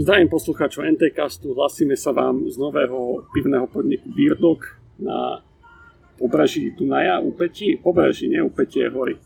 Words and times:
Zdravím 0.00 0.32
poslucháčov 0.32 0.88
NTCastu, 0.96 1.52
hlasíme 1.52 1.92
sa 1.92 2.16
vám 2.16 2.48
z 2.48 2.56
nového 2.56 3.20
pivného 3.36 3.68
podniku 3.68 4.08
Birdok 4.08 4.80
na 4.96 5.44
pobraží 6.16 6.72
Dunaja, 6.72 7.20
Úpeti, 7.20 7.76
pobraží, 7.76 8.32
nie 8.32 8.40
Úpeti 8.40 8.80
je 8.80 8.88
hory. 8.88 9.20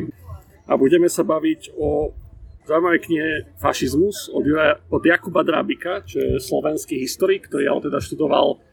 a 0.70 0.72
budeme 0.80 1.12
sa 1.12 1.28
baviť 1.28 1.76
o 1.76 2.16
zaujímavej 2.64 3.00
knihe 3.04 3.28
Fašizmus 3.60 4.32
od, 4.32 4.48
od 4.88 5.02
Jakuba 5.04 5.44
Drábika, 5.44 6.00
čo 6.08 6.24
je 6.24 6.40
slovenský 6.40 7.04
historik, 7.04 7.44
ktorý 7.52 7.68
ale 7.68 7.92
teda 7.92 8.00
študoval 8.00 8.64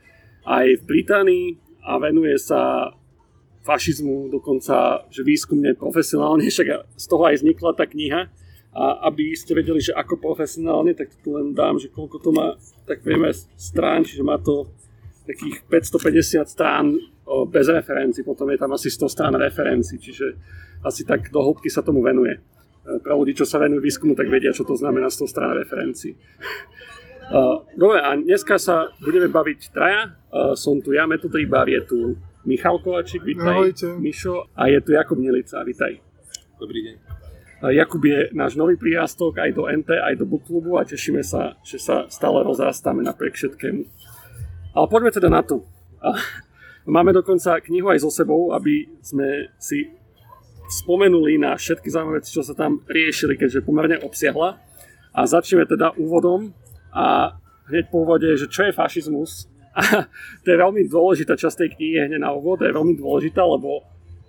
aj 0.48 0.66
v 0.80 0.84
Británii 0.88 1.48
a 1.84 2.00
venuje 2.00 2.40
sa 2.40 2.96
fašizmu 3.68 4.32
dokonca, 4.32 5.04
že 5.12 5.20
výskumne 5.28 5.76
profesionálne, 5.76 6.48
však 6.56 6.96
z 6.96 7.06
toho 7.12 7.28
aj 7.28 7.44
vznikla 7.44 7.76
tá 7.76 7.84
kniha 7.84 8.32
a 8.76 9.08
aby 9.08 9.32
ste 9.32 9.56
vedeli, 9.56 9.80
že 9.80 9.96
ako 9.96 10.20
profesionálne, 10.20 10.92
tak 10.92 11.16
tu 11.24 11.32
len 11.40 11.56
dám, 11.56 11.80
že 11.80 11.88
koľko 11.88 12.20
to 12.20 12.30
má, 12.36 12.60
tak 12.84 13.00
vieme 13.08 13.32
strán, 13.56 14.04
čiže 14.04 14.20
má 14.20 14.36
to 14.36 14.68
takých 15.24 15.64
550 15.72 16.44
strán 16.44 17.00
bez 17.50 17.66
referencií, 17.72 18.22
potom 18.22 18.52
je 18.52 18.60
tam 18.60 18.76
asi 18.76 18.92
100 18.92 19.10
strán 19.10 19.34
referencií, 19.34 19.98
čiže 19.98 20.38
asi 20.86 21.08
tak 21.08 21.34
do 21.34 21.42
hĺbky 21.42 21.72
sa 21.72 21.82
tomu 21.82 22.06
venuje. 22.06 22.38
E, 22.38 22.40
pre 23.02 23.18
ľudí, 23.18 23.34
čo 23.34 23.50
sa 23.50 23.58
venujú 23.58 23.82
výskumu, 23.82 24.14
tak 24.14 24.30
vedia, 24.30 24.54
čo 24.54 24.62
to 24.62 24.78
znamená 24.78 25.10
100 25.10 25.26
strán 25.26 25.58
referencií. 25.58 26.14
E, 26.14 26.20
dobre, 27.74 27.98
a 28.06 28.14
dneska 28.14 28.62
sa 28.62 28.94
budeme 29.02 29.26
baviť 29.26 29.74
traja. 29.74 30.14
E, 30.30 30.54
som 30.54 30.78
tu 30.86 30.94
ja, 30.94 31.10
Metodríbar, 31.10 31.66
je 31.66 31.82
tu 31.82 31.98
Michal 32.46 32.78
Kovačík, 32.78 33.26
vítaj. 33.26 33.58
Ahojte. 33.58 33.88
Mišo, 33.98 34.46
a 34.54 34.70
je 34.70 34.78
tu 34.86 34.94
Jakub 34.94 35.18
Nelica, 35.18 35.66
vítaj. 35.66 35.98
Dobrý 36.62 36.86
deň. 36.86 37.05
Jakub 37.64 38.04
je 38.04 38.30
náš 38.36 38.60
nový 38.60 38.76
prírastok 38.76 39.40
aj 39.40 39.52
do 39.56 39.64
NT, 39.72 39.90
aj 39.96 40.16
do 40.20 40.28
Book 40.28 40.44
a 40.76 40.84
tešíme 40.84 41.24
sa, 41.24 41.56
že 41.64 41.80
sa 41.80 42.06
stále 42.12 42.44
rozrastáme 42.44 43.00
napriek 43.00 43.40
všetkému. 43.40 43.82
Ale 44.76 44.86
poďme 44.92 45.12
teda 45.16 45.32
na 45.32 45.40
to. 45.40 45.64
Máme 46.86 47.16
dokonca 47.16 47.64
knihu 47.64 47.90
aj 47.90 48.04
so 48.04 48.12
sebou, 48.12 48.52
aby 48.54 48.86
sme 49.00 49.50
si 49.58 49.90
spomenuli 50.68 51.40
na 51.40 51.56
všetky 51.56 51.88
zaujímavé 51.90 52.22
veci, 52.22 52.36
čo 52.36 52.44
sa 52.44 52.54
tam 52.54 52.84
riešili, 52.86 53.40
keďže 53.40 53.66
pomerne 53.66 53.98
obsiahla. 54.04 54.60
A 55.16 55.20
začneme 55.24 55.64
teda 55.64 55.96
úvodom 55.96 56.52
a 56.92 57.40
hneď 57.72 57.88
po 57.88 58.04
úvode, 58.04 58.28
že 58.36 58.52
čo 58.52 58.68
je 58.68 58.76
fašizmus. 58.76 59.48
A 59.76 60.08
to 60.44 60.48
je 60.52 60.58
veľmi 60.60 60.88
dôležitá 60.92 61.40
časť 61.40 61.56
tej 61.66 61.70
knihy 61.80 61.98
hneď 62.06 62.22
na 62.22 62.36
úvod, 62.36 62.62
je 62.62 62.72
veľmi 62.72 63.00
dôležitá, 63.00 63.44
lebo 63.48 63.84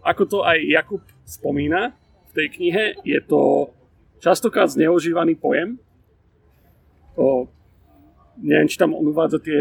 ako 0.07 0.23
to 0.27 0.39
aj 0.47 0.59
Jakub 0.63 1.03
spomína, 1.27 1.95
tej 2.37 2.49
knihe. 2.53 2.85
Je 3.01 3.21
to 3.25 3.73
častokrát 4.21 4.69
zneužívaný 4.69 5.41
pojem. 5.41 5.81
O, 7.17 7.49
neviem, 8.37 8.69
či 8.69 8.77
tam 8.77 8.93
on 8.93 9.09
uvádza 9.09 9.41
tie 9.41 9.57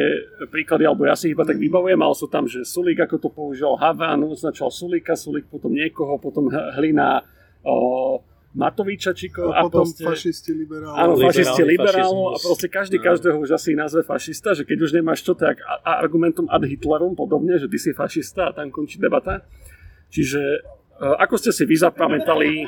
príklady, 0.52 0.84
alebo 0.84 1.08
ja 1.08 1.16
si 1.16 1.32
iba 1.32 1.48
tak 1.48 1.56
vybavujem, 1.56 2.00
ale 2.04 2.12
sú 2.12 2.28
tam, 2.28 2.44
že 2.44 2.68
Sulík, 2.68 3.00
ako 3.00 3.16
to 3.16 3.30
použil 3.32 3.80
Havan, 3.80 4.28
označal 4.28 4.68
Sulíka, 4.68 5.16
Sulík 5.16 5.48
potom 5.48 5.72
niekoho, 5.72 6.20
potom 6.20 6.52
Hlina 6.52 7.24
o, 7.64 8.20
Matoviča 8.56 9.12
Čiko 9.12 9.52
a, 9.52 9.60
a 9.60 9.68
potom 9.68 9.84
proste, 9.84 10.08
fašisti 10.08 10.52
liberálov. 10.56 10.96
Áno, 10.96 11.14
fašisti 11.20 11.64
liberálov 11.64 12.26
a 12.32 12.38
proste 12.40 12.68
každý 12.72 12.98
no. 13.00 13.04
každého 13.04 13.38
už 13.44 13.52
asi 13.52 13.76
nazve 13.76 14.02
fašista, 14.08 14.56
že 14.56 14.64
keď 14.64 14.78
už 14.80 14.92
nemáš 14.96 15.28
čo, 15.28 15.36
tak 15.36 15.60
argumentum 15.84 16.48
ad 16.48 16.64
Hitlerom 16.64 17.20
podobne, 17.20 17.60
že 17.60 17.68
ty 17.68 17.76
si 17.76 17.92
fašista 17.92 18.52
a 18.52 18.56
tam 18.56 18.72
končí 18.72 18.96
debata. 18.96 19.44
Čiže 20.08 20.64
ako 21.00 21.36
ste 21.40 21.52
si 21.52 21.64
vy 21.68 21.76
zapamätali 21.76 22.68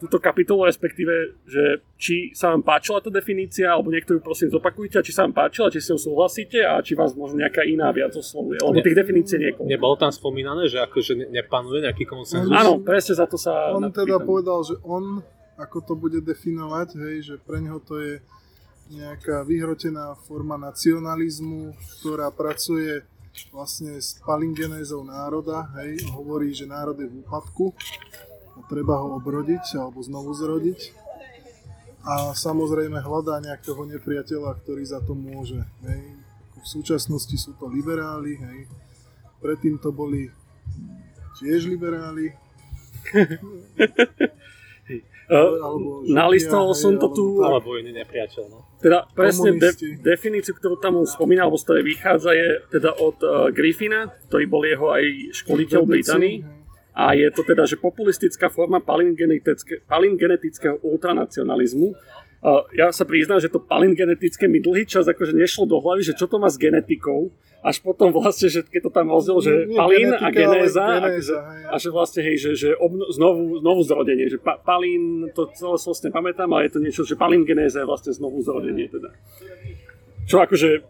túto 0.00 0.16
kapitolu, 0.16 0.64
respektíve, 0.64 1.36
že 1.44 1.84
či 2.00 2.32
sa 2.32 2.56
vám 2.56 2.64
páčila 2.64 3.04
tá 3.04 3.12
definícia, 3.12 3.68
alebo 3.68 3.92
niekto 3.92 4.16
ju 4.16 4.20
prosím 4.24 4.48
zopakujte, 4.48 4.96
a 4.96 5.04
či 5.04 5.12
sa 5.12 5.28
vám 5.28 5.36
páčila, 5.36 5.68
či 5.68 5.84
si 5.84 5.92
ju 5.92 6.00
súhlasíte 6.00 6.64
a 6.64 6.80
či 6.80 6.96
vás 6.96 7.12
možno 7.12 7.36
nejaká 7.44 7.68
iná 7.68 7.92
viac 7.92 8.16
oslovuje, 8.16 8.64
lebo 8.64 8.80
tých 8.80 8.96
definícií 8.96 9.36
niekoľko. 9.36 9.68
Nebolo 9.68 9.94
tam 10.00 10.08
spomínané, 10.08 10.72
že 10.72 10.80
akože 10.80 11.28
nepanuje 11.28 11.84
nejaký 11.84 12.08
konsenzus? 12.08 12.48
Áno, 12.48 12.80
presne 12.80 13.12
za 13.12 13.28
to 13.28 13.36
sa... 13.36 13.76
On 13.76 13.92
teda 13.92 14.24
povedal, 14.24 14.64
že 14.64 14.80
on, 14.88 15.20
ako 15.60 15.84
to 15.84 15.92
bude 16.00 16.24
definovať, 16.24 16.88
hej, 16.96 17.16
že 17.20 17.34
pre 17.36 17.60
neho 17.60 17.76
to 17.84 18.00
je 18.00 18.24
nejaká 18.96 19.44
vyhrotená 19.44 20.16
forma 20.24 20.56
nacionalizmu, 20.56 21.76
ktorá 22.00 22.32
pracuje 22.32 23.04
vlastne 23.48 23.96
s 23.96 24.20
palingenézou 24.20 25.00
národa, 25.08 25.72
hej, 25.80 26.04
hovorí, 26.12 26.52
že 26.52 26.68
národ 26.68 26.96
je 27.00 27.08
v 27.08 27.24
úpadku 27.24 27.72
a 28.56 28.60
treba 28.68 29.00
ho 29.00 29.16
obrodiť 29.16 29.80
alebo 29.80 30.04
znovu 30.04 30.36
zrodiť. 30.36 30.92
A 32.00 32.32
samozrejme 32.32 33.00
hľadá 33.00 33.40
nejakého 33.40 33.84
nepriateľa, 33.88 34.56
ktorý 34.64 34.82
za 34.84 35.00
to 35.04 35.12
môže. 35.16 35.60
Hej. 35.84 36.00
V 36.60 36.66
súčasnosti 36.68 37.36
sú 37.40 37.56
to 37.56 37.68
liberáli, 37.68 38.36
hej. 38.36 38.58
predtým 39.40 39.80
to 39.80 39.92
boli 39.92 40.28
tiež 41.40 41.68
liberáli. 41.68 42.36
alebo 45.30 46.02
nalistoval 46.10 46.74
som 46.74 46.98
to 46.98 47.06
tu. 47.14 47.38
Alebo 47.38 47.78
iný 47.78 47.94
nepriateľ, 47.94 48.42
no. 48.50 48.66
Teda 48.82 49.06
presne 49.14 49.54
de- 49.54 50.02
definíciu, 50.02 50.58
ktorú 50.58 50.82
tam 50.82 50.98
on 50.98 51.06
spomínal, 51.06 51.46
alebo 51.46 51.60
z 51.60 51.64
ktorej 51.70 51.84
vychádza, 51.86 52.30
je 52.34 52.48
teda 52.74 52.90
od 52.98 53.18
uh, 53.22 53.30
Griffina, 53.54 54.10
ktorý 54.26 54.44
bol 54.50 54.62
jeho 54.66 54.90
aj 54.90 55.04
školiteľ 55.44 55.80
Británii. 55.86 56.36
A 56.90 57.14
je 57.14 57.30
to 57.30 57.46
teda, 57.46 57.64
že 57.64 57.78
populistická 57.78 58.50
forma 58.50 58.82
palingenetického 58.82 60.82
ultranacionalizmu, 60.82 61.94
ja 62.72 62.88
sa 62.88 63.04
priznám, 63.04 63.36
že 63.36 63.52
to 63.52 63.60
palingenetické 63.60 64.48
mi 64.48 64.64
dlhý 64.64 64.88
čas 64.88 65.04
akože 65.04 65.36
nešlo 65.36 65.68
do 65.68 65.76
hlavy, 65.76 66.00
že 66.00 66.16
čo 66.16 66.24
to 66.24 66.40
má 66.40 66.48
s 66.48 66.56
genetikou, 66.56 67.28
až 67.60 67.84
potom 67.84 68.08
vlastne, 68.08 68.48
že 68.48 68.64
keď 68.64 68.88
to 68.88 68.90
tam 68.96 69.12
rozdiel, 69.12 69.38
že 69.44 69.52
Nie, 69.68 69.76
palín 69.76 70.08
genetika, 70.08 70.24
a 70.24 70.30
genéza, 70.32 70.84
genéza 70.96 71.38
a, 71.44 71.52
a 71.68 71.74
že 71.76 71.88
vlastne, 71.92 72.20
hej, 72.24 72.36
že, 72.40 72.50
že 72.56 72.68
obno, 72.72 73.04
znovu, 73.12 73.60
znovu 73.60 73.80
zrodenie, 73.84 74.32
že 74.32 74.40
pa, 74.40 74.56
palín, 74.56 75.28
to 75.36 75.52
celé 75.52 75.76
vlastne 75.76 76.08
pamätám, 76.08 76.48
ale 76.56 76.72
je 76.72 76.72
to 76.72 76.80
niečo, 76.80 77.02
že 77.04 77.20
palín 77.20 77.44
genéza 77.44 77.84
je 77.84 77.86
vlastne 77.88 78.16
znovu 78.16 78.40
zrodenie 78.40 78.88
teda. 78.88 79.12
Čo 80.24 80.40
akože 80.40 80.80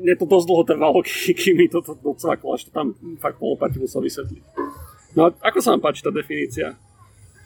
mne 0.00 0.14
to 0.16 0.24
dosť 0.24 0.46
dlho 0.48 0.64
trvalo, 0.64 0.98
kým 1.40 1.54
mi 1.60 1.68
to 1.68 1.84
docvaklo, 1.84 2.56
až 2.56 2.68
to 2.68 2.70
tam 2.72 2.96
fakt 3.20 3.36
polopati 3.36 3.76
musel 3.76 4.00
vysvetliť. 4.00 4.42
No 5.12 5.28
a 5.28 5.36
ako 5.52 5.58
sa 5.60 5.76
vám 5.76 5.84
páči 5.84 6.00
tá 6.00 6.08
definícia? 6.08 6.80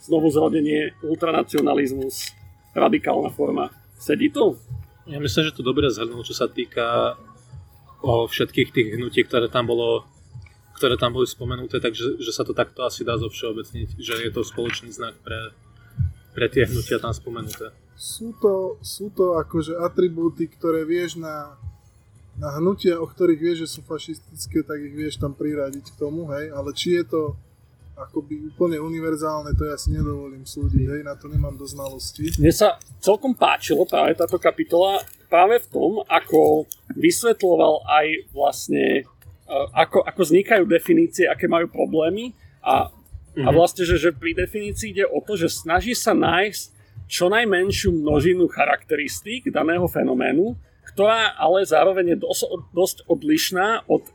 Znovu 0.07 0.31
zrodenie, 0.31 0.95
ultranacionalizmus, 1.03 2.44
radikálna 2.75 3.31
forma. 3.31 3.71
Sedí 3.97 4.29
to? 4.29 4.59
Ja 5.07 5.23
myslím, 5.23 5.49
že 5.49 5.57
to 5.57 5.63
dobre 5.63 5.89
zhrnul, 5.89 6.27
čo 6.27 6.35
sa 6.35 6.51
týka 6.51 7.17
o 8.05 8.29
všetkých 8.29 8.69
tých 8.75 8.89
hnutí, 9.01 9.25
ktoré 9.25 9.49
tam 9.49 9.71
bolo 9.71 10.05
ktoré 10.75 10.99
tam 10.99 11.15
boli 11.15 11.25
spomenuté, 11.25 11.79
takže 11.79 12.19
že 12.19 12.33
sa 12.35 12.43
to 12.43 12.51
takto 12.51 12.83
asi 12.83 13.07
dá 13.07 13.15
zo 13.15 13.31
všeobecniť, 13.31 13.95
že 13.95 14.15
je 14.27 14.31
to 14.35 14.43
spoločný 14.43 14.91
znak 14.91 15.15
pre, 15.23 15.55
pre 16.35 16.51
tie 16.51 16.67
hnutia 16.67 16.99
tam 16.99 17.15
spomenuté. 17.15 17.71
Sú 17.95 18.35
to, 18.43 18.83
sú 18.83 19.15
to 19.15 19.39
akože 19.39 19.79
atribúty, 19.79 20.51
ktoré 20.51 20.83
vieš 20.83 21.15
na, 21.15 21.55
na 22.35 22.51
hnutia, 22.59 22.99
o 22.99 23.07
ktorých 23.07 23.41
vieš, 23.41 23.59
že 23.65 23.69
sú 23.79 23.81
fašistické, 23.87 24.67
tak 24.67 24.83
ich 24.83 24.95
vieš 24.99 25.23
tam 25.23 25.31
priradiť 25.31 25.95
k 25.95 25.99
tomu, 25.99 26.27
hej, 26.35 26.51
ale 26.51 26.75
či 26.75 26.99
je 26.99 27.07
to 27.07 27.39
akoby 27.95 28.51
úplne 28.51 28.83
univerzálne, 28.83 29.55
to 29.55 29.71
ja 29.71 29.79
si 29.79 29.95
nedovolím 29.95 30.43
súdiť, 30.43 30.87
hej, 30.99 31.03
na 31.07 31.15
to 31.15 31.31
nemám 31.31 31.55
do 31.55 31.63
znalosti. 31.63 32.35
Mne 32.43 32.51
sa 32.51 32.79
celkom 32.99 33.39
páčilo 33.39 33.87
práve 33.87 34.19
táto 34.19 34.35
kapitola 34.37 34.99
práve 35.31 35.63
v 35.63 35.67
tom, 35.71 35.93
ako 36.07 36.71
vysvetloval 36.95 37.83
aj 37.87 38.07
vlastne, 38.31 39.03
e, 39.47 39.57
ako, 39.75 40.03
ako 40.07 40.21
vznikajú 40.27 40.65
definície, 40.67 41.27
aké 41.27 41.51
majú 41.51 41.71
problémy 41.71 42.35
a, 42.63 42.91
mm-hmm. 42.91 43.47
a 43.47 43.51
mhm. 43.51 43.55
vlastne, 43.55 43.83
že, 43.87 43.99
že 43.99 44.11
pri 44.15 44.35
definícii 44.35 44.95
ide 44.95 45.07
o 45.07 45.19
to, 45.23 45.35
že 45.35 45.51
snaží 45.51 45.95
sa 45.95 46.15
nájsť 46.15 46.75
čo 47.11 47.29
najmenšiu 47.29 47.95
množinu 47.95 48.49
charakteristík 48.49 49.51
daného 49.51 49.85
fenoménu, 49.91 50.57
ktorá 50.95 51.35
ale 51.35 51.67
zároveň 51.67 52.15
je 52.15 52.19
dosť, 52.23 52.43
dosť 52.71 52.97
odlišná 53.11 53.87
od 53.91 54.07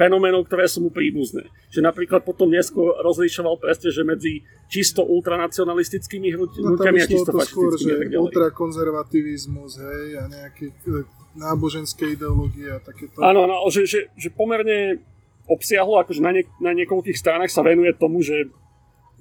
fenoménov, 0.00 0.48
ktoré 0.48 0.64
sú 0.64 0.88
mu 0.88 0.88
príbuzné. 0.88 1.44
Že 1.68 1.84
napríklad 1.84 2.24
potom 2.24 2.48
neskôr 2.48 2.96
rozlišoval 3.04 3.60
presne, 3.60 3.92
že 3.92 4.00
medzi 4.00 4.40
čisto 4.72 5.04
ultranacionalistickými 5.04 6.32
hnutiami 6.32 6.98
no, 7.00 7.04
a 7.04 7.10
čisto 7.10 7.30
to 7.36 7.44
skôr, 7.44 7.76
že 7.76 8.08
ultrakonzervativizmus, 8.16 9.76
hej, 9.76 10.06
a 10.16 10.24
nejaké 10.32 10.72
e, 10.72 11.04
náboženské 11.36 12.16
ideológie 12.16 12.72
a 12.72 12.80
takéto. 12.80 13.20
Áno, 13.20 13.44
áno, 13.44 13.68
že, 13.68 13.84
že, 13.84 14.08
že 14.16 14.32
pomerne 14.32 15.04
obsiahlo, 15.44 16.00
akože 16.00 16.24
na, 16.24 16.32
nie, 16.32 16.48
na 16.64 16.72
niekoľkých 16.72 17.20
stranách 17.20 17.52
sa 17.52 17.60
venuje 17.60 17.92
tomu, 17.92 18.24
že 18.24 18.48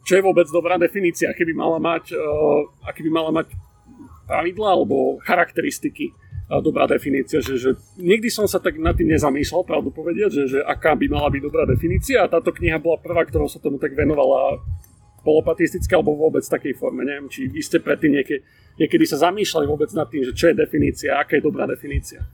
čo 0.08 0.16
je 0.16 0.24
vôbec 0.24 0.48
dobrá 0.48 0.80
definícia, 0.80 1.28
aké 1.28 1.44
by 1.44 1.54
mala 1.60 1.78
mať, 1.82 2.16
uh, 2.16 2.88
aké 2.88 3.04
by 3.04 3.12
mala 3.12 3.36
mať 3.36 3.52
pravidla 4.30 4.80
alebo 4.80 5.20
charakteristiky 5.26 6.14
dobrá 6.58 6.90
definícia, 6.90 7.38
že, 7.46 7.62
že 7.62 7.78
nikdy 8.02 8.26
som 8.34 8.50
sa 8.50 8.58
tak 8.58 8.82
nad 8.82 8.98
tým 8.98 9.14
nezamýšľal, 9.14 9.70
pravdu 9.70 9.94
povediať, 9.94 10.32
že, 10.34 10.44
že 10.58 10.60
aká 10.66 10.98
by 10.98 11.06
mala 11.06 11.30
byť 11.30 11.42
dobrá 11.46 11.70
definícia 11.70 12.26
a 12.26 12.32
táto 12.32 12.50
kniha 12.50 12.82
bola 12.82 12.98
prvá, 12.98 13.22
ktorou 13.30 13.46
sa 13.46 13.62
tomu 13.62 13.78
tak 13.78 13.94
venovala 13.94 14.58
polopatistické 15.22 15.94
alebo 15.94 16.18
vôbec 16.18 16.42
v 16.42 16.54
takej 16.58 16.74
forme. 16.74 17.06
Neviem, 17.06 17.30
či 17.30 17.46
vy 17.46 17.62
ste 17.62 17.78
predtým 17.78 18.18
niekedy, 18.18 18.42
niekedy 18.82 19.06
sa 19.06 19.30
zamýšľali 19.30 19.66
vôbec 19.70 19.94
nad 19.94 20.10
tým, 20.10 20.26
že 20.26 20.34
čo 20.34 20.50
je 20.50 20.58
definícia, 20.58 21.22
aká 21.22 21.38
je 21.38 21.46
dobrá 21.46 21.70
definícia. 21.70 22.26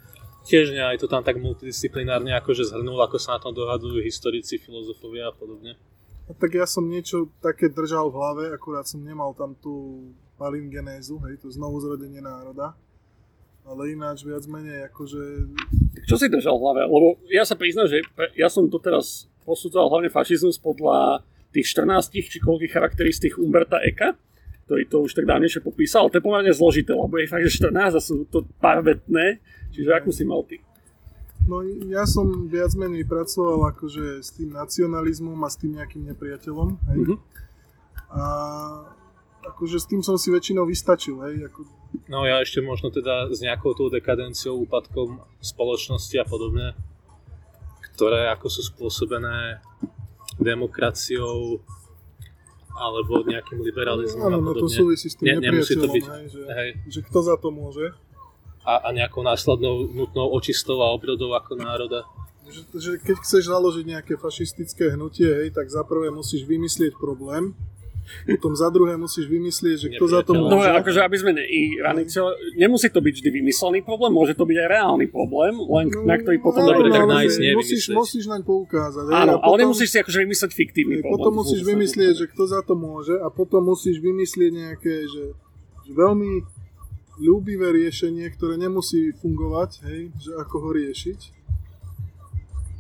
Tiež 0.46 0.72
nie, 0.72 0.80
aj 0.80 1.02
to 1.02 1.10
tam 1.10 1.26
tak 1.26 1.42
multidisciplinárne 1.42 2.32
akože 2.38 2.70
zhrnul, 2.70 3.02
ako 3.02 3.18
sa 3.18 3.36
na 3.36 3.40
tom 3.42 3.52
dohadujú 3.52 4.00
historici, 4.00 4.62
filozofovia 4.62 5.28
a 5.28 5.36
podobne. 5.36 5.76
A 6.30 6.32
tak 6.38 6.54
ja 6.54 6.70
som 6.70 6.86
niečo 6.86 7.34
také 7.42 7.68
držal 7.68 8.14
v 8.14 8.18
hlave, 8.18 8.44
akurát 8.54 8.86
som 8.86 9.02
nemal 9.02 9.34
tam 9.34 9.58
tú 9.58 10.06
palingenézu, 10.38 11.18
hej, 11.26 11.42
to 11.42 11.50
znovu 11.50 11.82
zrodenie 11.82 12.22
národa. 12.22 12.78
Ale 13.66 13.98
ináč 13.98 14.22
viac 14.22 14.46
menej 14.46 14.86
akože... 14.94 15.22
Čo 16.06 16.22
si 16.22 16.30
držal 16.30 16.62
v 16.62 16.62
hlave? 16.62 16.82
Lebo 16.86 17.18
ja 17.34 17.42
sa 17.42 17.58
priznám, 17.58 17.90
že 17.90 18.06
ja 18.38 18.46
som 18.46 18.70
doteraz 18.70 19.26
posudzoval 19.42 19.90
hlavne 19.90 20.10
fašizmus 20.14 20.62
podľa 20.62 21.26
tých 21.50 21.74
14 21.74 22.14
či 22.14 22.38
koľkých 22.38 22.70
charakteristík 22.70 23.42
Umberta 23.42 23.82
Eka, 23.82 24.14
ktorý 24.70 24.84
to 24.86 24.98
už 25.06 25.18
tak 25.18 25.26
dávnejšie 25.26 25.66
popísal. 25.66 26.14
To 26.14 26.18
je 26.22 26.26
pomerne 26.26 26.54
zložité, 26.54 26.94
lebo 26.94 27.18
je 27.18 27.26
fakt, 27.26 27.46
že 27.50 27.58
14 27.66 27.98
a 27.98 28.02
sú 28.02 28.30
to 28.30 28.46
parvetné. 28.62 29.42
Čiže 29.74 29.90
akú 29.98 30.14
si 30.14 30.30
mal 30.30 30.46
ty? 30.46 30.62
No 31.46 31.62
ja 31.90 32.10
som 32.10 32.50
viac 32.50 32.74
menej 32.74 33.06
pracoval 33.06 33.74
akože 33.74 34.22
s 34.22 34.34
tým 34.34 34.54
nacionalizmom 34.54 35.38
a 35.46 35.50
s 35.50 35.58
tým 35.62 35.78
nejakým 35.78 36.06
nepriateľom. 36.14 36.70
Hej? 36.90 36.98
Mm-hmm. 37.02 37.18
A 38.14 38.24
akože 39.54 39.78
s 39.78 39.86
tým 39.86 40.02
som 40.02 40.18
si 40.18 40.34
väčšinou 40.34 40.66
vystačil. 40.66 41.22
Hej? 41.26 41.52
Ako... 41.52 41.66
No 42.10 42.26
ja 42.26 42.42
ešte 42.42 42.64
možno 42.66 42.90
teda 42.90 43.30
s 43.30 43.40
nejakou 43.42 43.78
tou 43.78 43.94
dekadenciou, 43.94 44.66
úpadkom 44.66 45.22
spoločnosti 45.42 46.16
a 46.18 46.26
podobne, 46.26 46.74
ktoré 47.94 48.28
ako 48.34 48.48
sú 48.50 48.62
spôsobené 48.66 49.62
demokraciou 50.42 51.64
alebo 52.76 53.24
nejakým 53.24 53.64
liberalizmom 53.64 54.28
no, 54.28 54.36
a 54.36 54.40
podobne. 54.44 54.60
No 54.60 54.64
to 54.68 54.68
súvisí 54.68 55.08
s 55.08 55.16
tým 55.16 55.40
ne, 55.40 55.48
nemusí 55.48 55.80
to 55.80 55.88
byť, 55.88 56.06
hej, 56.12 56.26
že, 56.28 56.42
hej. 56.44 56.70
že 56.92 57.00
kto 57.08 57.20
za 57.24 57.36
to 57.40 57.48
môže. 57.48 57.96
A, 58.68 58.90
a 58.90 58.98
nejakou 58.98 59.22
následnou 59.22 59.88
nutnou 59.94 60.28
očistou 60.34 60.82
a 60.84 60.92
obrodou 60.92 61.32
ako 61.38 61.56
národa. 61.56 62.04
Že, 62.50 62.62
že 62.78 62.92
keď 63.00 63.16
chceš 63.22 63.48
založiť 63.48 63.86
nejaké 63.86 64.14
fašistické 64.20 64.92
hnutie, 64.98 65.26
hej, 65.26 65.56
tak 65.56 65.72
za 65.72 65.86
prvé 65.88 66.12
musíš 66.12 66.44
vymyslieť 66.44 66.98
problém, 67.00 67.56
potom 68.38 68.54
za 68.54 68.70
druhé 68.70 68.96
musíš 68.96 69.26
vymyslieť, 69.28 69.78
že 69.78 69.88
kto 69.98 70.06
za 70.08 70.22
to 70.22 70.34
môže. 70.38 70.70
No 70.70 70.80
akože 70.80 71.00
aby 71.02 71.18
sme 71.18 71.32
ne, 71.36 71.44
nemusí 72.56 72.88
to 72.90 73.02
byť 73.02 73.14
vždy 73.22 73.30
vymyslený 73.42 73.82
problém, 73.82 74.14
môže 74.14 74.38
to 74.38 74.46
byť 74.46 74.58
aj 74.62 74.68
reálny 74.70 75.06
problém, 75.10 75.54
len 75.58 75.86
no, 75.92 76.06
na 76.06 76.16
ktorý 76.18 76.38
potom... 76.40 76.64
Dobre, 76.66 76.90
tak 76.90 77.06
nájsť 77.06 77.38
musíš, 77.58 77.84
musíš 77.92 78.26
naň 78.30 78.42
poukázať. 78.46 79.04
Áno, 79.12 79.42
ale 79.42 79.56
nemusíš 79.66 79.90
si 79.94 79.98
akože 80.02 80.24
vymyslieť 80.24 80.52
fiktívny 80.54 80.96
problém. 81.02 81.18
Potom 81.20 81.34
musíš 81.44 81.62
vymyslieť, 81.62 82.14
že 82.16 82.26
kto 82.32 82.44
za 82.46 82.62
to 82.64 82.74
môže 82.74 83.16
a 83.20 83.28
potom 83.34 83.66
musíš 83.68 84.00
vymyslieť 84.00 84.52
nejaké, 84.54 84.96
že, 85.10 85.26
že 85.86 85.92
veľmi 85.92 86.46
ľúbivé 87.20 87.72
riešenie, 87.72 88.28
ktoré 88.36 88.60
nemusí 88.60 89.16
fungovať, 89.16 89.70
hej, 89.88 90.02
že 90.20 90.32
ako 90.36 90.56
ho 90.68 90.70
riešiť. 90.76 91.35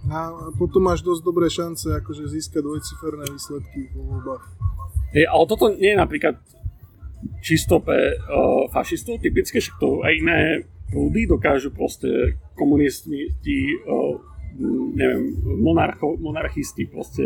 A 0.05 0.51
potom 0.53 0.85
máš 0.85 1.01
dosť 1.01 1.21
dobré 1.25 1.49
šance 1.49 1.89
akože 1.89 2.29
získať 2.29 2.61
dvojciferné 2.61 3.25
výsledky 3.33 3.89
vo 3.97 4.01
voľbách. 4.15 4.43
Hej, 5.17 5.25
ale 5.31 5.43
toto 5.49 5.65
nie 5.73 5.95
je 5.95 5.97
napríklad 5.97 6.35
čisto 7.41 7.81
pre 7.81 8.13
uh, 8.13 8.69
fašistov 8.69 9.17
typické, 9.21 9.57
že 9.57 9.73
to 9.81 10.05
aj 10.05 10.13
iné 10.13 10.39
prúdy 10.93 11.25
dokážu 11.25 11.73
proste 11.73 12.37
komunisti, 12.53 13.33
uh, 13.89 14.21
neviem, 14.95 15.35
monarcho, 15.59 16.15
monarchisti 16.15 16.87
proste 16.87 17.25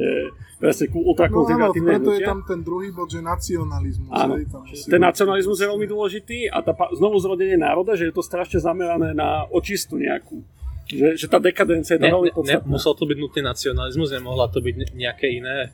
presne 0.57 0.89
ultrakonzervatívne 0.89 1.93
no, 1.93 1.93
áno, 1.93 2.01
preto 2.01 2.11
je 2.17 2.21
tam 2.25 2.39
ten 2.41 2.59
druhý 2.65 2.89
bod, 2.89 3.11
že 3.11 3.21
nacionalizmus. 3.21 4.09
Áno, 4.09 4.33
hej, 4.39 4.49
tam 4.49 4.65
ten 4.65 5.01
nacionalizmus 5.01 5.57
je 5.61 5.67
veľmi 5.69 5.87
dôležitý 5.87 6.39
a 6.49 6.65
tá 6.65 6.73
znovu 6.95 7.21
zrodenie 7.21 7.59
národa, 7.59 7.93
že 7.93 8.09
je 8.09 8.13
to 8.15 8.25
strašne 8.25 8.57
zamerané 8.57 9.13
na 9.13 9.45
očistu 9.51 10.01
nejakú. 10.01 10.41
Že, 10.89 11.07
že 11.21 11.25
tá 11.29 11.37
dekadencia 11.37 11.95
je 11.95 12.01
to 12.01 12.09
veľmi 12.09 12.31
podstatná. 12.33 12.65
Ne, 12.65 12.71
musel 12.73 12.93
to 12.97 13.05
byť 13.05 13.17
nutný 13.21 13.41
nacionalizmus, 13.45 14.09
nemohla 14.09 14.49
to 14.49 14.57
byť 14.59 14.97
nejaké 14.97 15.29
iné 15.29 15.69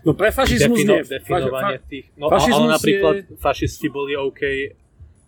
No 0.00 0.16
pre 0.16 0.32
fašizmus 0.32 0.80
Defino, 0.80 0.92
nie. 0.96 1.04
Definovanie 1.04 1.76
fa- 1.76 1.88
tých. 1.88 2.06
No 2.16 2.32
ale 2.32 2.72
napríklad 2.72 3.14
je... 3.20 3.36
fašisti 3.36 3.86
boli 3.92 4.16
OK 4.16 4.40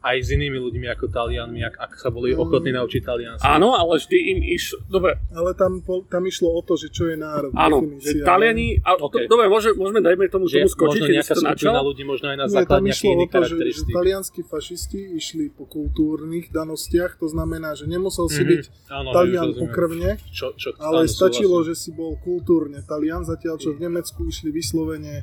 aj 0.02 0.16
s 0.18 0.28
inými 0.34 0.58
ľuďmi 0.58 0.86
ako 0.98 1.06
Talianmi, 1.14 1.62
ak, 1.62 1.74
ak 1.78 1.92
sa 1.94 2.10
boli 2.10 2.34
ochotní 2.34 2.74
naučiť 2.74 3.00
taliansky. 3.06 3.46
Áno, 3.46 3.78
ale 3.78 4.02
vždy 4.02 4.18
im 4.34 4.38
išlo... 4.42 4.82
Dobre. 4.90 5.14
Ale 5.30 5.54
tam, 5.54 5.78
tam 6.10 6.22
išlo 6.26 6.50
o 6.50 6.60
to, 6.66 6.74
že 6.74 6.90
čo 6.90 7.06
je 7.06 7.14
národ. 7.14 7.54
Áno, 7.54 7.86
že 8.02 8.26
Taliani... 8.26 8.82
A, 8.82 8.98
okay. 8.98 9.30
dobre, 9.30 9.46
môže, 9.46 9.78
môžeme 9.78 10.02
dajme 10.02 10.26
tomu, 10.26 10.50
že 10.50 10.66
tomu 10.66 10.74
skočiť, 10.74 11.00
možno 11.06 11.14
nejaká 11.14 11.34
skupina 11.38 11.80
ľudí, 11.86 12.02
možno 12.02 12.26
aj 12.34 12.38
na 12.42 12.46
základ 12.50 12.82
nejakých 12.82 13.14
iných 13.14 13.30
charakteristík. 13.30 13.86
Že, 13.86 13.94
že 13.94 13.96
talianskí 13.96 14.40
fašisti 14.42 15.00
išli 15.22 15.44
po 15.54 15.64
kultúrnych 15.70 16.50
danostiach, 16.50 17.22
to 17.22 17.30
znamená, 17.30 17.78
že 17.78 17.86
nemusel 17.86 18.26
si 18.26 18.42
mm-hmm. 18.42 18.50
byť 18.50 18.62
áno, 18.90 19.10
Talian 19.14 19.50
pokrvne, 19.54 20.10
čo, 20.34 20.50
čo, 20.58 20.74
ale 20.82 21.06
áno, 21.06 21.10
stačilo, 21.10 21.62
súhlasím. 21.62 21.68
že 21.70 21.74
si 21.78 21.90
bol 21.94 22.18
kultúrne 22.18 22.82
Talian, 22.82 23.22
zatiaľ 23.22 23.62
čo 23.62 23.70
v 23.70 23.86
Nemecku 23.86 24.26
išli 24.26 24.50
vyslovene 24.50 25.22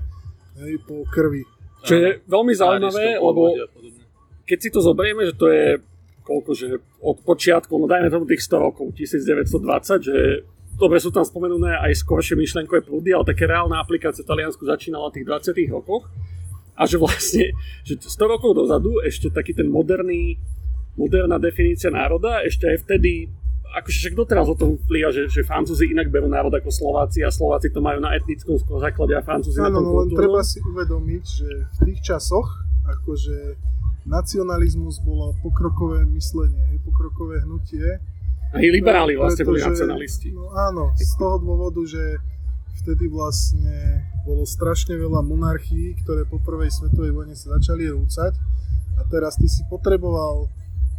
hej, 0.63 0.79
po 0.87 1.03
krvi. 1.03 1.43
Čo 1.79 1.95
je 1.95 2.09
veľmi 2.27 2.51
zaujímavé, 2.51 3.23
lebo 3.23 3.55
keď 4.49 4.57
si 4.57 4.69
to 4.73 4.81
zoberieme, 4.81 5.29
že 5.29 5.37
to 5.37 5.45
je 5.45 5.77
koľko, 6.25 6.51
že 6.53 6.67
od 7.01 7.17
počiatku, 7.25 7.73
no 7.77 7.85
dajme 7.89 8.09
tomu 8.09 8.25
tých 8.29 8.45
100 8.45 8.65
rokov, 8.69 8.93
1920, 8.97 10.01
že 10.05 10.17
dobre 10.77 11.01
sú 11.01 11.09
tam 11.09 11.25
spomenuté 11.25 11.73
aj 11.73 12.05
skoršie 12.05 12.37
myšlenkové 12.37 12.85
prúdy, 12.85 13.13
ale 13.13 13.25
také 13.25 13.49
reálna 13.49 13.81
aplikácia 13.81 14.21
v 14.21 14.29
Taliansku 14.29 14.61
začínala 14.65 15.09
v 15.09 15.21
tých 15.21 15.25
20 15.25 15.73
rokoch. 15.73 16.09
A 16.79 16.87
že 16.87 16.95
vlastne, 16.95 17.51
že 17.83 17.99
100 17.99 18.07
rokov 18.23 18.55
dozadu 18.55 19.03
ešte 19.03 19.27
taký 19.27 19.51
ten 19.51 19.67
moderný, 19.67 20.39
moderná 20.95 21.35
definícia 21.35 21.91
národa, 21.91 22.39
ešte 22.47 22.71
aj 22.71 22.77
vtedy 22.87 23.27
akože 23.69 23.97
však 24.01 24.15
doteraz 24.17 24.49
o 24.49 24.57
tom 24.57 24.81
vplyva, 24.81 25.13
že, 25.13 25.29
že 25.29 25.45
Francúzi 25.45 25.93
inak 25.93 26.09
berú 26.09 26.25
národ 26.25 26.49
ako 26.49 26.73
Slováci 26.73 27.21
a 27.21 27.29
Slováci 27.29 27.69
to 27.69 27.85
majú 27.85 28.01
na 28.01 28.17
etnickom 28.17 28.57
základe 28.57 29.13
a 29.13 29.21
Francúzi 29.21 29.61
na 29.61 29.69
tom 29.69 29.85
no, 29.85 30.01
len 30.01 30.09
treba 30.09 30.41
si 30.41 30.57
uvedomiť, 30.57 31.23
že 31.25 31.49
v 31.69 31.79
tých 31.93 31.99
časoch 32.01 32.65
akože 32.89 33.37
nacionalizmus 34.09 35.05
bolo 35.05 35.37
pokrokové 35.45 36.03
myslenie, 36.09 36.73
hej, 36.73 36.81
pokrokové 36.81 37.45
hnutie. 37.45 37.85
Aj 38.49 38.65
liberáli 38.65 39.13
vlastne 39.13 39.45
boli 39.45 39.61
nacionalisti. 39.61 40.33
No 40.33 40.49
áno, 40.57 40.97
z 40.97 41.13
toho 41.21 41.37
dôvodu, 41.37 41.85
že 41.85 42.17
vtedy 42.81 43.05
vlastne 43.05 44.09
bolo 44.25 44.49
strašne 44.49 44.97
veľa 44.97 45.21
monarchií, 45.21 45.93
ktoré 46.01 46.25
po 46.25 46.41
prvej 46.41 46.73
svetovej 46.73 47.13
vojne 47.13 47.35
sa 47.37 47.61
začali 47.61 47.85
rúcať 47.85 48.33
a 48.97 49.01
teraz 49.07 49.37
ty 49.37 49.45
si 49.45 49.61
potreboval 49.69 50.49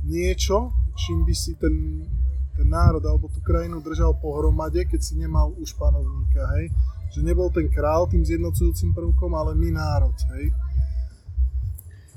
niečo, 0.07 0.73
čím 0.97 1.27
by 1.27 1.35
si 1.35 1.59
ten, 1.59 2.07
ten 2.57 2.69
národ 2.69 3.03
alebo 3.05 3.29
tú 3.29 3.43
krajinu 3.43 3.83
držal 3.83 4.17
pohromade, 4.23 4.87
keď 4.87 5.01
si 5.03 5.19
nemal 5.19 5.53
už 5.59 5.77
panovníka, 5.77 6.47
hej. 6.57 6.73
Že 7.11 7.27
nebol 7.27 7.51
ten 7.51 7.67
král 7.67 8.07
tým 8.07 8.23
zjednocujúcim 8.23 8.95
prvkom, 8.95 9.35
ale 9.35 9.59
my 9.59 9.75
národ, 9.75 10.15
hej. 10.39 10.55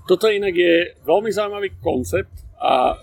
Toto 0.04 0.28
inak 0.28 0.52
je 0.52 1.00
veľmi 1.08 1.32
zaujímavý 1.32 1.80
koncept 1.80 2.44
a 2.60 2.96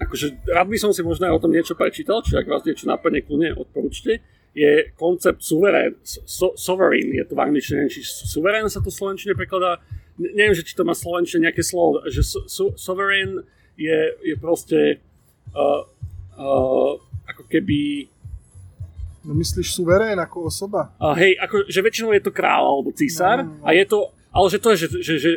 akože 0.00 0.48
rád 0.48 0.68
by 0.68 0.78
som 0.80 0.92
si 0.92 1.04
možno 1.04 1.28
aj 1.28 1.36
o 1.36 1.42
tom 1.42 1.52
niečo 1.52 1.76
prečítal, 1.76 2.24
čiže 2.24 2.40
ak 2.40 2.48
vás 2.48 2.64
niečo 2.64 2.88
napadne, 2.88 3.24
kľudne 3.24 3.56
odporúčte, 3.56 4.20
je 4.56 4.90
koncept 4.98 5.44
suverén, 5.44 5.94
so, 6.02 6.56
sovereign, 6.56 7.14
je 7.14 7.24
to 7.24 7.38
v 7.38 7.44
angličtine, 7.44 7.86
či 7.86 8.02
suverén 8.02 8.66
sa 8.66 8.82
to 8.82 8.90
v 8.90 8.98
slovenčine 8.98 9.32
prekladá, 9.38 9.78
neviem, 10.18 10.56
že 10.56 10.66
či 10.66 10.74
to 10.74 10.82
má 10.82 10.96
slovenčine 10.96 11.46
nejaké 11.46 11.62
slovo, 11.62 12.02
že 12.08 12.24
so, 12.24 12.44
so, 12.50 12.64
sovereign 12.74 13.46
je, 13.78 14.12
je 14.26 14.34
proste 14.36 14.98
uh, 15.54 15.82
uh, 16.36 16.92
ako 17.28 17.44
keby 17.46 18.10
No 19.20 19.36
myslíš 19.36 19.76
suverén 19.76 20.16
ako 20.16 20.48
osoba? 20.48 20.96
Uh, 20.96 21.12
hej, 21.12 21.36
ako, 21.36 21.68
že 21.68 21.84
väčšinou 21.84 22.16
je 22.16 22.24
to 22.24 22.32
kráľ 22.32 22.72
alebo 22.72 22.88
císar 22.96 23.44
no, 23.44 23.52
no, 23.52 23.56
no. 23.60 23.66
a 23.68 23.70
je 23.76 23.84
to, 23.84 23.98
ale 24.32 24.46
že 24.48 24.58
to 24.58 24.68
je, 24.72 24.76
že, 24.80 24.86
že, 25.04 25.14
že 25.20 25.30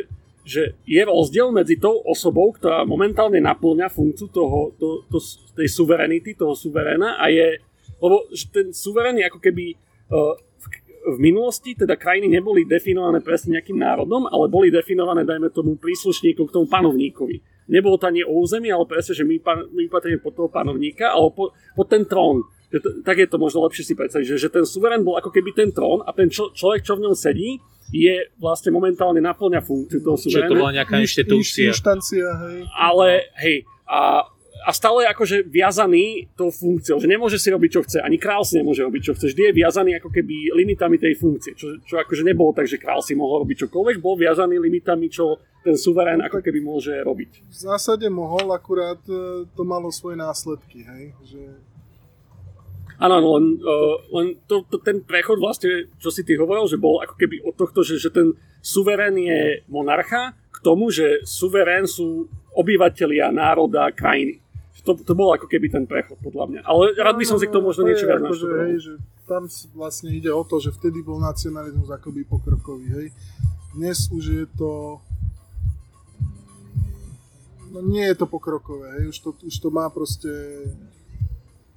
že 0.44 0.76
je 0.84 1.02
rozdiel 1.02 1.48
medzi 1.48 1.80
tou 1.80 2.04
osobou, 2.04 2.52
ktorá 2.52 2.84
momentálne 2.84 3.40
naplňa 3.40 3.88
funkciu 3.88 4.28
toho, 4.28 4.76
to, 4.76 5.08
to, 5.08 5.18
tej 5.56 5.68
suverenity, 5.72 6.36
toho 6.36 6.52
suveréna 6.52 7.16
a 7.16 7.32
je, 7.32 7.58
lebo 7.98 8.28
že 8.28 8.52
ten 8.52 8.66
suverén 8.76 9.16
je 9.16 9.24
ako 9.24 9.40
keby 9.40 9.72
uh, 10.12 10.36
v, 10.36 10.66
v 11.16 11.18
minulosti 11.18 11.72
teda 11.72 11.96
krajiny 11.96 12.28
neboli 12.28 12.68
definované 12.68 13.24
presne 13.24 13.56
nejakým 13.56 13.80
národom, 13.80 14.28
ale 14.28 14.52
boli 14.52 14.68
definované, 14.68 15.24
dajme 15.24 15.48
tomu, 15.48 15.80
príslušníkom 15.80 16.44
k 16.44 16.54
tomu 16.54 16.68
panovníkovi. 16.68 17.40
Nebolo 17.64 17.96
to 17.96 18.12
ani 18.12 18.20
o 18.20 18.44
území, 18.44 18.68
ale 18.68 18.84
presne, 18.84 19.16
že 19.16 19.24
my, 19.24 19.40
my 19.72 19.88
patríme 19.88 20.20
pod 20.20 20.36
toho 20.36 20.52
panovníka, 20.52 21.08
ale 21.08 21.32
po, 21.32 21.56
pod 21.72 21.88
ten 21.88 22.04
trón. 22.04 22.44
Tak 22.80 23.16
je 23.20 23.28
to 23.28 23.36
možno 23.38 23.66
lepšie 23.66 23.84
si 23.86 23.94
predstaviť, 23.94 24.26
že, 24.34 24.36
že 24.36 24.48
ten 24.50 24.64
suverén 24.64 25.02
bol 25.04 25.18
ako 25.18 25.30
keby 25.30 25.54
ten 25.54 25.70
trón 25.70 26.02
a 26.02 26.10
ten 26.10 26.30
čo, 26.30 26.50
človek, 26.50 26.82
čo 26.82 26.98
v 26.98 27.04
ňom 27.06 27.14
sedí, 27.14 27.60
je 27.92 28.32
vlastne 28.40 28.72
momentálne 28.72 29.20
naplňa 29.20 29.60
funkciu 29.60 30.00
toho 30.00 30.16
suveréna. 30.16 30.48
Čiže 30.48 30.50
to 30.50 30.62
bola 30.62 30.72
nejaká 30.72 30.94
inštitúcia. 30.98 31.70
Inštancia, 31.70 32.28
hej. 32.48 32.58
Ale 32.74 33.28
hej, 33.38 33.68
a 33.84 34.26
a 34.64 34.72
stále 34.72 35.04
je 35.04 35.12
akože 35.12 35.36
viazaný 35.44 36.24
tou 36.32 36.48
funkciou, 36.48 36.96
že 36.96 37.04
nemôže 37.04 37.36
si 37.36 37.52
robiť, 37.52 37.70
čo 37.70 37.80
chce. 37.84 37.98
Ani 38.00 38.16
král 38.16 38.48
si 38.48 38.56
nemôže 38.56 38.80
robiť, 38.80 39.02
čo 39.04 39.12
chce. 39.12 39.36
Vždy 39.36 39.52
je 39.52 39.58
viazaný 39.60 40.00
ako 40.00 40.08
keby 40.08 40.56
limitami 40.56 40.96
tej 40.96 41.20
funkcie. 41.20 41.52
Čo, 41.52 41.84
čo 41.84 42.00
akože 42.00 42.24
nebolo 42.24 42.56
tak, 42.56 42.64
že 42.64 42.80
král 42.80 43.04
si 43.04 43.12
mohol 43.12 43.44
robiť 43.44 43.68
čokoľvek, 43.68 44.00
bol 44.00 44.16
viazaný 44.16 44.56
limitami, 44.56 45.12
čo 45.12 45.36
ten 45.60 45.76
suverén 45.76 46.24
ako 46.24 46.40
keby 46.40 46.64
môže 46.64 46.96
robiť. 46.96 47.44
V 47.44 47.56
zásade 47.56 48.08
mohol, 48.08 48.56
akurát 48.56 49.00
e, 49.04 49.44
to 49.52 49.62
malo 49.68 49.92
svoje 49.92 50.16
následky, 50.16 50.80
hej? 50.80 51.12
Že... 51.28 51.42
Áno, 53.04 53.36
len, 53.36 53.60
uh, 53.60 53.96
len 54.16 54.26
to, 54.48 54.64
to, 54.64 54.80
ten 54.80 55.04
prechod 55.04 55.36
vlastne, 55.36 55.92
čo 56.00 56.08
si 56.08 56.24
ty 56.24 56.40
hovoril, 56.40 56.64
že 56.64 56.80
bol 56.80 57.04
ako 57.04 57.20
keby 57.20 57.44
od 57.44 57.52
tohto, 57.52 57.84
že, 57.84 58.00
že 58.00 58.08
ten 58.08 58.32
suverén 58.64 59.12
je 59.20 59.60
monarcha, 59.68 60.32
k 60.48 60.58
tomu, 60.64 60.88
že 60.88 61.20
suverén 61.28 61.84
sú 61.84 62.32
obyvateľia 62.56 63.28
národa, 63.28 63.92
krajiny. 63.92 64.40
To, 64.84 64.92
to 65.00 65.16
bol 65.16 65.32
ako 65.32 65.48
keby 65.48 65.72
ten 65.72 65.88
prechod, 65.88 66.20
podľa 66.20 66.44
mňa. 66.44 66.60
Ale 66.64 66.92
rád 67.00 67.16
by 67.16 67.24
som 67.24 67.40
si 67.40 67.48
k 67.48 67.56
tomu 67.56 67.72
možno 67.72 67.88
niečo 67.88 68.04
viac 68.04 68.20
ako, 68.20 68.36
že, 68.36 68.48
hej, 68.52 68.76
že 68.84 68.92
Tam 69.24 69.48
vlastne 69.72 70.12
ide 70.12 70.28
o 70.28 70.44
to, 70.44 70.60
že 70.60 70.76
vtedy 70.76 71.00
bol 71.00 71.16
nacionalizmus 71.16 71.88
akoby 71.88 72.28
pokrokový. 72.28 72.92
Hej. 72.92 73.06
Dnes 73.72 74.12
už 74.12 74.24
je 74.28 74.44
to 74.52 75.00
no 77.72 77.80
nie 77.80 78.06
je 78.06 78.16
to 78.20 78.28
pokrokové, 78.28 79.00
hej. 79.00 79.04
Už, 79.10 79.18
to, 79.24 79.30
už 79.40 79.56
to 79.56 79.68
má 79.72 79.88
proste 79.88 80.30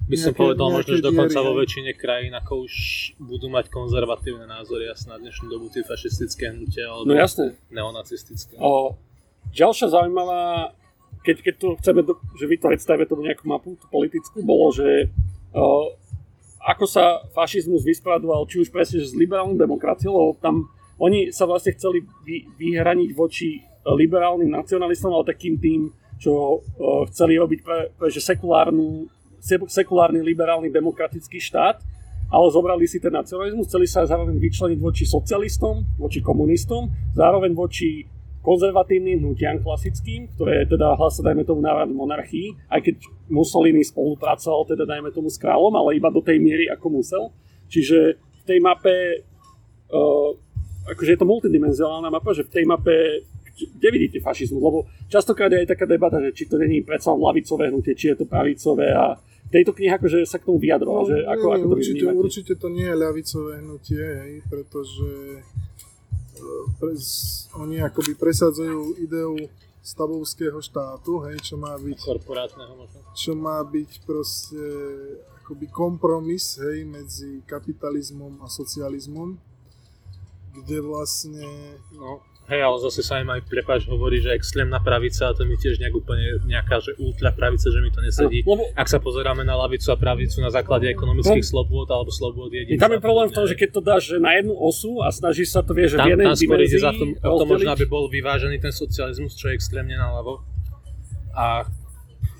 by 0.08 0.16
som 0.16 0.32
nejaké, 0.32 0.40
povedal, 0.40 0.66
možno, 0.72 0.92
že 0.96 1.04
dokonca 1.04 1.38
vo 1.44 1.52
väčšine 1.60 1.92
krajín 1.94 2.32
ako 2.32 2.64
už 2.64 2.74
budú 3.20 3.52
mať 3.52 3.68
konzervatívne 3.68 4.48
názory 4.48 4.88
a 4.88 4.96
na 4.96 5.16
dnešnú 5.20 5.52
dobu 5.52 5.68
tie 5.68 5.84
fašistické 5.84 6.48
hnutia 6.48 6.88
alebo 6.88 7.12
no, 7.12 7.14
jasné. 7.14 7.54
neonacistické. 7.68 8.56
O, 8.56 8.96
ďalšia 9.52 9.92
zaujímavá, 9.92 10.72
keď, 11.20 11.36
keď 11.44 11.54
to 11.60 11.66
chceme, 11.84 12.00
do, 12.02 12.16
že 12.40 12.44
vy 12.48 12.56
to 12.56 12.72
predstavíme 12.72 13.04
tomu 13.04 13.28
nejakú 13.28 13.44
mapu 13.44 13.76
tú 13.76 13.84
politickú, 13.92 14.40
bolo, 14.40 14.72
že 14.72 15.12
o, 15.52 15.92
ako 16.64 16.84
sa 16.88 17.22
fašizmus 17.36 17.84
vysporiadoval, 17.84 18.48
či 18.48 18.64
už 18.64 18.72
presne 18.72 19.04
s 19.04 19.12
liberálnou 19.12 19.60
demokraciou, 19.60 20.12
lebo 20.16 20.32
tam 20.40 20.72
oni 20.98 21.30
sa 21.30 21.46
vlastne 21.46 21.76
chceli 21.78 22.02
vy, 22.26 22.50
vyhraniť 22.58 23.10
voči 23.14 23.62
liberálnym 23.86 24.50
nacionalistom, 24.50 25.14
ale 25.14 25.30
takým 25.30 25.56
tým, 25.56 25.80
čo 26.18 26.58
uh, 26.58 27.06
chceli 27.08 27.38
robiť 27.38 27.60
pre, 27.62 27.94
pre 27.94 28.08
že 28.10 28.18
sekulárnu, 28.18 29.06
sekulárny 29.42 30.20
liberálny 30.22 30.68
demokratický 30.70 31.38
štát, 31.38 31.80
ale 32.28 32.46
zobrali 32.52 32.84
si 32.84 33.00
ten 33.00 33.12
nacionalizmus, 33.12 33.72
chceli 33.72 33.88
sa 33.88 34.04
zároveň 34.04 34.36
vyčleniť 34.36 34.78
voči 34.78 35.08
socialistom, 35.08 35.96
voči 35.96 36.20
komunistom, 36.20 36.92
zároveň 37.16 37.56
voči 37.56 38.04
konzervatívnym 38.44 39.20
hnutiam 39.20 39.60
klasickým, 39.60 40.28
ktoré 40.36 40.64
teda 40.64 40.96
hlasa, 40.96 41.24
dajme 41.24 41.44
tomu, 41.44 41.60
návrat 41.60 41.88
monarchii, 41.90 42.70
aj 42.72 42.80
keď 42.80 42.96
Mussolini 43.28 43.84
spolupracoval, 43.84 44.68
teda 44.68 44.88
dajme 44.88 45.12
tomu 45.12 45.28
s 45.28 45.40
kráľom, 45.40 45.74
ale 45.74 45.98
iba 45.98 46.08
do 46.08 46.24
tej 46.24 46.40
miery, 46.40 46.64
ako 46.70 46.86
musel. 46.88 47.34
Čiže 47.68 48.16
v 48.16 48.42
tej 48.48 48.58
mape, 48.64 49.24
uh, 49.92 50.30
akože 50.88 51.12
je 51.16 51.20
to 51.20 51.28
multidimenzionálna 51.28 52.08
mapa, 52.08 52.32
že 52.32 52.46
v 52.46 52.52
tej 52.52 52.64
mape 52.64 53.26
kde 53.66 53.88
vidíte 53.90 54.18
fašizmus? 54.22 54.62
Lebo 54.62 54.86
častokrát 55.10 55.50
je 55.50 55.66
aj 55.66 55.68
taká 55.74 55.86
debata, 55.90 56.22
že 56.22 56.30
či 56.30 56.44
to 56.46 56.58
není 56.58 56.86
predsa 56.86 57.10
lavicové 57.10 57.72
hnutie, 57.72 57.98
či 57.98 58.14
je 58.14 58.22
to 58.22 58.26
pravicové 58.30 58.94
a 58.94 59.18
tejto 59.48 59.72
knihe 59.72 59.96
akože 59.96 60.28
sa 60.28 60.36
k 60.36 60.46
tomu 60.46 60.60
vyjadroval, 60.60 61.02
no, 61.04 61.08
že 61.08 61.16
ako, 61.24 61.46
nie, 61.48 61.56
ako 61.56 61.66
to 61.66 61.74
určite, 61.74 62.04
určite 62.12 62.52
to 62.60 62.68
nie 62.68 62.86
je 62.86 62.96
ľavicové 62.96 63.52
hnutie, 63.64 64.04
hej, 64.04 64.32
pretože 64.44 65.10
e, 65.40 65.42
pre, 66.76 66.92
oni 67.56 67.76
akoby 67.80 68.12
presadzujú 68.14 69.00
ideu 69.00 69.48
stavovského 69.80 70.60
štátu, 70.60 71.24
hej, 71.32 71.40
čo 71.40 71.56
má 71.56 71.72
byť 71.80 71.96
korporátneho 71.96 72.72
možno. 72.76 73.00
Čo 73.16 73.32
má 73.32 73.64
byť 73.64 74.04
proste 74.04 74.60
akoby 75.40 75.66
kompromis, 75.72 76.60
hej, 76.60 76.84
medzi 76.84 77.40
kapitalizmom 77.48 78.44
a 78.44 78.52
socializmom, 78.52 79.40
kde 80.60 80.78
vlastne 80.84 81.46
no. 81.96 82.20
Hej, 82.48 82.64
ale 82.64 82.76
zase 82.80 83.04
sa 83.04 83.20
im 83.20 83.28
aj, 83.28 83.44
prepáč, 83.44 83.84
hovorí, 83.92 84.24
že 84.24 84.32
extrémna 84.32 84.80
pravica 84.80 85.28
a 85.28 85.36
to 85.36 85.44
mi 85.44 85.60
tiež 85.60 85.84
nejak 85.84 85.92
úplne 85.92 86.40
nejaká, 86.48 86.80
že 86.80 86.96
ultra 86.96 87.28
pravica, 87.28 87.68
že 87.68 87.76
mi 87.84 87.92
to 87.92 88.00
nesedí. 88.00 88.40
No, 88.48 88.56
lebo... 88.56 88.62
Ak 88.72 88.88
sa 88.88 88.96
pozeráme 88.96 89.44
na 89.44 89.52
lavicu 89.52 89.92
a 89.92 90.00
pravicu 90.00 90.40
na 90.40 90.48
základe 90.48 90.88
ekonomických 90.88 91.44
no, 91.44 91.50
slobôd 91.52 91.92
alebo 91.92 92.08
slobôd 92.08 92.48
jedinca. 92.48 92.80
Tam 92.80 92.96
je 92.96 93.04
problém 93.04 93.28
v 93.28 93.34
tom, 93.36 93.44
že 93.44 93.52
keď 93.52 93.68
to 93.68 93.80
dáš 93.84 94.16
na 94.16 94.32
jednu 94.32 94.56
osu 94.56 95.04
a 95.04 95.12
snažíš 95.12 95.52
sa 95.52 95.60
to, 95.60 95.76
vieš, 95.76 95.94
že 95.94 95.98
tam, 96.00 96.08
v 96.08 96.10
jednej 96.16 96.26
tam 96.32 96.36
skôr 96.40 96.60
ide 96.64 96.78
za 96.80 96.92
tom, 96.96 97.08
to 97.20 97.44
možno, 97.44 97.68
aby 97.68 97.84
bol 97.84 98.08
vyvážený 98.08 98.56
ten 98.64 98.72
socializmus, 98.72 99.36
čo 99.36 99.52
je 99.52 99.54
extrémne 99.60 99.92
naľavo. 99.92 100.40
A 101.36 101.68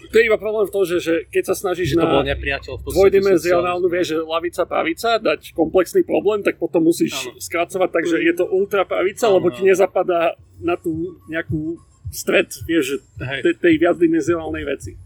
to 0.08 0.14
je 0.18 0.24
iba 0.24 0.38
problém 0.40 0.64
v 0.64 0.72
tom, 0.72 0.84
že, 0.88 0.96
že 0.98 1.14
keď 1.28 1.52
sa 1.52 1.54
snažíš 1.54 1.92
že 1.92 2.00
to 2.00 2.80
v 2.80 2.84
dvojdimenzionálnu, 2.88 3.86
vieš, 3.92 4.16
že 4.16 4.18
lavica, 4.24 4.62
pravica, 4.64 5.20
dať 5.20 5.52
komplexný 5.52 6.02
problém, 6.04 6.40
tak 6.40 6.56
potom 6.56 6.88
musíš 6.88 7.28
ano. 7.28 7.36
skracovať 7.36 7.88
tak, 7.92 8.04
že 8.08 8.16
je 8.20 8.32
to 8.32 8.44
ultra 8.48 8.88
pravica, 8.88 9.28
ano, 9.28 9.40
lebo 9.40 9.52
ti 9.52 9.62
nezapadá 9.62 10.34
na 10.58 10.80
tú 10.80 11.20
nejakú 11.28 11.76
stred, 12.08 12.48
vieš, 12.64 12.84
že 12.84 12.96
te, 13.44 13.50
tej 13.56 13.74
viacdimenzionálnej 13.76 14.64
veci. 14.64 14.96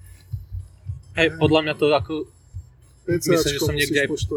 Hej, 1.19 1.37
podľa 1.37 1.61
mňa 1.67 1.75
to 1.77 1.87
ako... 1.91 2.15
Myslím, 3.03 3.39
že 3.43 3.59
som 3.59 3.75
niekde 3.75 3.99
aj... 4.07 4.09
To, 4.09 4.37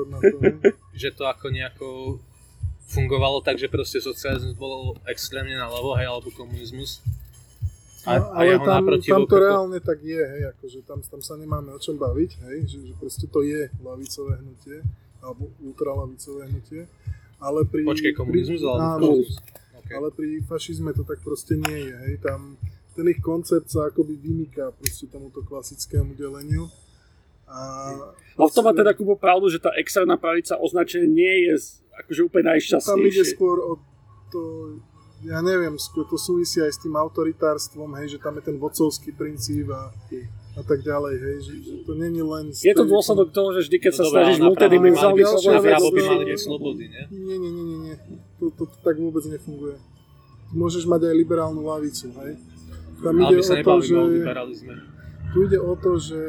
že 1.01 1.09
to 1.13 1.23
ako 1.29 1.45
nejako 1.53 1.87
fungovalo 2.89 3.41
tak, 3.41 3.61
že 3.61 3.69
proste 3.69 4.01
socializmus 4.01 4.57
bol 4.57 4.97
extrémne 5.05 5.57
na 5.57 5.69
hej, 5.69 6.07
alebo 6.09 6.29
komunizmus 6.33 7.01
a, 8.05 8.11
no, 8.21 8.25
ale 8.37 8.57
tam, 8.61 8.83
tam 9.01 9.23
to 9.25 9.35
reálne 9.41 9.79
tak 9.81 9.99
je, 10.05 10.21
hej, 10.21 10.41
akože 10.53 10.79
tam, 10.85 11.01
tam 11.01 11.21
sa 11.25 11.35
nemáme 11.35 11.73
o 11.73 11.79
čom 11.81 11.97
baviť, 11.97 12.31
hej, 12.49 12.57
že, 12.69 12.77
že 12.85 12.93
proste 12.95 13.25
to 13.25 13.41
je 13.41 13.67
lavicové 13.81 14.37
hnutie, 14.39 14.77
alebo 15.25 15.49
ultralavicové 15.65 16.47
hnutie, 16.53 16.85
ale 17.41 17.65
pri... 17.65 17.81
Počkej, 17.81 18.13
komunizmus 18.13 18.61
alebo 18.61 18.81
áno, 18.81 19.09
okay. 19.81 19.93
ale 19.97 20.07
pri 20.13 20.39
fašizme 20.45 20.93
to 20.93 21.01
tak 21.01 21.19
proste 21.25 21.57
nie 21.57 21.79
je, 21.89 21.93
hej, 22.05 22.13
tam 22.21 22.61
ten 22.95 23.11
ich 23.11 23.19
koncept 23.19 23.67
sa 23.67 23.91
akoby 23.91 24.15
vymýka 24.15 24.71
proste 24.71 25.11
tomuto 25.11 25.43
klasickému 25.43 26.15
deleniu. 26.15 26.71
A 27.45 27.91
no 28.39 28.47
v 28.47 28.53
tom 28.55 28.63
má 28.65 28.73
teda 28.73 28.95
Kubo 28.95 29.19
pravdu, 29.19 29.51
že 29.51 29.59
tá 29.61 29.69
externá 29.75 30.15
pravica 30.15 30.57
označenie 30.57 31.05
nie 31.05 31.35
je 31.51 31.83
akože 31.91 32.21
úplne 32.25 32.55
najšťastnejšie. 32.55 32.95
Tam 32.95 33.03
ide 33.03 33.23
skôr 33.27 33.59
o 33.61 33.73
to 34.31 34.41
ja 35.23 35.39
neviem, 35.39 35.79
to 35.79 36.17
súvisí 36.19 36.59
aj 36.59 36.71
s 36.75 36.79
tým 36.83 36.99
autoritárstvom, 36.99 37.95
hej, 38.01 38.15
že 38.15 38.19
tam 38.19 38.35
je 38.35 38.43
ten 38.51 38.55
vodcovský 38.59 39.15
princíp 39.15 39.71
a, 39.71 39.93
a 40.59 40.61
tak 40.67 40.83
ďalej, 40.83 41.15
hej, 41.15 41.37
že, 41.39 41.53
že 41.63 41.73
to 41.87 41.95
není 41.95 42.19
len... 42.19 42.51
Je 42.51 42.75
to 42.75 42.83
dôsledok 42.83 43.31
toho, 43.31 43.55
že 43.55 43.69
vždy, 43.69 43.77
keď 43.79 43.91
no 43.95 43.97
sa 43.97 44.03
snažíš 44.11 44.39
multidimenzálne 44.43 45.23
slobody, 46.35 46.83
nie? 46.91 47.03
Nie, 47.15 47.37
nie, 47.39 47.51
nie, 47.51 47.63
nie, 47.63 47.77
nie. 47.89 47.95
To, 48.43 48.51
to, 48.51 48.63
to 48.67 48.77
tak 48.83 48.99
vôbec 48.99 49.23
nefunguje. 49.23 49.79
Môžeš 50.51 50.83
mať 50.83 51.07
aj 51.09 51.15
liberálnu 51.15 51.63
lavicu, 51.63 52.11
hej. 52.25 52.35
Tam 52.99 53.15
ide 53.15 53.35
o 53.39 53.55
to, 53.63 53.73
že... 53.79 53.95
Tu 55.31 55.37
ide 55.51 55.59
o 55.59 55.73
to, 55.75 55.91
že 55.99 56.21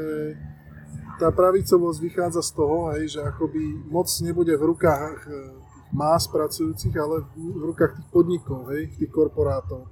tá 1.16 1.33
pravicovosť 1.33 1.99
vychádza 2.00 2.43
z 2.45 2.50
toho, 2.52 2.93
hej, 2.97 3.19
že 3.19 3.21
akoby 3.25 3.88
moc 3.88 4.09
nebude 4.21 4.52
v 4.52 4.64
rukách 4.73 5.16
más 5.97 6.29
pracujúcich, 6.29 6.93
ale 7.00 7.25
v 7.33 7.73
rukách 7.73 7.97
tých 7.97 8.09
podnikov, 8.12 8.69
hej, 8.76 8.93
tých 9.00 9.09
korporátov. 9.09 9.88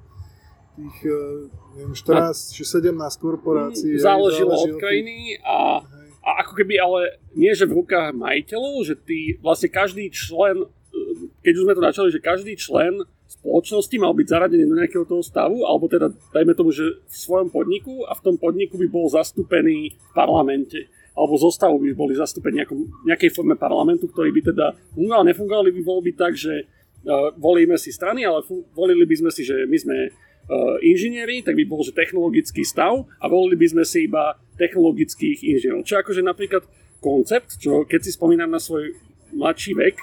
Tých, 0.77 0.99
eh, 1.09 1.49
neviem, 1.81 1.97
14 1.97 2.53
či 2.53 2.63
17 2.69 3.17
korporácií. 3.17 3.97
Záležilo 3.97 4.53
od 4.53 4.77
krajiny 4.77 5.41
a, 5.41 5.81
a 6.21 6.31
ako 6.45 6.53
keby, 6.61 6.77
ale 6.77 7.17
nie, 7.33 7.49
že 7.57 7.65
v 7.65 7.81
rukách 7.81 8.13
majiteľov, 8.13 8.85
že 8.85 8.95
ty, 9.01 9.41
vlastne 9.41 9.73
každý 9.73 10.13
člen, 10.13 10.69
eh, 10.69 11.33
keď 11.41 11.53
už 11.57 11.65
sme 11.65 11.77
to 11.79 11.83
načali, 11.83 12.09
že 12.13 12.21
každý 12.21 12.53
člen 12.61 13.01
spoločnosti 13.25 13.97
mal 13.97 14.13
byť 14.13 14.27
zaradený 14.29 14.65
do 14.69 14.77
nejakého 14.77 15.09
toho 15.09 15.25
stavu, 15.25 15.65
alebo 15.65 15.89
teda 15.89 16.13
dajme 16.37 16.53
tomu, 16.53 16.71
že 16.73 17.01
v 17.09 17.17
svojom 17.17 17.49
podniku 17.49 18.05
a 18.05 18.13
v 18.13 18.21
tom 18.21 18.37
podniku 18.37 18.77
by 18.77 18.89
bol 18.93 19.09
zastúpený 19.09 19.97
v 19.97 20.11
parlamente 20.13 20.93
alebo 21.15 21.39
zostavu 21.39 21.79
by 21.79 21.95
boli 21.95 22.19
zastúpení 22.19 22.63
nejakom, 22.63 23.07
nejakej 23.07 23.31
forme 23.31 23.55
parlamentu, 23.55 24.11
ktorý 24.11 24.35
by 24.35 24.41
teda 24.51 24.67
fungoval. 24.99 25.23
Nefungovali 25.31 25.71
by 25.71 25.81
voľby 25.87 26.13
tak, 26.19 26.35
že 26.35 26.67
uh, 26.67 27.31
volíme 27.39 27.79
si 27.79 27.95
strany, 27.95 28.27
ale 28.27 28.43
fu- 28.43 28.67
volili 28.75 29.07
by 29.07 29.23
sme 29.23 29.31
si, 29.31 29.47
že 29.47 29.63
my 29.63 29.79
sme 29.79 29.97
uh, 30.11 30.77
inžinieri, 30.83 31.47
tak 31.47 31.55
by 31.55 31.65
bol, 31.71 31.87
že 31.87 31.95
technologický 31.95 32.67
stav 32.67 33.07
a 33.23 33.25
volili 33.31 33.55
by 33.55 33.67
sme 33.79 33.85
si 33.87 34.11
iba 34.11 34.35
technologických 34.59 35.47
inžinierov. 35.47 35.87
Čo 35.87 36.03
akože 36.03 36.23
napríklad 36.27 36.67
koncept, 36.99 37.63
čo 37.63 37.87
keď 37.87 38.01
si 38.05 38.11
spomínam 38.11 38.51
na 38.51 38.59
svoj 38.59 38.99
mladší 39.31 39.79
vek, 39.79 39.95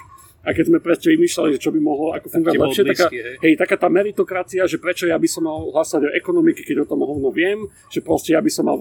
a 0.42 0.50
keď 0.50 0.64
sme 0.74 0.78
presne 0.82 1.14
vymýšľali, 1.14 1.48
že 1.54 1.60
čo 1.62 1.70
by 1.70 1.78
mohlo 1.78 2.18
ako 2.18 2.26
fungovať 2.26 2.58
lepšie, 2.58 2.84
taká, 2.90 3.06
hej. 3.14 3.38
hej, 3.38 3.54
taká 3.54 3.76
tá 3.78 3.86
meritokracia, 3.86 4.66
že 4.66 4.82
prečo 4.82 5.06
ja 5.06 5.14
by 5.14 5.28
som 5.30 5.46
mal 5.46 5.70
hlasať 5.70 6.02
o 6.06 6.10
ekonomiky, 6.10 6.66
keď 6.66 6.82
o 6.82 6.86
tom 6.90 7.06
hovno 7.06 7.30
viem, 7.30 7.70
že 7.86 8.02
proste 8.02 8.34
ja 8.34 8.42
by 8.42 8.50
som 8.50 8.66
mal 8.66 8.74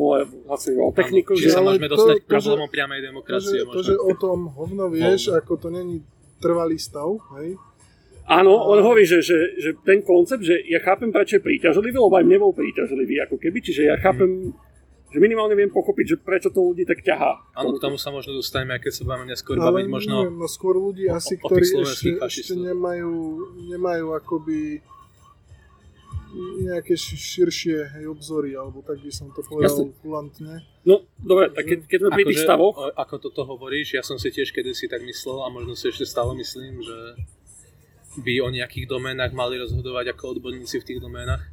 hlasať 0.49 0.73
o 0.81 0.89
techniku. 0.89 1.37
Čiže 1.37 1.53
sa 1.53 1.61
môžeme 1.61 1.85
dostať 1.85 2.25
k 2.25 2.25
problémom 2.25 2.65
priamej 2.65 2.99
demokracie. 3.05 3.61
To, 3.61 3.77
že, 3.77 3.93
to, 3.93 3.93
že 3.93 3.93
o 3.93 4.13
tom 4.17 4.49
hovno 4.57 4.89
vieš, 4.89 5.29
hovno. 5.29 5.37
ako 5.37 5.53
to 5.61 5.67
není 5.69 6.01
trvalý 6.41 6.81
stav, 6.81 7.13
hej? 7.37 7.53
Áno, 8.25 8.53
on 8.53 8.79
hovorí, 8.81 9.05
že, 9.05 9.21
že, 9.21 9.59
že 9.59 9.69
ten 9.81 10.01
koncept, 10.05 10.45
že 10.45 10.55
ja 10.69 10.79
chápem, 10.81 11.09
prečo 11.09 11.37
je 11.37 11.45
príťažlivý, 11.45 11.97
lebo 11.97 12.15
aj 12.15 12.25
mne 12.25 12.37
bol 12.41 12.53
príťažlivý, 12.53 13.21
ako 13.27 13.35
keby, 13.41 13.59
čiže 13.59 13.91
ja 13.91 13.97
chápem, 13.97 14.55
že 15.11 15.19
minimálne 15.19 15.53
viem 15.53 15.67
pochopiť, 15.67 16.05
že 16.07 16.15
prečo 16.17 16.47
to 16.49 16.63
ľudí 16.63 16.87
tak 16.87 17.03
ťahá. 17.03 17.51
Áno, 17.51 17.75
k 17.75 17.83
tomu 17.83 17.99
sa 17.99 18.09
možno 18.09 18.31
dostaneme, 18.31 18.79
keď 18.79 18.91
sa 18.95 19.01
budeme 19.03 19.27
neskôr 19.27 19.59
Ale 19.59 19.83
baviť 19.83 19.87
možno... 19.91 20.13
neviem, 20.23 20.39
no 20.39 20.47
skôr 20.47 20.79
ľudí 20.79 21.11
o- 21.11 21.19
asi, 21.19 21.35
o 21.35 21.47
ktorí 21.51 21.67
slovenských 21.67 22.15
ešte, 22.15 22.23
fašistov. 22.23 22.55
ešte 22.55 22.67
nemajú, 22.71 23.11
nemajú 23.67 24.05
akoby 24.15 24.59
nejaké 26.63 26.95
ši- 26.95 27.19
širšie 27.19 27.77
hej, 27.99 28.05
obzory, 28.07 28.55
alebo 28.55 28.79
tak 28.79 29.03
by 29.03 29.11
som 29.11 29.27
to 29.35 29.43
povedal 29.43 29.91
kulantne. 29.99 30.63
No, 30.87 31.03
dobre, 31.19 31.51
tak 31.51 31.67
keď, 31.67 31.79
keď 31.91 31.97
sme 31.99 32.09
pri 32.15 32.23
tých 32.23 32.39
Akože, 32.39 32.47
stavoch, 32.47 32.75
o- 32.79 32.95
ako 32.95 33.15
toto 33.19 33.41
hovoríš, 33.43 33.99
ja 33.99 34.03
som 34.03 34.15
si 34.15 34.31
tiež 34.31 34.55
kedysi 34.55 34.87
tak 34.87 35.03
myslel 35.03 35.43
a 35.43 35.51
možno 35.51 35.75
si 35.75 35.91
ešte 35.91 36.07
stále 36.07 36.31
myslím, 36.39 36.79
že 36.79 36.97
by 38.23 38.33
o 38.43 38.49
nejakých 38.51 38.87
doménach 38.87 39.35
mali 39.35 39.59
rozhodovať 39.59 40.15
ako 40.15 40.39
odborníci 40.39 40.79
v 40.79 40.87
tých 40.87 40.99
doménach. 41.03 41.43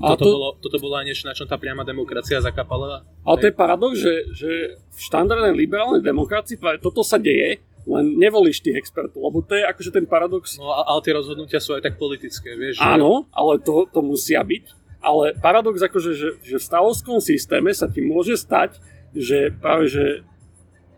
A 0.00 0.14
Toto, 0.14 0.20
to- 0.20 0.30
bolo, 0.30 0.48
toto 0.56 0.76
bolo 0.78 0.94
aj 0.94 1.04
niečo, 1.04 1.24
na 1.24 1.32
čom 1.32 1.44
tá 1.44 1.54
priama 1.54 1.82
demokracia 1.82 2.38
zakapala. 2.38 3.02
ale 3.20 3.36
to 3.36 3.46
je 3.46 3.54
paradox, 3.54 3.92
že, 3.96 4.14
že 4.32 4.50
v 4.78 4.98
štandardnej 5.00 5.52
liberálnej 5.52 6.00
demokracii 6.00 6.54
práve 6.54 6.78
toto 6.78 7.02
sa 7.02 7.16
deje, 7.16 7.58
len 7.82 8.14
nevolíš 8.14 8.60
tých 8.60 8.76
expertov, 8.76 9.18
lebo 9.18 9.40
to 9.40 9.54
je 9.54 9.64
akože 9.64 9.90
ten 9.90 10.04
paradox, 10.04 10.54
No 10.54 10.70
ale 10.70 11.00
tie 11.00 11.10
rozhodnutia 11.10 11.56
sú 11.56 11.72
aj 11.72 11.82
tak 11.82 11.94
politické, 11.96 12.54
vieš. 12.54 12.78
že- 12.78 12.86
áno, 12.86 13.26
ale 13.32 13.58
to, 13.58 13.86
to 13.86 13.98
musia 13.98 14.38
byť, 14.40 14.64
ale 15.00 15.34
paradox 15.34 15.80
akože, 15.80 16.10
že, 16.12 16.28
že 16.38 16.56
v 16.56 16.64
stavovskom 16.64 17.18
systéme 17.18 17.70
sa 17.70 17.86
ti 17.86 17.98
môže 17.98 18.34
stať, 18.34 18.78
že 19.10 19.50
práve, 19.52 19.88
že 19.88 20.22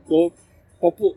no, 0.05 0.35
popul- 0.77 1.17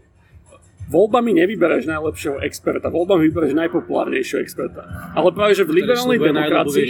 voľbami 0.89 1.31
nevybereš 1.39 1.87
najlepšieho 1.87 2.43
experta, 2.43 2.91
voľbami 2.91 3.31
vybereš 3.31 3.53
najpopulárnejšieho 3.55 4.39
experta. 4.43 4.83
Ale 5.15 5.31
práve, 5.31 5.55
že 5.55 5.63
v 5.63 5.83
liberálnej 5.83 6.19
demokracii, 6.19 6.87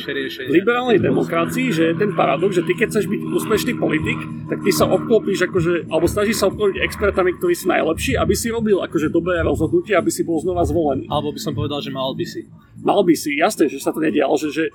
v 0.49 0.53
liberálnej 0.53 0.99
demokracii, 0.99 1.67
že 1.69 1.83
je 1.91 1.95
ten 1.97 2.11
paradox, 2.13 2.57
že 2.57 2.63
ty 2.65 2.73
keď 2.73 2.87
chceš 2.93 3.05
byť 3.09 3.21
úspešný 3.21 3.73
politik, 3.77 4.19
tak 4.49 4.59
ty 4.65 4.71
sa 4.73 4.89
obklopíš 4.89 5.49
akože, 5.49 5.89
alebo 5.89 6.05
snažíš 6.09 6.41
sa 6.41 6.49
obklopiť 6.49 6.81
expertami, 6.81 7.37
ktorí 7.37 7.53
sú 7.53 7.69
najlepší, 7.69 8.17
aby 8.17 8.33
si 8.33 8.47
robil 8.49 8.81
akože 8.81 9.13
dobré 9.13 9.39
rozhodnutie, 9.45 9.93
aby 9.93 10.09
si 10.09 10.25
bol 10.25 10.41
znova 10.41 10.65
zvolený. 10.65 11.07
Alebo 11.07 11.33
by 11.33 11.39
som 11.41 11.53
povedal, 11.53 11.79
že 11.79 11.93
mal 11.93 12.11
by 12.13 12.25
si. 12.25 12.49
Mal 12.83 12.99
by 13.05 13.15
si, 13.15 13.37
jasné, 13.39 13.69
že 13.69 13.79
sa 13.79 13.93
to 13.93 14.03
nedialo, 14.03 14.35
že, 14.35 14.49
že 14.51 14.65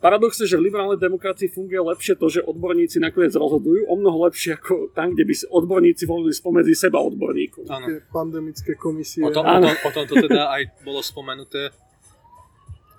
paradox 0.00 0.40
je, 0.40 0.48
že 0.48 0.56
v 0.56 0.66
liberálnej 0.72 0.98
demokracii 0.98 1.52
funguje 1.52 1.78
lepšie 1.78 2.16
to, 2.16 2.26
že 2.32 2.40
odborníci 2.42 2.98
nakoniec 2.98 3.36
rozhodujú, 3.36 3.86
o 3.86 3.94
mnoho 3.94 4.26
lepšie 4.26 4.56
ako 4.56 4.90
tam, 4.96 5.12
kde 5.12 5.24
by 5.28 5.34
si 5.36 5.44
odborníci 5.46 6.08
volili 6.08 6.32
spomedzi 6.32 6.74
seba 6.74 6.98
odborníkov. 7.04 7.68
Áno. 7.68 7.86
Tie 7.86 8.00
pandemické 8.08 8.74
komisie. 8.74 9.22
O 9.22 9.30
tom, 9.30 9.44
o, 9.44 9.56
tom, 9.60 9.76
o 9.76 9.90
tom 9.92 10.04
to 10.08 10.14
teda 10.18 10.50
aj 10.50 10.62
bolo 10.82 11.04
spomenuté, 11.04 11.70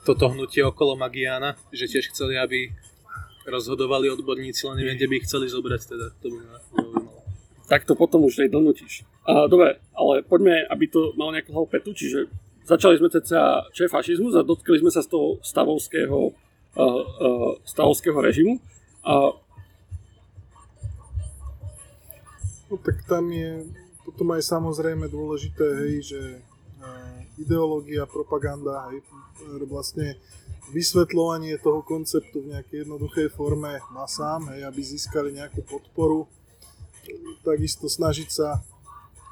toto 0.01 0.33
hnutie 0.33 0.65
okolo 0.65 0.97
Magiana, 0.97 1.53
že 1.69 1.85
tiež 1.85 2.09
chceli, 2.09 2.33
aby 2.37 2.73
rozhodovali 3.45 4.09
odborníci, 4.09 4.69
len 4.69 4.81
neviem, 4.81 4.97
kde 4.97 5.09
by 5.09 5.15
ich 5.17 5.25
chceli 5.29 5.45
zobrať, 5.49 5.81
teda 5.89 6.05
to 6.21 6.27
by 6.29 6.37
ma 6.45 6.57
tak 7.71 7.87
to 7.87 7.95
potom 7.95 8.27
už 8.27 8.43
nej 8.43 8.51
donútiš. 8.51 9.07
A, 9.23 9.47
dobre, 9.47 9.79
ale 9.95 10.27
poďme, 10.27 10.67
aby 10.67 10.91
to 10.91 11.15
malo 11.15 11.31
nejakú 11.31 11.55
hlavu 11.55 11.71
petu, 11.71 11.95
čiže 11.95 12.27
začali 12.67 12.99
sme 12.99 13.07
cca, 13.07 13.71
čo 13.71 13.87
je 13.87 13.93
fašizmus 13.93 14.35
a 14.35 14.43
dotkli 14.43 14.83
sme 14.83 14.91
sa 14.91 14.99
z 14.99 15.07
toho 15.07 15.39
stavovského, 15.39 16.35
stavovského 17.67 18.19
režimu. 18.21 18.59
A 19.03 19.35
No 22.71 22.79
tak 22.79 23.03
tam 23.03 23.27
je 23.35 23.67
potom 24.07 24.31
aj 24.31 24.47
samozrejme 24.47 25.11
dôležité, 25.11 25.67
hej, 25.83 26.15
že 26.15 26.21
uh, 26.39 27.19
ideológia, 27.35 28.07
propaganda, 28.07 28.87
hej, 28.87 29.03
e, 29.03 29.67
vlastne 29.67 30.15
vysvetľovanie 30.71 31.59
toho 31.59 31.83
konceptu 31.83 32.39
v 32.39 32.55
nejakej 32.55 32.87
jednoduchej 32.87 33.27
forme 33.35 33.75
masám, 33.91 34.55
hej, 34.55 34.63
aby 34.63 34.79
získali 34.79 35.35
nejakú 35.35 35.67
podporu. 35.67 36.31
Takisto 37.43 37.91
snažiť 37.91 38.29
sa 38.31 38.63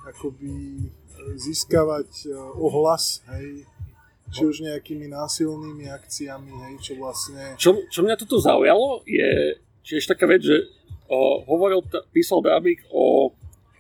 akoby 0.04 0.52
e, 0.52 0.88
získavať 1.40 2.12
e, 2.28 2.36
ohlas, 2.60 3.24
hej, 3.40 3.64
či 4.30 4.42
už 4.46 4.62
nejakými 4.62 5.10
násilnými 5.10 5.90
akciami, 5.90 6.52
hej, 6.54 6.74
čo 6.82 6.94
vlastne... 7.02 7.58
čo, 7.58 7.82
čo 7.90 8.00
mňa 8.06 8.16
toto 8.18 8.38
zaujalo, 8.38 9.02
je 9.10 9.58
tiež 9.82 10.06
taká 10.06 10.30
vec, 10.30 10.46
že 10.46 10.70
uh, 11.10 11.42
hovoril, 11.50 11.82
t- 11.82 12.02
písal 12.14 12.46
Drábik 12.46 12.86
o, 12.94 13.34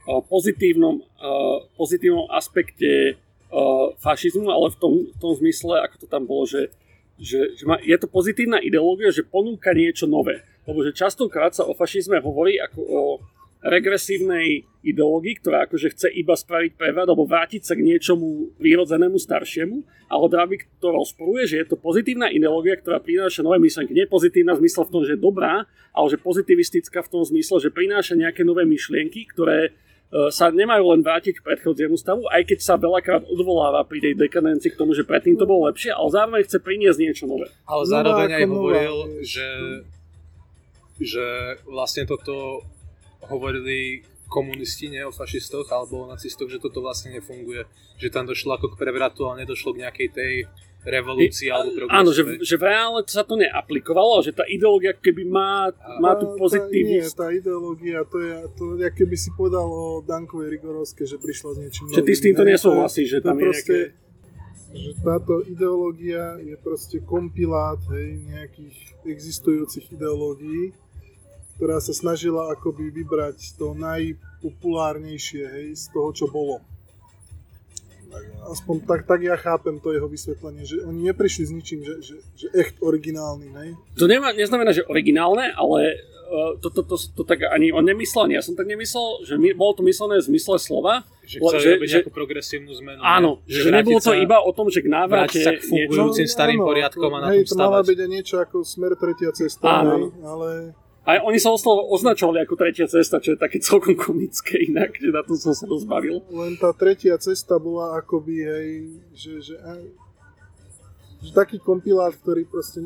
o 0.09 0.13
pozitívnom, 0.25 1.05
uh, 1.05 1.69
pozitívnom 1.77 2.25
aspekte 2.33 3.21
uh, 3.53 3.93
fašizmu, 4.01 4.49
ale 4.49 4.73
v 4.73 4.77
tom, 4.81 4.93
v 5.13 5.17
tom 5.21 5.31
zmysle, 5.37 5.85
ako 5.85 5.95
to 6.01 6.07
tam 6.09 6.25
bolo, 6.25 6.49
že, 6.49 6.73
že, 7.21 7.53
že 7.53 7.63
má, 7.69 7.77
je 7.77 7.97
to 8.01 8.09
pozitívna 8.09 8.57
ideológia, 8.57 9.13
že 9.13 9.21
ponúka 9.21 9.69
niečo 9.77 10.09
nové. 10.09 10.41
Lebo 10.65 10.85
že 10.85 10.93
častokrát 10.93 11.53
sa 11.53 11.65
o 11.65 11.73
fašizme 11.77 12.21
hovorí 12.21 12.57
ako 12.61 12.79
o 12.81 13.01
regresívnej 13.59 14.63
ideológii, 14.79 15.43
ktorá 15.43 15.67
akože 15.67 15.91
chce 15.91 16.07
iba 16.15 16.31
spraviť 16.31 16.79
prevrat 16.79 17.11
alebo 17.11 17.27
vrátiť 17.27 17.67
sa 17.67 17.75
k 17.75 17.83
niečomu 17.83 18.55
prírodzenému 18.55 19.19
staršiemu, 19.19 19.83
ale 20.07 20.25
Drábik 20.31 20.71
to 20.79 20.95
rozporuje, 20.95 21.43
že 21.43 21.55
je 21.59 21.65
to 21.67 21.75
pozitívna 21.75 22.31
ideológia, 22.31 22.79
ktorá 22.79 23.03
prináša 23.03 23.43
nové 23.43 23.59
myšlenky. 23.59 23.91
Nie 23.91 24.07
pozitívna 24.07 24.55
v 24.55 24.63
zmysle 24.63 24.87
v 24.87 24.93
tom, 24.95 25.01
že 25.03 25.19
je 25.19 25.21
dobrá, 25.21 25.67
ale 25.91 26.07
že 26.07 26.17
pozitivistická 26.23 27.03
v 27.03 27.11
tom 27.11 27.21
zmysle, 27.27 27.59
že 27.59 27.75
prináša 27.75 28.15
nejaké 28.15 28.47
nové 28.47 28.63
myšlienky, 28.63 29.27
ktoré 29.35 29.59
e, 29.67 29.71
sa 30.31 30.47
nemajú 30.47 30.95
len 30.95 31.03
vrátiť 31.03 31.43
k 31.43 31.45
predchodziemu 31.51 31.99
stavu, 31.99 32.31
aj 32.31 32.47
keď 32.47 32.59
sa 32.63 32.79
veľakrát 32.79 33.27
odvoláva 33.27 33.83
pri 33.83 33.99
tej 33.99 34.13
dekadencii 34.15 34.71
k 34.71 34.79
tomu, 34.79 34.95
že 34.95 35.03
predtým 35.03 35.35
to 35.35 35.43
bolo 35.43 35.67
lepšie, 35.67 35.91
ale 35.91 36.07
zároveň 36.07 36.41
chce 36.47 36.57
priniesť 36.63 36.99
niečo 37.03 37.27
nové. 37.27 37.51
Ale 37.67 37.83
zároveň 37.83 38.27
ako 38.31 38.39
aj 38.39 38.45
hovoril, 38.47 38.95
že, 39.27 39.47
že 41.03 41.27
vlastne 41.67 42.07
toto 42.07 42.63
hovorili 43.27 44.05
komunisti, 44.29 44.93
nie 44.93 45.01
o 45.01 45.11
fašistoch 45.11 45.65
alebo 45.73 46.05
o 46.05 46.09
nacistoch, 46.09 46.47
že 46.47 46.61
toto 46.61 46.85
vlastne 46.85 47.17
nefunguje. 47.17 47.65
Že 47.97 48.07
tam 48.13 48.29
došlo 48.29 48.55
ako 48.55 48.77
k 48.77 48.79
prevratu, 48.79 49.25
ale 49.25 49.43
nedošlo 49.43 49.73
k 49.73 49.81
nejakej 49.83 50.09
tej 50.13 50.33
revolúcii 50.85 51.51
alebo 51.51 51.75
progresu. 51.75 51.99
Áno, 51.99 52.09
že, 52.15 52.23
že 52.39 52.55
v 52.55 52.63
reále 52.63 53.03
sa 53.03 53.27
to 53.27 53.35
neaplikovalo, 53.35 54.23
že 54.23 54.31
tá 54.31 54.47
ideológia 54.47 54.95
keby 54.95 55.27
má, 55.27 55.75
má 55.99 56.15
tú 56.15 56.39
Tá- 56.39 56.71
Nie, 56.71 57.03
tá 57.11 57.27
ideológia, 57.35 58.07
to 58.07 58.17
je, 58.23 58.33
to 58.55 58.63
je, 58.79 58.87
keby 58.87 59.15
si 59.19 59.29
povedal 59.35 59.67
o 59.67 59.99
Dankovej 60.07 60.55
Rigorovske, 60.55 61.03
že 61.03 61.19
prišla 61.19 61.49
s 61.51 61.57
niečím 61.59 61.83
Že 61.91 62.03
ty 62.07 62.13
s 62.15 62.21
týmto 62.23 62.43
nesúhlasíš, 62.47 63.07
že 63.11 63.19
tam 63.19 63.35
je 63.35 63.43
proste, 63.43 63.75
nejaké... 63.75 64.79
že 64.79 64.91
táto 65.03 65.33
ideológia 65.43 66.39
je 66.39 66.55
proste 66.63 67.03
kompilát 67.03 67.81
hej, 67.91 68.23
nejakých 68.31 68.75
existujúcich 69.03 69.91
ideológií, 69.91 70.71
ktorá 71.59 71.83
sa 71.83 71.91
snažila 71.91 72.55
akoby 72.55 72.87
vybrať 72.87 73.59
to 73.59 73.75
najpopulárnejšie 73.75 75.43
hej, 75.43 75.67
z 75.75 75.83
toho, 75.91 76.15
čo 76.15 76.31
bolo. 76.31 76.63
Aspoň 78.49 78.75
tak, 78.87 79.05
tak 79.05 79.19
ja 79.21 79.35
chápem 79.37 79.77
to 79.77 79.93
jeho 79.93 80.07
vysvetlenie, 80.07 80.65
že 80.65 80.81
oni 80.81 81.11
neprišli 81.11 81.43
s 81.45 81.51
ničím, 81.53 81.83
že, 81.85 81.99
že, 82.01 82.15
že 82.33 82.47
echt 82.55 82.79
originálnym, 82.81 83.53
hej. 83.53 83.69
To 83.99 84.07
nemá, 84.07 84.33
neznamená, 84.33 84.73
že 84.73 84.81
originálne, 84.87 85.53
ale 85.53 85.99
uh, 86.25 86.57
to, 86.57 86.73
to, 86.73 86.81
to, 86.89 86.95
to, 86.95 87.21
tak 87.21 87.45
ani 87.45 87.69
on 87.69 87.85
nemyslel, 87.85 88.31
ja 88.33 88.41
som 88.41 88.57
tak 88.57 88.65
nemyslel, 88.65 89.27
že 89.29 89.37
my, 89.37 89.53
bolo 89.53 89.77
to 89.77 89.83
myslené 89.85 90.17
v 90.23 90.25
zmysle 90.25 90.57
slova. 90.57 91.05
Že 91.21 91.37
chceli 91.37 91.61
že- 91.61 91.69
robiť 91.77 91.85
že- 91.85 91.95
nejakú 92.01 92.13
progresívnu 92.15 92.71
zmenu. 92.81 92.99
Áno, 93.05 93.31
že, 93.45 93.67
že 93.67 93.69
nebolo 93.69 94.01
to 94.01 94.17
iba 94.17 94.41
o 94.41 94.51
tom, 94.57 94.73
že 94.73 94.81
k 94.81 94.89
návrate... 94.89 95.43
sa 95.45 95.53
k 95.53 95.61
fungujúcim 95.61 96.25
niečo- 96.25 96.33
starým 96.33 96.63
áno, 96.63 96.67
poriadkom 96.71 97.11
a 97.13 97.19
na 97.21 97.27
hej, 97.35 97.45
tom 97.45 97.53
to 97.53 97.55
mala 97.61 97.83
stavať. 97.83 97.87
byť 97.93 97.97
aj 97.99 98.09
niečo 98.09 98.35
ako 98.41 98.57
smer 98.65 98.97
tretia 98.97 99.29
cesta, 99.37 99.85
Áno. 99.85 99.93
hej, 99.93 100.03
ale 100.25 100.49
A 101.07 101.23
oni 101.23 101.39
sa 101.39 101.49
oslovo 101.49 101.89
označovali 101.89 102.43
ako 102.43 102.53
tretia 102.53 102.85
cesta, 102.85 103.17
čo 103.17 103.33
je 103.33 103.39
také 103.39 103.57
celkom 103.59 103.95
komické 103.95 104.61
inak, 104.61 104.93
že 104.93 105.09
na 105.09 105.23
to 105.23 105.33
som 105.33 105.55
sa 105.55 105.65
dozbavil. 105.65 106.21
len 106.29 106.53
tá 106.55 106.69
tretia 106.71 107.17
cesta 107.17 107.57
bola 107.57 107.97
akoby, 107.97 108.35
hej, 108.39 108.69
že, 109.15 109.31
že, 109.41 109.55
aj- 109.57 109.89
že 111.19 111.29
taký 111.33 111.57
kompilát, 111.57 112.13
ktorý 112.13 112.45
proste 112.45 112.83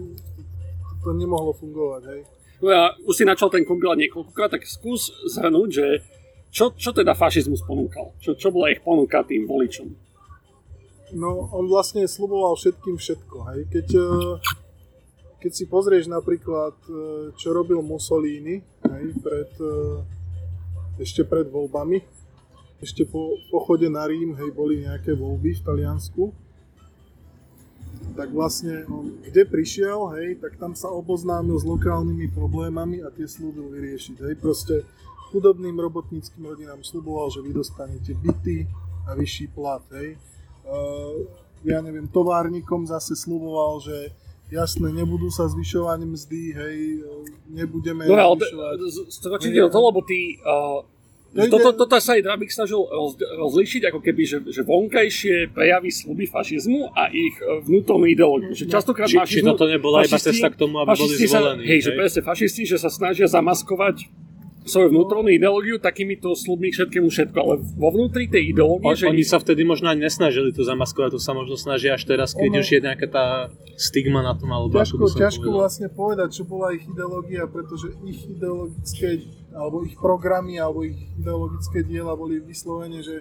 to 1.03 1.09
nemohlo 1.11 1.51
fungovať, 1.51 2.03
hej. 2.09 2.21
No 2.63 2.71
ja 2.71 2.95
už 3.03 3.11
si 3.11 3.23
načal 3.27 3.51
ten 3.51 3.67
kompilát 3.67 3.99
niekoľkokrát, 3.99 4.55
tak 4.55 4.63
skús 4.63 5.11
zhrnúť, 5.27 5.69
že 5.69 5.87
čo, 6.47 6.71
čo 6.71 6.95
teda 6.95 7.11
fašizmus 7.11 7.65
ponúkal? 7.65 8.13
Čo, 8.23 8.39
čo 8.39 8.53
bola 8.53 8.71
ich 8.71 8.79
ponuka 8.79 9.19
tým 9.25 9.43
voličom? 9.43 9.89
No, 11.13 11.49
on 11.51 11.67
vlastne 11.67 12.07
sluboval 12.07 12.55
všetkým 12.55 12.95
všetko, 12.95 13.37
hej. 13.51 13.59
Keď, 13.67 13.87
eh, 13.91 14.33
keď 15.43 15.51
si 15.51 15.67
pozrieš 15.67 16.07
napríklad, 16.07 16.71
eh, 16.87 16.95
čo 17.35 17.51
robil 17.51 17.83
Mussolini, 17.83 18.63
hej, 18.63 19.05
pred, 19.19 19.51
eh, 19.59 21.03
ešte 21.03 21.27
pred 21.27 21.51
voľbami, 21.51 21.99
ešte 22.79 23.03
po 23.03 23.35
pochode 23.51 23.91
na 23.91 24.07
Rím, 24.07 24.39
hej, 24.39 24.55
boli 24.55 24.87
nejaké 24.87 25.11
voľby 25.11 25.59
v 25.59 25.65
Taliansku, 25.67 26.31
tak 28.15 28.31
vlastne 28.31 28.87
on, 28.87 29.19
kde 29.19 29.43
prišiel, 29.43 30.15
hej, 30.15 30.39
tak 30.39 30.55
tam 30.55 30.79
sa 30.79 30.87
oboznámil 30.87 31.59
s 31.59 31.67
lokálnymi 31.67 32.31
problémami 32.31 33.03
a 33.03 33.11
tie 33.11 33.27
slúbil 33.27 33.67
vyriešiť, 33.67 34.23
hej. 34.23 34.35
Proste 34.39 34.87
chudobným 35.31 35.75
robotníckým 35.75 36.47
rodinám 36.47 36.87
sluboval, 36.87 37.35
že 37.35 37.43
vy 37.43 37.51
dostanete 37.51 38.15
byty 38.15 38.63
a 39.07 39.15
vyšší 39.17 39.51
plat, 39.51 39.83
hej. 39.91 40.15
Uh, 40.63 41.27
ja 41.67 41.83
neviem, 41.83 42.07
továrnikom 42.07 42.87
zase 42.87 43.15
sluboval, 43.15 43.83
že 43.83 44.11
jasné, 44.53 44.93
nebudú 44.93 45.27
sa 45.27 45.49
zvyšovať 45.49 45.99
mzdy, 46.05 46.41
hej, 46.53 46.77
nebudeme 47.49 48.05
No 48.05 48.13
ale 48.13 48.37
zvyšovať... 48.37 48.77
strčite 49.09 49.57
do 49.57 49.69
toho, 49.69 49.89
lebo 49.89 50.05
ty... 50.05 50.37
Uh, 50.39 50.85
To 51.33 51.49
toto, 51.49 51.73
toto 51.73 51.97
sa 51.97 52.13
aj 52.13 52.29
Drabik 52.29 52.53
snažil 52.53 52.77
roz, 52.77 53.17
rozlíšiť, 53.17 53.89
ako 53.89 54.05
keby, 54.05 54.21
že, 54.21 54.37
že 54.53 54.61
vonkajšie 54.61 55.49
prejavy 55.49 55.89
sluby 55.89 56.29
fašizmu 56.29 56.93
a 56.93 57.09
ich 57.09 57.33
e, 57.41 57.57
vnútornú 57.65 58.05
ideológiu. 58.05 58.53
Že 58.53 58.69
častokrát 58.69 59.09
Či, 59.09 59.17
či 59.17 59.41
fašizmu, 59.41 59.57
toto 59.57 59.65
nebola 59.65 60.05
iba 60.05 60.13
fašisti- 60.13 60.29
cesta 60.29 60.53
k 60.53 60.61
tomu, 60.61 60.77
aby 60.77 60.93
boli 60.93 61.09
fašisti 61.09 61.25
sa, 61.25 61.41
zvolení. 61.41 61.65
hej, 61.65 61.79
že 61.81 61.91
presne 61.97 62.21
fašisti, 62.21 62.61
že 62.69 62.77
sa 62.77 62.89
snažia 62.93 63.25
zamaskovať 63.25 64.05
svoju 64.63 64.87
vnútornú 64.91 65.27
ideológiu 65.27 65.75
takýmito 65.77 66.31
slubmi 66.33 66.71
všetkému 66.71 67.11
všetko, 67.11 67.37
ale 67.37 67.53
vo 67.75 67.89
vnútri 67.91 68.31
tej 68.31 68.55
ideológie, 68.55 68.91
On, 68.91 68.97
že 68.97 69.11
oni 69.11 69.23
sa 69.23 69.37
vtedy 69.39 69.67
možno 69.67 69.91
ani 69.91 70.07
nesnažili 70.07 70.55
to 70.55 70.63
zamaskovať, 70.63 71.15
to 71.15 71.21
sa 71.21 71.35
možno 71.35 71.59
snažia 71.59 71.99
až 71.99 72.07
teraz, 72.07 72.31
keď 72.31 72.49
Ono- 72.49 72.59
už 72.63 72.67
je 72.71 72.79
nejaká 72.79 73.07
tá 73.11 73.25
stigma 73.75 74.23
na 74.23 74.33
tom, 74.33 74.49
alebo 74.55 74.71
ťažko, 74.71 75.03
ako 75.03 75.19
ťažko 75.19 75.43
povedal. 75.43 75.59
vlastne 75.59 75.87
povedať, 75.91 76.29
čo 76.31 76.43
bola 76.47 76.71
ich 76.71 76.83
ideológia, 76.87 77.43
pretože 77.51 77.91
ich 78.07 78.19
ideologické, 78.25 79.09
alebo 79.51 79.83
ich 79.83 79.95
programy, 79.99 80.55
alebo 80.57 80.87
ich 80.87 80.97
ideologické 81.19 81.83
diela 81.83 82.15
boli 82.15 82.39
vyslovene, 82.39 83.03
že, 83.03 83.19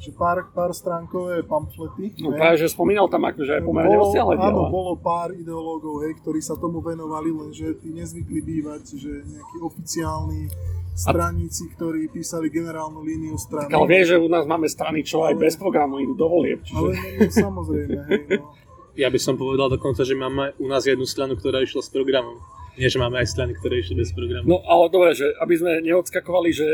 že 0.00 0.16
pár, 0.16 0.48
pár 0.56 0.72
stránkové 0.72 1.44
pamflety. 1.44 2.16
no, 2.24 2.32
práve, 2.32 2.56
že 2.56 2.72
spomínal 2.72 3.04
tam 3.12 3.20
akože 3.28 3.60
aj 3.60 3.62
pomerne 3.68 3.92
bolo, 3.92 4.08
rozsiahle 4.08 4.34
áno, 4.40 4.44
diela. 4.48 4.68
bolo 4.72 4.92
pár 4.96 5.28
ideológov, 5.36 6.08
hej, 6.08 6.16
ktorí 6.24 6.40
sa 6.40 6.56
tomu 6.56 6.80
venovali, 6.80 7.28
lenže 7.28 7.76
tí 7.84 7.92
nezvykli 7.92 8.40
bývať, 8.40 8.96
že 8.96 9.12
nejakí 9.28 9.56
oficiálni 9.60 10.48
straníci, 10.96 11.76
ktorí 11.76 12.08
písali 12.08 12.48
generálnu 12.48 13.04
líniu 13.04 13.36
strany. 13.36 13.68
Ale 13.68 13.84
vieš, 13.84 14.16
že 14.16 14.24
u 14.24 14.28
nás 14.32 14.48
máme 14.48 14.72
strany, 14.72 15.04
čo 15.04 15.28
aj 15.28 15.36
bez 15.36 15.60
programu 15.60 16.00
idú 16.00 16.16
do 16.16 16.26
volieb. 16.32 16.64
Čiže... 16.64 16.80
Ale 16.80 16.90
no, 16.96 17.20
samozrejme, 17.28 17.98
hej, 18.08 18.20
no. 18.40 18.56
Ja 18.98 19.08
by 19.12 19.20
som 19.22 19.38
povedal 19.38 19.70
dokonca, 19.70 20.02
že 20.02 20.18
máme 20.18 20.56
u 20.58 20.66
nás 20.66 20.82
jednu 20.88 21.06
stranu, 21.06 21.38
ktorá 21.38 21.62
išla 21.62 21.84
s 21.84 21.92
programom. 21.92 22.40
Nie, 22.76 22.88
že 22.88 22.96
máme 22.96 23.20
aj 23.20 23.28
strany, 23.32 23.52
ktoré 23.52 23.84
išli 23.84 24.00
bez 24.00 24.16
programu. 24.16 24.48
No 24.48 24.64
ale 24.64 24.88
dobre, 24.88 25.12
že 25.12 25.28
aby 25.40 25.54
sme 25.56 25.84
neodskakovali, 25.84 26.50
že 26.50 26.66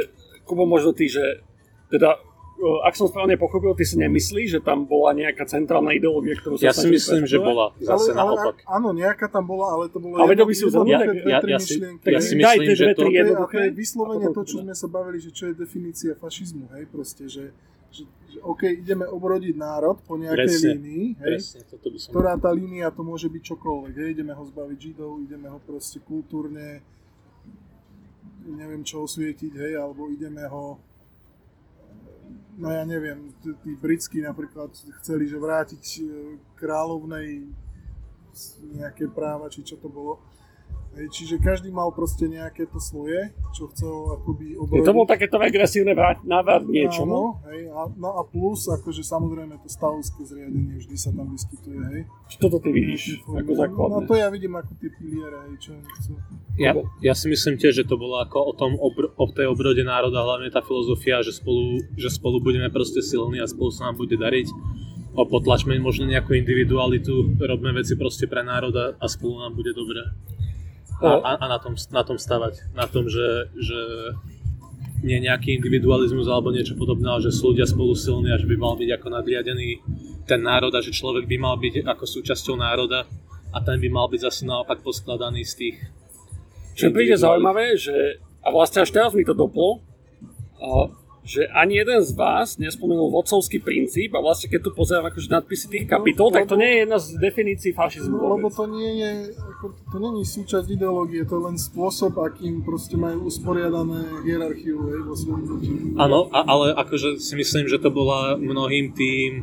Kubo 0.47 0.63
možno 0.63 0.95
ty, 0.95 1.11
že 1.11 1.43
teda 1.91 2.19
ak 2.57 2.97
som 2.97 3.05
správne 3.07 3.37
pochopil, 3.37 3.77
ty 3.77 3.85
si 3.85 4.01
nemyslíš, 4.01 4.49
že 4.57 4.61
tam 4.65 4.89
bola 4.89 5.13
nejaká 5.13 5.45
centrálna 5.45 5.93
ideológia, 5.93 6.41
ktorú 6.41 6.57
sa 6.57 6.69
ja 6.69 6.73
si 6.73 6.89
myslím, 6.89 7.29
že 7.29 7.37
bola. 7.37 7.77
Zase 7.77 8.17
ale, 8.17 8.33
naopak. 8.33 8.55
Ale, 8.65 8.77
áno, 8.81 8.89
nejaká 8.97 9.29
tam 9.29 9.45
bola, 9.45 9.77
ale 9.77 9.93
to 9.93 10.01
bolo 10.01 10.17
Ale 10.17 10.33
by 10.33 10.55
si 10.57 10.65
ju 10.65 10.71
Ja- 11.29 11.41
tri 11.45 11.53
ja 11.53 11.61
si- 11.61 11.77
ja 12.09 12.21
si 12.21 12.35
myslím, 12.35 12.73
že 12.73 12.85
to- 12.97 13.05
tri 13.05 13.13
A 13.13 13.23
to 13.23 13.29
je- 13.29 13.37
a 13.37 13.45
to 13.45 13.59
je 13.61 13.71
vyslovene 13.77 14.27
to, 14.33 14.41
čo 14.43 14.57
sme 14.65 14.73
sa 14.73 14.89
bavili, 14.89 15.19
že 15.21 15.31
čo 15.31 15.53
je 15.53 15.55
definícia 15.55 16.17
fašizmu, 16.17 16.73
hej, 16.73 16.85
proste, 16.89 17.29
že, 17.29 17.53
že, 17.93 18.03
že 18.33 18.39
OK, 18.41 18.63
ideme 18.73 19.05
obrodiť 19.05 19.55
národ 19.55 20.01
po 20.03 20.17
nejakej 20.17 20.49
Presne, 20.49 20.71
línii, 20.81 21.07
hej, 21.21 21.37
Presne, 21.37 21.61
toto 21.69 21.87
by 21.93 21.99
som... 22.01 22.09
ktorá 22.17 22.33
tá 22.41 22.51
línia 22.57 22.89
to 22.89 23.03
môže 23.05 23.29
byť 23.29 23.43
čokoľvek, 23.53 23.95
hej, 24.01 24.09
ideme 24.17 24.33
ho 24.33 24.43
zbaviť 24.49 24.79
Židov, 24.81 25.13
ideme 25.21 25.47
ho 25.53 25.59
proste 25.61 26.01
kultúrne, 26.01 26.81
neviem 28.47 28.81
čo 28.81 29.05
osvietiť, 29.05 29.53
hej, 29.53 29.73
alebo 29.77 30.09
ideme 30.09 30.47
ho 30.49 30.81
no 32.57 32.69
ja 32.73 32.83
neviem, 32.89 33.33
tí 33.43 33.73
britskí 33.77 34.25
napríklad 34.25 34.73
chceli, 35.03 35.29
že 35.29 35.37
vrátiť 35.37 35.85
e, 35.85 36.01
kráľovnej 36.57 37.47
nejaké 38.77 39.09
práva, 39.13 39.49
či 39.49 39.65
čo 39.65 39.81
to 39.81 39.89
bolo. 39.89 40.21
Hej, 40.97 41.13
čiže 41.13 41.37
každý 41.37 41.69
mal 41.69 41.93
proste 41.93 42.25
nejaké 42.25 42.65
to 42.73 42.81
svoje, 42.81 43.29
čo 43.53 43.69
chcel 43.69 44.17
akoby 44.17 44.57
Je 44.57 44.61
obrodiť. 44.65 44.87
to 44.89 44.97
bol 44.97 45.05
takéto 45.05 45.37
agresívne 45.37 45.93
návrat 46.25 46.65
niečomu. 46.65 47.37
Áno, 47.37 47.53
hej, 47.53 47.69
a, 47.69 47.85
no 48.01 48.17
a 48.17 48.25
plus, 48.25 48.65
akože 48.65 49.05
samozrejme 49.05 49.61
to 49.61 49.69
stavovské 49.69 50.25
zriadenie 50.25 50.81
vždy 50.81 50.97
sa 50.97 51.13
tam 51.13 51.29
vyskytuje, 51.37 51.81
hej. 51.93 52.01
Toto 52.41 52.57
ty 52.65 52.73
vidíš 52.73 53.29
Nejaké 53.29 53.45
ako 53.45 53.53
základné? 53.61 53.93
No 53.93 53.99
to 54.09 54.15
ja 54.17 54.29
vidím 54.33 54.57
ako 54.57 54.73
tie 54.81 54.89
piliere, 54.97 55.37
hej, 55.53 55.55
čo 55.61 55.69
oni 55.77 55.89
chcú. 56.01 56.13
Ja, 56.57 56.73
ja 57.05 57.13
si 57.13 57.29
myslím 57.29 57.61
tiež, 57.61 57.77
že 57.77 57.85
to 57.85 58.01
bolo 58.01 58.17
ako 58.25 58.39
o 58.41 58.53
tom 58.57 58.81
obr- 58.81 59.13
o 59.21 59.25
tej 59.29 59.53
obrode 59.53 59.85
národa, 59.85 60.25
hlavne 60.25 60.49
tá 60.49 60.65
filozofia, 60.65 61.21
že 61.21 61.37
spolu, 61.37 61.85
že 61.93 62.09
spolu 62.09 62.41
budeme 62.41 62.73
proste 62.73 63.05
silní 63.05 63.37
a 63.37 63.45
spolu 63.45 63.69
sa 63.69 63.93
nám 63.93 64.01
bude 64.01 64.17
dariť. 64.17 64.49
O 65.17 65.25
potlačme 65.29 65.77
možno 65.81 66.09
nejakú 66.09 66.33
individualitu, 66.37 67.37
robme 67.41 67.73
veci 67.77 67.97
proste 67.97 68.29
pre 68.29 68.41
národa 68.45 68.97
a 68.97 69.05
spolu 69.09 69.45
nám 69.45 69.53
bude 69.57 69.77
dobre. 69.77 70.01
A, 71.03 71.09
a, 71.21 71.31
a 71.37 71.47
na, 71.49 71.59
tom, 71.61 71.77
na 71.93 72.03
tom 72.05 72.17
stavať. 72.17 72.73
Na 72.73 72.89
tom, 72.89 73.05
že, 73.09 73.53
že 73.57 73.81
nie 75.05 75.21
nejaký 75.21 75.61
individualizmus 75.61 76.25
alebo 76.27 76.51
niečo 76.51 76.75
podobné, 76.75 77.05
ale 77.07 77.23
že 77.29 77.35
sú 77.35 77.53
ľudia 77.53 77.69
spolu 77.69 77.93
silní 77.93 78.33
a 78.33 78.41
že 78.41 78.49
by 78.49 78.57
mal 78.57 78.75
byť 78.81 78.91
ako 78.97 79.07
nadriadený 79.13 79.85
ten 80.25 80.41
národ 80.41 80.73
a 80.73 80.81
že 80.81 80.97
človek 80.97 81.29
by 81.29 81.37
mal 81.37 81.57
byť 81.61 81.85
ako 81.85 82.05
súčasťou 82.09 82.57
národa 82.57 83.05
a 83.53 83.59
ten 83.61 83.77
by 83.79 83.89
mal 83.93 84.09
byť 84.09 84.21
zase 84.25 84.43
naopak 84.49 84.81
poskladaný 84.81 85.45
z 85.45 85.55
tých 85.55 85.77
Čo 86.77 86.93
príde 86.93 87.17
zaujímavé, 87.17 87.77
že, 87.77 88.21
a 88.41 88.49
vlastne 88.53 88.85
až 88.85 88.91
teraz 88.93 89.13
mi 89.13 89.25
to 89.25 89.37
doplo, 89.37 89.85
a, 90.61 90.91
že 91.27 91.51
ani 91.51 91.83
jeden 91.83 91.99
z 92.07 92.15
vás 92.15 92.55
nespomenul 92.63 93.11
vodcovský 93.11 93.59
princíp 93.59 94.15
a 94.15 94.23
vlastne 94.23 94.47
keď 94.47 94.61
tu 94.63 94.71
pozerám 94.71 95.11
akože 95.11 95.27
nadpisy 95.27 95.67
tých 95.67 95.87
kapitol, 95.91 96.31
tak 96.31 96.47
to 96.47 96.55
nie 96.55 96.71
je 96.71 96.79
jedna 96.87 96.99
z 97.03 97.07
definícií 97.19 97.71
fašizmu 97.75 98.15
No, 98.15 98.39
lebo 98.39 98.47
to 98.47 98.71
nie 98.71 99.03
je, 99.03 99.11
ako, 99.35 99.75
to 99.91 99.97
není 99.99 100.23
súčasť 100.23 100.71
ideológie, 100.71 101.27
to 101.27 101.35
je 101.35 101.43
len 101.51 101.57
spôsob, 101.59 102.15
akým 102.23 102.63
proste 102.63 102.95
majú 102.95 103.27
usporiadané 103.27 104.23
hierarchiu, 104.23 104.79
hej, 104.87 105.01
vo 105.03 105.15
svojom 105.19 105.43
hnutí. 105.51 105.71
Áno, 105.99 106.31
ale 106.31 106.79
akože 106.79 107.19
si 107.19 107.35
myslím, 107.35 107.67
že 107.67 107.83
to 107.83 107.91
bola 107.91 108.39
mnohým 108.39 108.95
tým 108.95 109.43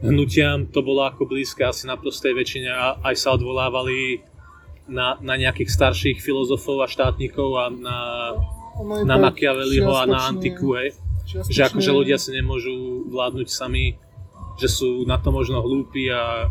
hnutiam, 0.00 0.64
to 0.64 0.80
bolo 0.80 1.04
ako 1.04 1.28
blízke 1.28 1.60
asi 1.60 1.84
na 1.84 2.00
prostej 2.00 2.32
väčšine 2.32 2.70
a 2.72 2.96
aj 3.04 3.14
sa 3.20 3.36
odvolávali 3.36 4.24
na, 4.88 5.20
na 5.20 5.36
nejakých 5.36 5.70
starších 5.70 6.18
filozofov 6.24 6.82
a 6.82 6.88
štátnikov 6.88 7.50
a 7.60 7.64
na, 7.68 7.98
na 9.04 9.16
Machiavelliho 9.16 9.92
a 9.92 10.04
na 10.08 10.28
Antiku, 10.28 10.76
hej. 10.76 10.96
Že 11.30 11.70
akože 11.70 11.90
ľudia 11.94 12.18
si 12.18 12.34
nemôžu 12.34 13.06
vládnuť 13.06 13.48
sami, 13.48 13.94
že 14.58 14.66
sú 14.66 15.06
na 15.06 15.16
to 15.16 15.30
možno 15.30 15.62
hlúpi 15.62 16.10
a 16.10 16.50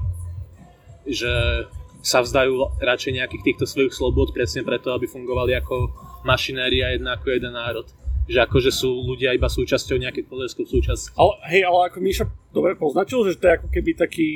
že 1.03 1.67
sa 1.99 2.23
vzdajú 2.23 2.79
radšej 2.79 3.11
nejakých 3.19 3.43
týchto 3.43 3.65
svojich 3.67 3.91
slobod 3.91 4.31
presne 4.31 4.63
preto, 4.63 4.95
aby 4.95 5.03
fungovali 5.03 5.51
ako 5.59 5.91
mašinéria 6.23 6.95
jedna 6.95 7.19
ako 7.19 7.27
jeden 7.27 7.53
národ. 7.53 7.87
Že 8.29 8.45
akože 8.45 8.71
sú 8.71 8.89
ľudia 9.03 9.35
iba 9.35 9.51
súčasťou 9.51 9.99
nejakej 9.99 10.29
koleskou 10.29 10.63
súčasť. 10.63 11.17
Ale, 11.19 11.33
hej, 11.51 11.61
ale 11.67 11.91
ako 11.91 11.97
Míša 11.99 12.25
dobre 12.55 12.79
poznačil, 12.79 13.25
že 13.27 13.35
to 13.35 13.51
je 13.51 13.57
ako 13.59 13.67
keby 13.67 13.91
taký, 13.99 14.29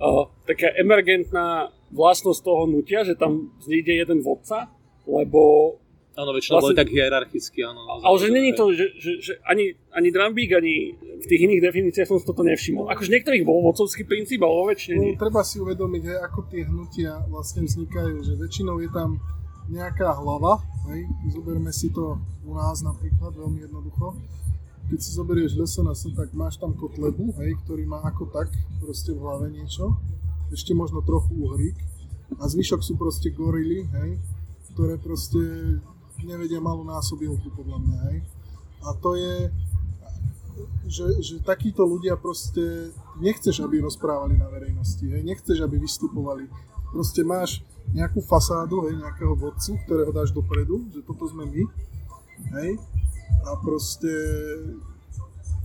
uh, 0.00 0.24
taká 0.48 0.72
emergentná 0.78 1.68
vlastnosť 1.92 2.40
toho 2.40 2.64
hnutia, 2.64 3.04
že 3.04 3.18
tam 3.18 3.52
vznikne 3.60 3.94
jeden 4.00 4.18
vodca, 4.24 4.72
lebo 5.04 5.74
Áno, 6.12 6.30
väčšinou 6.36 6.60
Vlastne- 6.60 6.76
boli 6.76 6.80
tak 6.84 6.90
hierarchicky, 6.92 7.58
áno. 7.64 7.80
Ale 8.04 8.16
že 8.20 8.28
není 8.28 8.52
to, 8.52 8.68
že, 8.76 8.92
že, 9.00 9.12
že 9.24 9.32
ani, 9.48 9.72
ani 9.96 10.08
Drambík, 10.12 10.52
ani 10.52 10.92
v 10.92 11.24
tých 11.24 11.40
iných 11.48 11.64
definíciách 11.64 12.08
som 12.08 12.20
si 12.20 12.28
toto 12.28 12.44
nevšimol. 12.44 12.92
Akože 12.92 13.08
niektorých 13.08 13.48
bol 13.48 13.64
vodcovský 13.64 14.04
princíp, 14.04 14.44
ale 14.44 14.52
vo 14.52 14.64
väčšine. 14.68 14.96
No, 15.00 15.16
treba 15.16 15.40
si 15.40 15.56
uvedomiť, 15.56 16.02
hej, 16.04 16.18
ako 16.20 16.38
tie 16.52 16.62
hnutia 16.68 17.12
vlastne 17.32 17.64
vznikajú, 17.64 18.20
že 18.20 18.36
väčšinou 18.36 18.76
je 18.84 18.90
tam 18.92 19.16
nejaká 19.72 20.12
hlava, 20.20 20.60
hej, 20.92 21.08
zoberme 21.32 21.72
si 21.72 21.88
to 21.88 22.20
u 22.44 22.52
nás 22.52 22.84
napríklad, 22.84 23.32
veľmi 23.32 23.64
jednoducho. 23.64 24.12
Keď 24.92 24.98
si 25.00 25.10
zoberieš 25.16 25.56
LSNS, 25.56 26.12
tak 26.12 26.34
máš 26.36 26.60
tam 26.60 26.76
kotlebu, 26.76 27.32
hej, 27.40 27.56
ktorý 27.64 27.88
má 27.88 28.04
ako 28.04 28.28
tak 28.28 28.52
proste 28.84 29.16
v 29.16 29.22
hlave 29.22 29.48
niečo, 29.48 29.96
ešte 30.52 30.76
možno 30.76 31.00
trochu 31.00 31.32
uhrík 31.32 31.78
a 32.36 32.44
zvyšok 32.44 32.84
sú 32.84 33.00
proste 33.00 33.32
gorily, 33.32 33.88
hej, 33.88 34.20
ktoré 34.74 35.00
proste 35.00 35.40
nevedia 36.26 36.62
malú 36.62 36.86
násobilku 36.86 37.50
podľa 37.52 37.78
mňa, 37.82 37.98
hej. 38.10 38.18
A 38.82 38.88
to 38.98 39.14
je, 39.14 39.34
že, 40.90 41.06
že 41.22 41.34
takíto 41.42 41.86
ľudia 41.86 42.18
proste 42.18 42.90
nechceš, 43.22 43.62
aby 43.62 43.82
rozprávali 43.82 44.34
na 44.38 44.50
verejnosti, 44.50 45.02
hej, 45.02 45.22
nechceš, 45.22 45.62
aby 45.62 45.78
vystupovali. 45.78 46.50
Proste 46.92 47.22
máš 47.24 47.62
nejakú 47.94 48.20
fasádu, 48.22 48.86
hej, 48.88 48.98
nejakého 48.98 49.34
vodcu, 49.34 49.78
ktorého 49.86 50.12
dáš 50.14 50.30
dopredu, 50.34 50.86
že 50.92 51.00
toto 51.02 51.26
sme 51.26 51.46
my, 51.46 51.62
hej, 52.58 52.70
a 53.42 53.50
proste 53.58 54.10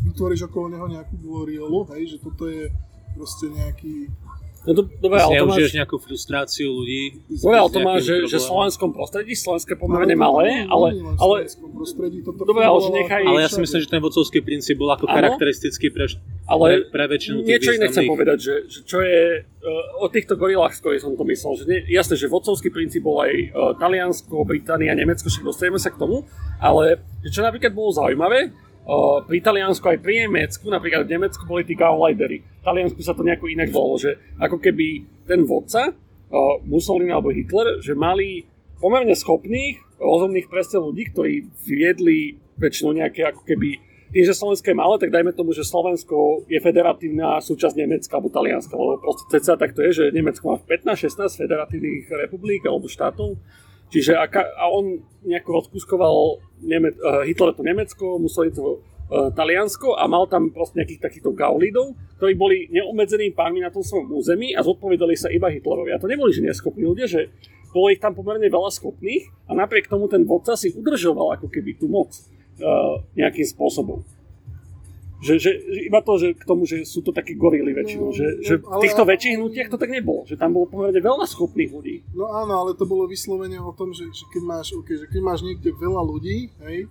vytvoríš 0.01 0.47
okolo 0.47 0.71
neho 0.71 0.87
nejakú 0.87 1.17
gloriolu, 1.19 1.85
hej, 1.97 2.15
že 2.15 2.17
toto 2.21 2.47
je 2.47 2.69
proste 3.17 3.49
nejaký 3.49 4.07
No 4.67 4.71
to, 4.75 4.81
dobre, 4.99 5.17
ale 5.23 5.39
to 5.39 5.47
máš, 5.47 5.71
nejakú 5.71 5.95
frustráciu 5.95 6.67
ľudí. 6.75 7.23
dobre, 7.39 7.55
ale 7.55 7.69
to 7.71 7.79
máš, 7.79 7.99
že, 8.03 8.15
že 8.27 8.35
v 8.35 8.45
slovenskom 8.51 8.89
prostredí, 8.91 9.31
slovenské 9.31 9.79
pomerne 9.79 10.11
malé, 10.11 10.67
ale, 10.67 10.99
ale 11.15 11.47
prostredí, 11.71 12.19
toto 12.19 12.43
Dobre, 12.43 12.67
ale 12.67 12.79
že 12.83 12.91
nechaj- 12.91 13.23
Ale 13.23 13.39
ja 13.39 13.49
si 13.49 13.59
myslím, 13.63 13.79
že 13.79 13.87
ten 13.87 14.03
vodcovský 14.03 14.43
princíp 14.43 14.75
bol 14.75 14.91
ako 14.91 15.07
Áno. 15.07 15.15
charakteristický 15.15 15.87
pre, 15.87 16.11
ale 16.51 16.83
pre, 16.83 16.91
pre 16.91 17.03
väčšinu 17.15 17.47
tých 17.47 17.47
niečo 17.47 17.71
iné 17.79 17.85
chcem 17.87 18.11
povedať, 18.11 18.37
že, 18.43 18.55
že 18.67 18.79
čo 18.83 18.99
je 18.99 19.23
uh, 19.47 20.03
o 20.03 20.11
týchto 20.11 20.35
gorilách, 20.35 20.75
skôr 20.75 20.99
som 20.99 21.15
to 21.15 21.23
myslel, 21.23 21.55
že 21.55 21.63
nie, 21.63 21.79
jasné, 21.87 22.19
že 22.19 22.27
vodcovský 22.27 22.67
princíp 22.67 23.07
bol 23.07 23.23
aj 23.23 23.31
uh, 23.31 23.71
Taliansko, 23.79 24.43
Británia, 24.43 24.91
Nemecko, 24.91 25.31
však 25.31 25.47
dostaneme 25.47 25.79
sa 25.79 25.95
k 25.95 25.95
tomu, 25.95 26.27
ale 26.59 26.99
že 27.23 27.31
čo 27.31 27.41
napríklad 27.41 27.71
bolo 27.71 27.95
zaujímavé, 27.95 28.51
pri 29.27 29.43
Taliansku 29.43 29.83
aj 29.83 29.99
pri 29.99 30.27
Nemecku, 30.27 30.63
napríklad 30.71 31.03
v 31.03 31.19
Nemecku 31.19 31.43
boli 31.43 31.67
tí 31.67 31.75
Gauleitery, 31.75 32.39
v 32.39 32.63
Taliansku 32.63 33.03
sa 33.03 33.11
to 33.11 33.25
nejako 33.27 33.51
inak 33.51 33.67
volalo, 33.67 33.99
že 33.99 34.15
ako 34.39 34.63
keby 34.63 35.03
ten 35.27 35.43
vodca 35.43 35.91
uh, 35.91 36.55
Mussolini 36.63 37.11
alebo 37.11 37.35
Hitler, 37.35 37.83
že 37.83 37.91
mali 37.91 38.47
pomerne 38.79 39.11
schopných, 39.11 39.99
rozumných 39.99 40.47
presne 40.47 40.79
ľudí, 40.79 41.11
ktorí 41.11 41.51
viedli 41.67 42.39
väčšinou 42.55 42.95
nejaké 42.95 43.27
ako 43.27 43.43
keby 43.43 43.83
tým, 44.07 44.23
že 44.23 44.39
Slovensko 44.39 44.71
je 44.71 44.79
malé, 44.79 44.95
tak 45.03 45.11
dajme 45.11 45.35
tomu, 45.35 45.51
že 45.51 45.67
Slovensko 45.67 46.47
je 46.47 46.63
federatívna 46.63 47.43
súčasť 47.43 47.75
Nemecka 47.75 48.15
alebo 48.15 48.31
Talianska, 48.31 48.71
lebo 48.71 49.03
proste 49.03 49.27
ceca 49.35 49.59
tak 49.59 49.75
to 49.75 49.83
je, 49.83 49.91
že 49.91 50.15
Nemecko 50.15 50.55
má 50.55 50.55
15-16 50.63 51.27
federatívnych 51.35 52.07
republik 52.07 52.63
alebo 52.63 52.87
štátov, 52.87 53.35
čiže 53.89 54.15
a, 54.15 54.25
a 54.31 54.65
on 54.71 55.01
nejako 55.23 55.63
rozkuskoval 55.63 56.43
Neme, 56.63 56.95
uh, 56.97 57.23
Hitler 57.27 57.53
to 57.53 57.63
Nemecko, 57.63 58.17
Mussolini 58.17 58.55
to 58.55 58.81
uh, 59.11 59.29
Taliansko 59.31 59.93
a 59.95 60.09
mal 60.09 60.25
tam 60.25 60.49
proste 60.49 60.81
nejakých 60.81 61.03
takýchto 61.03 61.31
gaulidov, 61.37 61.93
ktorí 62.17 62.33
boli 62.33 62.57
neobmedzenými 62.73 63.37
pánmi 63.37 63.61
na 63.61 63.69
tom 63.69 63.85
svojom 63.85 64.09
území 64.09 64.57
a 64.57 64.65
zodpovedali 64.65 65.13
sa 65.13 65.29
iba 65.29 65.53
Hitlerovi. 65.53 65.93
A 65.93 66.01
to 66.01 66.09
neboli 66.09 66.33
že 66.33 66.41
neschopní 66.41 66.83
ľudia, 66.83 67.05
že 67.05 67.29
bolo 67.69 67.93
ich 67.93 68.01
tam 68.01 68.17
pomerne 68.17 68.47
veľa 68.49 68.73
schopných 68.73 69.29
a 69.45 69.53
napriek 69.53 69.85
tomu 69.85 70.09
ten 70.09 70.25
vodca 70.25 70.57
si 70.57 70.73
udržoval 70.73 71.37
ako 71.37 71.51
keby 71.51 71.77
tú 71.77 71.85
moc 71.85 72.09
uh, 72.09 73.03
nejakým 73.13 73.45
spôsobom. 73.45 74.01
Že, 75.17 75.33
že, 75.41 75.51
iba 75.89 75.97
to, 76.05 76.13
že 76.21 76.37
k 76.37 76.43
tomu, 76.45 76.69
že 76.69 76.85
sú 76.85 77.01
to 77.01 77.09
takí 77.09 77.33
gorily 77.33 77.73
väčšinou, 77.73 78.13
no, 78.13 78.13
že, 78.13 78.37
no, 78.37 78.45
že 78.45 78.53
v 78.61 78.77
týchto 78.85 79.01
ale, 79.01 79.17
väčších 79.17 79.35
hnutiach 79.41 79.69
to 79.73 79.81
tak 79.81 79.89
nebolo, 79.89 80.29
že 80.29 80.37
tam 80.37 80.53
bolo 80.53 80.69
pomerne 80.69 81.01
veľa 81.01 81.25
schopných 81.25 81.73
ľudí. 81.73 82.05
No 82.13 82.29
áno, 82.29 82.53
ale 82.61 82.77
to 82.77 82.85
bolo 82.85 83.09
vyslovene 83.09 83.57
o 83.57 83.73
tom, 83.73 83.97
že, 83.97 84.05
že 84.13 84.29
keď 84.29 84.43
máš, 84.45 84.77
okay, 84.77 85.01
že 85.01 85.09
keď 85.09 85.21
máš 85.25 85.41
niekde 85.41 85.73
veľa 85.73 86.01
ľudí, 86.05 86.53
hej, 86.69 86.85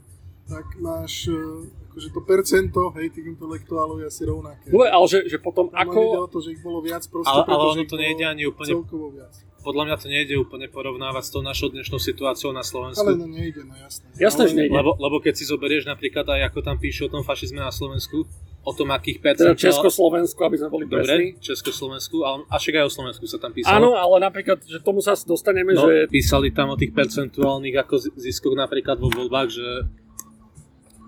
tak 0.50 0.66
máš 0.82 1.30
eh, 1.30 1.86
akože 1.90 2.08
to 2.10 2.20
percento, 2.26 2.82
hej, 2.98 3.14
tých 3.14 3.26
intelektuálov 3.30 4.02
je 4.02 4.06
asi 4.10 4.22
rovnaké. 4.26 4.74
Dobre, 4.74 4.90
ale 4.90 5.06
že, 5.06 5.18
že 5.30 5.38
potom 5.38 5.70
Tam 5.70 5.86
ako... 5.86 6.00
ide 6.02 6.18
o 6.18 6.28
to, 6.28 6.38
že 6.42 6.50
ich 6.58 6.62
bolo 6.66 6.82
viac 6.82 7.06
proste, 7.06 7.30
ale, 7.30 7.46
ale 7.46 7.64
ono 7.78 7.84
to 7.86 7.96
nejde 7.96 8.24
ani 8.26 8.42
úplne 8.50 8.74
celkovo 8.74 9.14
viac. 9.14 9.32
Podľa 9.66 9.82
mňa 9.90 9.96
to 9.98 10.06
nejde 10.06 10.34
úplne 10.38 10.70
porovnávať 10.70 11.26
s 11.26 11.30
tou 11.34 11.42
našou 11.42 11.74
dnešnou 11.74 11.98
situáciou 11.98 12.54
na 12.54 12.62
Slovensku. 12.62 13.02
Ale 13.02 13.18
no 13.18 13.26
nejde, 13.26 13.66
no 13.66 13.74
jasné. 13.74 14.06
Jasné, 14.14 14.42
že 14.46 14.54
nejde. 14.54 14.70
Lebo, 14.70 14.94
lebo 14.94 15.18
keď 15.18 15.34
si 15.34 15.44
zoberieš 15.50 15.90
napríklad 15.90 16.22
aj 16.22 16.54
ako 16.54 16.62
tam 16.62 16.78
píšu 16.78 17.10
o 17.10 17.18
tom 17.18 17.26
fašizme 17.26 17.58
na 17.58 17.74
Slovensku, 17.74 18.22
o 18.62 18.72
tom 18.74 18.94
akých 18.94 19.18
Teda 19.18 19.26
percentál... 19.26 19.58
Československu, 19.58 20.38
aby 20.46 20.56
sme 20.62 20.68
boli 20.70 20.84
presní. 20.86 21.34
Dobre, 21.34 21.42
Československu, 21.42 22.16
ale 22.22 22.46
a 22.46 22.54
však 22.62 22.74
aj 22.78 22.84
o 22.86 22.92
Slovensku 22.94 23.24
sa 23.26 23.38
tam 23.42 23.50
písalo. 23.50 23.74
Áno, 23.74 23.90
ale 23.98 24.22
napríklad, 24.22 24.62
že 24.62 24.78
tomu 24.86 25.02
sa 25.02 25.18
dostaneme, 25.18 25.74
no, 25.74 25.82
že 25.82 26.06
písali 26.06 26.54
tam 26.54 26.70
o 26.70 26.78
tých 26.78 26.94
percentuálnych 26.94 27.74
ako 27.82 27.94
zi- 27.98 28.14
ziskoch 28.22 28.54
napríklad 28.54 29.02
vo 29.02 29.10
voľbách, 29.10 29.48
že, 29.50 29.70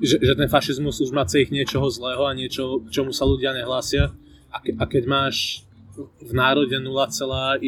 že, 0.02 0.16
že 0.18 0.32
ten 0.34 0.50
fašizmus 0.50 0.98
už 0.98 1.14
má 1.14 1.22
ich 1.30 1.50
niečoho 1.54 1.86
zlého 1.90 2.26
a 2.26 2.34
niečo, 2.34 2.82
čomu 2.90 3.14
sa 3.14 3.22
ľudia 3.22 3.54
nehlásia. 3.54 4.10
A, 4.48 4.58
ke, 4.58 4.74
a 4.74 4.84
keď 4.86 5.04
máš 5.06 5.67
v 6.06 6.32
národe 6.32 6.76
0,1% 6.78 7.58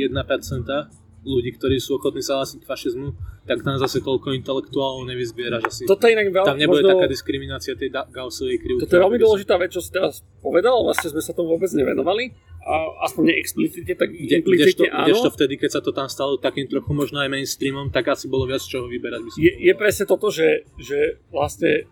ľudí, 1.20 1.52
ktorí 1.52 1.76
sú 1.76 2.00
ochotní 2.00 2.24
sa 2.24 2.40
hlásiť 2.40 2.64
k 2.64 2.68
fašizmu, 2.68 3.08
tak 3.44 3.60
tam 3.60 3.76
zase 3.76 4.00
toľko 4.00 4.32
intelektuálov 4.40 5.04
nevyzbieraš 5.04 5.62
asi. 5.68 5.82
toto 5.84 6.08
je 6.08 6.16
inak 6.16 6.32
veľmi, 6.32 6.48
tam 6.48 6.56
nebude 6.56 6.80
možno, 6.80 6.96
taká 6.96 7.06
diskriminácia 7.12 7.76
tej 7.76 7.92
da- 7.92 8.08
Gaussovej 8.08 8.56
krivky. 8.56 8.80
toto 8.88 8.94
je 8.96 9.02
veľmi 9.04 9.20
dôležitá 9.20 9.54
vec, 9.60 9.68
čo 9.74 9.84
si 9.84 9.92
teraz 9.92 10.24
povedal, 10.40 10.80
vlastne 10.80 11.12
sme 11.12 11.20
sa 11.20 11.36
tomu 11.36 11.58
vôbec 11.58 11.68
nevenovali, 11.76 12.32
a 12.60 13.04
aspoň 13.08 13.32
neexplicitne, 13.32 13.94
tak 13.96 14.12
kdežto, 14.12 14.36
implicitne 14.44 14.88
áno. 14.92 15.04
kdežto 15.08 15.28
vtedy, 15.32 15.54
keď 15.56 15.70
sa 15.76 15.80
to 15.80 15.96
tam 15.96 16.08
stalo 16.12 16.36
takým 16.36 16.68
trochu 16.68 16.92
možno 16.92 17.24
aj 17.24 17.32
mainstreamom, 17.32 17.88
tak 17.88 18.12
asi 18.12 18.28
bolo 18.28 18.44
viac 18.44 18.60
čoho 18.60 18.84
vyberať. 18.84 19.20
By 19.24 19.28
som 19.32 19.38
je, 19.40 19.52
je 19.64 19.72
presne 19.76 20.04
toto, 20.04 20.28
že, 20.28 20.68
že 20.76 21.18
vlastne 21.32 21.88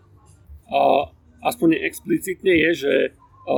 a, 0.69 1.09
aspoň 1.41 1.81
explicitne 1.89 2.53
je, 2.53 2.71
že 2.85 2.93
a, 3.49 3.53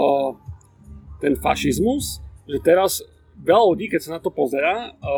ten 1.19 1.35
fašizmus, 1.35 2.23
že 2.47 2.59
teraz 2.61 3.01
veľa 3.41 3.65
ľudí, 3.75 3.85
keď 3.89 3.99
sa 4.01 4.11
na 4.17 4.21
to 4.21 4.29
pozerá 4.29 4.91
a, 4.91 5.11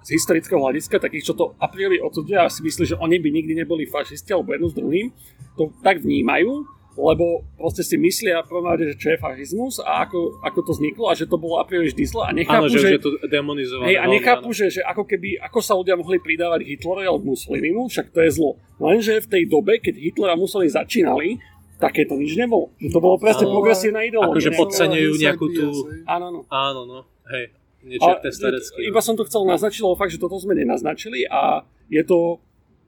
z 0.00 0.16
historického 0.16 0.60
hľadiska, 0.60 0.96
takých, 0.96 1.32
čo 1.32 1.34
to 1.36 1.52
a 1.60 1.68
priori 1.68 2.00
odsudia 2.00 2.48
a 2.48 2.52
si 2.52 2.64
myslí, 2.64 2.96
že 2.96 2.96
oni 2.96 3.20
by 3.20 3.28
nikdy 3.28 3.52
neboli 3.52 3.84
fašisti 3.84 4.32
alebo 4.32 4.56
jedno 4.56 4.68
s 4.72 4.76
druhým, 4.76 5.06
to 5.60 5.68
tak 5.84 6.00
vnímajú, 6.00 6.64
lebo 7.00 7.46
proste 7.54 7.86
si 7.86 7.94
myslia 7.96 8.42
prvom 8.42 8.66
rade, 8.66 8.88
že 8.92 8.98
čo 8.98 9.14
je 9.14 9.18
fašizmus 9.22 9.78
a 9.80 10.04
ako, 10.04 10.42
ako 10.42 10.58
to 10.66 10.70
vzniklo 10.74 11.04
a 11.08 11.14
že 11.14 11.30
to 11.30 11.38
bolo 11.38 11.62
a 11.62 11.64
priori 11.64 11.88
vždy 11.88 12.04
zle 12.04 12.22
a 12.26 12.32
nechápu, 12.34 12.66
Áno, 12.66 12.72
že, 12.72 12.80
že, 12.82 12.90
že 12.96 13.00
to 13.00 13.10
demonizované. 13.30 13.94
Hej, 13.94 13.96
a 14.02 14.04
nechápu, 14.10 14.50
áno. 14.50 14.58
že, 14.58 14.66
že 14.68 14.82
ako 14.82 15.02
keby, 15.06 15.38
ako 15.38 15.58
sa 15.62 15.72
ľudia 15.78 15.94
mohli 15.94 16.18
pridávať 16.18 16.66
Hitlerovi 16.66 17.06
alebo 17.06 17.32
Mussolinimu, 17.32 17.88
však 17.88 18.10
to 18.10 18.20
je 18.26 18.30
zlo. 18.34 18.58
Lenže 18.82 19.22
v 19.22 19.28
tej 19.30 19.42
dobe, 19.46 19.78
keď 19.78 19.94
Hitler 19.96 20.34
a 20.34 20.36
Mussolini 20.36 20.72
začínali, 20.72 21.40
také 21.80 22.04
to 22.04 22.20
nič 22.20 22.36
nebolo. 22.36 22.70
Že 22.76 22.88
to 22.92 23.00
bolo 23.00 23.16
presne 23.16 23.48
Ale- 23.48 23.54
progresívna 23.56 24.00
ideológia. 24.04 24.36
akože 24.36 24.50
podceňujú 24.54 25.12
nejakú 25.16 25.46
tú... 25.50 25.66
Áno, 26.04 26.24
áno. 26.28 26.40
Áno, 26.52 26.80
no, 26.84 26.98
hej. 27.32 27.56
Niečo 27.80 28.04
A, 28.04 28.20
jak 28.20 28.28
ten 28.28 28.34
starecký. 28.36 28.76
no. 28.84 28.88
iba 28.92 29.00
som 29.00 29.16
to 29.16 29.24
chcel 29.24 29.48
naznačiť, 29.48 29.80
lebo 29.80 29.96
fakt, 29.96 30.12
že 30.12 30.20
toto 30.20 30.36
sme 30.36 30.52
nenaznačili 30.52 31.24
a 31.24 31.64
je 31.88 32.04
to, 32.04 32.36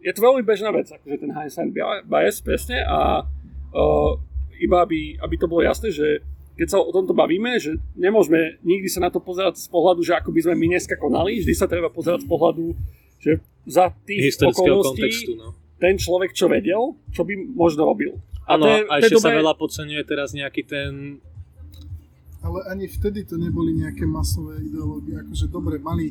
je 0.05 0.13
to 0.13 0.21
veľmi 0.21 0.45
bežná 0.45 0.69
vec, 0.69 0.93
akože 0.93 1.17
ten 1.17 1.33
hindsight 1.33 1.73
bias 2.05 2.45
presne 2.45 2.85
a 2.85 3.25
uh, 3.73 4.13
iba 4.61 4.85
aby, 4.85 5.17
aby 5.17 5.35
to 5.41 5.49
bolo 5.49 5.65
jasné, 5.65 5.89
že 5.89 6.21
keď 6.61 6.69
sa 6.69 6.79
o 6.85 6.93
tomto 6.93 7.17
bavíme, 7.17 7.57
že 7.57 7.81
nemôžeme 7.97 8.61
nikdy 8.61 8.85
sa 8.93 9.01
na 9.01 9.09
to 9.09 9.25
pozerať 9.25 9.57
z 9.65 9.69
pohľadu, 9.73 10.05
že 10.05 10.13
ako 10.13 10.29
by 10.29 10.41
sme 10.45 10.55
my 10.61 10.67
dneska 10.77 11.01
konali, 11.01 11.41
vždy 11.41 11.55
sa 11.57 11.65
treba 11.65 11.89
pozerať 11.89 12.23
z 12.23 12.29
pohľadu, 12.29 12.77
že 13.17 13.41
za 13.65 13.89
tých 14.05 14.37
okolností 14.37 15.01
kontextu, 15.01 15.33
no. 15.41 15.57
ten 15.81 15.97
človek, 15.97 16.37
čo 16.37 16.53
vedel, 16.53 16.93
čo 17.17 17.25
by 17.25 17.33
možno 17.57 17.89
robil. 17.89 18.21
Áno, 18.49 18.65
a 18.67 18.93
ešte 18.99 19.19
sa 19.19 19.31
dobe- 19.31 19.39
veľa 19.41 19.55
podceňuje 19.55 20.03
teraz 20.03 20.35
nejaký 20.35 20.63
ten... 20.67 21.23
Ale 22.43 22.59
ani 22.67 22.91
vtedy 22.91 23.23
to 23.23 23.39
neboli 23.39 23.71
nejaké 23.79 24.03
masové 24.03 24.59
ideológie. 24.67 25.15
Akože 25.15 25.47
dobre, 25.47 25.79
mali 25.79 26.11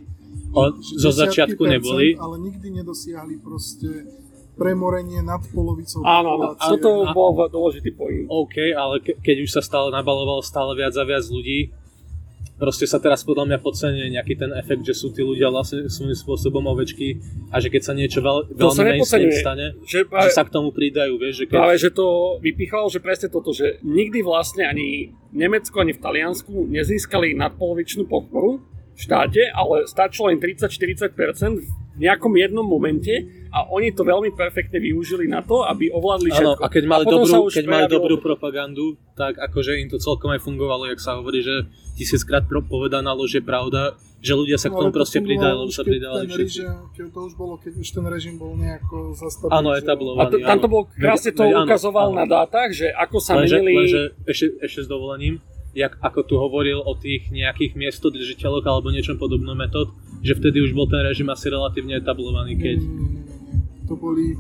O, 0.56 0.72
že 0.80 0.96
zo 0.96 1.12
začiatku 1.12 1.60
percent, 1.60 1.76
neboli. 1.80 2.08
Ale 2.16 2.40
nikdy 2.40 2.72
nedosiahli 2.72 3.36
proste 3.40 4.08
premorenie 4.56 5.20
nad 5.24 5.44
polovicou 5.52 6.04
Áno, 6.04 6.40
áno, 6.40 6.56
populácie. 6.56 6.72
toto 6.80 6.90
bol 7.12 7.30
dôležitý 7.52 7.92
point. 7.96 8.28
OK, 8.28 8.56
ale 8.72 9.00
ke, 9.04 9.16
keď 9.20 9.38
už 9.44 9.50
sa 9.52 9.62
stále 9.64 9.92
nabalovalo 9.92 10.40
stále 10.44 10.76
viac 10.76 10.96
a 10.96 11.04
viac 11.04 11.24
ľudí, 11.28 11.72
proste 12.62 12.86
sa 12.86 13.02
teraz 13.02 13.26
podľa 13.26 13.50
mňa 13.50 13.58
podceňuje 13.58 14.08
nejaký 14.22 14.38
ten 14.38 14.54
efekt, 14.54 14.86
že 14.86 14.94
sú 14.94 15.10
tí 15.10 15.26
ľudia 15.26 15.50
vlastne 15.50 15.90
svojím 15.90 16.14
spôsobom 16.14 16.62
ovečky 16.70 17.18
a 17.50 17.58
že 17.58 17.74
keď 17.74 17.82
sa 17.82 17.94
niečo 17.98 18.22
veľ, 18.22 18.54
To 18.54 18.70
sa 18.70 18.86
veľmi 18.86 19.02
mainstream 19.02 19.34
stane, 19.34 19.66
Že, 19.82 20.06
že 20.06 20.30
sa 20.30 20.46
k 20.46 20.54
tomu 20.54 20.70
pridajú, 20.70 21.18
vieš, 21.18 21.42
že 21.42 21.46
keď... 21.50 21.58
Práve, 21.58 21.76
že 21.82 21.90
to 21.90 22.38
vypichal, 22.38 22.86
že 22.94 23.02
presne 23.02 23.34
toto, 23.34 23.50
že 23.50 23.82
nikdy 23.82 24.22
vlastne 24.22 24.70
ani 24.70 25.10
v 25.34 25.36
Nemecku, 25.42 25.74
ani 25.82 25.98
v 25.98 26.02
Taliansku 26.06 26.70
nezískali 26.70 27.34
nadpolovičnú 27.34 28.06
podporu 28.06 28.62
v 28.94 29.00
štáte, 29.02 29.42
ale 29.50 29.90
stačilo 29.90 30.30
len 30.30 30.38
30-40% 30.38 31.66
v 31.66 31.81
nejakom 32.02 32.34
jednom 32.34 32.66
momente 32.66 33.14
a 33.54 33.68
oni 33.70 33.94
to 33.94 34.02
veľmi 34.02 34.34
perfektne 34.34 34.82
využili 34.82 35.30
na 35.30 35.46
to, 35.46 35.62
aby 35.62 35.94
ovládli 35.94 36.34
všetko. 36.34 36.62
a 36.64 36.68
keď 36.68 36.84
mali, 36.88 37.04
sa 37.06 37.12
dobrú, 37.14 37.34
keď 37.48 37.66
mali 37.68 37.86
dobrú 37.86 38.16
to- 38.18 38.24
propagandu, 38.24 38.86
tak 39.14 39.38
akože 39.38 39.78
im 39.78 39.88
to 39.88 40.02
celkom 40.02 40.34
aj 40.34 40.42
fungovalo, 40.42 40.90
jak 40.90 40.98
sa 40.98 41.22
hovorí, 41.22 41.46
že 41.46 41.70
tisíckrát 41.94 42.42
povedaná 42.48 43.14
lož 43.14 43.38
je 43.38 43.44
pravda, 43.44 43.94
že 44.18 44.34
ľudia 44.34 44.58
sa 44.58 44.70
k 44.70 44.74
No, 44.74 44.78
ale 44.78 44.84
tomu 44.86 44.94
to 44.94 44.98
proste 45.02 45.20
pridali, 45.20 45.56
lebo 45.58 45.72
sa 45.74 45.84
pridávali 45.84 46.22
ten 46.22 46.32
všetci. 46.32 46.60
režim, 46.62 46.72
keď 46.94 47.06
to 47.10 47.20
už 47.26 47.34
bolo, 47.36 47.54
keď 47.58 47.74
už 47.76 47.88
ten 47.90 48.06
režim 48.06 48.36
bol 48.38 48.54
nejako 48.54 48.98
zastavený. 49.18 49.52
Áno, 49.52 49.70
že- 49.70 49.74
A 49.74 49.82
etablovaný. 49.82 50.30
to, 50.30 50.38
tam 50.40 50.58
to 50.62 50.70
bolo, 50.70 50.84
krásne 50.88 51.32
to 51.34 51.44
áno, 51.44 51.66
ukazoval 51.66 52.08
áno. 52.08 52.18
na 52.22 52.26
dátach, 52.26 52.70
že 52.72 52.88
ako 52.94 53.18
sa 53.18 53.34
lenže, 53.36 53.58
menili... 53.60 53.78
lenže 53.82 54.02
ešte, 54.24 54.46
ešte 54.62 54.80
s 54.86 54.88
dovolením, 54.88 55.42
jak, 55.74 55.98
ako 56.00 56.20
tu 56.22 56.36
hovoril 56.38 56.80
o 56.80 56.94
tých 56.94 57.34
nejakých 57.34 57.74
miestodržiteľoch 57.76 58.64
alebo 58.64 58.94
niečom 58.94 59.18
podobnom 59.18 59.58
metód, 59.58 59.90
že 60.22 60.34
vtedy 60.34 60.62
už 60.62 60.72
bol 60.72 60.86
ten 60.86 61.02
režim 61.02 61.28
asi 61.28 61.50
relatívne 61.50 61.98
etablovaný, 61.98 62.54
Nie, 62.54 62.62
keď... 62.62 62.78
nie, 62.78 62.90
nie, 62.90 63.10
nie, 63.10 63.38
nie. 63.52 63.62
To 63.86 63.94
boli, 63.98 64.38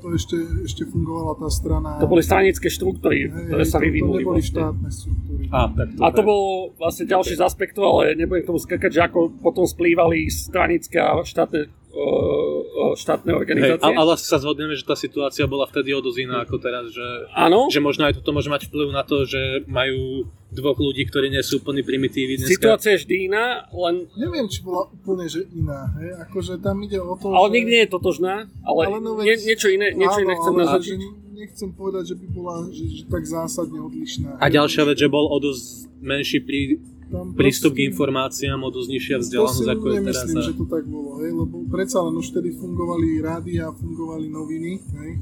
to 0.00 0.06
ešte, 0.10 0.36
ešte 0.64 0.82
fungovala 0.84 1.36
tá 1.36 1.48
strana... 1.52 2.00
To 2.00 2.08
boli 2.08 2.24
stranické 2.24 2.66
štruktúry, 2.66 3.28
hej, 3.28 3.52
ktoré 3.52 3.62
hej, 3.62 3.70
sa 3.70 3.76
to, 3.76 3.82
to 3.82 3.86
vyvinuli. 3.86 4.20
neboli 4.24 4.40
vlastne. 4.40 4.56
štátne 4.56 4.88
štruktúry. 4.90 5.42
Á, 5.50 5.60
tak 5.70 5.86
A 6.00 6.06
to 6.10 6.22
bol 6.24 6.42
vlastne 6.74 7.04
ďalší 7.06 7.34
z 7.36 7.42
aspektov, 7.44 7.82
ale 7.84 8.16
nebudem 8.16 8.42
k 8.42 8.48
tomu 8.48 8.58
skakať, 8.58 8.90
že 8.90 9.00
ako 9.04 9.18
potom 9.38 9.68
splývali 9.68 10.26
stranické 10.26 10.98
a 10.98 11.20
štátne, 11.20 11.68
uh, 11.68 12.94
štátne 12.96 13.30
Hej, 13.30 13.38
organizácie. 13.38 13.84
ale, 13.84 13.94
ale 13.94 14.12
sa 14.16 14.38
zhodneme, 14.40 14.74
že 14.74 14.88
tá 14.88 14.96
situácia 14.96 15.44
bola 15.46 15.68
vtedy 15.68 15.92
o 15.92 16.00
dosť 16.00 16.18
iná 16.18 16.42
ako 16.42 16.56
teraz, 16.58 16.88
že, 16.90 17.06
Áno, 17.36 17.68
že 17.68 17.78
možno 17.78 18.08
aj 18.08 18.18
toto 18.18 18.32
môže 18.32 18.48
mať 18.48 18.66
vplyv 18.66 18.88
na 18.90 19.04
to, 19.04 19.22
že 19.22 19.68
majú 19.68 20.26
dvoch 20.50 20.78
ľudí, 20.78 21.06
ktorí 21.06 21.30
nie 21.30 21.40
sú 21.40 21.62
úplní 21.62 21.86
primitívy 21.86 22.34
dneska. 22.36 22.58
situácia 22.58 22.98
je 22.98 23.06
vždy 23.06 23.16
iná, 23.30 23.70
len, 23.70 24.10
Neviem, 24.18 24.46
či 24.50 24.60
bola 24.60 24.90
úplne 24.90 25.30
že 25.30 25.46
iná. 25.54 25.86
Hej? 25.96 26.10
Akože 26.26 26.58
tam 26.58 26.82
ide 26.82 26.98
o 26.98 27.14
to, 27.14 27.30
ale 27.30 27.46
že... 27.48 27.54
nikdy 27.54 27.70
nie 27.70 27.82
je 27.86 27.90
totožná, 27.90 28.34
ale, 28.66 28.80
Ale 28.90 28.98
no 28.98 29.10
nie, 29.22 29.38
niečo 29.38 29.70
iné, 29.70 29.94
niečo 29.94 30.18
áno, 30.18 30.26
iné 30.26 30.34
chcem 30.34 30.54
ale 30.54 30.60
naznačiť. 30.66 30.90
že 30.90 31.08
nechcem 31.40 31.70
povedať, 31.72 32.04
že 32.12 32.16
by 32.20 32.26
bola 32.34 32.54
že, 32.68 32.84
že 32.90 33.04
tak 33.06 33.22
zásadne 33.24 33.78
odlišná. 33.80 34.36
A 34.36 34.46
ďalšia 34.50 34.82
vec, 34.84 34.96
že 34.98 35.08
bol 35.08 35.24
o 35.30 35.36
dosť 35.40 35.64
menší 36.02 36.38
prí, 36.42 36.82
Tam 37.08 37.32
prístup 37.32 37.78
k 37.78 37.88
informáciám, 37.88 38.60
o 38.60 38.70
dosť 38.70 38.88
nižšia 38.90 39.16
vzdelanosť 39.22 39.66
ako 39.70 39.86
je 39.86 39.92
teraz. 39.94 39.98
nemyslím, 40.02 40.36
A... 40.36 40.42
že 40.44 40.52
to 40.52 40.64
tak 40.66 40.84
bolo, 40.84 41.10
hej, 41.22 41.30
lebo 41.32 41.64
predsa 41.70 42.02
len 42.04 42.14
už 42.18 42.26
vtedy 42.28 42.52
fungovali 42.54 43.22
rádia, 43.22 43.70
fungovali 43.72 44.26
noviny, 44.28 44.72
hej. 45.00 45.12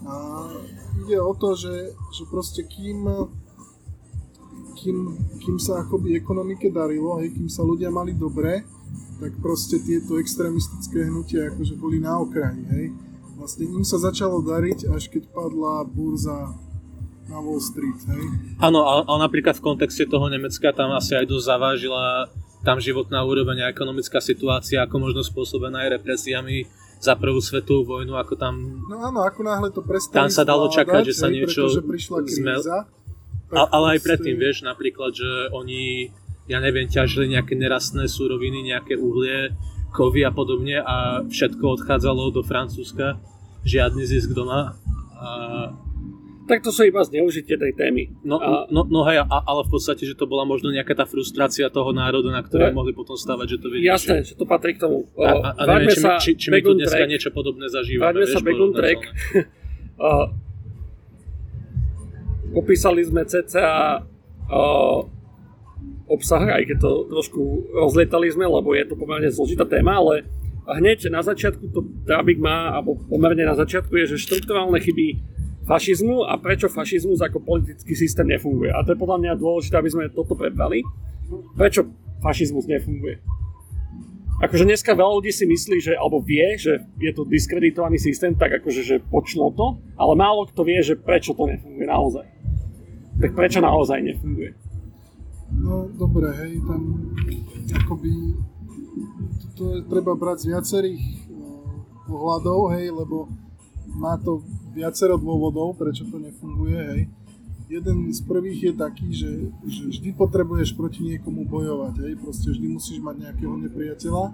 A 0.00 0.14
ide 1.04 1.20
o 1.20 1.32
to, 1.36 1.52
že, 1.54 1.92
že 1.92 2.22
proste 2.26 2.64
kým, 2.64 3.04
kým, 4.80 4.96
kým 5.44 5.56
sa 5.60 5.84
akoby 5.84 6.16
ekonomike 6.16 6.72
darilo, 6.72 7.20
hej, 7.20 7.36
kým 7.36 7.52
sa 7.52 7.60
ľudia 7.60 7.92
mali 7.92 8.16
dobre, 8.16 8.64
tak 9.20 9.36
proste 9.44 9.76
tieto 9.84 10.16
extrémistické 10.16 11.04
hnutia 11.04 11.52
akože 11.52 11.76
boli 11.76 12.00
na 12.00 12.16
okraji, 12.16 12.64
hej. 12.72 12.86
Vlastne 13.36 13.68
im 13.68 13.84
sa 13.84 14.00
začalo 14.00 14.40
dariť, 14.40 14.88
až 14.88 15.12
keď 15.12 15.28
padla 15.32 15.84
burza 15.84 16.56
na 17.28 17.38
Wall 17.38 17.60
Street, 17.60 18.00
hej. 18.08 18.24
Áno, 18.58 18.88
ale, 18.88 19.04
ale 19.04 19.18
napríklad 19.28 19.60
v 19.60 19.64
kontexte 19.76 20.08
toho 20.08 20.26
Nemecka 20.32 20.72
tam 20.72 20.96
asi 20.96 21.12
aj 21.14 21.28
dosť 21.28 21.44
zavážila 21.44 22.32
tam 22.64 22.76
životná 22.80 23.24
úroveň 23.24 23.68
a 23.68 23.72
ekonomická 23.72 24.20
situácia, 24.20 24.84
ako 24.84 24.96
možno 25.00 25.20
spôsobená 25.24 25.88
aj 25.88 26.00
represiami 26.00 26.68
za 27.00 27.16
prvú 27.16 27.40
svetovú 27.40 27.96
vojnu, 27.96 28.12
ako 28.12 28.36
tam... 28.36 28.84
No 28.84 29.00
áno, 29.00 29.24
ako 29.24 29.40
náhle 29.40 29.72
to 29.72 29.80
prestali 29.80 30.20
Tam 30.20 30.28
sa 30.28 30.44
dalo 30.44 30.68
čakať, 30.68 31.08
že 31.08 31.16
sa 31.16 31.32
hej, 31.32 31.40
niečo 31.40 31.64
pretože 31.64 31.80
prišla 31.88 32.16
zmel- 32.28 32.60
kríza. 32.60 32.76
tak 32.84 32.99
A, 33.50 33.66
ale 33.68 33.96
aj 33.96 34.00
predtým, 34.00 34.36
vieš, 34.36 34.62
napríklad, 34.62 35.10
že 35.10 35.26
oni, 35.50 36.10
ja 36.46 36.58
neviem, 36.58 36.86
ťažili 36.86 37.30
nejaké 37.30 37.54
nerastné 37.54 38.06
súroviny, 38.06 38.62
nejaké 38.64 38.94
uhlie, 38.94 39.50
kovy 39.90 40.22
a 40.22 40.30
podobne 40.30 40.78
a 40.78 41.26
všetko 41.26 41.64
odchádzalo 41.76 42.30
do 42.30 42.42
Francúzska, 42.42 43.18
žiadny 43.62 44.06
zisk 44.06 44.30
doma. 44.30 44.78
A, 45.12 45.28
Tak 46.46 46.62
to 46.62 46.70
sú 46.70 46.82
iba 46.82 46.98
zneužitie 47.00 47.54
tej 47.54 47.74
témy. 47.74 48.10
no, 48.22 48.38
A- 48.38 48.66
no, 48.66 48.82
no 48.82 49.06
hej, 49.06 49.18
a, 49.20 49.38
ale 49.40 49.66
v 49.66 49.70
podstate, 49.70 50.02
že 50.02 50.14
to 50.14 50.26
bola 50.26 50.42
možno 50.42 50.70
nejaká 50.70 50.94
tá 50.94 51.06
frustrácia 51.06 51.66
toho 51.70 51.90
národa, 51.90 52.30
na 52.30 52.42
ktoré 52.42 52.70
Ja- 52.70 52.74
mohli 52.74 52.90
potom 52.90 53.14
stavať, 53.14 53.46
že 53.46 53.58
to 53.58 53.66
vidíš. 53.66 53.86
Jasné, 53.86 54.16
že 54.24 54.34
to 54.34 54.46
patrí 54.46 54.74
k 54.74 54.82
tomu. 54.82 55.06
A, 55.14 55.30
a, 55.30 55.48
a 55.54 55.62
neviem, 55.76 55.90
či, 55.90 55.98
sa 56.00 56.18
či, 56.18 56.34
či 56.34 56.50
my 56.50 56.58
tu 56.58 56.74
dneska 56.74 57.02
Track. 57.02 57.10
niečo 57.10 57.30
podobné 57.30 57.66
zažívame. 57.66 58.14
Vieš, 58.18 58.30
sa 58.34 58.42
Begun 58.42 58.70
Track. 58.72 59.00
popísali 62.52 63.02
sme 63.06 63.22
cca 63.26 63.62
a, 63.62 64.62
obsah, 66.10 66.42
aj 66.42 66.66
keď 66.66 66.76
to 66.82 66.90
trošku 67.06 67.70
rozlietali 67.70 68.26
sme, 68.34 68.50
lebo 68.50 68.74
je 68.74 68.84
to 68.90 68.98
pomerne 68.98 69.30
zložitá 69.30 69.62
téma, 69.62 70.02
ale 70.02 70.26
hneď 70.66 71.10
na 71.10 71.22
začiatku 71.22 71.70
to 71.70 71.86
Trabik 72.04 72.42
má, 72.42 72.74
alebo 72.74 72.98
pomerne 73.06 73.46
na 73.46 73.54
začiatku 73.54 73.94
je, 73.94 74.16
že 74.16 74.26
štruktúrálne 74.26 74.82
chyby 74.82 75.22
fašizmu 75.70 76.26
a 76.26 76.34
prečo 76.42 76.66
fašizmus 76.66 77.22
ako 77.22 77.38
politický 77.46 77.94
systém 77.94 78.26
nefunguje. 78.26 78.74
A 78.74 78.82
to 78.82 78.94
je 78.94 78.98
podľa 78.98 79.18
mňa 79.22 79.32
dôležité, 79.38 79.78
aby 79.78 79.90
sme 79.90 80.10
toto 80.10 80.34
prebrali. 80.34 80.82
Prečo 81.54 81.86
fašizmus 82.18 82.66
nefunguje? 82.66 83.22
Akože 84.40 84.64
dneska 84.64 84.96
veľa 84.96 85.20
ľudí 85.20 85.36
si 85.36 85.44
myslí, 85.44 85.78
že, 85.84 85.92
alebo 85.92 86.24
vie, 86.24 86.56
že 86.56 86.80
je 86.96 87.12
to 87.12 87.28
diskreditovaný 87.28 88.00
systém, 88.00 88.32
tak 88.32 88.56
akože, 88.64 88.82
že 88.82 88.96
počlo 89.04 89.52
to, 89.52 89.76
ale 90.00 90.16
málo 90.16 90.48
kto 90.48 90.64
vie, 90.64 90.80
že 90.80 90.96
prečo 90.96 91.36
to 91.36 91.44
nefunguje 91.44 91.84
naozaj. 91.84 92.24
Tak 93.20 93.30
prečo 93.36 93.60
naozaj 93.60 94.00
nefunguje? 94.00 94.56
No 95.50 95.90
dobre, 95.92 96.30
hej, 96.40 96.62
tam 96.64 97.12
akoby 97.84 98.38
to, 99.58 99.76
je 99.76 99.80
treba 99.90 100.16
brať 100.16 100.46
z 100.46 100.56
viacerých 100.56 101.02
uh, 101.28 101.84
pohľadov, 102.08 102.72
hej, 102.78 102.88
lebo 102.94 103.28
má 103.92 104.16
to 104.16 104.40
viacero 104.72 105.18
dôvodov, 105.18 105.76
prečo 105.76 106.06
to 106.08 106.16
nefunguje, 106.16 106.80
hej. 106.94 107.02
Jeden 107.70 108.10
z 108.10 108.20
prvých 108.26 108.60
je 108.70 108.72
taký, 108.74 109.08
že, 109.14 109.30
že 109.66 109.82
vždy 109.90 110.10
potrebuješ 110.16 110.74
proti 110.74 111.06
niekomu 111.06 111.46
bojovať, 111.46 111.94
hej, 112.08 112.14
proste 112.18 112.50
vždy 112.50 112.66
musíš 112.70 112.98
mať 113.02 113.28
nejakého 113.28 113.54
nepriateľa. 113.68 114.32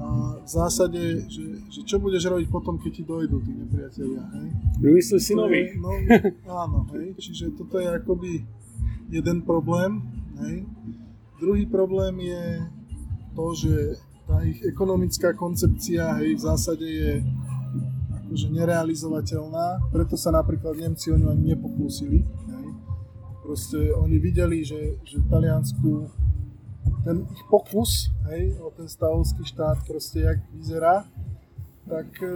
A 0.00 0.40
v 0.40 0.48
zásade, 0.48 1.28
že, 1.28 1.60
že 1.68 1.80
čo 1.84 2.00
budeš 2.00 2.32
robiť 2.32 2.48
potom, 2.48 2.80
keď 2.80 2.92
ti 2.96 3.02
dojdú 3.04 3.36
tí 3.44 3.52
nepriatelia, 3.52 4.24
hej. 4.32 4.48
Vymyslí 4.80 5.18
si 5.20 5.36
nový. 5.36 5.76
No, 5.76 5.92
áno, 6.48 6.88
hej. 6.96 7.12
Čiže 7.20 7.52
toto 7.52 7.76
je 7.76 7.84
akoby 7.84 8.40
jeden 9.12 9.44
problém, 9.44 10.00
hej. 10.40 10.64
Druhý 11.36 11.68
problém 11.68 12.16
je 12.32 12.44
to, 13.36 13.44
že 13.52 13.74
tá 14.24 14.40
ich 14.40 14.64
ekonomická 14.64 15.36
koncepcia, 15.36 16.16
hej, 16.24 16.40
v 16.40 16.42
zásade 16.48 16.86
je 16.86 17.12
akože 18.24 18.46
nerealizovateľná, 18.56 19.90
preto 19.92 20.16
sa 20.16 20.32
napríklad 20.32 20.80
Nemci 20.80 21.12
o 21.12 21.20
ňu 21.20 21.28
ani 21.28 21.52
nepokúsili, 21.52 22.24
hej. 22.24 22.66
Proste 23.44 23.92
oni 23.92 24.16
videli, 24.16 24.64
že, 24.64 24.96
že 25.04 25.20
v 25.20 25.26
Taliansku 25.28 26.08
ten 27.04 27.24
ich 27.32 27.44
pokus, 27.48 28.12
hej, 28.28 28.56
o 28.60 28.70
ten 28.70 28.88
stavovský 28.88 29.44
štát, 29.44 29.84
proste 29.88 30.20
jak 30.20 30.38
vyzerá, 30.52 31.04
tak 31.88 32.06
e, 32.22 32.28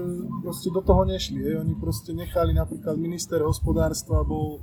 proste 0.43 0.69
do 0.73 0.81
toho 0.81 1.05
nešli. 1.05 1.39
Hej. 1.39 1.61
Oni 1.63 1.75
proste 1.79 2.11
nechali 2.17 2.57
napríklad 2.57 2.97
minister 2.97 3.39
hospodárstva 3.45 4.25
bol 4.25 4.59
e, 4.59 4.61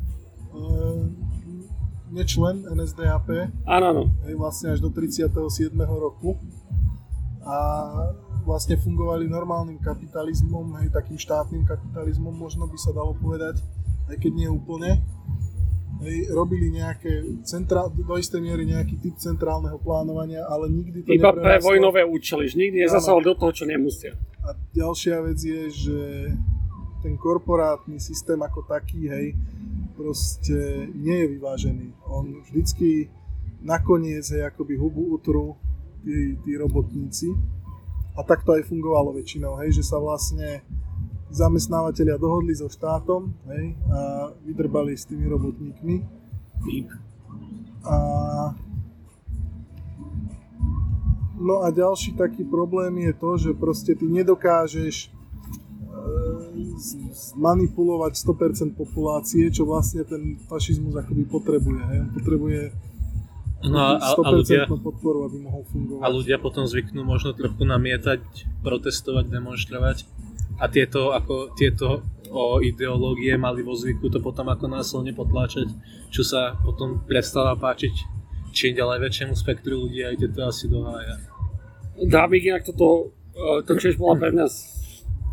nečlen 2.12 2.67
NSDAP, 2.67 3.56
Áno, 3.63 3.86
áno. 3.88 4.04
hej, 4.28 4.36
vlastne 4.36 4.76
až 4.76 4.84
do 4.84 4.91
37. 4.91 5.32
roku 5.80 6.36
a 7.41 7.58
vlastne 8.44 8.76
fungovali 8.76 9.32
normálnym 9.32 9.80
kapitalizmom, 9.80 10.76
hej, 10.84 10.91
takým 10.91 11.15
štátnym 11.15 11.63
kapitalizmom 11.63 12.36
možno 12.36 12.67
by 12.67 12.76
sa 12.76 12.91
dalo 12.91 13.15
povedať, 13.15 13.63
aj 14.12 14.17
keď 14.20 14.32
nie 14.34 14.50
úplne. 14.52 15.00
Hej, 16.02 16.34
robili 16.34 16.74
nejaké 16.74 17.22
centra, 17.46 17.86
do 17.86 18.16
istej 18.18 18.42
miery 18.42 18.66
nejaký 18.66 18.98
typ 18.98 19.22
centrálneho 19.22 19.78
plánovania, 19.78 20.42
ale 20.50 20.66
nikdy 20.74 21.06
to 21.06 21.14
Iba 21.14 21.30
pre 21.30 21.62
vojnové 21.62 22.02
účely, 22.02 22.50
že 22.50 22.58
nikdy 22.58 22.90
nezasahovali 22.90 23.26
do 23.30 23.36
toho, 23.38 23.52
čo 23.54 23.64
nemusia. 23.70 24.18
a 24.42 24.58
ďalšia 24.74 25.22
vec 25.22 25.38
je, 25.38 25.62
že 25.70 26.00
ten 27.06 27.18
korporátny 27.18 28.02
systém 28.02 28.42
ako 28.42 28.66
taký, 28.66 29.10
hej, 29.10 29.38
proste 29.94 30.90
nie 30.98 31.22
je 31.22 31.28
vyvážený. 31.38 31.88
On 32.10 32.26
vždycky 32.50 33.10
nakoniec, 33.62 34.26
hej, 34.26 34.50
akoby 34.50 34.78
hubu 34.82 35.14
utrú 35.14 35.54
tí, 36.02 36.38
tí 36.42 36.52
robotníci. 36.58 37.30
A 38.18 38.26
tak 38.26 38.42
to 38.42 38.58
aj 38.58 38.66
fungovalo 38.66 39.14
väčšinou, 39.14 39.62
hej, 39.62 39.78
že 39.78 39.84
sa 39.86 40.02
vlastne 40.02 40.66
zamestnávateľia 41.32 42.20
dohodli 42.20 42.52
so 42.54 42.67
štátom 42.67 43.32
hej, 43.52 43.76
a 43.88 44.30
vydrbali 44.44 44.94
s 44.94 45.08
tými 45.08 45.26
robotníkmi. 45.32 45.96
A 47.88 47.96
No 51.41 51.65
a 51.65 51.74
ďalší 51.74 52.13
taký 52.13 52.46
problém 52.46 53.10
je 53.10 53.13
to, 53.17 53.32
že 53.34 53.52
proste 53.58 53.98
ty 53.98 54.06
nedokážeš 54.06 54.96
e, 55.02 55.17
zmanipulovať 57.34 58.13
100% 58.13 58.78
populácie, 58.78 59.50
čo 59.50 59.65
vlastne 59.65 60.06
ten 60.06 60.38
fašizmus 60.46 60.94
akoby 61.02 61.26
potrebuje. 61.26 61.82
Hej? 61.82 61.98
On 62.06 62.12
potrebuje 62.13 62.62
No 63.62 63.78
a, 63.78 64.02
a, 64.02 64.13
a, 64.13 64.17
100% 64.17 64.41
ľudia, 64.41 64.62
podporu, 64.65 65.30
aby 65.30 65.38
mohol 65.38 65.62
fungovať. 65.70 66.02
a 66.02 66.08
ľudia 66.10 66.38
potom 66.41 66.65
zvyknú 66.65 67.06
možno 67.06 67.38
trochu 67.38 67.62
namietať, 67.62 68.22
protestovať, 68.65 69.30
demonstrovať 69.30 70.10
a 70.62 70.65
tieto, 70.69 71.10
ako, 71.17 71.58
tieto 71.58 72.06
o 72.32 72.63
ideológie 72.63 73.36
mali 73.36 73.65
vo 73.65 73.76
zvyku 73.76 74.08
to 74.08 74.24
potom 74.24 74.47
ako 74.47 74.71
násilne 74.71 75.12
potláčať, 75.12 75.67
čo 76.13 76.24
sa 76.24 76.56
potom 76.63 77.04
prestáva 77.04 77.60
páčiť 77.60 78.21
čím 78.56 78.76
ďalej 78.76 78.97
väčšiemu 79.04 79.34
spektru 79.36 79.88
ľudí 79.88 80.04
a 80.04 80.13
ide 80.13 80.28
to 80.32 80.43
asi 80.43 80.67
do 80.67 80.84
hája. 80.84 81.19
Dávik 82.08 82.43
inak 82.47 82.63
toto, 82.67 83.15
e, 83.32 83.63
to 83.63 83.76
tiež 83.80 83.95
bola 84.00 84.19
pre 84.19 84.32
mňa 84.32 84.47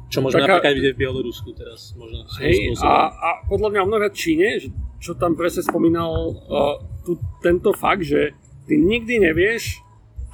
Čo 0.09 0.25
možno 0.25 0.41
Taká- 0.41 0.59
napríklad 0.59 0.75
vidieť 0.81 0.95
v 0.97 1.01
Bielorusku 1.05 1.49
teraz. 1.53 1.93
Možno 1.93 2.25
Hej, 2.41 2.73
a, 2.81 3.12
a 3.12 3.29
podľa 3.45 3.69
mňa 3.77 3.83
mnohé 3.85 4.09
Číne, 4.17 4.57
čo 4.99 5.12
tam 5.12 5.37
presne 5.37 5.61
spomínal 5.61 6.33
uh, 6.33 6.81
tu, 7.05 7.21
tento 7.45 7.77
fakt, 7.77 8.09
že 8.09 8.33
ty 8.64 8.81
nikdy 8.81 9.21
nevieš, 9.21 9.85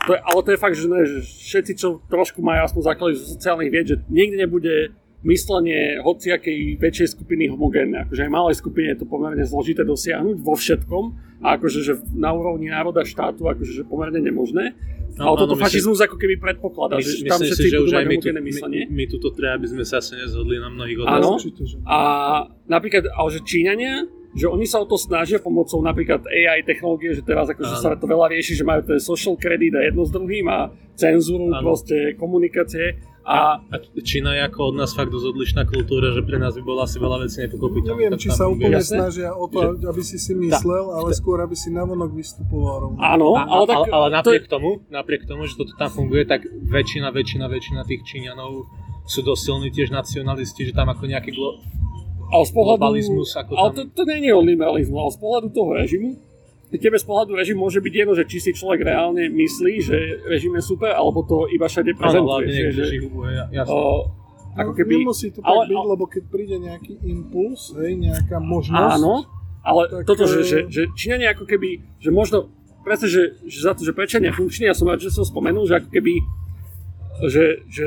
to 0.06 0.12
je, 0.14 0.20
ale 0.20 0.40
to 0.44 0.50
je 0.52 0.58
fakt, 0.58 0.76
že, 0.76 0.86
ne, 0.86 1.00
že 1.04 1.18
všetci, 1.24 1.72
čo 1.74 2.00
trošku 2.06 2.44
majú 2.44 2.64
aspoň 2.64 2.82
základy 2.84 3.12
zo 3.16 3.26
sociálnych 3.36 3.70
vied, 3.72 3.86
že 3.88 3.96
nikdy 4.08 4.36
nebude 4.36 4.74
myslenie 5.24 6.04
hociakej 6.04 6.76
väčšej 6.76 7.16
skupiny 7.16 7.48
homogénne. 7.48 8.04
Akože 8.04 8.28
aj 8.28 8.30
malej 8.30 8.56
skupine 8.60 8.92
je 8.92 9.00
to 9.00 9.06
pomerne 9.08 9.40
zložité 9.48 9.80
dosiahnuť 9.80 10.36
vo 10.36 10.52
všetkom 10.52 11.04
a 11.40 11.56
akože 11.56 11.78
že 11.80 11.92
na 12.12 12.36
úrovni 12.36 12.68
národa 12.68 13.08
štátu 13.08 13.48
akože 13.48 13.72
že 13.72 13.82
pomerne 13.88 14.20
nemožné. 14.20 14.76
No, 15.16 15.32
ale 15.32 15.46
toto 15.46 15.54
áno, 15.54 15.62
myslím- 15.62 15.64
fašizmus 15.70 15.98
ako 16.04 16.16
keby 16.18 16.34
predpokladá, 16.42 16.98
že 16.98 17.22
tam 17.24 17.38
si, 17.40 17.46
všetci 17.48 17.68
že 17.70 17.76
budú 17.80 17.92
mať 17.94 18.04
my 18.04 18.04
tu, 18.04 18.10
homogénne 18.18 18.42
my, 18.42 18.48
myslenie. 18.50 18.82
my 18.90 19.04
tuto 19.06 19.28
treba, 19.30 19.56
aby 19.56 19.66
sme 19.70 19.84
sa 19.86 20.02
asi 20.02 20.12
nezhodli 20.18 20.58
na 20.58 20.68
mnohých 20.68 20.98
Áno. 21.06 21.38
otázkach. 21.38 21.54
Že. 21.70 21.76
A 21.86 21.98
napríklad, 22.66 23.08
ale 23.14 23.28
že 23.30 23.40
Číňania, 23.46 24.04
že 24.34 24.46
oni 24.46 24.66
sa 24.66 24.82
o 24.82 24.86
to 24.86 24.98
snažia 24.98 25.38
pomocou 25.38 25.78
napríklad 25.78 26.26
AI 26.26 26.62
technológie, 26.62 27.14
že 27.14 27.22
teraz 27.22 27.46
akože 27.46 27.74
sa 27.78 27.94
to 27.94 28.04
veľa 28.04 28.34
rieši, 28.34 28.58
že 28.58 28.66
majú 28.66 28.82
ten 28.82 28.98
social 28.98 29.38
credit 29.38 29.72
a 29.74 29.86
jedno 29.86 30.02
s 30.02 30.10
druhým 30.10 30.46
a 30.50 30.68
cenzúru, 30.94 31.50
Áno. 31.50 31.62
proste 31.62 32.14
komunikácie 32.14 32.98
a 33.24 33.56
A 33.56 33.76
Čína 34.04 34.36
je 34.36 34.44
ako 34.44 34.60
od 34.68 34.76
nás 34.76 34.92
fakt 34.92 35.08
dosť 35.08 35.26
odlišná 35.32 35.62
kultúra, 35.64 36.12
že 36.12 36.20
pre 36.20 36.36
nás 36.36 36.52
by 36.54 36.62
bola 36.62 36.84
asi 36.84 37.00
veľa 37.00 37.24
vecí 37.24 37.40
nepochopiteľná. 37.40 37.96
Neviem, 37.96 38.20
či 38.20 38.28
sa 38.28 38.44
úplne 38.44 38.76
Jasné. 38.76 38.96
snažia 39.00 39.32
o 39.32 39.48
to, 39.48 39.80
aby 39.80 40.02
si 40.04 40.20
si 40.20 40.36
myslel, 40.36 40.92
ale 40.92 41.08
skôr, 41.16 41.40
aby 41.40 41.56
si 41.56 41.72
navonok 41.72 42.12
vystupoval 42.12 42.74
rovno. 42.84 42.98
áno, 43.00 43.32
A, 43.32 43.48
ale 43.48 43.64
tak 43.64 43.76
ale, 43.80 43.86
ale 43.88 44.06
to 44.06 44.14
napriek 44.20 44.44
je, 44.44 44.50
tomu, 44.52 44.70
napriek 44.92 45.22
tomu, 45.24 45.48
že 45.48 45.56
toto 45.56 45.72
tam 45.72 45.88
funguje, 45.88 46.28
tak 46.28 46.44
väčšina, 46.44 47.08
väčšina, 47.08 47.48
väčšina 47.48 47.80
tých 47.88 48.04
Číňanov 48.04 48.68
sú 49.08 49.24
dosť 49.24 49.40
silní 49.40 49.68
tiež 49.72 49.88
nacionalisti, 49.88 50.68
že 50.68 50.76
tam 50.76 50.92
ako 50.92 51.08
nejaký 51.08 51.32
glo- 51.32 51.64
ale 52.26 52.42
z 52.42 52.52
pohľadu, 52.52 52.78
globalizmus, 52.78 53.28
ako 53.32 53.50
ale 53.52 53.68
tam- 53.70 53.76
to, 53.86 53.92
to 53.94 54.02
nie 54.06 54.24
je 54.24 54.32
o 54.32 54.42
liberalizmu, 54.42 54.96
ale 54.96 55.10
z 55.10 55.18
pohľadu 55.18 55.48
toho 55.50 55.70
režimu, 55.74 56.10
tebe 56.70 56.96
z 56.96 57.04
pohľadu 57.04 57.32
režim 57.32 57.54
môže 57.54 57.78
byť 57.78 57.94
jedno, 57.94 58.12
že 58.12 58.24
či 58.24 58.38
si 58.40 58.50
človek 58.50 58.82
reálne 58.84 59.28
myslí, 59.28 59.74
že 59.78 59.96
režim 60.24 60.50
je 60.52 60.62
super, 60.64 60.90
alebo 60.90 61.22
to 61.22 61.46
iba 61.48 61.64
všade 61.64 61.92
Áno, 61.92 61.98
prezentuje. 61.98 62.26
hlavne 62.26 62.50
že, 62.50 62.66
že, 62.68 62.84
žihuje, 62.98 63.30
jasne. 63.52 63.70
o, 63.70 64.10
ako 64.52 64.70
No, 64.70 64.76
keby, 64.76 64.94
Nemusí 65.00 65.28
to 65.28 65.38
tak 65.38 65.46
ale- 65.46 65.64
byť, 65.64 65.70
ale- 65.72 65.88
lebo 65.88 66.04
keď 66.04 66.22
príde 66.28 66.56
nejaký 66.58 66.94
impuls, 67.04 67.70
hej, 67.74 67.94
nejaká 67.96 68.38
možnosť, 68.38 68.90
áno, 68.96 69.14
ale 69.62 69.82
Tak, 69.88 70.02
toto, 70.04 70.26
že, 70.26 70.38
e, 70.38 70.44
že, 70.44 70.58
že 70.66 70.82
Číňania 70.92 71.30
ako 71.30 71.46
keby, 71.46 71.68
že 71.96 72.10
možno, 72.10 72.50
presne, 72.82 73.06
že, 73.06 73.22
že 73.40 73.58
za 73.60 73.72
to, 73.72 73.80
že 73.80 73.92
prečo 73.92 74.18
nefunkčný, 74.18 74.66
ja 74.66 74.74
som 74.74 74.84
rád, 74.84 74.98
že 74.98 75.10
som 75.10 75.22
spomenul, 75.22 75.64
že 75.64 75.78
ako 75.78 75.88
keby, 75.88 76.14
že, 77.24 77.62
že 77.66 77.86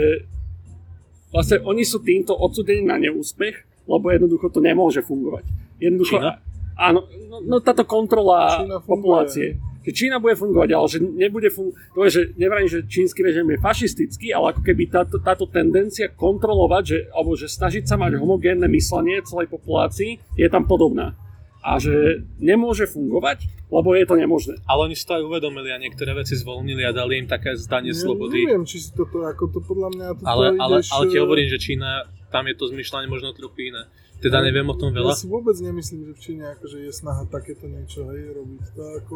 vlastne 1.30 1.60
oni 1.62 1.84
sú 1.84 2.00
týmto 2.00 2.32
odsudení 2.34 2.82
na 2.82 2.96
neúspech, 2.98 3.67
lebo 3.88 4.06
jednoducho 4.12 4.52
to 4.52 4.60
nemôže 4.60 5.02
fungovať. 5.02 5.48
Jednoducho, 5.80 6.20
Čína? 6.20 6.44
áno, 6.76 7.08
no, 7.32 7.38
no 7.42 7.56
táto 7.64 7.88
kontrola 7.88 8.62
Čína 8.62 8.78
funguje. 8.84 8.92
populácie. 8.92 9.48
Že 9.88 9.92
Čína 9.96 10.20
bude 10.20 10.36
fungovať, 10.36 10.70
ale 10.76 10.88
že 10.92 11.00
nebude 11.00 11.48
fungovať, 11.48 11.80
to 11.96 12.00
je, 12.04 12.12
že 12.12 12.22
nevrajím, 12.36 12.68
že 12.68 12.80
čínsky 12.92 13.24
režim 13.24 13.48
je 13.48 13.58
fašistický, 13.64 14.36
ale 14.36 14.52
ako 14.52 14.62
keby 14.68 14.84
táto, 14.92 15.16
táto 15.24 15.48
tendencia 15.48 16.12
kontrolovať, 16.12 16.84
že, 16.84 17.00
alebo 17.16 17.40
že 17.40 17.48
snažiť 17.48 17.88
sa 17.88 17.96
mať 17.96 18.20
homogénne 18.20 18.68
myslenie 18.68 19.24
celej 19.24 19.48
populácii 19.48 20.20
je 20.36 20.48
tam 20.52 20.68
podobná. 20.68 21.16
A 21.64 21.80
že 21.80 22.24
nemôže 22.40 22.84
fungovať, 22.84 23.48
lebo 23.68 23.92
je 23.96 24.06
to 24.08 24.16
nemožné. 24.16 24.56
Ale 24.64 24.88
oni 24.88 24.96
si 24.96 25.04
to 25.04 25.20
aj 25.20 25.24
uvedomili 25.28 25.72
a 25.72 25.80
niektoré 25.80 26.16
veci 26.16 26.40
zvolnili 26.40 26.84
a 26.88 26.96
dali 26.96 27.24
im 27.24 27.28
také 27.28 27.56
zdanie 27.60 27.92
Ja 27.92 28.00
slobody. 28.00 28.48
Neviem, 28.48 28.64
či 28.64 28.80
si 28.80 28.96
toto, 28.96 29.28
ako 29.28 29.52
to 29.52 29.60
podľa 29.60 29.90
mňa 29.92 30.08
toto 30.16 30.28
Ale, 30.28 30.46
ale, 30.56 30.76
ideš, 30.80 30.92
ale 30.96 31.04
ti 31.12 31.18
eh, 31.20 31.24
hovorím, 31.24 31.48
že 31.52 31.58
Čína, 31.60 32.08
tam 32.32 32.44
je 32.48 32.56
to 32.56 32.66
zmyšľanie 32.70 33.08
možno 33.08 33.32
trochu 33.32 33.72
iné. 33.72 33.88
Teda 34.18 34.42
neviem 34.42 34.66
o 34.66 34.74
tom 34.74 34.90
Ja 34.98 35.06
veľa. 35.06 35.14
si 35.14 35.30
vôbec 35.30 35.54
nemyslím, 35.62 36.10
že 36.10 36.14
v 36.18 36.22
Číne 36.22 36.44
akože 36.58 36.90
je 36.90 36.92
snaha 36.92 37.30
takéto 37.30 37.70
niečo 37.70 38.10
hej, 38.10 38.34
robiť. 38.34 38.64
To 38.74 38.82
ako, 38.98 39.16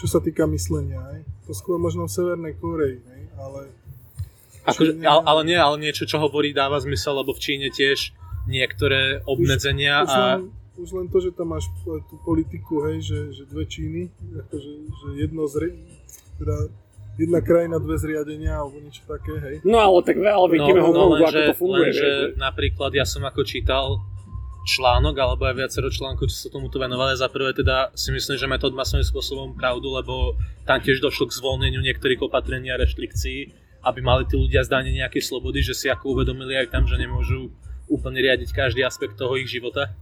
čo 0.00 0.06
sa 0.08 0.24
týka 0.24 0.48
myslenia, 0.48 0.96
hej. 1.12 1.28
To 1.44 1.52
skôr 1.52 1.76
možno 1.76 2.08
v 2.08 2.12
Severnej 2.16 2.56
Koreji, 2.56 3.04
hej, 3.04 3.22
ale 3.36 3.68
Akože, 4.64 4.96
ale, 5.04 5.22
ale 5.28 5.40
nie, 5.44 5.60
ale 5.60 5.76
niečo, 5.76 6.08
čo 6.08 6.16
hovorí, 6.16 6.56
dáva 6.56 6.80
zmysel, 6.80 7.20
lebo 7.20 7.36
v 7.36 7.40
Číne 7.44 7.68
tiež 7.68 8.16
niektoré 8.48 9.20
obmedzenia 9.28 10.08
už, 10.08 10.12
a... 10.16 10.20
len, 10.40 10.42
už 10.80 10.88
len 10.96 11.06
to, 11.12 11.20
že 11.20 11.36
tam 11.36 11.52
máš 11.52 11.68
eh, 11.84 12.00
tú 12.08 12.16
politiku, 12.24 12.88
hej, 12.88 13.04
že, 13.04 13.20
že 13.36 13.42
dve 13.44 13.68
Číny, 13.68 14.08
akože, 14.48 14.72
že 14.88 15.08
jedno 15.20 15.44
zri, 15.52 15.76
teda 16.40 16.72
jedna 17.18 17.40
krajina, 17.40 17.78
dve 17.78 17.96
zriadenia, 17.98 18.58
alebo 18.58 18.82
niečo 18.82 19.06
také, 19.06 19.34
hej. 19.38 19.54
No 19.62 19.78
ale 19.78 20.02
tak 20.02 20.18
ale 20.18 20.46
vidíme 20.50 20.80
no, 20.82 20.90
Hongkongu, 20.90 21.22
ako 21.22 21.40
to 21.40 21.54
funguje. 21.54 21.80
lenže 21.90 22.02
vieš, 22.02 22.18
napríklad 22.38 22.90
ja 22.94 23.06
som 23.06 23.22
ako 23.22 23.40
čítal 23.46 24.02
článok, 24.64 25.14
alebo 25.20 25.44
aj 25.44 25.54
viacero 25.60 25.92
článkov, 25.92 26.32
čo 26.32 26.48
sa 26.48 26.48
tomuto 26.48 26.80
venovali. 26.80 27.14
Za 27.14 27.28
prvé 27.28 27.52
teda 27.52 27.92
si 27.92 28.10
myslím, 28.10 28.40
že 28.40 28.48
metód 28.48 28.72
má 28.72 28.82
svojím 28.82 29.04
spôsobom 29.04 29.48
pravdu, 29.54 29.92
lebo 29.92 30.34
tam 30.64 30.80
tiež 30.80 31.04
došlo 31.04 31.28
k 31.28 31.36
zvolneniu 31.36 31.84
niektorých 31.84 32.24
opatrení 32.24 32.72
a 32.72 32.80
reštrikcií, 32.80 33.52
aby 33.84 34.00
mali 34.00 34.24
tí 34.24 34.40
ľudia 34.40 34.64
zdanie 34.64 34.96
nejakej 34.96 35.20
slobody, 35.20 35.60
že 35.60 35.76
si 35.76 35.86
ako 35.92 36.16
uvedomili 36.16 36.56
aj 36.56 36.72
tam, 36.72 36.88
že 36.88 36.96
nemôžu 36.96 37.52
úplne 37.86 38.24
riadiť 38.24 38.56
každý 38.56 38.80
aspekt 38.80 39.20
toho 39.20 39.36
ich 39.36 39.52
života. 39.52 39.92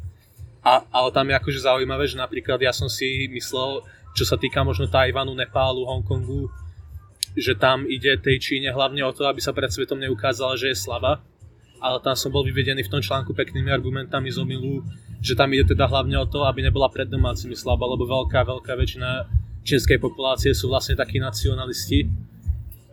A, 0.63 0.87
ale 0.95 1.11
tam 1.11 1.27
je 1.27 1.35
akože 1.35 1.67
zaujímavé, 1.67 2.07
že 2.07 2.15
napríklad 2.15 2.63
ja 2.63 2.71
som 2.71 2.87
si 2.87 3.27
myslel, 3.35 3.83
čo 4.15 4.23
sa 4.23 4.39
týka 4.39 4.63
možno 4.63 4.87
Tajvanu, 4.87 5.35
Nepálu, 5.35 5.83
Hongkongu, 5.83 6.47
že 7.37 7.57
tam 7.57 7.89
ide 7.89 8.17
tej 8.21 8.39
Číne 8.39 8.73
hlavne 8.73 9.01
o 9.05 9.13
to, 9.13 9.25
aby 9.25 9.41
sa 9.41 9.57
pred 9.57 9.73
svetom 9.73 10.01
neukázala, 10.01 10.59
že 10.59 10.73
je 10.73 10.77
slabá. 10.77 11.25
Ale 11.83 11.99
tam 11.99 12.15
som 12.15 12.31
bol 12.31 12.47
vyvedený 12.47 12.87
v 12.87 12.93
tom 12.93 13.03
článku 13.03 13.35
peknými 13.35 13.67
argumentami 13.67 14.31
z 14.31 14.39
omilu, 14.39 14.87
že 15.19 15.35
tam 15.35 15.51
ide 15.51 15.75
teda 15.75 15.91
hlavne 15.91 16.15
o 16.19 16.27
to, 16.31 16.47
aby 16.47 16.63
nebola 16.63 16.87
pred 16.87 17.11
domácimi 17.11 17.59
slabá, 17.59 17.91
lebo 17.91 18.07
veľká, 18.07 18.47
veľká 18.47 18.73
väčšina 18.79 19.27
čínskej 19.63 19.99
populácie 19.99 20.51
sú 20.55 20.71
vlastne 20.71 20.99
takí 20.99 21.23
nacionalisti 21.23 22.07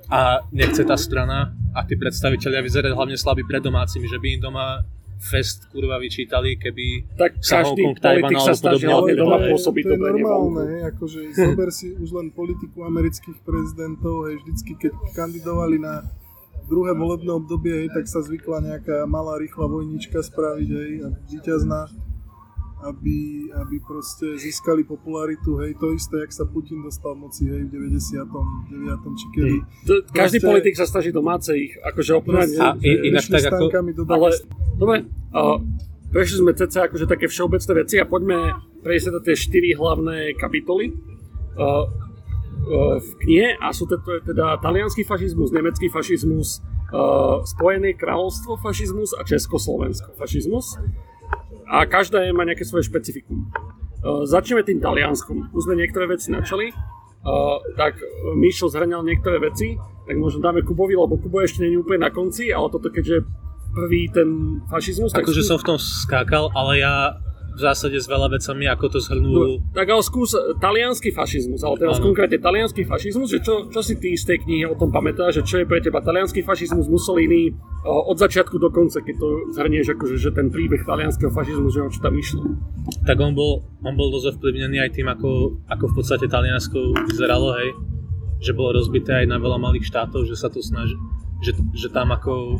a 0.10 0.42
nechce 0.50 0.86
tá 0.86 0.98
strana 0.98 1.54
a 1.74 1.86
tí 1.86 1.98
predstaviteľia 1.98 2.66
vyzerať 2.66 2.92
hlavne 2.98 3.18
slabí 3.18 3.46
pred 3.46 3.62
domácimi, 3.62 4.10
že 4.10 4.18
by 4.18 4.28
im 4.38 4.42
doma 4.42 4.82
fest 5.20 5.68
kurva 5.68 6.00
vyčítali, 6.00 6.56
keby 6.56 7.12
tak 7.20 7.44
sa 7.44 7.60
každý 7.62 7.92
politik 8.00 8.40
sa 8.40 8.56
snaží 8.56 8.88
doma 8.88 9.36
to 9.36 9.44
je- 9.44 9.52
pôsobiť 9.52 9.84
to 9.84 9.92
je 9.92 10.00
normálne, 10.00 10.56
vonku. 10.56 10.72
hej, 10.72 10.82
akože 10.96 11.20
zober 11.36 11.70
si 11.76 11.88
už 11.92 12.10
len 12.16 12.28
politiku 12.32 12.88
amerických 12.88 13.38
prezidentov, 13.44 14.32
hej, 14.32 14.40
vždycky 14.40 14.80
keď 14.80 14.94
kandidovali 15.12 15.78
na 15.78 16.08
druhé 16.72 16.96
volebné 16.96 17.36
obdobie, 17.36 17.84
hej, 17.84 17.90
tak 17.92 18.08
sa 18.08 18.24
zvykla 18.24 18.64
nejaká 18.64 19.04
malá 19.12 19.36
rýchla 19.36 19.68
vojnička 19.68 20.24
spraviť, 20.24 20.70
hej, 20.72 20.92
a 21.04 21.08
víťazná, 21.28 21.92
aby, 22.82 23.18
aby 23.52 23.76
proste 23.82 24.40
získali 24.40 24.84
popularitu, 24.84 25.60
hej, 25.60 25.76
to 25.76 25.92
isté, 25.92 26.16
jak 26.20 26.32
sa 26.32 26.46
Putin 26.46 26.80
dostal 26.80 27.12
moci, 27.12 27.44
hej, 27.46 27.68
v 27.68 27.70
99. 27.70 29.12
či 29.16 29.26
kedy. 29.30 29.56
To- 29.84 30.04
Každý 30.08 30.40
Proste- 30.40 30.48
politik 30.48 30.74
sa 30.76 30.86
snaží 30.86 31.12
domáce 31.12 31.52
ich 31.52 31.76
akože. 31.76 32.12
Proste, 32.22 32.56
A 32.56 32.74
že- 32.74 32.88
i- 32.88 33.00
inak 33.12 33.22
išli 33.22 33.34
tak 33.36 33.44
ako- 33.52 33.68
Ale, 34.08 34.28
dobre, 34.76 34.96
uh, 35.36 35.58
prešli 36.10 36.38
sme 36.40 36.52
cca 36.54 36.88
akože 36.88 37.06
také 37.06 37.28
všeobecné 37.28 37.72
veci 37.76 37.96
a 38.00 38.06
poďme 38.06 38.38
prejsť 38.80 39.08
na 39.12 39.20
tie 39.20 39.36
štyri 39.36 39.76
hlavné 39.76 40.34
kapitoly 40.34 40.96
uh, 41.60 41.84
uh, 41.84 42.96
v 42.96 43.10
knihe 43.20 43.48
a 43.56 43.76
sú 43.76 43.84
to 43.86 44.00
teda 44.24 44.56
talianský 44.58 45.04
fašizmus, 45.04 45.52
nemecký 45.52 45.92
fašizmus, 45.92 46.64
uh, 46.90 47.44
Spojené 47.44 47.92
kráľovstvo 47.94 48.56
fašizmus 48.58 49.12
a 49.14 49.24
Československo 49.24 50.16
fašizmus. 50.16 50.80
A 51.70 51.86
každá 51.86 52.26
má 52.34 52.44
nejaké 52.44 52.66
svoje 52.66 52.90
špecifikum. 52.90 53.46
Uh, 54.02 54.26
začneme 54.26 54.66
tým 54.66 54.82
talianskom. 54.82 55.54
Už 55.54 55.70
sme 55.70 55.78
niektoré 55.78 56.10
veci 56.10 56.34
načali. 56.34 56.74
Uh, 57.20 57.62
tak 57.78 58.00
Mišo 58.34 58.72
zhrňal 58.72 59.04
niektoré 59.04 59.38
veci, 59.44 59.76
tak 60.08 60.16
možno 60.16 60.40
dáme 60.40 60.64
Kubovi, 60.64 60.96
lebo 60.96 61.20
Kubo 61.20 61.44
ešte 61.44 61.68
je 61.68 61.76
úplne 61.76 62.08
na 62.08 62.12
konci, 62.16 62.48
ale 62.50 62.72
toto 62.72 62.88
keďže 62.88 63.28
prvý 63.76 64.10
ten 64.10 64.60
fašizmus, 64.72 65.14
Akože 65.14 65.46
som 65.46 65.60
v 65.62 65.76
tom 65.76 65.78
skákal, 65.78 66.50
ale 66.56 66.82
ja 66.82 67.20
v 67.60 67.62
zásade 67.68 68.00
s 68.00 68.08
veľa 68.08 68.32
vecami, 68.32 68.72
ako 68.72 68.86
to 68.88 69.00
zhrnul, 69.04 69.60
Tak 69.76 69.84
ale 69.92 70.00
skús 70.00 70.32
talianský 70.64 71.12
fašizmus, 71.12 71.60
ale 71.68 71.76
teraz 71.76 72.00
Áno. 72.00 72.08
konkrétne 72.08 72.40
talianský 72.40 72.88
fašizmus, 72.88 73.28
že 73.28 73.44
čo, 73.44 73.68
čo 73.68 73.84
si 73.84 74.00
ty 74.00 74.16
z 74.16 74.24
tej 74.24 74.38
knihy 74.48 74.64
o 74.72 74.80
tom 74.80 74.88
pamätáš, 74.88 75.44
že 75.44 75.44
čo 75.44 75.56
je 75.60 75.68
pre 75.68 75.84
teba 75.84 76.00
talianský 76.00 76.40
fašizmus 76.40 76.88
Mussolini 76.88 77.52
o, 77.84 77.94
od 78.08 78.16
začiatku 78.16 78.56
do 78.56 78.72
konca, 78.72 79.04
keď 79.04 79.16
to 79.20 79.28
zhrnieš 79.52 80.00
akože, 80.00 80.16
že 80.16 80.32
ten 80.32 80.48
príbeh 80.48 80.88
talianského 80.88 81.36
fašizmu, 81.36 81.68
že 81.68 81.84
o 81.84 81.92
čo 81.92 82.00
tam 82.00 82.16
išlo. 82.16 82.48
tak 83.04 83.20
on 83.20 83.36
bol, 83.36 83.68
on 83.84 84.00
bol 84.00 84.08
dosť 84.16 84.40
ovplyvnený 84.40 84.80
aj 84.80 84.96
tým, 84.96 85.12
ako, 85.12 85.60
ako 85.68 85.86
v 85.92 85.94
podstate 86.00 86.26
Taliansko 86.32 86.96
vyzeralo, 87.12 87.60
hej. 87.60 87.76
Že 88.40 88.56
bolo 88.56 88.80
rozbité 88.80 89.20
aj 89.20 89.28
na 89.28 89.36
veľa 89.36 89.60
malých 89.60 89.84
štátov, 89.84 90.24
že 90.24 90.40
sa 90.40 90.48
to 90.48 90.64
snaží, 90.64 90.96
že, 91.44 91.52
že 91.76 91.92
tam 91.92 92.16
ako 92.16 92.56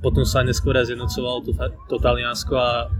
potom 0.00 0.24
sa 0.28 0.44
neskôr 0.44 0.76
zjednocovalo 0.76 1.48
to, 1.48 1.52
to 1.88 1.96
Taliansko 1.96 2.52
a 2.56 2.92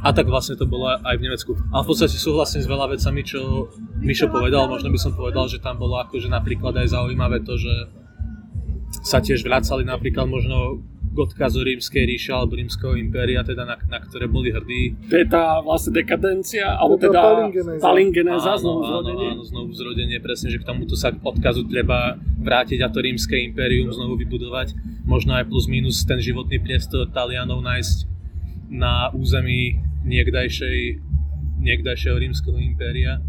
a 0.00 0.08
tak 0.16 0.32
vlastne 0.32 0.56
to 0.56 0.64
bolo 0.64 0.88
aj 0.88 1.16
v 1.20 1.24
Nemecku. 1.28 1.52
Ale 1.72 1.84
v 1.84 1.88
podstate 1.92 2.16
súhlasím 2.16 2.64
s 2.64 2.68
veľa 2.68 2.96
vecami, 2.96 3.20
čo 3.20 3.68
Mišo 4.00 4.32
povedal. 4.32 4.64
Možno 4.64 4.88
by 4.88 4.98
som 5.00 5.12
povedal, 5.12 5.44
že 5.44 5.60
tam 5.60 5.76
bolo 5.76 6.00
akože 6.00 6.32
napríklad 6.32 6.72
aj 6.80 6.96
zaujímavé 6.96 7.44
to, 7.44 7.60
že 7.60 7.74
sa 9.04 9.20
tiež 9.20 9.44
vracali 9.44 9.84
napríklad 9.84 10.24
možno 10.24 10.80
k 11.10 11.16
odkazu 11.18 11.66
rímskej 11.66 12.06
ríše 12.06 12.30
alebo 12.30 12.54
rímskeho 12.54 12.94
impéria, 12.94 13.42
teda 13.42 13.66
na, 13.66 13.74
na 13.90 13.98
ktoré 13.98 14.30
boli 14.30 14.54
hrdí. 14.54 15.10
To 15.10 15.18
je 15.18 15.26
tá 15.26 15.58
vlastne 15.58 15.98
dekadencia, 15.98 16.78
alebo 16.78 17.02
teda 17.02 17.50
palingenéza. 17.82 18.54
Áno, 18.54 18.62
znovu 18.62 18.80
áno, 18.86 18.86
zrodenie. 18.86 19.28
áno, 19.34 19.42
znovu 19.42 19.70
zrodenie, 19.74 20.18
presne, 20.22 20.54
že 20.54 20.62
k 20.62 20.64
tomuto 20.70 20.94
sa 20.94 21.10
odkazu 21.10 21.66
treba 21.66 22.14
vrátiť 22.38 22.78
a 22.86 22.88
to 22.94 23.02
rímske 23.02 23.34
impérium 23.42 23.90
znovu 23.90 24.22
vybudovať. 24.22 24.78
Možno 25.02 25.34
aj 25.34 25.50
plus 25.50 25.66
minus 25.66 26.06
ten 26.06 26.22
životný 26.22 26.62
priestor 26.62 27.10
Talianov 27.10 27.58
nájsť 27.58 28.06
na 28.70 29.10
území 29.10 29.89
niekdajšej, 30.04 31.00
niekdajšieho 31.60 32.16
rímskeho 32.16 32.58
impéria. 32.60 33.20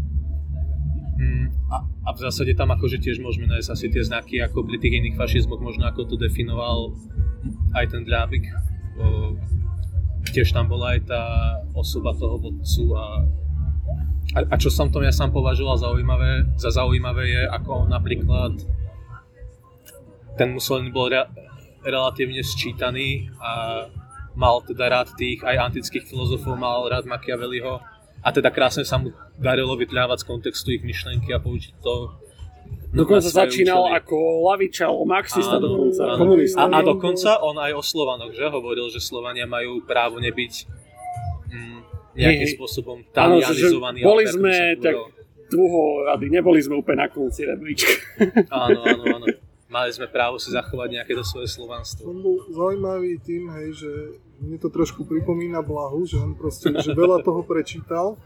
Mm, 1.20 1.52
a, 1.68 1.76
a 1.84 2.08
v 2.16 2.18
zásade 2.18 2.56
tam 2.56 2.72
akože 2.72 2.98
tiež 2.98 3.20
môžeme 3.20 3.46
nájsť 3.46 3.68
asi 3.68 3.86
tie 3.92 4.02
znaky 4.02 4.40
ako 4.40 4.64
pri 4.64 4.80
tých 4.80 4.98
iných 4.98 5.18
fašizmoch, 5.20 5.60
možno 5.60 5.86
ako 5.86 6.08
to 6.08 6.16
definoval 6.16 6.96
aj 7.76 7.84
ten 7.92 8.02
Drábik. 8.02 8.48
Tiež 10.32 10.54
tam 10.54 10.70
bola 10.70 10.96
aj 10.96 11.00
tá 11.10 11.22
osoba 11.76 12.14
toho 12.16 12.38
vodcu 12.38 12.84
a 12.94 13.04
a, 14.32 14.38
a 14.48 14.54
čo 14.56 14.72
som 14.72 14.88
tom 14.88 15.04
ja 15.04 15.12
sám 15.12 15.34
považoval 15.34 15.76
zaujímavé, 15.76 16.56
za 16.56 16.72
zaujímavé 16.72 17.24
je, 17.28 17.42
ako 17.52 17.90
napríklad 17.90 18.54
ten 20.40 20.56
Mussolini 20.56 20.88
bol 20.88 21.12
re, 21.12 21.28
relatívne 21.84 22.40
sčítaný 22.40 23.28
a 23.36 23.84
mal 24.34 24.64
teda 24.64 24.88
rád 24.88 25.08
tých 25.14 25.44
aj 25.44 25.72
antických 25.72 26.08
filozofov, 26.08 26.56
mal 26.56 26.88
rád 26.88 27.04
Machiavelliho 27.04 27.80
a 28.22 28.28
teda 28.30 28.48
krásne 28.54 28.86
sa 28.86 28.96
mu 28.96 29.10
darilo 29.34 29.74
vytľávať 29.74 30.22
z 30.22 30.28
kontextu 30.28 30.68
ich 30.72 30.82
myšlenky 30.86 31.34
a 31.34 31.42
použiť 31.42 31.74
to 31.82 32.22
Dokonca 32.92 33.24
začínal 33.24 33.88
účely. 33.88 33.96
ako 34.04 34.16
laviča, 34.52 34.84
alebo 34.84 35.04
marxista 35.08 35.56
Áno, 35.56 35.64
dokonca, 35.64 36.02
áno. 36.12 36.18
komunista. 36.20 36.60
A, 36.60 36.68
a 36.68 36.78
dokonca 36.84 37.30
on 37.40 37.56
aj 37.56 37.72
o 37.72 37.80
Slovanoch, 37.80 38.32
že 38.36 38.44
hovoril, 38.52 38.92
že 38.92 39.00
Slovania 39.00 39.48
majú 39.48 39.80
právo 39.80 40.20
nebyť 40.20 40.52
mm, 41.48 41.78
nejakým 42.12 42.48
Hej. 42.52 42.56
spôsobom 42.60 43.00
talianizovaný. 43.16 44.04
boli 44.04 44.28
sme 44.28 44.76
tak 44.76 44.92
povedalo. 44.92 45.48
druhorady, 45.48 46.26
neboli 46.28 46.60
sme 46.60 46.74
úplne 46.76 47.00
na 47.00 47.08
konci 47.08 47.48
rebríčka. 47.48 47.96
Áno, 48.52 48.84
áno, 48.84 49.02
áno. 49.08 49.26
Mali 49.72 49.88
sme 49.88 50.04
právo 50.04 50.36
si 50.36 50.52
zachovať 50.52 51.00
nejaké 51.00 51.16
to 51.16 51.24
svoje 51.24 51.48
slovanstvo. 51.48 52.04
On 52.04 52.20
bol 52.20 52.44
zaujímavý 52.52 53.16
tým, 53.24 53.48
hej, 53.56 53.72
že 53.72 53.90
mne 54.36 54.60
to 54.60 54.68
trošku 54.68 55.08
pripomína 55.08 55.64
Blahu, 55.64 56.04
že 56.04 56.20
on 56.20 56.36
proste, 56.36 56.68
že 56.76 56.92
veľa 56.92 57.24
toho 57.24 57.40
prečítal, 57.40 58.20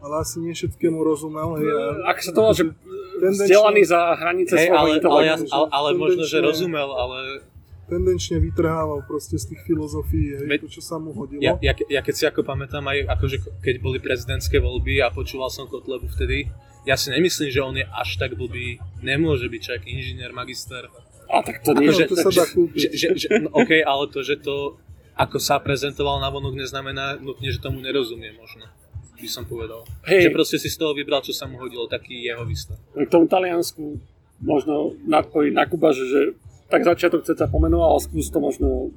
ale 0.00 0.24
asi 0.24 0.40
nie 0.40 0.56
všetkému 0.56 0.96
rozumel, 0.96 1.60
hej, 1.60 1.68
a 1.68 2.08
Ak 2.08 2.24
sa 2.24 2.32
to 2.32 2.40
volá, 2.40 2.56
že 2.56 2.72
vzdelaný 3.18 3.84
za 3.84 4.16
hranice 4.16 4.56
Hej, 4.56 4.68
ale, 4.72 4.96
ale, 4.96 5.20
ja, 5.22 5.34
intelektu. 5.36 5.52
ale, 5.52 5.66
ale 5.68 5.88
možno, 5.94 6.22
že 6.24 6.36
rozumel, 6.40 6.88
ale 6.88 7.18
tendenčne 7.86 8.40
vytrhával 8.40 9.04
proste 9.04 9.36
z 9.36 9.52
tých 9.52 9.60
filozofií, 9.62 10.32
hej, 10.32 10.46
Veď- 10.48 10.64
to, 10.64 10.80
čo 10.80 10.82
sa 10.82 10.96
mu 10.96 11.12
hodilo. 11.12 11.38
ja, 11.38 11.54
ja, 11.60 11.76
ja 11.76 12.00
keď 12.00 12.14
si 12.16 12.24
ako 12.24 12.40
pamätám 12.40 12.82
aj 12.82 13.04
akože 13.14 13.36
keď 13.60 13.74
boli 13.78 13.98
prezidentské 14.00 14.58
voľby 14.58 15.04
a 15.04 15.12
počúval 15.12 15.52
som 15.52 15.68
Kotlebu 15.68 16.08
vtedy, 16.10 16.50
ja 16.86 16.94
si 16.94 17.10
nemyslím, 17.10 17.50
že 17.50 17.60
on 17.60 17.74
je 17.74 17.84
až 17.84 18.16
tak 18.16 18.38
blbý. 18.38 18.78
Nemôže 19.02 19.50
byť 19.50 19.60
čak 19.60 19.80
inžinier, 19.90 20.30
magister. 20.30 20.86
A 21.26 21.42
tak 21.42 21.66
to 21.66 21.74
nie, 21.74 21.90
Akože- 21.90 22.06
to 22.06 22.16
sa 22.16 22.30
dá 22.30 22.44
kúpiť. 22.46 22.78
Že, 22.78 22.88
že, 22.94 23.08
že, 23.18 23.28
no, 23.42 23.50
OK, 23.50 23.82
ale 23.82 24.04
to, 24.08 24.22
že 24.22 24.38
to 24.38 24.78
ako 25.16 25.40
sa 25.40 25.58
prezentoval 25.58 26.20
na 26.20 26.28
vonok 26.28 26.54
neznamená 26.54 27.16
nutne, 27.16 27.48
že 27.48 27.58
tomu 27.58 27.80
nerozumie 27.80 28.36
možno 28.36 28.68
by 29.16 29.28
som 29.32 29.48
povedal. 29.48 29.80
Hej. 30.04 30.28
Že 30.28 30.36
proste 30.36 30.56
si 30.60 30.68
z 30.68 30.76
toho 30.76 30.92
vybral, 30.92 31.24
čo 31.24 31.32
sa 31.32 31.48
mu 31.48 31.56
hodilo, 31.56 31.88
taký 31.88 32.28
jeho 32.28 32.44
výstav. 32.44 32.76
k 32.92 33.08
tomu 33.08 33.24
Taliansku 33.24 33.96
možno 34.44 34.92
nadpojiť 35.08 35.52
na 35.56 35.64
Kuba, 35.64 35.96
že, 35.96 36.04
že 36.04 36.20
tak 36.68 36.84
začiatok 36.84 37.24
sa 37.24 37.48
pomenoval, 37.48 37.96
ale 37.96 38.04
skús 38.04 38.28
to 38.28 38.36
možno 38.44 38.92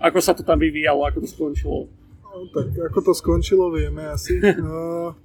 ako 0.00 0.18
sa 0.20 0.32
to 0.36 0.44
tam 0.44 0.60
vyvíjalo, 0.60 1.04
ako 1.08 1.24
to 1.24 1.28
skončilo. 1.28 1.78
No, 2.24 2.48
tak 2.52 2.68
ako 2.92 2.98
to 3.00 3.12
skončilo, 3.16 3.72
vieme 3.72 4.08
asi. 4.08 4.40
No, 4.60 5.16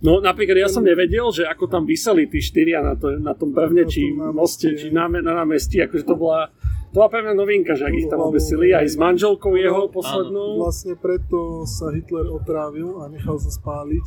No 0.00 0.16
napríklad 0.16 0.56
ja 0.56 0.68
som 0.72 0.80
nevedel, 0.80 1.28
že 1.28 1.44
ako 1.44 1.68
tam 1.68 1.84
vyseli 1.84 2.24
tí 2.24 2.40
štyria 2.40 2.80
na, 2.80 2.96
to, 2.96 3.20
na 3.20 3.36
tom 3.36 3.52
pevne, 3.52 3.84
či 3.84 4.08
moste, 4.16 4.72
či 4.72 4.88
na, 4.88 5.04
na 5.12 5.44
námestí, 5.44 5.76
akože 5.76 6.08
to 6.08 6.16
bola, 6.16 6.48
to 6.88 7.04
bola 7.04 7.12
mňa 7.12 7.36
novinka, 7.36 7.76
že 7.76 7.84
ak 7.84 7.94
ich 8.00 8.08
tam 8.08 8.24
obesili, 8.24 8.72
aj 8.72 8.88
s 8.88 8.96
manželkou 8.96 9.52
jeho 9.60 9.92
poslednou. 9.92 10.64
vlastne 10.64 10.96
preto 10.96 11.68
sa 11.68 11.92
Hitler 11.92 12.32
otrávil 12.32 13.04
a 13.04 13.12
nechal 13.12 13.36
sa 13.36 13.52
spáliť, 13.52 14.06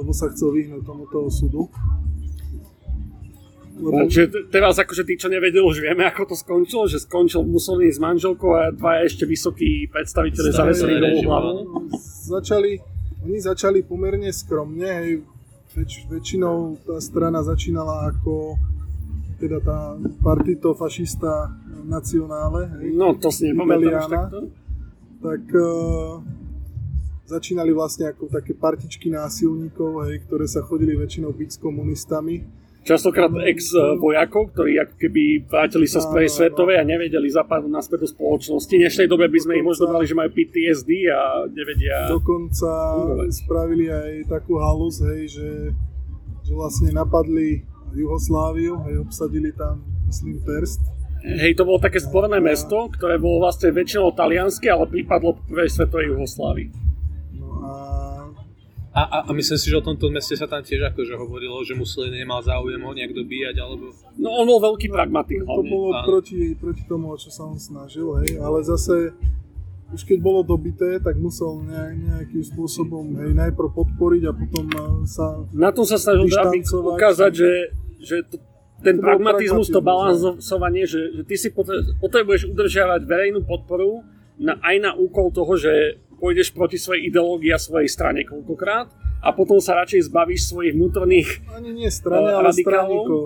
lebo 0.00 0.16
sa 0.16 0.32
chcel 0.32 0.48
vyhnúť 0.56 0.80
tomuto 0.80 1.28
osudu. 1.28 1.68
Lebo 3.72 4.04
Čiže 4.08 4.28
te- 4.32 4.44
teraz 4.48 4.80
akože 4.80 5.04
tí, 5.04 5.16
čo 5.20 5.28
nevedeli, 5.28 5.64
už 5.64 5.80
vieme, 5.80 6.08
ako 6.08 6.32
to 6.32 6.36
skončilo, 6.36 6.88
že 6.88 7.04
skončil 7.04 7.44
Mussolini 7.44 7.92
s 7.92 8.00
manželkou 8.00 8.48
a 8.52 8.72
dva 8.72 9.00
ešte 9.04 9.24
vysokí 9.28 9.88
predstaviteľe 9.92 10.48
Staviteľe 10.52 10.72
zavesili 10.72 10.94
do 10.96 11.08
hlavu. 11.24 11.52
začali, 12.28 12.91
oni 13.22 13.38
začali 13.40 13.82
pomerne 13.82 14.30
skromne, 14.32 14.86
hej, 14.86 15.22
väč, 15.72 16.04
väčšinou 16.10 16.76
tá 16.82 17.00
strana 17.00 17.40
začínala 17.42 18.10
ako 18.10 18.58
teda 19.42 19.58
tá 19.58 19.98
partito 20.22 20.70
fašista 20.74 21.50
nacionále, 21.82 22.70
hej, 22.78 22.94
No, 22.94 23.14
to 23.18 23.30
si 23.34 23.50
nepamätám 23.50 24.06
takto. 24.06 24.40
tak 25.18 25.42
uh, 25.50 26.22
začínali 27.26 27.74
vlastne 27.74 28.10
ako 28.10 28.30
také 28.30 28.54
partičky 28.54 29.10
násilníkov, 29.10 30.06
hej, 30.06 30.22
ktoré 30.26 30.46
sa 30.46 30.62
chodili 30.62 30.94
väčšinou 30.94 31.34
byť 31.34 31.48
s 31.48 31.58
komunistami. 31.58 32.61
Častokrát 32.82 33.30
ex-vojakov, 33.46 34.50
ktorí 34.58 34.74
ako 34.82 34.94
keby 34.98 35.46
vrátili 35.46 35.86
sa 35.86 36.02
z 36.02 36.10
prvej 36.10 36.30
svetovej 36.34 36.82
a 36.82 36.84
nevedeli 36.84 37.30
zapadnúť 37.30 37.70
naspäť 37.70 38.02
do 38.02 38.08
spoločnosti. 38.10 38.74
V 38.74 38.82
dnešnej 38.82 39.06
dobe 39.06 39.30
by 39.30 39.38
sme 39.38 39.62
ich 39.62 39.62
možno 39.62 39.86
Dokonca- 39.86 39.92
brali, 39.94 40.10
že 40.10 40.18
majú 40.18 40.30
PTSD 40.34 40.90
a 41.14 41.20
nevedia... 41.46 42.10
Dokonca 42.10 42.70
fungovať. 42.98 43.28
spravili 43.38 43.86
aj 43.86 44.10
takú 44.26 44.58
halus, 44.58 44.98
hej, 44.98 45.30
že, 45.30 45.48
že 46.42 46.52
vlastne 46.58 46.90
napadli 46.90 47.62
Jugosláviu, 47.94 48.82
hej, 48.90 48.98
obsadili 48.98 49.54
tam, 49.54 49.86
myslím, 50.10 50.42
Terst. 50.42 50.82
Hej, 51.22 51.54
to 51.54 51.62
bolo 51.62 51.78
také 51.78 52.02
sporné 52.02 52.42
mesto, 52.42 52.90
ktoré 52.90 53.14
bolo 53.14 53.46
vlastne 53.46 53.70
väčšinou 53.70 54.10
talianské, 54.10 54.66
ale 54.74 54.90
prípadlo 54.90 55.38
prvej 55.46 55.70
svetovej 55.70 56.18
Jugoslávii. 56.18 56.91
No 58.92 59.00
a 59.00 59.02
A, 59.02 59.02
a, 59.08 59.18
a 59.24 59.30
myslím 59.32 59.56
si, 59.56 59.72
že 59.72 59.76
o 59.80 59.84
tomto 59.84 60.12
meste 60.12 60.36
sa 60.36 60.44
tam 60.44 60.60
tiež 60.60 60.92
akože 60.92 61.16
hovorilo, 61.16 61.64
že 61.64 61.72
Mussolini 61.72 62.20
nemal 62.20 62.44
záujem 62.44 62.76
ho 62.76 62.92
nejak 62.92 63.16
dobíjať, 63.16 63.56
alebo... 63.56 63.88
No 64.20 64.28
on 64.36 64.44
bol 64.44 64.60
veľký 64.60 64.92
pragmatik 64.92 65.40
to 65.40 65.48
hlavne. 65.48 65.70
bolo 65.72 65.88
áno. 65.96 66.04
proti, 66.04 66.52
proti 66.52 66.84
tomu, 66.84 67.16
čo 67.16 67.32
sa 67.32 67.48
on 67.48 67.56
snažil, 67.56 68.04
hej, 68.20 68.36
ale 68.36 68.60
zase 68.60 69.16
už 69.92 70.08
keď 70.08 70.18
bolo 70.24 70.40
dobité, 70.44 71.00
tak 71.00 71.16
musel 71.20 71.64
nejak, 71.64 71.92
nejakým 72.00 72.44
spôsobom 72.44 73.16
hej, 73.20 73.32
najprv 73.32 73.68
podporiť 73.76 74.22
a 74.28 74.32
potom 74.32 74.64
eh, 74.68 75.04
sa 75.08 75.40
Na 75.52 75.72
tom 75.72 75.84
sa 75.84 75.96
snažil 76.00 76.28
Dištancovať. 76.28 76.96
ukázať, 76.96 77.32
že, 77.32 77.50
že 78.00 78.16
to, 78.28 78.36
ten 78.80 78.96
To 79.00 79.04
pragmatizmus, 79.04 79.68
to 79.68 79.80
pragmatizmus, 79.80 80.20
balansovanie, 80.44 80.84
že, 80.88 81.00
že 81.16 81.22
ty 81.28 81.36
si 81.36 81.48
potre- 81.48 81.84
potrebuješ 82.00 82.48
udržiavať 82.48 83.08
verejnú 83.08 83.44
podporu 83.44 84.04
na, 84.40 84.56
aj 84.64 84.76
na 84.80 84.90
úkol 84.96 85.28
toho, 85.32 85.56
že 85.60 86.00
pôjdeš 86.22 86.54
proti 86.54 86.78
svojej 86.78 87.10
ideológii 87.10 87.50
a 87.50 87.58
svojej 87.58 87.90
strane 87.90 88.22
koľkokrát 88.22 88.86
a 89.18 89.28
potom 89.30 89.58
sa 89.58 89.74
radšej 89.76 90.06
zbavíš 90.06 90.46
svojich 90.48 90.72
vnútorných 90.72 91.28
ani 91.48 91.74
nie 91.74 91.90
strane, 91.90 92.22
Eh, 92.24 92.30
ale 92.32 92.46
radikálov? 92.48 93.02
straníkov, 93.02 93.20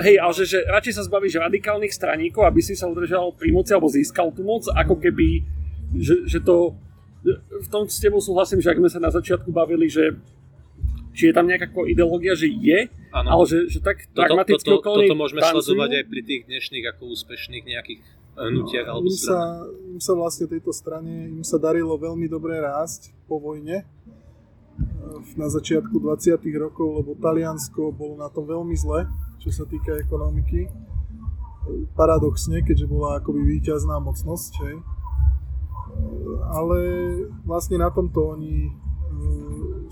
hej. 0.00 0.16
Ale 0.16 0.32
že, 0.32 0.44
že 0.46 0.58
radšej 0.66 0.94
sa 0.94 1.02
zbavíš 1.02 1.34
radikálnych 1.38 1.92
straníkov, 1.92 2.42
aby 2.42 2.60
si 2.60 2.72
sa 2.72 2.86
udržal 2.86 3.32
pri 3.32 3.48
moci 3.50 3.70
alebo 3.70 3.86
získal 3.86 4.32
tú 4.32 4.40
moc, 4.40 4.64
ako 4.66 4.96
keby, 4.96 5.44
že, 5.94 6.24
že 6.24 6.40
to, 6.40 6.72
v 7.56 7.68
tom 7.68 7.84
s 7.86 7.96
tebou 7.98 8.18
súhlasím, 8.18 8.58
že 8.58 8.68
ak 8.68 8.78
sme 8.78 8.90
sa 8.90 8.98
na 8.98 9.08
začiatku 9.08 9.48
bavili, 9.48 9.84
že 9.86 10.12
či 11.10 11.28
je 11.28 11.32
tam 11.32 11.46
nejaká 11.46 11.70
ideológia, 11.84 12.34
že 12.34 12.50
je, 12.50 12.90
Áno. 13.10 13.28
ale 13.30 13.42
že, 13.46 13.70
že 13.70 13.78
tak 13.78 14.02
Toto, 14.04 14.18
pragmaticky 14.18 14.66
toto, 14.66 14.80
okolní 14.82 15.06
toto 15.06 15.16
môžeme 15.16 15.40
tancujú. 15.40 15.62
sledovať 15.62 15.90
aj 15.94 16.04
pri 16.04 16.20
tých 16.20 16.42
dnešných 16.44 16.84
ako 16.90 17.02
úspešných 17.06 17.64
nejakých 17.64 18.00
hnutiach 18.36 18.86
alebo 18.90 19.06
im 19.06 19.14
sa, 19.14 19.62
im 19.94 20.00
sa 20.02 20.12
vlastne 20.18 20.50
tejto 20.50 20.74
strane 20.74 21.30
im 21.30 21.46
sa 21.46 21.54
darilo 21.58 21.94
veľmi 21.94 22.26
dobre 22.26 22.58
rásť 22.58 23.14
po 23.30 23.38
vojne 23.38 23.86
eh, 23.86 25.20
na 25.38 25.46
začiatku 25.46 25.94
20. 25.94 26.42
rokov, 26.58 27.02
lebo 27.02 27.14
Taliansko 27.14 27.94
bolo 27.94 28.18
na 28.18 28.26
tom 28.30 28.44
veľmi 28.44 28.74
zle, 28.74 29.06
čo 29.38 29.54
sa 29.54 29.62
týka 29.64 29.94
ekonomiky. 30.02 30.66
Paradoxne, 31.96 32.60
keďže 32.60 32.84
bola 32.84 33.16
akoby 33.22 33.40
víťazná 33.40 33.96
mocnosť, 34.02 34.52
hej. 34.66 34.76
Eh, 34.76 34.82
Ale 36.50 36.78
vlastne 37.46 37.78
na 37.78 37.88
tomto 37.94 38.34
oni 38.34 38.66
eh, 38.66 38.72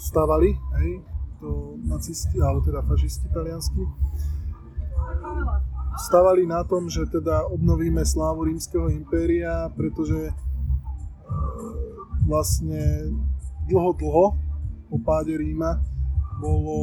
stavali, 0.03 0.51
hej, 0.83 0.91
to 1.39 1.79
nacisti, 1.87 2.43
alebo 2.43 2.63
teda 2.63 2.83
fašisti 2.87 3.27
talianskí 3.31 3.83
stavali 5.99 6.49
na 6.49 6.65
tom, 6.65 6.89
že 6.89 7.05
teda 7.09 7.49
obnovíme 7.53 8.01
slávu 8.05 8.49
rímskeho 8.49 8.89
impéria, 8.89 9.69
pretože 9.77 10.31
e, 10.31 10.35
vlastne 12.25 13.13
dlho, 13.69 13.93
dlho 13.97 14.27
po 14.93 14.97
páde 15.01 15.37
Ríma 15.37 15.81
bolo 16.41 16.77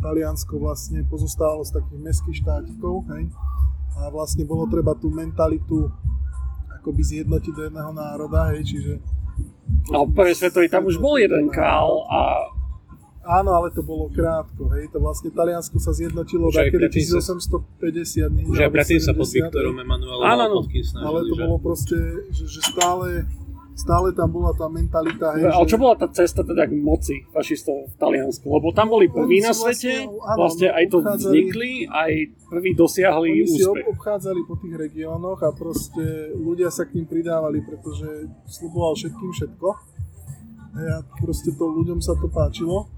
Taliansko 0.00 0.58
vlastne 0.58 1.04
pozostávalo 1.06 1.62
z 1.66 1.76
takých 1.76 2.00
mestských 2.00 2.40
štátikov, 2.40 3.04
hej? 3.14 3.28
A 3.94 4.10
vlastne 4.10 4.42
bolo 4.42 4.66
treba 4.66 4.96
tú 4.98 5.12
mentalitu 5.12 5.86
akoby 6.80 7.02
zjednotiť 7.02 7.52
do 7.54 7.62
jedného 7.68 7.92
národa, 7.94 8.54
hej? 8.54 8.64
Čiže 8.64 8.92
A 9.92 10.02
v 10.02 10.14
prvej 10.14 10.36
svetovej 10.38 10.70
tam 10.70 10.86
už 10.88 10.96
bol 11.02 11.18
jeden 11.20 11.50
král 11.50 12.06
a 12.08 12.53
Áno, 13.26 13.50
ale 13.52 13.68
to 13.70 13.80
bolo 13.80 14.06
krátko, 14.08 14.68
hej, 14.70 14.88
to 14.88 14.98
vlastne 14.98 15.28
Taliansko 15.28 15.76
sa 15.76 15.90
zjednotilo 15.90 16.46
Už 16.46 16.54
sa- 16.54 16.68
1850, 16.68 18.28
nie? 18.30 18.44
Už 18.44 18.58
aj 18.58 18.70
predtým 18.70 18.98
sa 18.98 19.10
pod 19.10 19.24
70, 19.24 19.48
Viktorom 19.48 19.74
Emanuelom 19.74 20.22
Áno, 20.22 20.42
áno. 20.44 20.58
Snažili, 20.62 21.00
ale 21.00 21.18
to 21.22 21.32
že... 21.32 21.40
bolo 21.40 21.56
proste, 21.58 21.96
že, 22.30 22.44
že 22.46 22.60
stále, 22.62 23.24
stále 23.74 24.12
tam 24.12 24.28
bola 24.28 24.52
tá 24.52 24.68
mentalita, 24.68 25.32
hej, 25.34 25.44
ale 25.46 25.56
že 25.58 25.66
čo 25.66 25.78
bola 25.78 25.94
tá 25.94 26.06
cesta 26.06 26.40
teda 26.42 26.64
k 26.64 26.72
moci 26.74 27.24
fašistov 27.26 27.88
v 27.88 27.96
Taliansku? 27.96 28.44
Lebo 28.44 28.70
tam 28.70 28.86
boli 28.88 29.08
prví 29.08 29.40
Oni 29.40 29.42
na 29.42 29.50
si 29.50 29.60
svete, 29.62 29.92
vlastne- 30.04 30.20
áno, 30.22 30.36
vlastne 30.36 30.68
aj 30.68 30.84
to 30.84 30.96
obchádzali- 30.98 31.24
vznikli, 31.24 31.70
aj 31.86 32.12
prví 32.46 32.70
dosiahli 32.74 33.28
oni 33.32 33.44
si 33.46 33.62
ob- 33.62 33.72
úspech. 33.72 33.86
obchádzali 33.90 34.40
po 34.44 34.54
tých 34.58 34.74
regiónoch 34.78 35.40
a 35.40 35.50
proste 35.50 36.04
ľudia 36.34 36.68
sa 36.68 36.84
k 36.84 36.94
ním 36.94 37.06
pridávali, 37.06 37.60
pretože 37.60 38.28
sluboval 38.46 38.92
všetkým 38.94 39.32
všetko. 39.32 39.68
Hej, 40.74 40.88
a 40.90 40.98
proste 41.16 41.50
to 41.50 41.64
ľuďom 41.64 41.98
sa 41.98 42.12
to 42.14 42.26
páčilo 42.26 42.90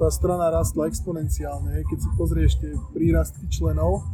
tá 0.00 0.08
strana 0.08 0.48
rastla 0.48 0.88
exponenciálne. 0.88 1.84
Keď 1.84 1.98
si 2.00 2.08
pozrieš 2.16 2.52
tie 2.60 2.72
prírastky 2.96 3.44
členov, 3.52 4.06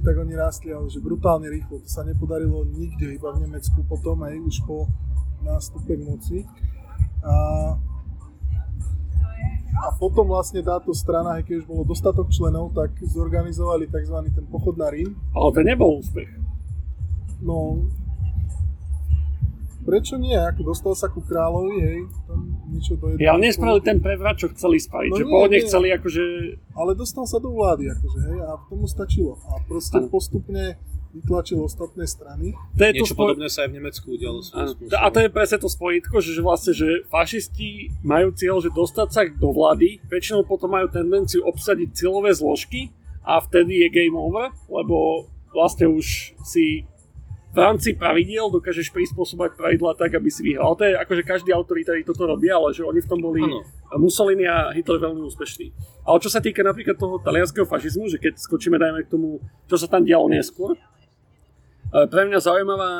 tak 0.00 0.16
oni 0.16 0.32
rástli 0.32 0.72
ale 0.72 0.88
že 0.88 1.02
brutálne 1.02 1.50
rýchlo. 1.52 1.84
To 1.84 1.88
sa 1.88 2.06
nepodarilo 2.06 2.64
nikde, 2.64 3.16
iba 3.16 3.34
v 3.36 3.44
Nemecku 3.44 3.84
potom, 3.84 4.22
aj 4.24 4.36
už 4.40 4.56
po 4.64 4.88
nástupe 5.44 5.96
k 5.96 6.02
moci. 6.04 6.38
A, 7.20 7.34
a 9.76 9.86
potom 10.00 10.24
vlastne 10.28 10.64
táto 10.64 10.96
strana, 10.96 11.36
hej, 11.36 11.44
keď 11.44 11.54
už 11.64 11.66
bolo 11.68 11.82
dostatok 11.84 12.32
členov, 12.32 12.72
tak 12.72 12.96
zorganizovali 13.04 13.92
tzv. 13.92 14.16
ten 14.32 14.46
pochod 14.48 14.76
na 14.80 14.88
Rím. 14.88 15.12
Ale 15.36 15.48
to 15.52 15.60
nebol 15.60 16.00
úspech. 16.00 16.28
No, 17.40 17.88
prečo 19.90 20.14
nie? 20.22 20.38
Ako 20.38 20.62
dostal 20.62 20.94
sa 20.94 21.10
ku 21.10 21.18
kráľovi, 21.18 21.76
hej, 21.82 21.98
tam 22.30 22.38
niečo 22.70 22.94
do 22.94 23.18
Ja, 23.18 23.34
ale 23.34 23.50
nespravili 23.50 23.82
ten 23.82 23.98
prevrat, 23.98 24.38
čo 24.38 24.46
chceli 24.54 24.78
spraviť, 24.78 25.10
No 25.10 25.18
že 25.18 25.24
pôvodne 25.26 25.58
chceli 25.66 25.90
akože... 25.90 26.24
Ale 26.78 26.94
dostal 26.94 27.26
sa 27.26 27.42
do 27.42 27.50
vlády, 27.50 27.90
akože, 27.90 28.18
hej, 28.30 28.38
a 28.46 28.50
tomu 28.70 28.86
stačilo. 28.86 29.34
A 29.50 29.58
proste 29.66 29.98
Áno. 29.98 30.06
postupne 30.06 30.78
vytlačil 31.10 31.58
ostatné 31.58 32.06
strany. 32.06 32.54
To 32.78 32.82
je 32.86 32.92
to 32.94 33.02
Niečo 33.02 33.14
spo- 33.18 33.26
podobné 33.34 33.50
sa 33.50 33.66
aj 33.66 33.74
v 33.74 33.82
Nemecku 33.82 34.06
udialo. 34.14 34.46
A 34.94 35.06
to 35.10 35.18
je 35.18 35.28
presne 35.34 35.58
to 35.58 35.66
spojitko, 35.66 36.22
že, 36.22 36.38
že 36.38 36.42
vlastne, 36.46 36.70
že 36.70 37.02
fašisti 37.10 37.98
majú 38.06 38.30
cieľ, 38.30 38.62
že 38.62 38.70
dostať 38.70 39.08
sa 39.10 39.26
do 39.26 39.50
vlády, 39.50 39.98
väčšinou 40.06 40.46
potom 40.46 40.70
majú 40.70 40.86
tendenciu 40.86 41.42
obsadiť 41.50 41.98
cieľové 41.98 42.30
zložky 42.30 42.94
a 43.26 43.42
vtedy 43.42 43.82
je 43.82 43.88
game 43.90 44.14
over, 44.14 44.54
lebo 44.70 45.26
vlastne 45.50 45.90
už 45.90 46.38
si 46.46 46.86
v 47.50 47.58
rámci 47.58 47.98
pravidiel 47.98 48.46
dokážeš 48.46 48.94
prispôsobať 48.94 49.58
pravidlá 49.58 49.98
tak, 49.98 50.14
aby 50.14 50.30
si 50.30 50.46
vyhral. 50.46 50.78
To 50.78 50.86
je 50.86 50.94
akože 50.94 51.22
každý 51.26 51.50
autoritári 51.50 52.06
toto 52.06 52.22
robia, 52.30 52.54
ale 52.54 52.70
že 52.70 52.86
oni 52.86 53.02
v 53.02 53.10
tom 53.10 53.18
boli 53.18 53.42
Áno. 53.42 53.66
Mussolini 53.98 54.46
a 54.46 54.70
Hitler 54.70 55.02
veľmi 55.02 55.18
úspešní. 55.26 55.74
Ale 56.06 56.22
čo 56.22 56.30
sa 56.30 56.38
týka 56.38 56.62
napríklad 56.62 56.94
toho 56.94 57.18
talianského 57.18 57.66
fašizmu, 57.66 58.06
že 58.06 58.22
keď 58.22 58.38
skočíme 58.38 58.78
dajme 58.78 59.02
k 59.02 59.10
tomu, 59.10 59.42
čo 59.66 59.74
sa 59.74 59.90
tam 59.90 60.06
dialo 60.06 60.30
neskôr, 60.30 60.78
E, 61.90 62.06
pre 62.06 62.22
mňa 62.26 62.38
zaujímavá 62.38 62.90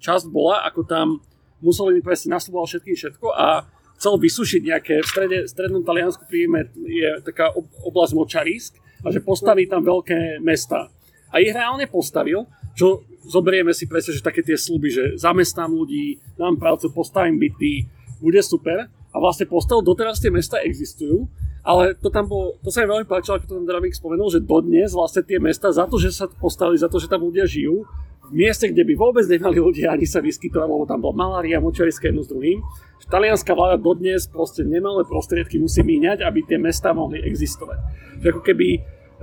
časť 0.00 0.28
bola, 0.28 0.60
ako 0.68 0.84
tam 0.84 1.24
Mussolini 1.64 2.04
presne 2.04 2.36
nasľuboval 2.36 2.68
všetkým 2.68 2.96
všetko 2.96 3.26
a 3.32 3.64
chcel 3.96 4.20
vysušiť 4.20 4.60
nejaké, 4.68 4.94
v 5.00 5.08
strede, 5.08 5.38
strednom 5.48 5.80
Taliansku 5.80 6.28
príjme 6.28 6.68
je 6.76 7.24
taká 7.24 7.56
ob, 7.56 7.64
oblasť 7.88 8.12
močarísk 8.12 8.72
a 9.00 9.08
že 9.08 9.24
postaví 9.24 9.64
tam 9.64 9.80
veľké 9.80 10.44
mesta. 10.44 10.92
A 11.32 11.40
ich 11.40 11.56
reálne 11.56 11.88
postavil, 11.88 12.44
čo 12.76 13.00
zoberieme 13.26 13.72
si 13.72 13.88
presne, 13.88 14.14
že 14.14 14.24
také 14.24 14.44
tie 14.44 14.56
sluby, 14.56 14.88
že 14.92 15.04
zamestnám 15.16 15.72
ľudí, 15.72 16.20
dám 16.36 16.60
prácu, 16.60 16.92
postavím 16.92 17.40
byty, 17.40 17.88
bude 18.20 18.40
super. 18.44 18.88
A 19.14 19.16
vlastne 19.22 19.46
postavil, 19.46 19.86
doteraz 19.86 20.18
tie 20.18 20.30
mesta 20.30 20.58
existujú, 20.58 21.30
ale 21.62 21.94
to 21.94 22.10
tam 22.10 22.26
bolo, 22.26 22.58
to 22.60 22.68
sa 22.68 22.82
mi 22.82 22.90
veľmi 22.90 23.06
páčilo, 23.06 23.38
ako 23.38 23.46
to 23.46 23.54
tam 23.56 23.64
Dravik 23.64 23.94
spomenul, 23.94 24.26
že 24.26 24.42
dodnes 24.42 24.90
vlastne 24.90 25.22
tie 25.22 25.38
mesta 25.38 25.70
za 25.70 25.86
to, 25.86 26.02
že 26.02 26.10
sa 26.10 26.26
postavili, 26.26 26.76
za 26.76 26.90
to, 26.90 26.98
že 26.98 27.06
tam 27.06 27.22
ľudia 27.22 27.46
žijú, 27.46 27.86
v 28.24 28.32
mieste, 28.32 28.72
kde 28.72 28.88
by 28.88 28.94
vôbec 28.96 29.24
nemali 29.28 29.60
ľudia 29.60 29.92
ani 29.92 30.08
sa 30.08 30.24
vyskytovať, 30.24 30.64
lebo 30.64 30.88
tam 30.88 31.04
bola 31.04 31.12
malária, 31.12 31.60
močariska 31.60 32.08
jedno 32.08 32.24
s 32.24 32.32
druhým. 32.32 32.56
Že 33.04 33.06
Talianská 33.12 33.52
vláda 33.52 33.76
dodnes 33.76 34.24
proste 34.32 34.64
nemalé 34.64 35.04
prostriedky 35.04 35.60
musí 35.60 35.84
míňať, 35.84 36.24
aby 36.24 36.40
tie 36.48 36.56
mesta 36.56 36.96
mohli 36.96 37.20
existovať. 37.20 37.78
Že 38.24 38.26
ako 38.32 38.40
keby 38.40 38.66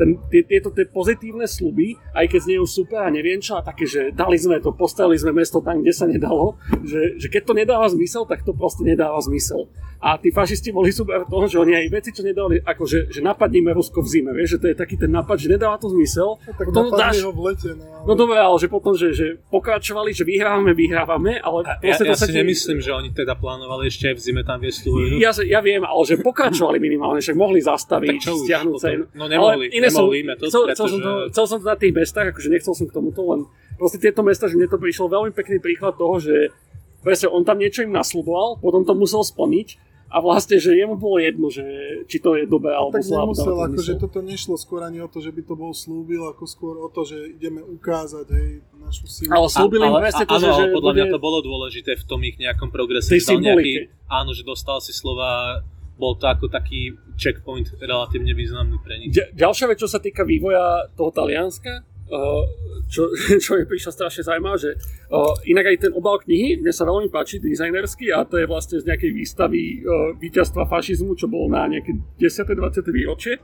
ten, 0.02 0.18
tie, 0.34 0.42
tieto 0.42 0.74
tie 0.74 0.90
pozitívne 0.90 1.46
sluby, 1.46 1.94
aj 2.18 2.26
keď 2.26 2.40
znejú 2.50 2.66
super 2.66 3.06
a 3.06 3.14
neviem 3.14 3.38
čo, 3.38 3.54
a 3.54 3.62
také, 3.62 3.86
že 3.86 4.10
dali 4.10 4.34
sme 4.42 4.58
to, 4.58 4.74
postavili 4.74 5.14
sme 5.14 5.30
mesto 5.30 5.62
tam, 5.62 5.86
kde 5.86 5.94
sa 5.94 6.10
nedalo, 6.10 6.58
že, 6.82 7.22
že 7.22 7.30
keď 7.30 7.42
to 7.46 7.54
nedáva 7.54 7.86
zmysel, 7.86 8.26
tak 8.26 8.42
to 8.42 8.58
proste 8.58 8.82
nedáva 8.82 9.22
zmysel. 9.22 9.70
A 10.02 10.18
tí 10.18 10.34
fašisti 10.34 10.74
boli 10.74 10.90
super 10.90 11.22
v 11.22 11.30
tom, 11.30 11.46
že 11.46 11.62
oni 11.62 11.78
aj 11.78 11.94
veci, 11.94 12.10
čo 12.10 12.26
nedali, 12.26 12.58
ako 12.58 12.90
že, 12.90 13.06
že 13.14 13.22
napadníme 13.22 13.70
Rusko 13.70 14.02
v 14.02 14.08
zime, 14.10 14.34
vieš, 14.34 14.58
že 14.58 14.66
to 14.66 14.68
je 14.74 14.76
taký 14.76 14.98
ten 14.98 15.14
nápad, 15.14 15.38
že 15.38 15.54
nedáva 15.54 15.78
to 15.78 15.94
zmysel. 15.94 16.42
No, 16.42 16.54
tak 16.58 16.66
potom 16.74 16.90
dáš, 16.90 17.22
ho 17.22 17.30
v 17.30 17.54
lete, 17.54 17.70
no, 17.78 17.86
ale... 17.86 18.06
No 18.10 18.14
dobre, 18.18 18.42
ale 18.42 18.58
že 18.58 18.66
potom, 18.66 18.98
že, 18.98 19.14
že 19.14 19.38
pokračovali, 19.54 20.10
že 20.10 20.26
vyhrávame, 20.26 20.74
vyhrávame, 20.74 21.38
ale 21.38 21.62
Ja, 21.62 21.78
proste 21.78 22.10
ja 22.10 22.18
to 22.18 22.18
sa 22.18 22.26
si 22.26 22.34
ti- 22.34 22.40
nemyslím, 22.42 22.82
že 22.82 22.90
oni 22.98 23.14
teda 23.14 23.38
plánovali 23.38 23.94
ešte 23.94 24.10
aj 24.10 24.16
v 24.18 24.22
zime 24.26 24.42
tam 24.42 24.58
viesť 24.58 24.80
tú. 24.82 24.90
Ja, 25.22 25.30
ja 25.38 25.62
viem, 25.62 25.86
ale 25.86 26.02
že 26.02 26.18
pokračovali 26.18 26.82
minimálne, 26.82 27.22
však 27.22 27.38
mohli 27.38 27.62
zastaviť, 27.62 28.18
už 28.26 28.50
stiahnuť 28.50 28.76
sa. 28.82 28.88
No 29.14 29.30
nemohli, 29.30 29.70
ale 29.70 29.78
iné 29.78 29.91
to, 30.40 30.46
chcel, 30.48 30.64
chcel, 30.72 30.88
som 30.88 31.00
to, 31.00 31.12
chcel 31.32 31.46
som 31.48 31.58
to 31.62 31.66
na 31.68 31.78
tých 31.78 31.94
mestách, 31.94 32.28
akože 32.32 32.50
nechcel 32.50 32.74
som 32.74 32.86
k 32.88 32.94
tomuto, 32.96 33.22
len 33.28 33.42
proste 33.76 34.00
tieto 34.00 34.22
mesta, 34.26 34.48
že 34.48 34.56
mne 34.56 34.70
to 34.72 34.80
prišlo 34.80 35.12
veľmi 35.12 35.32
pekný 35.36 35.58
príklad 35.60 36.00
toho, 36.00 36.18
že 36.18 36.54
presne 37.02 37.34
on 37.34 37.42
tam 37.42 37.58
niečo 37.58 37.84
im 37.84 37.94
nasľuboval, 37.94 38.62
potom 38.62 38.86
to 38.86 38.94
musel 38.94 39.26
splniť 39.26 39.92
a 40.12 40.20
vlastne, 40.20 40.60
že 40.60 40.76
jemu 40.76 41.00
bolo 41.00 41.24
jedno, 41.24 41.48
že 41.48 41.64
či 42.04 42.20
to 42.20 42.36
je 42.36 42.44
dobré 42.44 42.76
alebo 42.76 43.00
tak 43.00 43.08
alebo 43.08 43.32
nemusel, 43.32 43.56
akože 43.56 43.96
zmysel. 43.96 44.04
toto 44.04 44.20
nešlo 44.20 44.56
skôr 44.60 44.84
ani 44.84 45.00
o 45.00 45.08
to, 45.08 45.24
že 45.24 45.32
by 45.32 45.42
to 45.48 45.56
bol 45.56 45.72
slúbil, 45.72 46.28
ako 46.28 46.44
skôr 46.44 46.76
o 46.84 46.92
to, 46.92 47.08
že 47.08 47.40
ideme 47.40 47.64
ukázať, 47.64 48.28
hej, 48.28 48.60
našu 48.76 49.08
silu. 49.08 49.32
Ale 49.32 49.48
slúbil 49.48 49.88
im 49.88 49.96
presne 50.04 50.28
to, 50.28 50.36
áno, 50.36 50.44
že, 50.44 50.52
že 50.52 50.64
podľa 50.76 50.92
mňa 50.92 51.06
bude- 51.08 51.14
to 51.16 51.20
bolo 51.24 51.38
dôležité 51.40 51.92
v 51.96 52.04
tom 52.04 52.20
ich 52.28 52.36
nejakom 52.36 52.68
progrese. 52.68 53.08
Tej 53.08 53.24
že 53.24 53.28
symbolike. 53.40 53.88
áno, 54.12 54.36
že 54.36 54.44
dostal 54.44 54.84
si 54.84 54.92
slova, 54.92 55.64
bol 56.02 56.18
to 56.18 56.26
ako 56.26 56.50
taký 56.50 56.98
checkpoint 57.14 57.70
relatívne 57.78 58.34
významný 58.34 58.82
pre 58.82 58.98
nich. 58.98 59.14
Ďa- 59.14 59.30
ďalšia 59.38 59.70
vec, 59.70 59.78
čo 59.78 59.86
sa 59.86 60.02
týka 60.02 60.26
vývoja 60.26 60.90
toho 60.98 61.14
Talianska, 61.14 61.86
uh, 61.86 62.44
čo, 62.90 63.06
čo 63.44 63.62
mi 63.62 63.70
prišlo 63.70 63.94
strašne 63.94 64.26
zaujímavé, 64.26 64.58
že 64.58 64.72
uh, 65.14 65.38
inak 65.46 65.70
aj 65.70 65.78
ten 65.86 65.92
obal 65.94 66.18
knihy, 66.26 66.58
mne 66.58 66.74
sa 66.74 66.90
veľmi 66.90 67.14
páči 67.14 67.38
dizajnersky 67.38 68.10
a 68.10 68.26
to 68.26 68.42
je 68.42 68.50
vlastne 68.50 68.82
z 68.82 68.90
nejakej 68.90 69.12
výstavy 69.14 69.86
uh, 69.86 70.18
víťazstva 70.18 70.66
fašizmu, 70.66 71.14
čo 71.14 71.30
bolo 71.30 71.54
na 71.54 71.70
nejaké 71.70 71.94
10. 72.18 72.50
20. 72.50 72.82
výročie. 72.90 73.38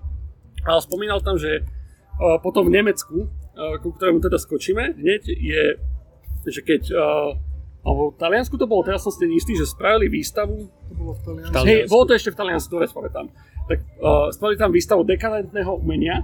A 0.66 0.82
spomínal 0.82 1.22
tam, 1.22 1.38
že 1.38 1.64
potom 2.42 2.66
v 2.66 2.82
Nemecku, 2.82 3.30
ku 3.80 3.90
ktorému 3.94 4.20
teda 4.20 4.42
skočíme, 4.42 5.00
hneď 5.00 5.32
je, 5.32 5.64
že 6.50 6.62
keď 6.66 6.92
alebo 7.86 8.12
v 8.12 8.18
Taliansku 8.20 8.56
to 8.60 8.66
bolo, 8.68 8.84
teraz 8.84 9.04
som 9.04 9.14
si 9.14 9.24
istý, 9.32 9.56
že 9.56 9.68
spravili 9.68 10.12
výstavu 10.12 10.56
To 10.66 10.94
bolo 10.96 11.12
v 11.16 11.22
Taliansku. 11.24 11.66
Hej, 11.66 11.80
bolo 11.88 12.04
to 12.08 12.14
ešte 12.18 12.34
v 12.34 12.38
Taliansku, 12.38 12.70
dobre 12.74 12.88
pamätám. 12.90 13.26
Tak 13.68 13.80
uh, 14.00 14.28
spravili 14.32 14.58
tam 14.60 14.72
výstavu 14.72 15.02
dekadentného 15.04 15.72
umenia 15.78 16.24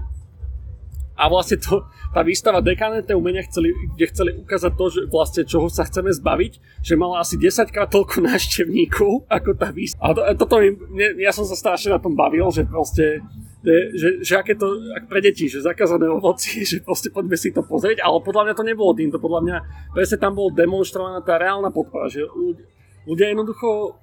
a 1.14 1.30
vlastne 1.30 1.62
to, 1.62 1.86
tá 2.10 2.26
výstava 2.26 2.62
dekadentného 2.62 3.18
umenia, 3.18 3.46
chceli, 3.46 3.74
kde 3.94 4.06
chceli 4.10 4.32
ukázať 4.38 4.72
to, 4.74 4.86
že 4.90 5.02
vlastne 5.10 5.44
čoho 5.46 5.70
sa 5.70 5.86
chceme 5.86 6.10
zbaviť, 6.10 6.82
že 6.82 6.94
mala 6.98 7.22
asi 7.22 7.38
10 7.38 7.70
krát 7.70 7.90
toľko 7.94 8.26
návštevníkov 8.26 9.30
ako 9.30 9.50
tá 9.54 9.70
výstava. 9.70 10.02
A 10.02 10.34
to, 10.34 10.46
toto 10.46 10.58
mi, 10.62 10.74
mne, 10.74 11.22
ja 11.22 11.30
som 11.30 11.46
sa 11.46 11.54
strašne 11.54 11.94
na 11.94 12.02
tom 12.02 12.18
bavil, 12.18 12.50
že 12.50 12.66
proste 12.66 13.22
že, 13.64 13.78
že, 13.96 14.10
že 14.20 14.34
aké 14.36 14.60
to 14.60 14.76
ak 14.92 15.08
pre 15.08 15.24
deti, 15.24 15.48
že 15.48 15.64
zakázané 15.64 16.12
ovocie, 16.12 16.66
že 16.72 16.84
proste 16.84 17.10
poďme 17.10 17.40
si 17.40 17.56
to 17.56 17.64
pozrieť, 17.64 18.04
ale 18.04 18.20
podľa 18.20 18.52
mňa 18.52 18.54
to 18.60 18.68
nebolo 18.68 18.92
týmto, 18.92 19.18
podľa 19.18 19.42
mňa 19.42 19.58
presne 19.96 20.18
tam 20.20 20.36
bol 20.36 20.52
demonstrovaná 20.52 21.24
tá 21.24 21.40
reálna 21.40 21.72
podpora, 21.72 22.12
že 22.12 22.28
ľudia, 22.28 22.66
ľudia 23.08 23.28
jednoducho 23.32 23.98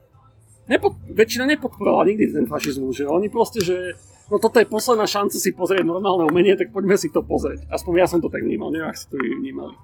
nepod, 0.70 0.96
väčšina 1.12 1.44
nepodporovala 1.56 2.08
nikdy 2.08 2.32
ten 2.32 2.46
fašizmus, 2.48 2.96
že 2.96 3.04
oni 3.04 3.28
proste, 3.28 3.60
že 3.60 4.00
no 4.30 4.36
toto 4.38 4.56
je 4.62 4.66
posledná 4.70 5.04
šanca 5.04 5.36
si 5.36 5.50
pozrieť 5.52 5.82
normálne 5.82 6.24
umenie, 6.30 6.54
tak 6.54 6.70
poďme 6.70 6.94
si 6.94 7.10
to 7.10 7.20
pozrieť. 7.26 7.66
Aspoň 7.68 7.92
ja 7.98 8.06
som 8.06 8.22
to 8.22 8.30
tak 8.30 8.46
vnímal, 8.46 8.70
neviem, 8.70 8.88
ak 8.88 8.96
si 8.96 9.10
to 9.10 9.18
vy 9.18 9.34
vnímali. 9.36 9.74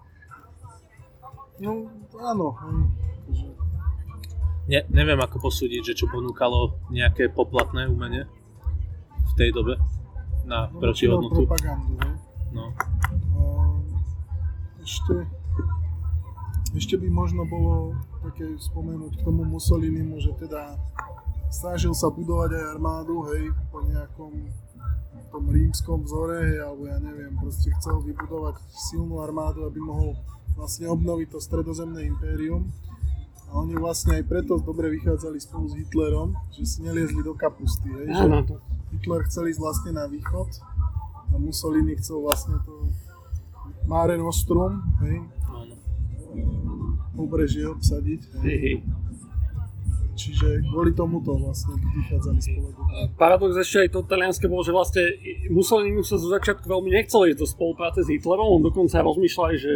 No, 1.61 1.89
áno, 2.21 2.55
Ne, 4.67 4.83
neviem 4.91 5.19
ako 5.23 5.47
posúdiť, 5.47 5.95
že 5.95 5.95
čo 5.95 6.11
ponúkalo 6.11 6.75
nejaké 6.91 7.31
poplatné 7.31 7.87
umenie 7.87 8.27
v 9.15 9.33
tej 9.39 9.55
dobe 9.55 9.79
na 10.43 10.67
no, 10.67 10.83
protihodnotu. 10.83 11.47
propagandu, 11.47 11.95
hej. 12.03 12.15
No. 12.51 12.75
Ehm, 12.75 13.95
Ešte, 14.83 15.15
ešte 16.75 16.95
by 16.99 17.09
možno 17.15 17.47
bolo 17.47 17.95
také 18.27 18.59
spomenúť 18.59 19.19
k 19.19 19.23
tomu 19.23 19.47
Mussolinimu, 19.47 20.19
že 20.19 20.35
teda 20.35 20.75
snažil 21.57 21.97
sa 21.97 22.13
budovať 22.13 22.53
aj 22.53 22.65
armádu, 22.77 23.25
hej, 23.33 23.49
po 23.73 23.81
nejakom 23.81 24.33
tom 25.33 25.45
rímskom 25.49 26.05
vzore, 26.05 26.53
hej, 26.53 26.61
alebo 26.61 26.85
ja 26.87 27.01
neviem, 27.01 27.33
proste 27.41 27.73
chcel 27.81 28.05
vybudovať 28.05 28.61
silnú 28.93 29.25
armádu, 29.25 29.65
aby 29.65 29.81
mohol 29.81 30.13
vlastne 30.55 30.89
obnoviť 30.89 31.29
to 31.33 31.39
stredozemné 31.41 32.05
impérium. 32.05 32.69
A 33.53 33.63
oni 33.63 33.79
vlastne 33.79 34.19
aj 34.19 34.25
preto 34.27 34.59
dobre 34.59 34.91
vychádzali 34.91 35.39
spolu 35.39 35.71
s 35.71 35.75
Hitlerom, 35.79 36.35
že 36.53 36.67
si 36.67 36.79
neliezli 36.83 37.23
do 37.23 37.33
kapusty, 37.33 37.89
hej, 37.89 38.09
že. 38.13 38.27
Hitler 38.97 39.23
chcel 39.29 39.51
ísť 39.51 39.61
vlastne 39.61 39.91
na 39.97 40.05
východ 40.07 40.51
a 41.31 41.37
Mussolini 41.37 41.97
chcel 41.99 42.23
vlastne 42.23 42.59
to 42.65 42.91
Mare 43.87 44.19
Nostrum, 44.19 44.83
hej, 45.05 45.25
pobrežie 47.15 47.65
obsadiť. 47.71 48.21
Hej. 48.45 48.83
Čiže 50.17 50.65
kvôli 50.73 50.97
tomuto 50.97 51.37
vlastne 51.37 51.77
vychádzali 51.77 52.41
spolu. 52.41 52.73
Paradox 53.21 53.53
ešte 53.61 53.85
aj 53.85 53.89
to 53.93 54.01
talianské 54.09 54.49
bolo, 54.49 54.65
že 54.65 54.73
vlastne 54.73 55.05
Mussolini 55.53 56.01
sa 56.01 56.17
zo 56.17 56.33
začiatku 56.33 56.65
veľmi 56.65 56.89
nechcel 56.89 57.29
ísť 57.29 57.45
do 57.45 57.45
spolupráce 57.45 58.01
s 58.01 58.09
Hitlerom, 58.09 58.57
on 58.57 58.65
dokonca 58.65 59.05
rozmýšľal 59.05 59.53
aj, 59.53 59.57
že 59.61 59.73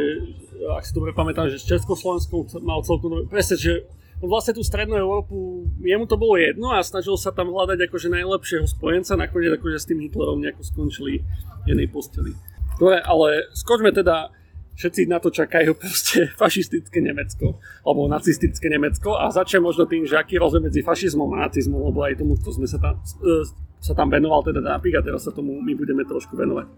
ak 0.65 0.85
si 0.89 0.93
dobre 0.97 1.13
pamätám, 1.13 1.53
že 1.53 1.61
s 1.61 1.69
Československou 1.69 2.49
mal 2.65 2.81
celkom 2.81 3.13
dobre, 3.13 3.29
presne, 3.29 3.61
že 3.61 3.85
vlastne 4.25 4.57
tú 4.57 4.65
strednú 4.65 4.97
Európu, 4.97 5.69
jemu 5.81 6.05
to 6.09 6.17
bolo 6.17 6.41
jedno 6.41 6.73
a 6.73 6.81
snažil 6.81 7.21
sa 7.21 7.37
tam 7.37 7.53
hľadať 7.53 7.89
akože 7.89 8.09
najlepšieho 8.09 8.65
spojenca, 8.65 9.21
nakoniec 9.21 9.61
akože 9.61 9.77
s 9.77 9.89
tým 9.89 10.01
Hitlerom 10.05 10.41
nejako 10.41 10.65
skončili 10.65 11.21
v 11.65 11.67
jednej 11.69 11.89
posteli. 11.89 12.33
Dobre, 12.81 12.97
ale 13.05 13.53
skočme 13.53 13.93
teda, 13.93 14.33
všetci 14.75 15.11
na 15.11 15.19
to 15.19 15.29
čakajú 15.29 15.75
proste 15.77 16.31
fašistické 16.41 17.03
Nemecko, 17.03 17.59
alebo 17.83 18.09
nacistické 18.09 18.71
Nemecko 18.71 19.19
a 19.19 19.29
začne 19.33 19.61
možno 19.61 19.85
tým, 19.85 20.07
že 20.07 20.17
aký 20.17 20.39
rozdiel 20.39 20.65
medzi 20.65 20.81
fašizmom 20.81 21.31
a 21.37 21.49
nacizmom, 21.49 21.91
lebo 21.91 22.05
aj 22.07 22.19
tomu 22.21 22.39
to 22.39 22.51
sme 22.55 22.67
sa 22.69 22.79
tam, 22.79 22.97
e, 23.01 23.45
sa 23.81 23.93
tam 23.97 24.09
venoval 24.09 24.45
teda 24.45 24.61
Dápik 24.61 24.97
a 24.97 25.05
teraz 25.05 25.27
sa 25.27 25.33
tomu 25.33 25.59
my 25.61 25.73
budeme 25.75 26.05
trošku 26.05 26.37
venovať. 26.37 26.69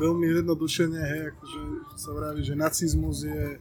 Veľmi 0.00 0.32
jednodušene, 0.32 0.96
hej, 0.96 1.22
akože 1.36 1.60
sa 2.00 2.10
vraví, 2.16 2.40
že 2.40 2.56
nacizmus 2.56 3.28
je 3.28 3.60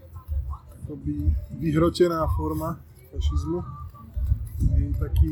akoby 0.80 1.36
vyhrotená 1.60 2.24
forma 2.40 2.80
fašizmu. 3.12 3.60
Hej, 4.72 4.96
taký, 4.96 5.32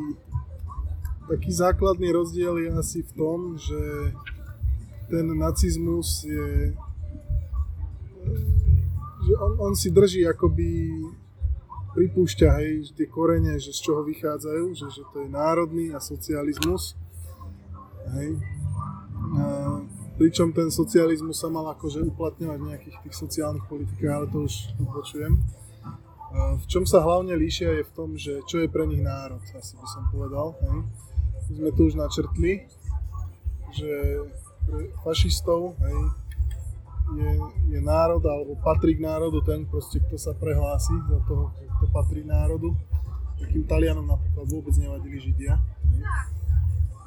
taký 1.31 1.51
základný 1.55 2.11
rozdiel 2.11 2.59
je 2.67 2.69
asi 2.75 2.99
v 3.07 3.11
tom, 3.15 3.55
že 3.55 3.79
ten 5.07 5.23
nacizmus 5.39 6.27
je 6.27 6.75
že 9.27 9.33
on, 9.35 9.51
on 9.59 9.73
si 9.75 9.91
drží 9.91 10.23
akoby 10.27 10.93
pripúšťa, 11.97 12.47
hej, 12.61 12.93
tie 12.93 13.09
korene, 13.09 13.57
že 13.57 13.73
z 13.73 13.89
čoho 13.89 14.05
vychádzajú, 14.05 14.65
že, 14.77 14.87
že 14.93 15.03
to 15.09 15.25
je 15.25 15.29
národný 15.33 15.89
a 15.91 15.99
socializmus. 15.99 16.93
Hej. 18.13 18.37
A, 19.33 19.81
pričom 20.21 20.53
ten 20.53 20.69
socializmus 20.69 21.41
sa 21.41 21.49
mal 21.49 21.65
akože 21.73 22.05
uplatňovať 22.05 22.57
v 22.61 22.67
nejakých 22.69 22.97
tých 23.05 23.15
sociálnych 23.17 23.65
politikách, 23.65 24.13
ale 24.13 24.27
to 24.29 24.45
už 24.45 24.53
počujem. 24.93 25.41
V 26.37 26.65
čom 26.69 26.83
sa 26.85 27.01
hlavne 27.01 27.33
líšia 27.33 27.81
je 27.81 27.83
v 27.87 27.91
tom, 27.97 28.13
že 28.13 28.45
čo 28.45 28.61
je 28.61 28.69
pre 28.69 28.85
nich 28.85 29.01
národ, 29.01 29.41
asi 29.41 29.73
by 29.79 29.87
som 29.89 30.03
povedal. 30.13 30.53
Hej. 30.61 30.77
My 31.47 31.53
sme 31.65 31.71
tu 31.73 31.81
už 31.87 31.95
načrtli, 31.97 32.67
že 33.73 34.21
pre 34.67 34.91
fašistov 35.01 35.79
hej, 35.79 35.95
je, 37.15 37.31
je 37.71 37.79
národ 37.79 38.19
alebo 38.19 38.59
patrí 38.59 38.99
k 38.99 39.05
národu 39.07 39.39
ten 39.47 39.63
proste, 39.63 40.03
kto 40.03 40.19
sa 40.19 40.35
prehlási 40.35 40.95
za 41.07 41.19
toho, 41.23 41.55
kto 41.55 41.85
patrí 41.93 42.27
národu. 42.27 42.75
Takým 43.37 43.63
Talianom 43.69 44.03
napríklad 44.03 44.49
vôbec 44.49 44.73
nevadili 44.75 45.21
Židia. 45.21 45.61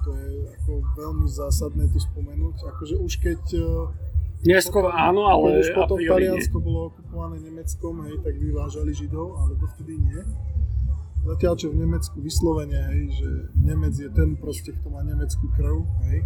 To 0.00 0.10
je 0.16 0.48
ako 0.56 0.72
veľmi 0.96 1.26
zásadné 1.28 1.90
tu 1.92 1.98
spomenúť. 2.00 2.56
Akože 2.72 2.94
už 2.96 3.12
keď 3.20 3.42
e, 3.58 3.64
Neskôr 4.40 4.88
áno, 4.88 5.28
ale 5.28 5.60
už 5.60 5.76
potom 5.76 6.00
Taliansko 6.00 6.56
nie. 6.56 6.64
bolo 6.64 6.80
okupované 6.88 7.36
Nemeckom, 7.44 8.08
hej, 8.08 8.16
tak 8.24 8.34
vyvážali 8.40 8.88
Židov, 8.96 9.36
ale 9.36 9.52
dovtedy 9.60 10.00
nie. 10.00 10.20
Zatiaľ, 11.20 11.52
čo 11.60 11.68
v 11.68 11.84
Nemecku 11.84 12.16
vyslovene, 12.24 12.80
hej, 12.96 13.20
že 13.20 13.28
Nemec 13.60 13.92
je 13.92 14.08
ten 14.08 14.40
proste, 14.40 14.72
kto 14.72 14.88
má 14.88 15.04
nemeckú 15.04 15.44
krv, 15.52 15.84
hej, 16.08 16.24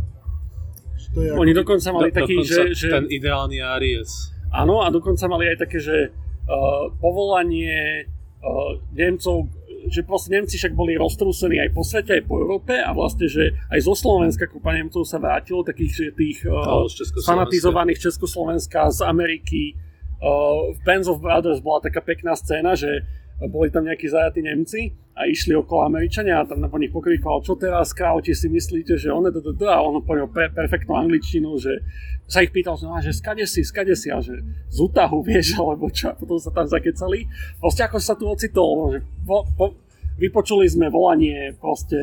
to 1.15 1.23
je 1.23 1.31
Oni 1.33 1.53
dokonca 1.55 1.89
mali 1.95 2.11
do, 2.11 2.17
taký, 2.19 2.37
že, 2.43 2.75
že... 2.75 2.91
Ten 2.91 3.07
ideálny 3.07 3.63
Aries. 3.63 4.35
Áno, 4.51 4.83
a 4.83 4.91
dokonca 4.91 5.25
mali 5.31 5.51
aj 5.51 5.67
také, 5.67 5.79
že 5.79 6.11
uh, 6.11 6.91
povolanie 6.99 8.07
uh, 8.43 8.79
Nemcov, 8.95 9.51
že 9.91 10.03
proste 10.03 10.35
Nemci 10.35 10.59
však 10.59 10.75
boli 10.75 10.99
roztrúsení 10.99 11.59
aj 11.63 11.71
po 11.75 11.83
svete, 11.83 12.19
aj 12.19 12.25
po 12.27 12.43
Európe 12.43 12.75
a 12.79 12.91
vlastne, 12.95 13.27
že 13.31 13.55
aj 13.71 13.81
zo 13.83 13.95
Slovenska 13.95 14.47
kúpa 14.51 14.75
Nemcov 14.75 15.07
sa 15.07 15.23
vrátilo, 15.23 15.63
takých 15.67 15.93
že 15.93 16.05
tých 16.15 16.39
uh, 16.47 16.87
fanatizovaných 17.23 18.11
Československa, 18.11 18.91
z 18.91 19.01
Ameriky. 19.07 19.79
Uh, 20.25 20.73
v 20.75 20.79
Bands 20.87 21.11
of 21.11 21.21
Brothers 21.23 21.61
bola 21.61 21.83
taká 21.83 22.01
pekná 22.03 22.35
scéna, 22.39 22.75
že 22.79 23.05
boli 23.43 23.69
tam 23.71 23.85
nejakí 23.85 24.07
zajatí 24.07 24.41
Nemci 24.47 24.95
a 25.15 25.27
išli 25.27 25.55
okolo 25.55 25.87
Američania 25.87 26.43
a 26.43 26.47
tam 26.47 26.63
na 26.63 26.71
nich 26.79 26.95
pokrýkoval, 26.95 27.43
čo 27.43 27.59
teraz, 27.59 27.91
káoti 27.91 28.35
si 28.35 28.47
myslíte, 28.47 28.95
že 28.95 29.11
on 29.11 29.27
je 29.27 29.35
a 29.67 29.79
on 29.83 30.03
povedal 30.03 30.31
pre, 30.31 30.51
perfektnú 30.55 30.95
angličtinu, 30.95 31.55
že 31.59 31.83
sa 32.31 32.43
ich 32.43 32.55
pýtal, 32.55 32.79
že, 32.79 32.87
no, 32.87 32.99
že 33.03 33.15
skade 33.15 33.47
si, 33.47 33.67
skade 33.67 33.95
si 33.99 34.11
a 34.11 34.23
že 34.23 34.39
z 34.71 34.79
útahu, 34.79 35.23
vieš, 35.27 35.59
alebo 35.59 35.91
čo, 35.91 36.11
a 36.11 36.19
potom 36.19 36.39
sa 36.39 36.55
tam 36.55 36.67
zakecali. 36.67 37.27
Proste 37.59 37.83
ako 37.87 37.99
sa 37.99 38.15
tu 38.15 38.31
ocitol, 38.31 38.71
no, 38.79 38.85
že 38.95 38.99
po, 39.27 39.43
po, 39.59 39.67
vypočuli 40.15 40.71
sme 40.71 40.87
volanie 40.91 41.59
proste 41.59 41.99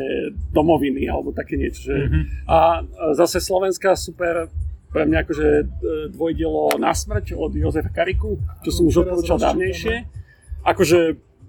domoviny 0.52 1.08
alebo 1.08 1.32
také 1.32 1.56
niečo. 1.56 1.92
Že, 1.92 1.96
mm-hmm. 1.96 2.24
A 2.48 2.84
zase 3.16 3.40
Slovenská 3.40 3.96
super 3.96 4.52
pre 4.92 5.08
mňa 5.08 5.24
akože 5.24 5.48
e, 5.48 5.64
dvojdielo 6.12 6.76
na 6.76 6.92
smrť 6.92 7.32
od 7.40 7.56
Jozefa 7.56 7.96
Kariku, 7.96 8.36
čo 8.60 8.70
som 8.76 8.84
už 8.92 9.08
odporúčal 9.08 9.40
dávnejšie 9.40 10.21
akože 10.66 11.00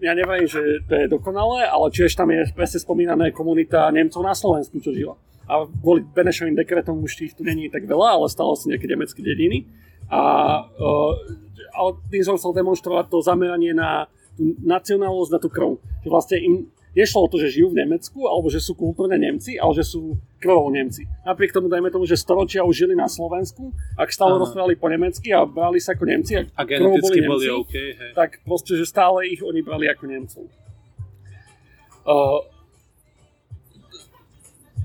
ja 0.02 0.12
neviem, 0.18 0.50
že 0.50 0.82
to 0.90 0.94
je 0.98 1.06
dokonalé, 1.06 1.62
ale 1.70 1.86
tiež 1.94 2.18
tam 2.18 2.34
je 2.34 2.50
presne 2.50 2.82
spomínané 2.82 3.30
komunita 3.30 3.86
Nemcov 3.94 4.18
na 4.26 4.34
Slovensku, 4.34 4.82
čo 4.82 4.90
žila. 4.90 5.14
A 5.46 5.62
kvôli 5.66 6.02
Benešovým 6.02 6.58
dekretom 6.58 6.98
už 6.98 7.22
tých 7.22 7.38
tu 7.38 7.46
není 7.46 7.70
tak 7.70 7.86
veľa, 7.86 8.18
ale 8.18 8.26
stalo 8.26 8.58
sa 8.58 8.66
nejaké 8.66 8.90
nemecké 8.90 9.22
dediny. 9.22 9.70
A, 10.10 10.22
uh, 10.66 11.12
ale 11.78 11.90
tým 12.10 12.22
som 12.26 12.34
chcel 12.34 12.50
demonstrovať 12.50 13.14
to 13.14 13.22
zameranie 13.22 13.74
na 13.74 14.10
tú 14.34 14.58
nacionálnosť, 14.64 15.30
na 15.30 15.40
tú 15.40 15.48
krv. 15.52 15.78
Že 16.02 16.08
vlastne 16.10 16.36
im 16.42 16.54
nešlo 16.92 17.24
o 17.24 17.28
to, 17.28 17.40
že 17.40 17.60
žijú 17.60 17.72
v 17.72 17.84
Nemecku, 17.84 18.28
alebo 18.28 18.52
že 18.52 18.60
sú 18.60 18.76
kultúrne 18.76 19.16
Nemci, 19.16 19.56
ale 19.56 19.72
že 19.72 19.84
sú 19.84 20.20
krvou 20.36 20.68
Nemci. 20.68 21.08
Napriek 21.24 21.52
tomu, 21.52 21.72
dajme 21.72 21.88
tomu, 21.88 22.04
že 22.04 22.20
storočia 22.20 22.64
už 22.64 22.84
žili 22.84 22.94
na 22.96 23.08
Slovensku, 23.08 23.72
ak 23.96 24.12
stále 24.12 24.36
Aha. 24.36 24.42
rozprávali 24.44 24.76
po 24.76 24.92
nemecky 24.92 25.32
a 25.32 25.48
brali 25.48 25.80
sa 25.80 25.96
ako 25.96 26.04
Nemci, 26.04 26.36
ak 26.36 26.52
a 26.52 26.62
geneticky 26.68 27.24
boli, 27.24 27.24
Nemci, 27.24 27.28
boli 27.28 27.46
okay, 27.48 27.88
hej. 27.96 28.12
tak 28.12 28.44
proste, 28.44 28.76
že 28.76 28.84
stále 28.84 29.24
ich 29.28 29.40
oni 29.40 29.60
brali 29.64 29.88
ako 29.88 30.04
Nemcov. 30.04 30.44
Uh, 32.02 32.44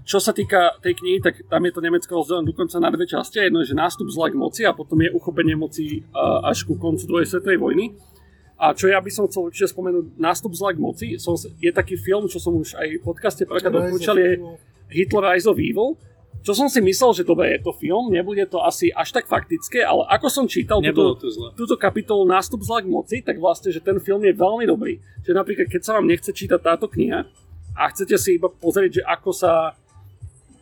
čo 0.07 0.23
sa 0.23 0.31
týka 0.31 0.79
tej 0.79 0.95
knihy, 1.03 1.19
tak 1.19 1.43
tam 1.51 1.59
je 1.67 1.75
to 1.75 1.83
Nemecko 1.83 2.23
rozdelené 2.23 2.47
dokonca 2.47 2.79
na 2.79 2.87
dve 2.87 3.03
časti. 3.03 3.43
Jedno 3.43 3.59
je, 3.59 3.75
že 3.75 3.75
nástup 3.75 4.07
zla 4.07 4.31
k 4.31 4.39
moci 4.39 4.63
a 4.63 4.71
potom 4.71 4.95
je 5.03 5.11
uchopenie 5.11 5.59
moci 5.59 5.99
až 6.47 6.63
ku 6.63 6.79
koncu 6.79 7.03
druhej 7.03 7.27
svetovej 7.27 7.59
vojny. 7.59 7.91
A 8.57 8.73
čo 8.73 8.89
ja 8.89 8.97
by 8.97 9.09
som 9.13 9.29
chcel 9.29 9.53
určite 9.53 9.69
spomenúť, 9.69 10.17
nástup 10.17 10.49
zla 10.57 10.73
k 10.73 10.81
moci, 10.81 11.07
som, 11.21 11.37
je 11.37 11.69
taký 11.69 11.93
film, 11.93 12.25
čo 12.25 12.41
som 12.41 12.57
už 12.57 12.73
aj 12.73 12.87
v 12.97 13.03
podcaste 13.05 13.45
prvýkrát 13.45 13.69
odporúčal, 13.69 14.17
je 14.17 14.41
Hitler 14.89 15.23
Rise 15.29 15.45
of 15.45 15.61
Evil. 15.61 15.93
Čo 16.41 16.55
som 16.57 16.67
si 16.71 16.79
myslel, 16.79 17.11
že 17.11 17.23
dobre, 17.27 17.53
je 17.53 17.59
to 17.59 17.75
film, 17.75 18.09
nebude 18.09 18.41
to 18.49 18.63
asi 18.63 18.89
až 18.89 19.13
tak 19.13 19.27
faktické, 19.29 19.83
ale 19.83 20.07
ako 20.09 20.27
som 20.31 20.45
čítal 20.47 20.79
túto, 20.79 21.19
túto 21.53 21.75
kapitolu 21.75 22.23
Nástup 22.23 22.63
zla 22.63 22.81
k 22.81 22.87
moci, 22.87 23.19
tak 23.19 23.35
vlastne, 23.37 23.69
že 23.69 23.83
ten 23.83 23.99
film 23.99 24.23
je 24.23 24.31
veľmi 24.31 24.63
dobrý. 24.63 24.97
Že 25.27 25.37
napríklad, 25.37 25.67
keď 25.67 25.81
sa 25.83 25.99
vám 25.99 26.07
nechce 26.07 26.31
čítať 26.31 26.57
táto 26.63 26.87
kniha 26.87 27.27
a 27.77 27.81
chcete 27.91 28.15
si 28.15 28.39
iba 28.39 28.47
pozrieť, 28.47 29.01
že 29.01 29.03
ako 29.03 29.29
sa 29.35 29.75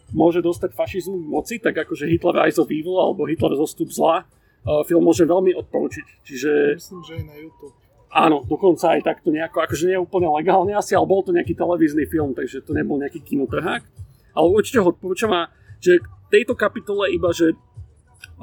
môže 0.10 0.42
dostať 0.42 0.74
fašizmu 0.74 1.22
k 1.22 1.28
moci, 1.30 1.56
tak 1.62 1.78
akože 1.78 2.10
Hitler 2.10 2.34
Rise 2.34 2.60
of 2.60 2.72
Evil 2.74 2.98
alebo 2.98 3.30
Hitler 3.30 3.54
zostup 3.54 3.94
zla, 3.94 4.26
uh, 4.26 4.82
film 4.90 5.06
môže 5.06 5.22
veľmi 5.22 5.54
odporučiť. 5.54 6.08
Čiže... 6.26 6.52
Myslím, 6.82 7.02
že 7.06 7.14
aj 7.20 7.24
na 7.30 7.36
YouTube. 7.40 7.85
Áno, 8.16 8.48
dokonca 8.48 8.96
aj 8.96 9.04
takto 9.04 9.28
nejako, 9.28 9.68
akože 9.68 9.92
nie 9.92 10.00
úplne 10.00 10.32
legálne 10.32 10.72
asi, 10.72 10.96
ale 10.96 11.04
bol 11.04 11.20
to 11.20 11.36
nejaký 11.36 11.52
televízny 11.52 12.08
film, 12.08 12.32
takže 12.32 12.64
to 12.64 12.72
nebol 12.72 12.96
nejaký 12.96 13.20
kinotrhák. 13.20 13.84
Ale 14.32 14.48
určite 14.48 14.80
ho 14.80 14.88
odporúčam 14.88 15.36
a 15.36 15.52
že 15.84 16.00
k 16.00 16.08
tejto 16.32 16.56
kapitole 16.56 17.12
iba, 17.12 17.36
že 17.36 17.60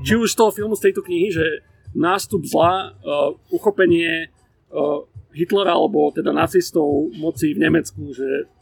či 0.04 0.20
už 0.20 0.28
z 0.28 0.36
toho 0.36 0.52
filmu, 0.52 0.76
z 0.76 0.92
tejto 0.92 1.00
knihy, 1.00 1.32
že 1.32 1.64
nástup 1.96 2.44
zla, 2.44 2.92
uh, 3.00 3.32
uchopenie 3.48 4.28
uh, 4.28 5.08
Hitlera 5.32 5.72
alebo 5.72 6.12
teda 6.12 6.36
nacistov 6.36 7.08
moci 7.16 7.56
v 7.56 7.64
Nemecku, 7.64 8.12
že 8.12 8.52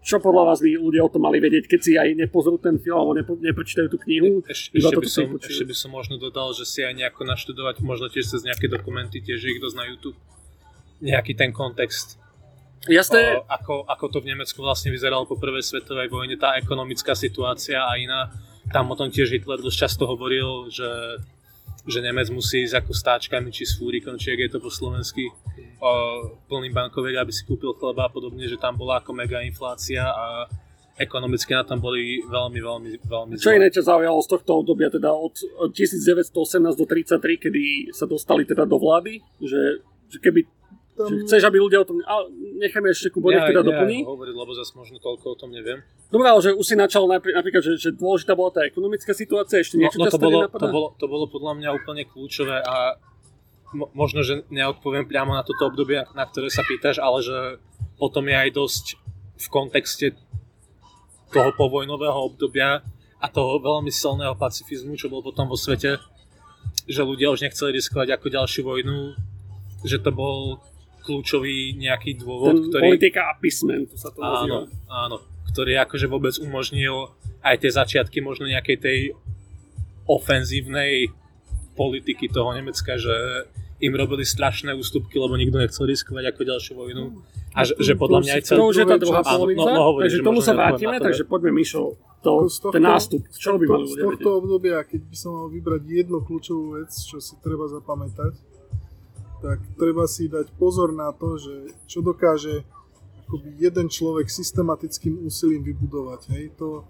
čo 0.00 0.16
podľa 0.18 0.50
vás 0.50 0.58
by 0.64 0.80
ľudia 0.80 1.04
o 1.04 1.12
tom 1.12 1.28
mali 1.28 1.38
vedieť, 1.38 1.70
keď 1.70 1.80
si 1.80 1.92
aj 1.94 2.16
nepozrú 2.16 2.56
ten 2.56 2.80
film 2.80 2.98
alebo 2.98 3.12
nepo, 3.14 3.32
neprečítajú 3.36 3.86
tú 3.86 4.02
knihu? 4.02 4.40
Eš, 4.48 4.72
ešte, 4.72 4.96
by 4.96 5.06
som, 5.06 5.24
ešte 5.36 5.64
by 5.68 5.76
som 5.76 5.90
možno 5.92 6.16
dodal, 6.16 6.56
že 6.56 6.64
si 6.64 6.80
aj 6.80 6.96
nejako 6.96 7.28
naštudovať, 7.28 7.84
možno 7.84 8.08
tiež 8.08 8.26
cez 8.26 8.42
nejaké 8.42 8.66
dokumenty, 8.66 9.20
tiež 9.20 9.44
ich 9.44 9.60
dosť 9.60 9.76
na 9.76 9.84
YouTube, 9.92 10.16
nejaký 11.00 11.36
ten 11.36 11.50
kontext. 11.50 12.20
Jasné. 12.88 13.40
O, 13.40 13.44
ako, 13.44 13.84
ako 13.84 14.04
to 14.08 14.18
v 14.24 14.32
Nemecku 14.32 14.60
vlastne 14.64 14.88
vyzeralo 14.88 15.28
po 15.28 15.36
prvej 15.36 15.60
svetovej 15.60 16.08
vojne, 16.08 16.40
tá 16.40 16.56
ekonomická 16.56 17.12
situácia 17.12 17.80
a 17.80 17.92
iná. 18.00 18.32
Tam 18.72 18.88
o 18.88 18.96
tom 18.96 19.12
tiež 19.12 19.36
Hitler 19.36 19.60
dosť 19.60 19.78
často 19.84 20.08
hovoril, 20.08 20.70
že 20.72 20.88
že 21.88 22.04
Nemec 22.04 22.28
musí 22.28 22.68
ísť 22.68 22.84
ako 22.84 22.92
stáčkami 22.92 23.48
či 23.48 23.64
s 23.64 23.80
fúrikom, 23.80 24.20
či 24.20 24.36
ak 24.36 24.40
je 24.44 24.50
to 24.52 24.58
po 24.60 24.68
slovensky, 24.68 25.32
o, 25.80 25.90
plný 26.44 26.68
bankovek, 26.72 27.16
aby 27.16 27.32
si 27.32 27.48
kúpil 27.48 27.72
chleba 27.76 28.08
a 28.08 28.12
podobne, 28.12 28.44
že 28.44 28.60
tam 28.60 28.76
bola 28.76 29.00
ako 29.00 29.16
mega 29.16 29.40
inflácia 29.40 30.04
a 30.04 30.44
ekonomicky 31.00 31.56
na 31.56 31.64
tom 31.64 31.80
boli 31.80 32.20
veľmi, 32.28 32.60
veľmi, 32.60 32.90
veľmi 33.00 33.32
Čo 33.40 33.56
iné 33.56 33.72
ťa 33.72 33.88
zaujalo 33.88 34.20
z 34.20 34.28
tohto 34.28 34.60
obdobia, 34.60 34.92
teda 34.92 35.08
od 35.08 35.32
1918 35.72 36.76
do 36.76 36.84
33, 36.84 37.16
kedy 37.48 37.62
sa 37.96 38.04
dostali 38.04 38.44
teda 38.44 38.68
do 38.68 38.76
vlády, 38.76 39.24
že, 39.40 39.80
že 40.12 40.18
keby 40.20 40.44
tam... 41.00 41.08
Chceš, 41.24 41.42
aby 41.48 41.56
ľudia 41.56 41.80
o 41.80 41.86
tom... 41.88 41.96
Ale 42.04 42.28
necháme 42.60 42.92
ešte 42.92 43.08
Kubo, 43.08 43.32
nech 43.32 43.48
teda 43.48 43.64
doplní. 43.64 44.04
Hovoriť, 44.04 44.36
lebo 44.36 44.52
zase 44.52 44.76
možno 44.76 45.00
toľko 45.00 45.26
o 45.32 45.36
tom 45.40 45.50
neviem. 45.56 45.80
Dobre, 46.12 46.26
ale 46.28 46.40
že 46.44 46.50
už 46.52 46.66
si 46.66 46.76
načal 46.76 47.08
napríklad, 47.08 47.64
že, 47.64 47.80
že 47.80 47.90
dôležitá 47.96 48.36
bola 48.36 48.52
tá 48.52 48.68
ekonomická 48.68 49.16
situácia, 49.16 49.64
ešte 49.64 49.80
niečo 49.80 49.96
no, 49.96 50.06
no 50.06 50.12
to, 50.12 50.20
bolo, 50.20 50.38
to, 50.44 50.68
bolo, 50.68 50.88
to 51.00 51.06
bolo 51.08 51.24
podľa 51.30 51.52
mňa 51.56 51.68
úplne 51.72 52.02
kľúčové 52.04 52.60
a 52.60 53.00
mo, 53.72 53.88
možno, 53.94 54.26
že 54.26 54.42
neodpoviem 54.50 55.06
priamo 55.06 55.32
na 55.32 55.46
toto 55.46 55.70
obdobie, 55.70 56.02
na 56.14 56.24
ktoré 56.26 56.50
sa 56.50 56.66
pýtaš, 56.66 56.98
ale 56.98 57.22
že 57.22 57.38
potom 57.96 58.26
je 58.26 58.36
aj 58.36 58.50
dosť 58.52 58.84
v 59.40 59.46
kontexte 59.48 60.06
toho 61.30 61.50
povojnového 61.54 62.34
obdobia 62.34 62.82
a 63.20 63.26
toho 63.30 63.62
veľmi 63.62 63.92
silného 63.92 64.34
pacifizmu, 64.34 64.98
čo 64.98 65.06
bol 65.06 65.22
potom 65.22 65.46
vo 65.46 65.54
svete, 65.54 66.02
že 66.90 67.06
ľudia 67.06 67.30
už 67.30 67.46
nechceli 67.46 67.78
riskovať 67.78 68.18
ako 68.18 68.26
ďalšiu 68.32 68.62
vojnu, 68.66 69.14
že 69.86 70.02
to 70.02 70.10
bol 70.10 70.58
kľúčový 71.00 71.74
nejaký 71.76 72.20
dôvod, 72.20 72.56
Ten 72.56 72.64
ktorý... 72.68 72.82
Politika 72.94 73.20
appeasement, 73.32 73.90
to 73.90 73.96
sa 73.96 74.12
to 74.12 74.20
áno, 74.20 74.68
áno, 74.86 75.16
ktorý 75.50 75.80
akože 75.82 76.06
vôbec 76.06 76.34
umožnil 76.38 77.10
aj 77.40 77.64
tie 77.64 77.70
začiatky 77.72 78.20
možno 78.20 78.46
nejakej 78.46 78.76
tej 78.78 78.98
ofenzívnej 80.04 81.08
politiky 81.74 82.28
toho 82.28 82.52
Nemecka, 82.52 82.98
že 83.00 83.48
im 83.80 83.96
robili 83.96 84.28
strašné 84.28 84.76
ústupky, 84.76 85.16
lebo 85.16 85.40
nikto 85.40 85.56
nechcel 85.56 85.88
riskovať 85.88 86.36
ako 86.36 86.40
ďalšiu 86.44 86.72
vojnu. 86.76 87.04
A 87.56 87.64
že, 87.64 87.74
že 87.80 87.96
podľa 87.96 88.20
mňa 88.22 88.32
aj 88.36 88.42
celý... 88.44 88.58
To 88.60 88.66
už 88.68 88.76
je 88.76 88.86
tá 88.86 88.98
druhá 89.00 89.22
polovica, 89.24 89.64
no, 89.64 89.72
no, 89.72 89.82
hovorím, 89.88 90.04
takže 90.06 90.18
že 90.20 90.26
tomu 90.28 90.40
sa 90.44 90.52
vrátime, 90.52 90.96
takže 91.00 91.24
že- 91.24 91.30
poďme 91.32 91.50
Mišo, 91.56 91.96
to, 92.20 92.32
Z 92.46 92.56
tohto- 92.60 92.74
ten 92.76 92.84
nástup, 92.84 93.22
čo 93.32 93.56
by 93.56 93.64
mali 93.64 93.88
Z 93.88 94.04
tohto 94.04 94.30
obdobia, 94.44 94.84
keď 94.84 95.00
by 95.08 95.16
som 95.16 95.30
mal 95.32 95.46
vybrať 95.48 95.82
jednu 95.88 96.18
kľúčovú 96.20 96.76
vec, 96.76 96.92
čo 96.92 97.16
si 97.16 97.34
treba 97.40 97.64
zapamätať, 97.66 98.32
tak 99.40 99.58
treba 99.74 100.04
si 100.04 100.26
dať 100.26 100.52
pozor 100.54 100.92
na 100.92 101.10
to, 101.10 101.36
že 101.36 101.54
čo 101.84 102.00
dokáže 102.00 102.62
akoby 103.22 103.56
jeden 103.58 103.86
človek 103.86 104.26
systematickým 104.26 105.20
úsilím 105.20 105.64
vybudovať. 105.64 106.20
Hej? 106.28 106.44
To, 106.56 106.82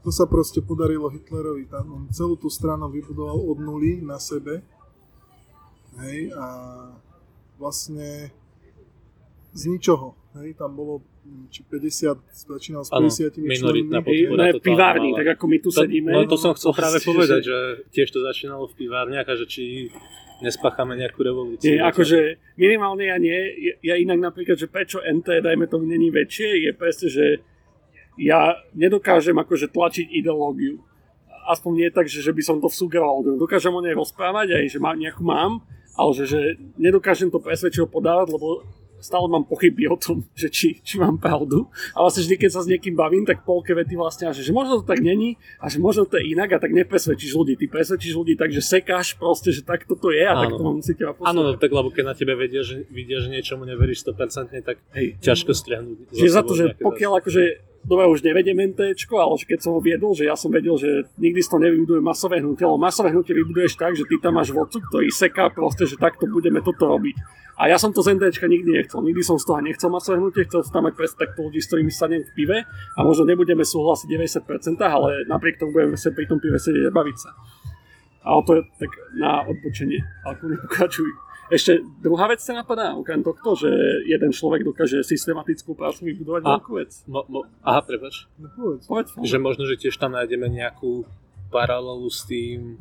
to 0.00 0.10
sa 0.10 0.24
proste 0.24 0.60
podarilo 0.60 1.08
Hitlerovi. 1.08 1.64
Tam 1.64 1.84
on 1.90 2.02
celú 2.08 2.34
tú 2.34 2.46
stranu 2.46 2.86
vybudoval 2.86 3.34
od 3.40 3.58
nuly 3.58 3.98
na 3.98 4.16
sebe. 4.16 4.60
Hej? 5.98 6.30
A 6.32 6.46
vlastne 7.56 8.30
z 9.50 9.62
ničoho. 9.66 10.14
Hej? 10.36 10.54
Tam 10.54 10.70
bolo 10.70 11.00
či 11.48 11.60
50, 11.62 12.16
začínal 12.48 12.82
s 12.82 12.90
Áno, 12.90 13.06
50 13.06 13.38
minoritná 13.38 13.98
členmi. 13.98 14.08
podpora. 14.24 14.40
Ne, 14.42 14.50
pivárni, 14.58 15.10
malá. 15.10 15.18
tak 15.18 15.28
ako 15.34 15.44
my 15.46 15.58
tu 15.58 15.70
sedíme. 15.70 16.10
No 16.10 16.24
to 16.24 16.36
som 16.36 16.52
chcel 16.52 16.72
práve 16.72 16.98
povedať, 17.00 17.40
že- 17.40 17.46
že 17.46 17.58
tiež 17.90 18.08
to 18.10 18.20
začínalo 18.20 18.64
v 18.66 18.74
pivárniach 18.74 19.26
a 19.26 19.34
že 19.34 19.44
či 19.44 19.64
nespáchame 20.40 20.96
nejakú 20.96 21.20
revolúciu. 21.20 21.68
Nie, 21.68 21.84
akože 21.84 22.40
minimálne 22.56 23.08
ja 23.08 23.16
nie. 23.16 23.36
Ja, 23.60 23.74
ja 23.92 23.94
inak 24.00 24.32
napríklad, 24.32 24.56
že 24.56 24.66
prečo 24.68 25.00
NT, 25.00 25.44
dajme 25.44 25.68
tomu, 25.68 25.88
není 25.88 26.08
väčšie, 26.08 26.68
je 26.68 26.72
presne, 26.76 27.08
že 27.08 27.26
ja 28.20 28.58
nedokážem 28.76 29.36
akože 29.36 29.72
tlačiť 29.72 30.12
ideológiu. 30.12 30.80
Aspoň 31.48 31.72
nie 31.72 31.88
tak, 31.90 32.06
že, 32.06 32.20
že 32.20 32.36
by 32.36 32.42
som 32.44 32.56
to 32.60 32.68
vsugeroval. 32.68 33.24
Dokážem 33.40 33.72
o 33.72 33.80
nej 33.80 33.96
rozprávať, 33.96 34.60
aj 34.60 34.76
že 34.76 34.78
má, 34.78 34.92
nejakú 34.92 35.24
mám, 35.24 35.64
ale 35.96 36.10
že, 36.16 36.24
že 36.28 36.40
nedokážem 36.76 37.32
to 37.32 37.40
presvedčivo 37.40 37.88
podávať, 37.88 38.36
lebo 38.36 38.64
stále 39.00 39.26
mám 39.26 39.44
pochyby 39.48 39.88
o 39.88 39.96
tom, 39.96 40.22
že 40.36 40.48
či, 40.52 40.78
či 40.80 41.00
mám 41.00 41.16
pravdu. 41.16 41.66
A 41.96 42.04
vlastne 42.04 42.24
vždy, 42.24 42.36
keď 42.36 42.50
sa 42.52 42.60
s 42.64 42.70
niekým 42.70 42.94
bavím, 42.94 43.24
tak 43.24 43.42
polke 43.42 43.72
vety 43.72 43.96
vlastne, 43.96 44.30
že, 44.30 44.44
že 44.44 44.52
možno 44.52 44.80
to 44.80 44.86
tak 44.86 45.00
není 45.00 45.40
a 45.58 45.66
že 45.72 45.80
možno 45.80 46.04
to 46.06 46.20
je 46.20 46.32
inak 46.36 46.52
a 46.52 46.58
tak 46.60 46.70
nepresvedčíš 46.76 47.32
ľudí. 47.34 47.56
Ty 47.56 47.66
presvedčíš 47.72 48.14
ľudí 48.14 48.34
tak, 48.36 48.52
že 48.52 48.60
sekáš 48.60 49.16
proste, 49.16 49.50
že 49.50 49.64
tak 49.64 49.88
toto 49.88 50.12
je 50.12 50.22
a 50.22 50.36
tak 50.36 50.52
to 50.54 50.62
musí 50.62 50.92
teba 50.94 51.16
Áno, 51.24 51.40
no 51.42 51.56
tak 51.56 51.72
lebo 51.72 51.88
keď 51.88 52.04
na 52.04 52.14
tebe 52.14 52.36
vedia, 52.36 52.62
že, 52.62 52.84
vidia, 52.92 53.18
že 53.18 53.32
niečomu 53.32 53.64
neveríš 53.64 54.04
100%, 54.06 54.60
tak 54.62 54.76
Hej. 54.94 55.18
ťažko 55.20 55.50
striahnuť. 55.56 55.96
Čiže 56.12 56.30
za 56.30 56.42
to, 56.44 56.52
že 56.54 56.64
pokiaľ 56.78 57.12
akože 57.24 57.69
dobre, 57.84 58.04
už 58.08 58.20
nevediem 58.24 58.58
NTčko, 58.72 59.16
ale 59.20 59.40
keď 59.40 59.58
som 59.64 59.72
ho 59.76 59.80
viedol, 59.80 60.12
že 60.12 60.28
ja 60.28 60.36
som 60.36 60.52
vedel, 60.52 60.76
že 60.76 61.08
nikdy 61.16 61.40
to 61.40 61.56
nevybuduje 61.56 62.00
masové 62.00 62.40
hnutie, 62.44 62.64
lebo 62.64 62.80
masové 62.80 63.10
hnutie 63.12 63.32
vybuduješ 63.32 63.76
tak, 63.76 63.96
že 63.96 64.04
ty 64.04 64.20
tam 64.20 64.36
máš 64.36 64.52
vodcu, 64.52 64.80
ktorý 64.80 65.08
seká 65.08 65.48
proste, 65.50 65.88
že 65.88 65.96
takto 65.96 66.28
budeme 66.28 66.60
toto 66.60 66.86
robiť. 66.88 67.16
A 67.60 67.68
ja 67.68 67.76
som 67.76 67.92
to 67.92 68.00
z 68.00 68.16
NTčka 68.16 68.48
nikdy 68.48 68.72
nechcel. 68.72 69.04
Nikdy 69.04 69.20
som 69.20 69.36
z 69.36 69.44
toho 69.44 69.60
nechcel 69.60 69.92
masové 69.92 70.16
hnutie, 70.16 70.48
chcel 70.48 70.64
som 70.64 70.80
tam 70.80 70.88
mať 70.88 70.96
presne 70.96 71.18
takto 71.28 71.44
ľudí, 71.44 71.60
s 71.60 71.68
ktorými 71.68 71.92
sadnem 71.92 72.24
v 72.24 72.32
pive 72.32 72.58
a 72.96 72.98
možno 73.04 73.28
nebudeme 73.28 73.68
súhlasiť 73.68 74.08
90%, 74.08 74.80
ale 74.80 75.28
napriek 75.28 75.60
tomu 75.60 75.76
budeme 75.76 76.00
sa 76.00 76.08
pri 76.08 76.24
tom 76.24 76.40
pive 76.40 76.56
sedieť 76.56 76.88
a 76.88 76.92
baviť 76.92 77.16
sa. 77.20 77.36
Ale 78.24 78.40
to 78.48 78.52
je 78.56 78.62
tak 78.80 78.92
na 79.16 79.44
odbočenie. 79.44 80.00
Ale 80.24 80.34
pokračuj. 80.68 81.29
Ešte 81.50 81.82
druhá 81.98 82.30
vec 82.30 82.38
sa 82.38 82.54
napadá, 82.54 82.94
okrem 82.94 83.26
tohto, 83.26 83.58
že 83.58 83.70
jeden 84.06 84.30
človek 84.30 84.62
dokáže 84.62 85.02
systematickú 85.02 85.74
prácu 85.74 86.06
vybudovať 86.06 86.42
A- 86.46 86.50
veľkú 86.56 86.72
vec. 86.78 86.90
Mo, 87.10 87.26
mo, 87.26 87.42
aha, 87.66 87.82
prepač. 87.82 88.30
No 88.38 88.46
povedz. 88.54 88.86
Povedz, 88.86 89.10
Že 89.18 89.38
možno, 89.42 89.66
že 89.66 89.74
tiež 89.74 89.98
tam 89.98 90.14
nájdeme 90.14 90.46
nejakú 90.46 91.02
paralelu 91.50 92.06
s 92.06 92.22
tým 92.22 92.78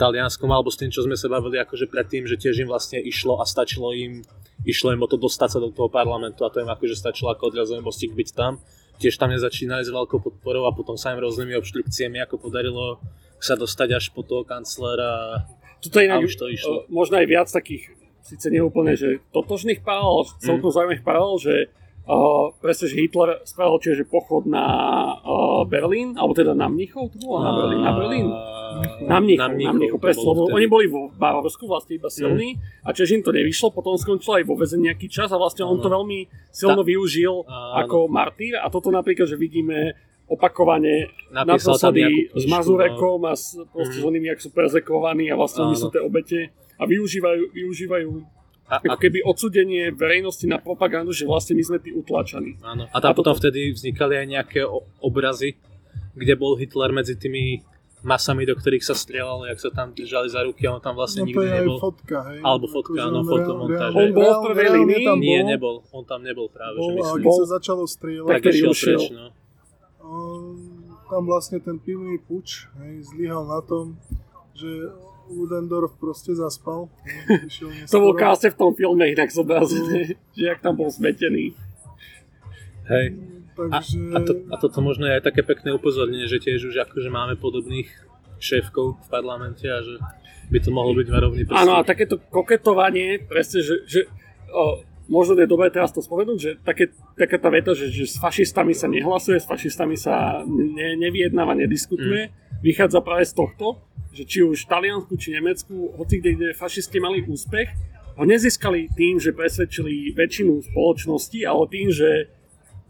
Talianskom 0.00 0.48
alebo 0.48 0.72
s 0.72 0.80
tým, 0.80 0.88
čo 0.88 1.04
sme 1.04 1.16
sa 1.16 1.28
bavili 1.28 1.60
akože 1.60 1.88
predtým, 1.88 2.24
že 2.24 2.40
tiež 2.40 2.64
im 2.64 2.68
vlastne 2.68 2.96
išlo 3.00 3.40
a 3.40 3.44
stačilo 3.44 3.92
im, 3.92 4.24
išlo 4.64 4.96
im 4.96 5.00
o 5.04 5.08
to 5.08 5.20
dostať 5.20 5.56
sa 5.56 5.58
do 5.60 5.68
toho 5.68 5.92
parlamentu 5.92 6.44
a 6.44 6.52
to 6.52 6.64
im 6.64 6.68
akože 6.68 6.96
stačilo 6.96 7.32
ako 7.32 7.52
odrazový 7.52 7.84
mostík 7.84 8.12
byť 8.16 8.28
tam. 8.32 8.60
Tiež 8.96 9.20
tam 9.20 9.28
nezačínali 9.28 9.84
s 9.84 9.92
veľkou 9.92 10.20
podporou 10.24 10.64
a 10.64 10.72
potom 10.72 10.96
sa 10.96 11.12
im 11.12 11.20
rôznymi 11.20 11.60
obštrukciami 11.60 12.24
ako 12.24 12.40
podarilo 12.40 12.96
sa 13.36 13.52
dostať 13.52 13.88
až 14.00 14.04
po 14.16 14.24
toho 14.24 14.48
kanclera 14.48 15.44
Toto 15.88 15.98
je 16.02 16.06
inak, 16.06 16.20
už 16.24 16.36
to 16.36 16.46
išlo. 16.50 16.74
možno 16.90 17.18
aj 17.20 17.26
viac 17.26 17.48
takých, 17.48 17.94
síce 18.22 18.46
nie 18.50 18.62
úplne, 18.62 18.98
že 18.98 19.22
totožných 19.30 19.82
paralel, 19.86 20.26
ale 20.26 20.42
celkom 20.42 20.70
zaujímavých 20.70 21.06
paralel, 21.06 21.36
že 21.38 21.54
uh, 22.06 22.50
presne, 22.58 22.86
že 22.90 22.96
Hitler 22.98 23.42
spravil 23.46 23.78
čiže 23.82 24.04
pochod 24.06 24.46
na 24.46 24.66
uh, 25.22 25.62
Berlín, 25.66 26.14
alebo 26.18 26.34
teda 26.34 26.54
na 26.54 26.66
Mnichov, 26.70 27.14
to 27.14 27.18
bolo 27.22 27.42
na 27.42 27.52
Berlín, 27.54 27.80
na 27.82 27.92
Berlín. 27.94 28.28
Na 29.06 29.18
Mnichov, 29.24 29.56
na 29.56 29.72
Mnichov, 29.72 29.98
presne, 30.02 30.26
lebo 30.26 30.52
oni 30.52 30.66
boli 30.68 30.86
vo 30.90 31.08
Bavorsku 31.08 31.64
vlastne 31.64 31.96
iba 31.96 32.12
silní 32.12 32.60
a 32.84 32.92
čiže 32.92 33.16
im 33.16 33.24
to 33.24 33.32
nevyšlo, 33.32 33.72
potom 33.72 33.96
skončil 33.96 34.42
aj 34.42 34.44
vo 34.44 34.58
väzení 34.58 34.92
nejaký 34.92 35.08
čas 35.08 35.32
a 35.32 35.40
vlastne 35.40 35.64
on 35.64 35.80
to 35.80 35.88
veľmi 35.88 36.28
silno 36.52 36.84
využil 36.84 37.46
ako 37.78 38.10
martýr 38.10 38.60
a 38.60 38.68
toto 38.68 38.92
napríklad, 38.92 39.32
že 39.32 39.40
vidíme 39.40 39.96
opakovane 40.28 41.10
Napísal 41.28 41.78
naposledy 41.78 42.02
s 42.30 42.44
Mazurekom 42.44 43.20
a 43.22 43.32
s, 43.32 43.54
proste 43.64 43.94
Mhm. 43.94 44.02
s 44.02 44.06
onými, 44.06 44.26
jak 44.28 44.40
sú 44.40 44.50
perzekovaní 44.50 45.26
a 45.26 45.34
vlastne 45.34 45.64
oni 45.64 45.76
sú 45.76 45.88
tie 45.88 46.00
obete 46.00 46.38
a 46.72 46.84
využívajú, 46.84 47.42
využívajú 47.52 48.10
A, 48.64 48.76
a, 48.76 48.76
ako 48.84 48.98
keby 48.98 49.18
odsudenie 49.22 49.90
verejnosti 49.90 50.42
na 50.44 50.58
propagandu, 50.58 51.10
že 51.10 51.22
vlastne 51.22 51.54
my 51.54 51.62
sme 51.64 51.78
tí 51.78 51.90
utlačaní. 51.90 52.58
áno. 52.60 52.84
a 52.84 52.96
tam 52.96 53.10
A 53.10 53.14
potom 53.14 53.32
vtedy 53.32 53.70
vznikali 53.70 54.16
aj 54.16 54.26
nejaké 54.28 54.60
o- 54.62 54.82
obrazy, 55.00 55.54
kde 56.12 56.34
bol 56.34 56.54
Hitler 56.54 56.90
medzi 56.90 57.14
tými 57.14 57.62
masami, 58.02 58.42
do 58.42 58.52
ktorých 58.52 58.82
sa 58.82 58.92
strieľalo, 58.92 59.46
jak 59.46 59.58
sa 59.58 59.70
tam 59.72 59.90
držali 59.92 60.26
za 60.26 60.42
ruky 60.42 60.62
a 60.64 60.74
on 60.74 60.80
tam 60.80 60.94
vlastne 60.94 61.22
No 61.22 61.24
to 61.24 61.30
nikdy 61.32 61.42
je 61.44 61.52
aj 61.52 61.60
nebol. 61.60 61.78
fotka, 61.80 62.18
hej. 62.24 62.38
Alebo 62.40 62.66
fotka, 62.68 62.90
Akože 62.92 63.02
áno, 63.04 63.16
on 63.16 63.26
fotomontáž. 63.28 63.90
On 63.92 64.08
bol 64.12 64.30
v 64.32 64.42
prvej 64.44 64.68
línii? 64.74 65.04
Nie, 65.16 65.40
bol, 65.40 65.46
nebol. 65.48 65.74
On 65.92 66.04
tam 66.04 66.20
nebol 66.20 66.46
práve, 66.48 66.74
že 66.74 66.82
Bol, 66.82 66.90
a 66.90 66.94
myslím. 66.96 67.14
keď 67.16 67.24
Bol- 67.24 67.38
sa 67.38 67.46
začalo 67.52 67.82
strieľať, 67.84 68.30
Tak 68.32 68.42
išiel 68.44 68.72
preč, 68.72 69.02
no. 69.12 69.26
Tam 71.06 71.26
vlastne 71.26 71.58
ten 71.62 71.78
pivný 71.78 72.18
puč 72.18 72.66
hej, 72.82 73.06
zlyhal 73.14 73.46
na 73.46 73.60
tom, 73.62 73.94
že 74.56 74.68
Ludendorff 75.26 75.98
proste 75.98 76.34
zaspal. 76.34 76.86
To 77.92 77.98
bol 77.98 78.14
krásne 78.14 78.54
v 78.54 78.58
tom 78.58 78.72
filme 78.74 79.10
inak 79.10 79.30
zobrazené, 79.30 80.18
že 80.34 80.44
jak 80.46 80.62
tam 80.62 80.78
bol 80.78 80.90
zmetený. 80.90 81.54
Hej. 82.86 83.06
A, 83.56 83.80
Takže... 83.80 83.96
a, 84.12 84.18
to, 84.20 84.32
a 84.52 84.54
toto 84.60 84.78
možno 84.84 85.08
je 85.08 85.16
aj 85.16 85.24
také 85.24 85.40
pekné 85.40 85.72
upozornenie, 85.72 86.28
že 86.28 86.38
tiež 86.38 86.68
už 86.68 86.76
akože 86.86 87.08
máme 87.08 87.40
podobných 87.40 87.88
šéfkov 88.36 89.00
v 89.00 89.08
parlamente 89.08 89.64
a 89.64 89.80
že 89.80 89.96
by 90.52 90.58
to 90.60 90.70
mohlo 90.70 90.92
byť 90.94 91.08
varovný 91.08 91.42
prst. 91.48 91.56
Áno, 91.56 91.80
a 91.80 91.82
takéto 91.82 92.20
koketovanie, 92.20 93.24
presne, 93.24 93.64
že, 93.64 93.82
že 93.88 94.00
o, 94.52 94.84
možno 95.06 95.38
je 95.38 95.48
dobré 95.50 95.70
teraz 95.70 95.94
to 95.94 96.02
spomenúť, 96.02 96.38
že 96.38 96.50
také, 96.62 96.90
taká 97.14 97.38
tá 97.38 97.48
veta, 97.50 97.72
že, 97.72 97.90
že 97.90 98.06
s 98.06 98.18
fašistami 98.18 98.74
sa 98.74 98.90
nehlasuje, 98.90 99.38
s 99.38 99.46
fašistami 99.46 99.94
sa 99.94 100.42
ne, 100.46 100.98
nevyjednáva, 100.98 101.54
nediskutuje, 101.54 102.30
mm. 102.30 102.62
vychádza 102.62 103.00
práve 103.02 103.26
z 103.26 103.34
tohto, 103.34 103.82
že 104.10 104.26
či 104.26 104.38
už 104.42 104.66
v 104.66 104.70
Taliansku, 104.70 105.12
či 105.18 105.36
Nemecku, 105.36 105.94
hoci 105.94 106.18
kde, 106.18 106.30
kde 106.36 106.48
fašisti 106.58 106.98
mali 106.98 107.22
úspech, 107.22 107.68
ho 108.16 108.24
nezískali 108.24 108.88
tým, 108.96 109.20
že 109.20 109.36
presvedčili 109.36 110.16
väčšinu 110.16 110.64
spoločnosti, 110.72 111.38
ale 111.44 111.62
tým, 111.68 111.88
že 111.92 112.32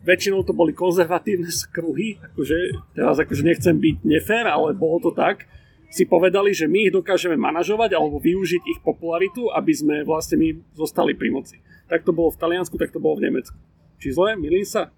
väčšinou 0.07 0.47
to 0.47 0.55
boli 0.55 0.71
konzervatívne 0.71 1.51
kruhy, 1.75 2.23
akože 2.23 2.57
teraz 2.95 3.19
akože 3.19 3.43
nechcem 3.43 3.75
byť 3.75 3.97
nefér, 4.07 4.47
ale 4.47 4.79
bolo 4.79 5.03
to 5.03 5.11
tak, 5.11 5.51
si 5.91 6.05
povedali, 6.05 6.51
že 6.51 6.67
my 6.67 6.91
ich 6.91 6.95
dokážeme 6.95 7.39
manažovať 7.39 7.95
alebo 7.95 8.19
využiť 8.19 8.63
ich 8.67 8.81
popularitu, 8.83 9.49
aby 9.55 9.73
sme 9.73 9.97
vlastne 10.03 10.37
my 10.39 10.49
zostali 10.75 11.15
pri 11.15 11.31
moci. 11.31 11.57
Tak 11.87 12.03
to 12.03 12.11
bolo 12.11 12.35
v 12.35 12.41
Taliansku, 12.41 12.75
tak 12.77 12.91
to 12.91 12.99
bolo 12.99 13.19
v 13.19 13.31
Nemecku. 13.31 13.57
Či 14.03 14.13
zle? 14.13 14.35
Milím 14.37 14.67
sa? 14.67 14.91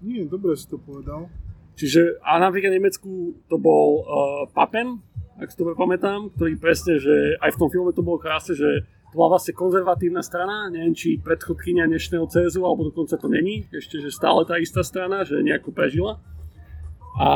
Nie, 0.00 0.24
dobre 0.24 0.56
si 0.56 0.66
to 0.66 0.80
povedal. 0.80 1.28
Čiže, 1.76 2.20
a 2.24 2.40
napríklad 2.40 2.72
v 2.72 2.78
Nemecku 2.80 3.10
to 3.48 3.56
bol 3.56 4.04
uh, 4.04 4.04
Papen, 4.52 5.00
ak 5.40 5.48
si 5.48 5.56
to 5.56 5.72
pamätám, 5.72 6.28
ktorý 6.36 6.60
presne, 6.60 7.00
že 7.00 7.40
aj 7.40 7.56
v 7.56 7.60
tom 7.64 7.68
filme 7.72 7.96
to 7.96 8.04
bolo 8.04 8.20
krásne, 8.20 8.52
že 8.52 8.84
to 9.10 9.14
bola 9.16 9.40
vlastne 9.40 9.56
konzervatívna 9.56 10.20
strana, 10.20 10.68
neviem, 10.68 10.92
či 10.92 11.16
predchodkynia 11.16 11.88
dnešného 11.88 12.28
CSU, 12.28 12.60
alebo 12.62 12.92
dokonca 12.92 13.16
to 13.16 13.26
není, 13.26 13.64
ešte, 13.72 13.98
že 13.98 14.12
stále 14.12 14.44
tá 14.44 14.60
istá 14.60 14.84
strana, 14.84 15.24
že 15.24 15.40
nejako 15.40 15.72
prežila. 15.72 16.20
A 17.16 17.28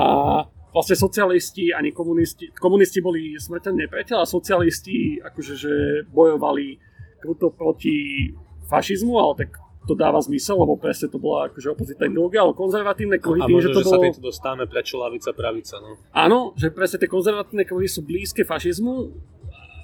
vlastne 0.74 0.98
socialisti 0.98 1.70
ani 1.70 1.94
komunisti, 1.94 2.50
komunisti 2.50 2.98
boli 2.98 3.38
smrteľne 3.38 3.86
nepriateľ 3.86 4.18
a 4.18 4.26
socialisti 4.26 5.22
akože, 5.22 5.54
že 5.54 5.72
bojovali 6.10 6.82
kruto 7.22 7.54
proti 7.54 8.28
fašizmu, 8.66 9.14
ale 9.14 9.46
tak 9.46 9.50
to 9.84 9.94
dáva 9.94 10.18
zmysel, 10.18 10.56
lebo 10.58 10.80
presne 10.80 11.12
to 11.12 11.20
bola 11.20 11.52
akože 11.52 11.76
opozitná 11.76 12.08
ideológia, 12.08 12.42
ale 12.42 12.56
konzervatívne 12.56 13.20
kruhy 13.20 13.44
tým, 13.44 13.60
že 13.60 13.70
to 13.70 13.84
že 13.84 13.86
sa 13.86 13.96
bolo... 14.00 14.04
týmto 14.08 14.24
dostávame 14.24 14.64
prečo 14.64 14.96
lavica, 14.96 15.30
pravica, 15.36 15.76
no. 15.78 16.00
Áno, 16.10 16.38
že 16.56 16.72
presne 16.72 16.98
tie 17.04 17.08
konzervatívne 17.08 17.68
kruhy 17.68 17.86
sú 17.86 18.00
blízke 18.00 18.42
fašizmu. 18.48 19.12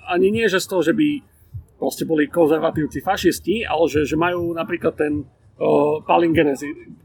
Ani 0.09 0.33
nie, 0.33 0.49
že 0.49 0.59
z 0.59 0.67
toho, 0.67 0.83
že 0.83 0.97
by 0.97 1.21
proste 1.77 2.09
boli 2.09 2.27
konzervatívci 2.33 3.05
fašisti, 3.05 3.63
ale 3.63 3.85
že, 3.89 4.09
že 4.09 4.17
majú 4.17 4.57
napríklad 4.57 4.97
ten 4.97 5.25
uh, 5.25 6.01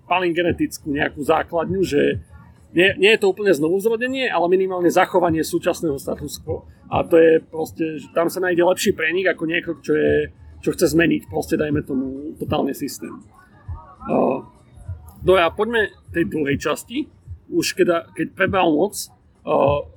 palingenetickú 0.08 0.88
nejakú 0.90 1.20
základňu, 1.20 1.84
že 1.84 2.24
nie, 2.76 2.91
nie 2.99 3.11
je 3.15 3.19
to 3.23 3.32
úplne 3.32 3.55
znovu 3.55 3.80
zrodenie, 3.80 4.28
ale 4.28 4.51
minimálne 4.51 4.91
zachovanie 4.91 5.47
súčasného 5.47 5.95
status. 5.95 6.43
A 6.91 7.07
to 7.07 7.15
je 7.15 7.39
proste, 7.39 8.03
že 8.03 8.11
tam 8.11 8.28
sa 8.28 8.43
nájde 8.43 8.67
lepší 8.67 8.91
prenik 8.91 9.32
ako 9.32 9.43
niekto, 9.47 9.71
čo, 9.80 9.95
je, 9.95 10.30
čo 10.59 10.76
chce 10.76 10.91
zmeniť, 10.91 11.32
proste 11.32 11.55
dajme 11.55 11.88
tomu 11.88 12.36
totálne 12.36 12.76
systém. 12.76 13.15
Uh, 14.05 14.43
no 15.23 15.39
a 15.39 15.47
poďme 15.55 15.88
tej 16.11 16.28
druhej 16.28 16.59
časti. 16.59 17.07
Už 17.47 17.80
keď, 17.80 18.11
keď 18.11 18.28
prebral 18.36 18.67
moc, 18.67 18.93
uh, 19.47 19.88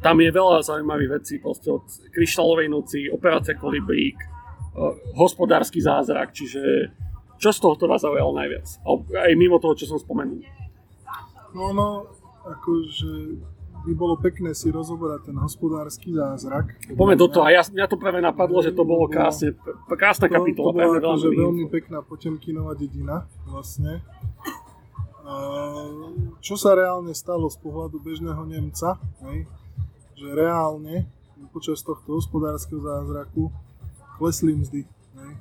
tam 0.00 0.24
je 0.24 0.30
veľa 0.32 0.64
zaujímavých 0.64 1.20
vecí, 1.20 1.36
proste 1.36 1.68
od 1.68 1.84
kryštálovej 2.16 2.72
noci, 2.72 3.12
operácia 3.12 3.52
Kolibrík, 3.54 4.16
uh, 4.16 4.96
hospodársky 5.20 5.84
zázrak, 5.84 6.32
čiže 6.32 6.96
čo 7.38 7.54
z 7.54 7.58
toho 7.60 7.76
to 7.78 7.86
vás 7.86 8.02
zaujalo 8.02 8.34
najviac? 8.34 8.66
Aj 9.14 9.32
mimo 9.38 9.62
toho, 9.62 9.78
čo 9.78 9.86
som 9.86 10.00
spomenul. 10.00 10.42
No, 11.56 11.72
no, 11.72 12.06
akože 12.44 13.40
by 13.88 13.92
bolo 13.94 14.18
pekné 14.18 14.52
si 14.52 14.68
rozoberať 14.68 15.30
ten 15.30 15.36
hospodársky 15.38 16.12
zázrak. 16.12 16.76
Poďme 16.92 17.16
do 17.16 17.28
toho. 17.30 17.46
A 17.46 17.54
ja, 17.54 17.62
mňa 17.62 17.86
to 17.86 17.96
práve 17.96 18.18
napadlo, 18.18 18.58
že 18.60 18.74
to 18.74 18.82
bolo 18.82 19.06
krásne, 19.06 19.54
krásna 19.88 20.26
kapitola. 20.26 20.74
To, 20.74 20.76
to 20.76 20.78
bola 20.82 20.98
akože 20.98 21.28
veľmi 21.30 21.64
pekná 21.70 21.98
Potemkinová 22.02 22.74
dedina 22.74 23.24
vlastne. 23.46 24.02
čo 26.40 26.56
sa 26.56 26.72
reálne 26.72 27.12
stalo 27.12 27.46
z 27.52 27.56
pohľadu 27.60 28.00
bežného 28.00 28.42
Nemca, 28.48 28.96
hej? 29.28 29.44
že 30.18 30.28
reálne 30.34 31.06
počas 31.54 31.80
tohto 31.80 32.18
hospodárskeho 32.18 32.82
zázraku 32.82 33.48
klesli 34.18 34.52
mzdy. 34.52 34.82
Hej? 35.16 35.32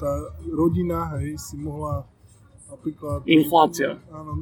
tá 0.00 0.10
rodina 0.50 1.14
hej, 1.20 1.38
si 1.38 1.54
mohla 1.54 2.02
napríklad... 2.72 3.28
Inflácia. 3.28 4.00
Áno, 4.08 4.32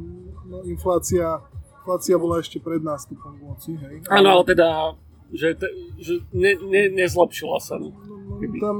no, 0.46 0.62
inflácia 0.62 1.42
inflácia 1.80 2.14
bola 2.20 2.38
ešte 2.38 2.60
pred 2.60 2.84
nástupom 2.84 3.34
k 3.34 3.40
moci, 3.42 3.72
hej. 3.74 4.04
Áno, 4.12 4.38
ale 4.38 4.42
teda, 4.46 4.94
že, 5.32 5.56
te, 5.56 5.66
že 5.98 6.22
ne, 6.30 6.54
ne, 6.60 6.92
nezlepšila 6.92 7.58
sa. 7.58 7.80
No. 7.80 7.90
No, 8.30 8.38
tam 8.62 8.76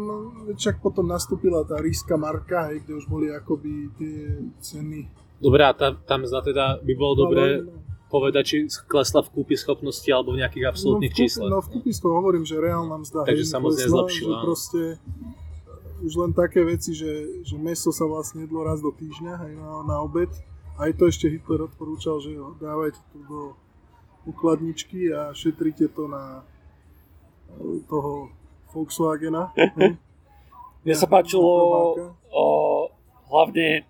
však 0.55 0.79
potom 0.79 1.11
nastúpila 1.11 1.67
tá 1.67 1.81
ríska 1.81 2.15
marka, 2.15 2.71
hej, 2.71 2.85
kde 2.87 2.93
už 3.01 3.11
boli 3.11 3.33
akoby 3.33 3.91
tie 3.99 4.17
ceny. 4.63 5.11
Dobre, 5.41 5.65
a 5.65 5.73
tam, 5.73 5.99
tam 6.05 6.21
teda 6.23 6.85
by 6.85 6.93
bolo 6.95 7.15
dobré 7.27 7.65
no, 7.65 7.73
no, 7.73 7.81
povedať, 8.13 8.45
či 8.47 8.57
klesla 8.87 9.25
v 9.25 9.41
kúpy 9.41 9.57
schopnosti 9.57 10.07
alebo 10.13 10.37
v 10.37 10.45
nejakých 10.45 10.69
absolútnych 10.69 11.11
no, 11.11 11.19
číslach. 11.19 11.51
No 11.51 11.59
v 11.65 11.69
kúpy 11.73 11.91
hovorím, 12.05 12.45
že 12.45 12.61
reálna 12.61 13.01
mzda. 13.01 13.27
Takže 13.27 13.47
sa 13.49 13.59
moc 13.59 13.75
nezlepšila. 13.75 14.39
Že 14.39 14.45
proste 14.45 14.83
už 16.01 16.13
len 16.17 16.33
také 16.33 16.65
veci, 16.65 16.97
že, 16.97 17.45
že 17.45 17.57
meso 17.61 17.93
sa 17.93 18.09
vlastne 18.09 18.45
jedlo 18.45 18.65
raz 18.65 18.81
do 18.81 18.91
týždňa, 18.93 19.35
aj 19.37 19.53
na, 19.57 19.71
na 19.85 19.97
obed, 20.01 20.31
aj 20.81 20.91
to 20.97 21.09
ešte 21.09 21.29
Hitler 21.29 21.69
odporúčal, 21.69 22.21
že 22.25 22.33
dávajte 22.57 23.01
to 23.13 23.19
do 23.29 23.41
ukladničky 24.25 25.13
a 25.13 25.33
šetrite 25.37 25.93
to 25.93 26.09
na 26.09 26.45
e, 27.53 27.85
toho 27.89 28.33
Volkswagena. 28.73 29.53
Mne 30.85 30.95
sa 30.97 31.05
páčilo 31.05 31.45
o, 32.33 32.45
hlavne 33.29 33.85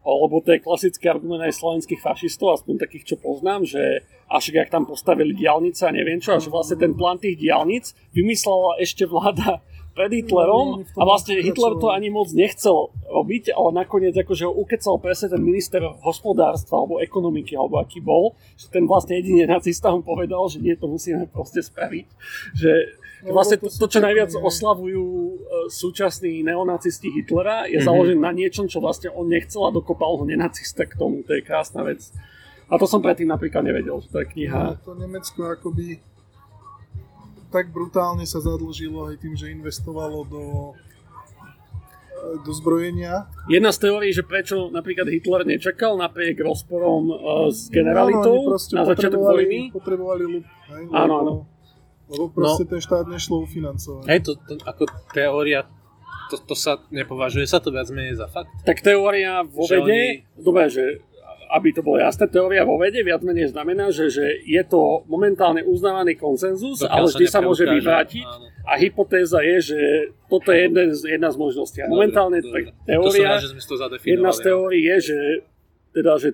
lebo 0.00 0.40
to 0.40 0.56
je 0.56 0.64
klasický 0.64 1.12
argument 1.12 1.44
aj 1.44 1.60
slovenských 1.60 2.00
fašistov, 2.00 2.56
aspoň 2.56 2.88
takých, 2.88 3.14
čo 3.14 3.16
poznám, 3.20 3.68
že 3.68 4.08
až 4.32 4.56
ak 4.56 4.72
tam 4.72 4.88
postavili 4.88 5.36
diálnice 5.36 5.84
a 5.84 5.92
neviem 5.92 6.22
čo, 6.22 6.32
a 6.32 6.40
že 6.40 6.48
vlastne 6.48 6.80
ten 6.80 6.96
plán 6.96 7.20
tých 7.20 7.36
diálnic 7.36 7.92
vymyslela 8.16 8.80
ešte 8.80 9.04
vláda 9.04 9.60
pred 10.00 10.12
Hitlerom 10.16 10.88
a 10.96 11.02
vlastne 11.04 11.36
Hitler 11.36 11.76
to 11.76 11.92
ani 11.92 12.08
moc 12.08 12.32
nechcel 12.32 12.88
robiť, 13.04 13.52
ale 13.52 13.84
nakoniec 13.84 14.16
akože 14.16 14.48
ho 14.48 14.52
ukecal 14.56 14.96
presne 14.96 15.36
ten 15.36 15.42
minister 15.44 15.84
hospodárstva 16.00 16.80
alebo 16.80 17.04
ekonomiky, 17.04 17.52
alebo 17.52 17.76
aký 17.76 18.00
bol, 18.00 18.32
že 18.56 18.72
ten 18.72 18.88
vlastne 18.88 19.20
jedine 19.20 19.44
nacista 19.44 19.92
mu 19.92 20.00
povedal, 20.00 20.48
že 20.48 20.64
nie, 20.64 20.72
to 20.72 20.88
musíme 20.88 21.28
proste 21.28 21.60
spraviť. 21.60 22.06
Že 22.56 22.72
no, 23.28 23.36
vlastne 23.36 23.60
to, 23.60 23.68
to, 23.68 23.86
čo 23.92 24.00
najviac 24.00 24.32
oslavujú 24.32 25.04
e, 25.04 25.34
súčasní 25.68 26.40
neonacisti 26.40 27.12
Hitlera, 27.12 27.68
je 27.68 27.76
mm-hmm. 27.76 27.84
založené 27.84 28.20
na 28.24 28.32
niečom, 28.32 28.72
čo 28.72 28.80
vlastne 28.80 29.12
on 29.12 29.28
nechcel 29.28 29.68
a 29.68 29.74
dokopal 29.74 30.16
ho 30.16 30.24
nenacista 30.24 30.88
k 30.88 30.96
tomu. 30.96 31.20
To 31.28 31.36
je 31.36 31.44
krásna 31.44 31.84
vec. 31.84 32.08
A 32.70 32.78
to 32.78 32.86
som 32.86 33.02
predtým 33.02 33.26
napríklad 33.26 33.66
nevedel, 33.66 33.98
že 33.98 34.08
to 34.14 34.22
je 34.22 34.26
kniha. 34.30 34.78
No, 34.78 34.78
to 34.78 34.94
Nemecko 34.94 35.58
akoby 35.58 35.98
tak 37.50 37.74
brutálne 37.74 38.22
sa 38.24 38.38
zadlžilo 38.38 39.10
aj 39.10 39.18
tým, 39.18 39.34
že 39.34 39.50
investovalo 39.50 40.22
do 40.24 40.42
e, 40.70 42.42
do 42.46 42.52
zbrojenia. 42.54 43.26
Jedna 43.50 43.74
z 43.74 43.90
teórií, 43.90 44.14
že 44.14 44.22
prečo 44.22 44.70
napríklad 44.70 45.10
Hitler 45.10 45.42
nečakal 45.42 45.98
napriek 45.98 46.38
rozporom 46.38 47.10
uh, 47.10 47.18
s 47.50 47.66
generalitou 47.68 48.54
no, 48.54 48.56
na 48.56 48.82
začiatok 48.86 49.20
vojny. 49.20 49.74
Potrebovali 49.74 50.24
ľud, 50.24 50.44
hej, 50.46 50.84
áno, 50.94 51.14
áno. 51.20 51.34
Lebo 52.10 52.30
proste 52.30 52.66
no, 52.66 52.70
ten 52.70 52.80
štát 52.82 53.06
nešlo 53.06 53.46
ufinancovať. 53.46 54.04
Hej, 54.10 54.20
to, 54.26 54.32
to 54.34 54.52
ako 54.66 54.82
teória, 55.14 55.66
to, 56.30 56.38
to 56.42 56.54
sa 56.58 56.78
nepovažuje 56.90 57.46
sa 57.46 57.62
to 57.62 57.70
viac 57.70 57.86
menej 57.90 58.18
za 58.18 58.26
fakt? 58.26 58.50
Tak 58.66 58.82
teória 58.82 59.42
vo 59.46 59.66
vede, 59.66 59.82
oni... 59.82 60.02
dobre, 60.38 60.66
že 60.70 61.02
aby 61.50 61.74
to 61.74 61.82
bolo 61.82 61.98
jasné, 61.98 62.30
teória 62.30 62.62
vo 62.62 62.78
vede 62.78 63.02
viac 63.02 63.26
menej 63.26 63.50
znamená, 63.50 63.90
že, 63.90 64.06
že 64.06 64.24
je 64.46 64.62
to 64.62 65.02
momentálne 65.10 65.66
uznávaný 65.66 66.14
konsenzus, 66.14 66.86
Dokiaľ 66.86 66.94
ale 66.94 67.06
vždy 67.10 67.26
sa, 67.26 67.38
sa 67.38 67.40
môže 67.42 67.64
vyvrátiť. 67.66 68.26
Áno. 68.26 68.46
A 68.62 68.72
hypotéza 68.78 69.42
je, 69.42 69.74
že 69.74 69.80
toto 70.30 70.54
je 70.54 70.70
jedna 70.70 70.82
z, 70.94 71.00
jedna 71.10 71.28
z 71.34 71.36
možností. 71.42 71.78
A 71.82 71.90
momentálne 71.90 72.38
dobre, 72.38 72.70
dobre. 72.70 72.86
teória, 72.86 73.42
to 73.42 73.74
to 73.74 73.96
jedna 74.06 74.30
z 74.30 74.38
teórií 74.46 74.82
je, 74.94 74.96
že, 75.10 75.18
teda, 75.90 76.12
že 76.22 76.28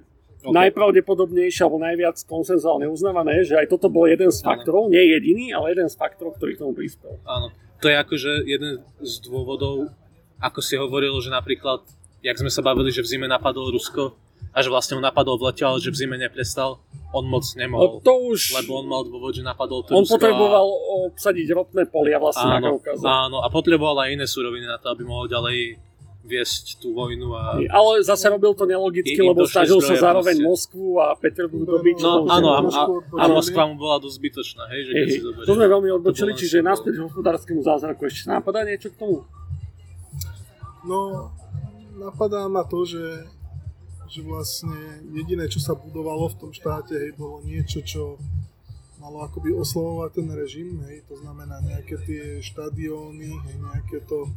okay. 0.44 0.52
najpravdepodobnejšie 0.52 1.62
alebo 1.64 1.78
najviac 1.80 2.16
konsenzuálne 2.28 2.86
uznávané 2.86 3.40
že 3.42 3.56
aj 3.56 3.72
toto 3.72 3.88
bol 3.88 4.04
jeden 4.04 4.28
z 4.28 4.38
faktorov, 4.44 4.92
nie 4.92 5.00
jediný, 5.00 5.56
ale 5.56 5.72
jeden 5.72 5.88
z 5.88 5.96
faktorov, 5.96 6.36
ktorý 6.36 6.54
k 6.54 6.60
tomu 6.60 6.72
prispel. 6.76 7.16
Áno. 7.24 7.48
To 7.80 7.86
je 7.88 7.96
akože 7.96 8.32
jeden 8.48 8.80
z 9.00 9.14
dôvodov, 9.24 9.92
ako 10.40 10.60
si 10.60 10.76
hovoril, 10.76 11.12
že 11.20 11.28
napríklad, 11.32 11.84
jak 12.20 12.36
sme 12.36 12.48
sa 12.48 12.64
bavili, 12.64 12.88
že 12.92 13.04
v 13.04 13.08
zime 13.16 13.28
napadol 13.28 13.68
Rusko, 13.72 14.16
a 14.57 14.64
že 14.64 14.72
vlastne 14.72 14.96
ho 14.96 15.04
napadol 15.04 15.36
v 15.36 15.52
lete, 15.52 15.68
ale 15.68 15.84
že 15.84 15.92
v 15.92 15.96
zime 16.00 16.16
neprestal, 16.16 16.80
on 17.12 17.28
moc 17.28 17.44
nemohol. 17.61 18.00
To 18.00 18.32
už... 18.32 18.57
Lebo 18.57 18.80
on 18.80 18.88
mal 18.88 19.04
dôvod, 19.04 19.36
že 19.36 19.44
napadol 19.44 19.84
to 19.84 19.92
On 19.92 20.09
potreboval 20.09 20.64
obsadiť 21.12 21.52
ropné 21.52 21.84
polia 21.84 22.16
vlastne 22.16 22.48
áno, 22.48 22.57
na 22.57 22.61
Kaukaze. 22.72 23.04
Áno, 23.04 23.44
a 23.44 23.52
potreboval 23.52 24.09
aj 24.09 24.16
iné 24.16 24.24
suroviny 24.24 24.64
na 24.64 24.80
to, 24.80 24.88
aby 24.96 25.04
mohol 25.04 25.28
ďalej 25.28 25.76
viesť 26.24 26.80
tú 26.80 26.96
vojnu. 26.96 27.36
A... 27.36 27.61
Ale 27.68 28.00
zase 28.00 28.32
robil 28.32 28.57
to 28.57 28.64
nelogicky, 28.64 29.20
lebo 29.20 29.44
snažil 29.44 29.78
sa 29.78 29.94
zároveň 29.94 30.40
proste. 30.40 30.48
Moskvu 30.48 30.86
a 31.04 31.14
Peterburg 31.20 31.68
dobiť. 31.68 31.96
No, 32.00 32.24
áno, 32.26 32.48
a, 32.57 32.61
a, 32.64 32.82
a 33.20 33.24
Moskva 33.28 33.68
mu 33.68 33.76
bola 33.76 34.00
dosť 34.00 34.16
zbytočná, 34.16 34.62
hej, 34.72 34.80
že 34.88 34.92
keď 34.96 35.07
si 35.12 35.20
To 35.20 35.52
sme 35.52 35.68
veľmi 35.68 35.90
odbočili, 36.00 36.32
čiže 36.32 36.64
naspäť 36.64 37.04
hospodárskému 37.04 37.61
zázraku. 37.61 38.09
Ešte 38.09 38.32
napadá 38.32 38.64
niečo 38.64 38.88
k 38.88 38.96
tomu? 38.98 39.22
No, 40.82 41.30
napadá 42.00 42.48
ma 42.50 42.64
to, 42.66 42.82
že 42.88 43.36
že 44.09 44.22
vlastne 44.22 45.02
jediné, 45.12 45.50
čo 45.50 45.59
sa 45.59 45.74
budovalo 45.74 46.30
v 46.30 46.38
tom 46.38 46.50
štáte, 46.54 46.94
hej, 46.94 47.14
bolo 47.18 47.42
niečo, 47.42 47.82
čo 47.82 48.18
malo 48.96 49.22
akoby 49.22 49.52
oslovovať 49.52 50.11
ten 50.16 50.28
režim, 50.32 50.68
hej, 50.88 51.04
to 51.07 51.14
znamená 51.20 51.61
nejaké 51.62 52.00
tie 52.02 52.22
štadióny, 52.40 53.28
hej, 53.28 53.57
nejaké 53.61 54.02
to 54.09 54.30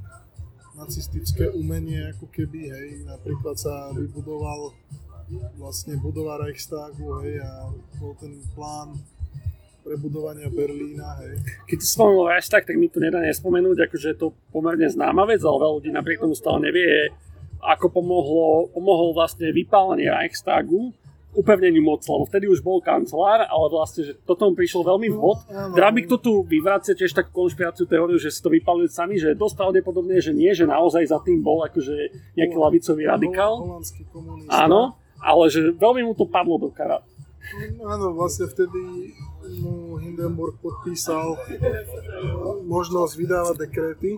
nacistické 0.75 1.49
umenie, 1.51 2.11
ako 2.15 2.27
keby, 2.29 2.69
hej, 2.69 2.87
napríklad 3.07 3.55
sa 3.57 3.91
vybudoval 3.95 4.75
vlastne 5.57 5.97
budova 5.97 6.41
Reichstagu, 6.41 7.21
hej, 7.23 7.41
a 7.41 7.69
bol 7.97 8.13
ten 8.17 8.37
plán 8.53 8.97
prebudovania 9.81 10.51
Berlína, 10.51 11.17
hej. 11.23 11.39
Keď 11.65 11.77
si 11.79 11.87
spomenul 11.95 12.29
Reichstag, 12.29 12.67
tak 12.67 12.75
mi 12.77 12.91
to 12.91 12.99
nedá 12.99 13.23
nespomenúť, 13.23 13.89
akože 13.89 14.07
je 14.13 14.17
to 14.17 14.27
pomerne 14.51 14.85
známa 14.85 15.23
vec, 15.25 15.39
ale 15.41 15.61
veľa 15.61 15.75
ľudí 15.81 15.89
napriek 15.95 16.19
tomu 16.21 16.35
stále 16.35 16.67
nevie, 16.67 17.09
ako 17.59 17.91
pomohlo, 17.91 18.71
pomohol 18.71 19.11
vlastne 19.13 19.51
vypálenie 19.51 20.07
Reichstagu 20.07 20.95
upevneniu 21.29 21.85
moc, 21.85 22.01
lebo 22.09 22.25
vtedy 22.25 22.49
už 22.49 22.65
bol 22.65 22.81
kancelár, 22.81 23.45
ale 23.45 23.65
vlastne, 23.69 24.01
že 24.01 24.13
toto 24.25 24.49
mu 24.49 24.57
prišlo 24.57 24.81
veľmi 24.81 25.13
vhod. 25.13 25.37
No, 25.45 25.77
teda 25.77 25.93
kto 25.93 26.15
tu 26.17 26.31
vyvracia 26.41 26.97
tiež 26.97 27.13
takú 27.13 27.45
konšpiráciu 27.45 27.85
teóriu, 27.85 28.17
že 28.17 28.33
si 28.33 28.41
to 28.41 28.49
vypálili 28.49 28.89
sami, 28.89 29.21
že 29.21 29.33
je 29.33 29.37
dosť 29.37 29.61
pravdepodobné, 29.61 30.25
že 30.25 30.33
nie, 30.33 30.49
že 30.57 30.65
naozaj 30.65 31.05
za 31.05 31.21
tým 31.21 31.45
bol 31.45 31.61
akože 31.69 32.33
nejaký 32.33 32.55
lavicový 32.57 33.03
radikál. 33.05 33.61
Áno, 34.49 34.97
ale 35.21 35.43
že 35.53 35.69
veľmi 35.77 36.01
mu 36.09 36.17
to 36.17 36.25
padlo 36.25 36.57
do 36.57 36.73
karát. 36.73 37.05
Áno, 37.85 38.17
vlastne 38.17 38.49
vtedy 38.49 39.13
mu 39.61 39.97
Hindenburg 40.01 40.57
podpísal 40.61 41.37
možnosť 42.65 43.13
vydávať 43.17 43.55
dekréty 43.69 44.17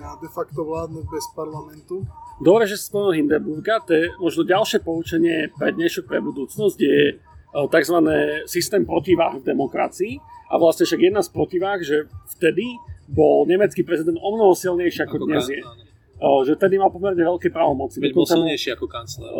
a 0.00 0.16
de 0.20 0.28
facto 0.32 0.64
vládnuť 0.64 1.04
bez 1.04 1.24
parlamentu. 1.36 2.04
Dobre, 2.36 2.68
že 2.68 2.76
spomenul 2.76 3.16
Hindenburga, 3.16 3.80
to 3.80 3.96
je 3.96 4.12
možno 4.20 4.44
ďalšie 4.44 4.84
poučenie 4.84 5.48
pre 5.56 5.72
dnešok, 5.72 6.04
pre 6.04 6.20
budúcnosť, 6.20 6.78
je 6.78 7.16
tzv. 7.64 7.96
systém 8.44 8.84
protiváh 8.84 9.40
v 9.40 9.44
demokracii. 9.56 10.20
A 10.52 10.60
vlastne 10.60 10.84
však 10.84 11.00
jedna 11.00 11.24
z 11.24 11.32
protiváh, 11.32 11.80
že 11.80 12.06
vtedy 12.36 12.76
bol 13.08 13.48
nemecký 13.48 13.82
prezident 13.82 14.20
o 14.20 14.28
mnoho 14.36 14.52
silnejší 14.52 15.08
ako, 15.08 15.16
ako 15.16 15.26
dnes 15.26 15.46
je. 15.48 15.60
Áno. 15.64 16.44
Že 16.44 16.52
vtedy 16.60 16.74
mal 16.76 16.92
pomerne 16.92 17.18
veľké 17.24 17.48
právomoci. 17.48 17.98
Veď 18.04 18.12
bol 18.12 18.28
silnejší 18.28 18.76
ako 18.76 18.84
kancelár. 18.84 19.32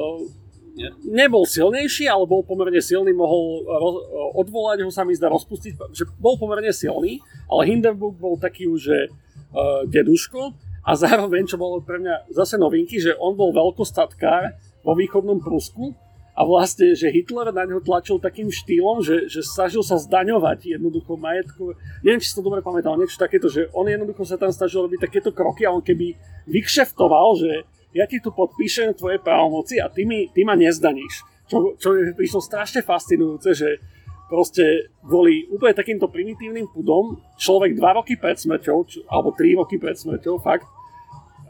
nie? 0.77 0.89
nebol 1.09 1.49
silnejší, 1.49 2.05
ale 2.09 2.29
bol 2.29 2.45
pomerne 2.45 2.81
silný, 2.85 3.13
mohol 3.17 3.65
roz, 3.65 3.97
odvolať 4.41 4.85
ho 4.85 4.93
sa 4.93 5.09
mi 5.09 5.17
zdá 5.17 5.33
rozpustiť, 5.33 5.73
že 5.93 6.05
bol 6.21 6.37
pomerne 6.37 6.69
silný, 6.73 7.25
ale 7.49 7.73
Hindenburg 7.73 8.21
bol 8.21 8.37
taký 8.37 8.69
už, 8.69 8.81
že 8.81 8.99
uh, 9.09 9.89
deduško 9.89 10.53
a 10.87 10.95
zároveň, 10.95 11.51
čo 11.51 11.59
bolo 11.59 11.83
pre 11.83 11.99
mňa 11.99 12.31
zase 12.31 12.55
novinky, 12.55 13.03
že 13.03 13.19
on 13.19 13.35
bol 13.35 13.51
veľkostatkár 13.51 14.55
vo 14.87 14.95
východnom 14.95 15.43
Prusku 15.43 15.91
a 16.37 16.47
vlastne, 16.47 16.95
že 16.95 17.11
Hitler 17.11 17.51
na 17.51 17.67
neho 17.67 17.83
tlačil 17.83 18.23
takým 18.23 18.53
štýlom, 18.53 19.03
že, 19.03 19.27
že 19.27 19.43
snažil 19.43 19.83
sa 19.83 19.99
zdaňovať 19.99 20.79
jednoducho 20.79 21.19
majetku. 21.19 21.75
Neviem, 22.07 22.23
či 22.23 22.31
si 22.31 22.37
to 22.39 22.47
dobre 22.47 22.63
pamätal, 22.63 22.95
niečo 22.95 23.19
takéto, 23.19 23.51
že 23.51 23.67
on 23.75 23.91
jednoducho 23.91 24.23
sa 24.23 24.39
tam 24.39 24.55
snažil 24.55 24.87
robiť 24.87 25.11
takéto 25.11 25.35
kroky 25.35 25.67
a 25.67 25.75
on 25.75 25.83
keby 25.83 26.15
vykšeftoval, 26.47 27.41
že 27.41 27.67
ja 27.97 28.05
ti 28.07 28.23
tu 28.23 28.31
podpíšem 28.31 28.95
tvoje 28.95 29.19
právomoci 29.19 29.83
a 29.83 29.91
ty, 29.91 30.07
mi, 30.07 30.31
ty 30.31 30.45
ma 30.47 30.55
nezdaníš. 30.55 31.25
Čo, 31.51 31.75
čo 31.81 31.97
je 31.97 32.15
prišlo 32.15 32.45
strašne 32.45 32.85
fascinujúce, 32.85 33.57
že 33.57 33.81
proste 34.29 34.93
kvôli 35.01 35.49
úplne 35.49 35.73
takýmto 35.73 36.11
primitívnym 36.13 36.69
pudom 36.69 37.17
človek 37.41 37.79
dva 37.79 37.97
roky 37.97 38.21
pred 38.21 38.37
smrťou, 38.37 39.09
alebo 39.09 39.33
tri 39.33 39.57
roky 39.57 39.81
pred 39.81 39.97
smrťou, 39.97 40.43
fakt, 40.43 40.69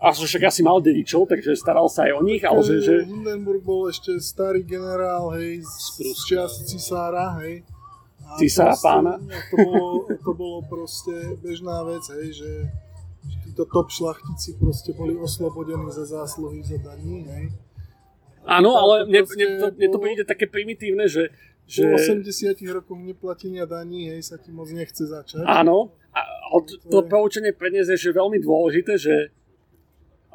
a 0.07 0.15
však 0.15 0.47
asi 0.47 0.63
mal 0.63 0.79
dedičov, 0.79 1.27
takže 1.27 1.59
staral 1.59 1.91
sa 1.91 2.07
aj 2.07 2.13
o 2.15 2.23
nich, 2.23 2.47
ale 2.47 2.63
že... 2.63 2.79
že... 2.79 2.95
Hindenburg 3.11 3.59
bol 3.67 3.91
ešte 3.91 4.15
starý 4.23 4.63
generál, 4.63 5.35
hej, 5.35 5.67
z, 5.67 6.15
z 6.15 6.21
čias 6.31 6.63
cisára, 6.63 7.35
hej. 7.43 7.67
A 8.23 8.39
Cisára 8.39 8.79
proste, 8.79 8.87
pána. 8.87 9.13
a 9.19 9.39
To 9.51 9.57
bolo, 9.59 9.85
to 10.15 10.31
bolo 10.39 10.59
proste 10.71 11.35
bežná 11.43 11.83
vec, 11.83 12.07
hej, 12.23 12.39
že, 12.39 12.51
títo 13.51 13.67
top 13.67 13.91
šlachtici 13.91 14.55
proste 14.55 14.95
boli 14.95 15.19
oslobodení 15.19 15.91
za 15.91 16.07
zásluhy 16.07 16.63
za 16.63 16.79
daní, 16.79 17.27
hej. 17.27 17.45
Áno, 18.47 18.79
ale 18.79 19.11
mne, 19.11 19.27
mne, 19.27 19.47
to, 19.59 19.67
mne 19.75 19.89
to 19.91 19.99
príde 19.99 20.23
také 20.23 20.47
primitívne, 20.47 21.11
že... 21.11 21.35
že 21.67 21.83
Po 21.83 21.99
80 21.99 22.55
rokoch 22.71 23.03
neplatenia 23.03 23.67
daní, 23.67 24.07
hej, 24.07 24.23
sa 24.23 24.39
ti 24.39 24.55
moc 24.55 24.71
nechce 24.71 25.03
začať. 25.03 25.43
Áno, 25.43 25.99
a, 26.15 26.23
a 26.23 26.47
to, 26.63 26.79
to 26.87 26.99
poučenie 27.11 27.51
pre 27.51 27.75
dnes 27.75 27.91
je 27.91 27.99
že 27.99 28.15
veľmi 28.15 28.39
dôležité, 28.39 28.95
že 28.95 29.35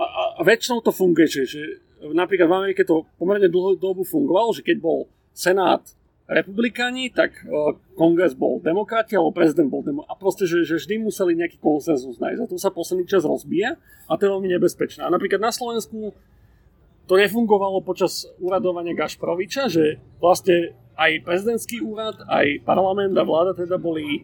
a, 0.03 0.23
a, 0.37 0.41
väčšinou 0.41 0.81
to 0.81 0.89
funguje, 0.89 1.29
že, 1.29 1.43
že 1.45 1.61
napríklad 2.01 2.49
v 2.49 2.57
Amerike 2.57 2.81
to 2.81 3.05
pomerne 3.21 3.45
dlhú 3.45 3.77
dobu 3.77 4.01
fungovalo, 4.01 4.49
že 4.57 4.65
keď 4.65 4.77
bol 4.81 5.05
Senát 5.31 5.85
republikáni, 6.31 7.11
tak 7.11 7.35
uh, 7.43 7.75
kongres 7.99 8.33
bol 8.33 8.63
demokrati, 8.63 9.19
alebo 9.19 9.35
prezident 9.35 9.67
bol 9.67 9.83
demo- 9.83 10.07
A 10.07 10.15
proste, 10.15 10.47
že, 10.47 10.63
že 10.63 10.79
vždy 10.79 11.03
museli 11.03 11.35
nejaký 11.35 11.59
konsenzus 11.59 12.23
nájsť. 12.23 12.39
A 12.39 12.49
to 12.49 12.55
sa 12.55 12.71
posledný 12.71 13.03
čas 13.03 13.27
rozbíja 13.27 13.75
a 14.07 14.11
to 14.15 14.25
je 14.25 14.33
veľmi 14.33 14.47
nebezpečné. 14.47 15.03
A 15.03 15.11
napríklad 15.11 15.43
na 15.43 15.51
Slovensku 15.51 16.15
to 17.03 17.13
nefungovalo 17.19 17.83
počas 17.83 18.31
úradovania 18.39 18.95
Gašparoviča, 18.95 19.67
že 19.67 19.99
vlastne 20.23 20.71
aj 20.95 21.27
prezidentský 21.27 21.83
úrad, 21.83 22.15
aj 22.31 22.63
parlament 22.63 23.11
a 23.19 23.27
vláda 23.27 23.51
teda 23.51 23.75
boli 23.75 24.23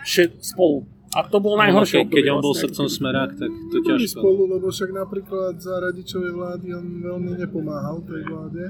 všet 0.00 0.40
spolu. 0.40 0.88
A 1.12 1.22
to 1.22 1.38
bolo 1.38 1.54
najhoršie 1.56 2.04
Ke, 2.04 2.10
keď 2.12 2.24
on 2.28 2.40
bol 2.40 2.50
vlastne. 2.50 2.66
srdcom 2.66 2.86
smerák, 2.88 3.30
tak 3.34 3.46
to 3.46 3.76
Boli 3.76 3.86
ťažko. 4.02 4.18
spolu, 4.18 4.42
lebo 4.48 4.66
však 4.66 4.90
napríklad 4.90 5.54
za 5.56 5.78
radičovej 5.78 6.32
vlády 6.32 6.66
on 6.72 6.86
veľmi 6.98 7.30
nepomáhal 7.38 8.02
tej 8.02 8.22
vláde. 8.24 8.62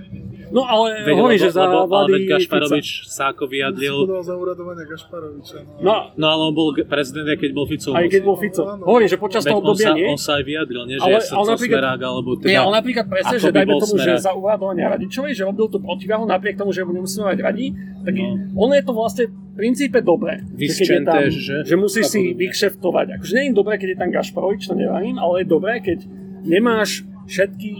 No 0.51 0.61
ale 0.63 0.85
Veď, 1.03 1.15
hovorí, 1.15 1.37
lebo, 1.37 1.41
že 1.41 1.51
za 1.51 1.63
lebo, 1.63 1.73
ale 1.73 1.89
vlády 1.89 2.13
veď 2.13 2.25
Gašparovič 2.29 2.87
sa 3.07 3.33
ako 3.33 3.45
vyjadril, 3.47 3.97
Podal 4.05 4.21
za 4.23 4.35
uradovania 4.35 4.85
Gašparoviča. 4.85 5.57
No. 5.79 5.81
No, 5.81 5.95
no 6.15 6.27
ale 6.27 6.43
on 6.43 6.53
bol 6.53 6.69
prezident, 6.77 7.25
keď 7.33 7.51
bol 7.51 7.65
Fico. 7.65 7.91
aj 7.91 8.07
keď 8.07 8.23
bol 8.23 8.37
Fico. 8.37 8.63
Hovorím, 8.83 9.09
že 9.09 9.17
počas 9.17 9.41
Veď 9.41 9.49
toho 9.49 9.57
on 9.57 9.65
obdobia 9.65 9.91
nie. 9.95 10.07
on 10.07 10.19
sa 10.19 10.33
aj 10.35 10.45
vyjadril, 10.45 10.83
nie? 10.85 10.97
Že 10.97 11.01
Ale- 11.01 11.09
je 11.09 11.15
ale 11.15 11.25
srdcom 11.25 11.49
napríklad- 11.49 11.81
smerák, 11.81 12.01
alebo 12.03 12.31
teda... 12.37 12.47
Nie, 12.47 12.59
ale 12.61 12.73
napríklad 12.75 13.07
presne, 13.09 13.37
že 13.39 13.49
dajme 13.51 13.73
tomu, 13.75 13.95
že 13.95 14.05
smerák. 14.05 14.21
za 14.21 14.33
uradovania 14.35 14.87
Radičovej, 14.91 15.33
že 15.33 15.43
robil 15.43 15.67
tú 15.67 15.79
protiváhu 15.81 16.25
napriek 16.25 16.55
tomu, 16.55 16.71
že 16.71 16.85
ho 16.85 16.91
nemusíme 16.91 17.25
mať 17.25 17.39
radi, 17.41 17.73
tak 18.05 18.13
No. 18.13 18.37
ono 18.59 18.73
je 18.75 18.85
to 18.85 18.93
vlastne 18.93 19.25
v 19.27 19.44
princípe 19.55 19.99
dobré. 20.01 20.43
Že, 20.45 20.55
Vysčenté, 20.55 21.19
že? 21.31 21.57
že 21.63 21.75
musíš 21.75 22.05
A 22.05 22.11
si 22.11 22.21
podobne. 22.21 22.39
vykšeftovať. 22.41 23.07
Akože 23.15 23.33
nie 23.33 23.45
je 23.45 23.53
dobré, 23.53 23.75
keď 23.75 23.89
je 23.89 23.99
tam 23.99 24.11
Gašparovič, 24.11 24.63
to 24.65 24.75
nevravím, 24.75 25.17
ale 25.17 25.35
je 25.41 25.47
dobré, 25.47 25.73
keď 25.79 25.99
nemáš 26.43 26.91
všetky 27.25 27.71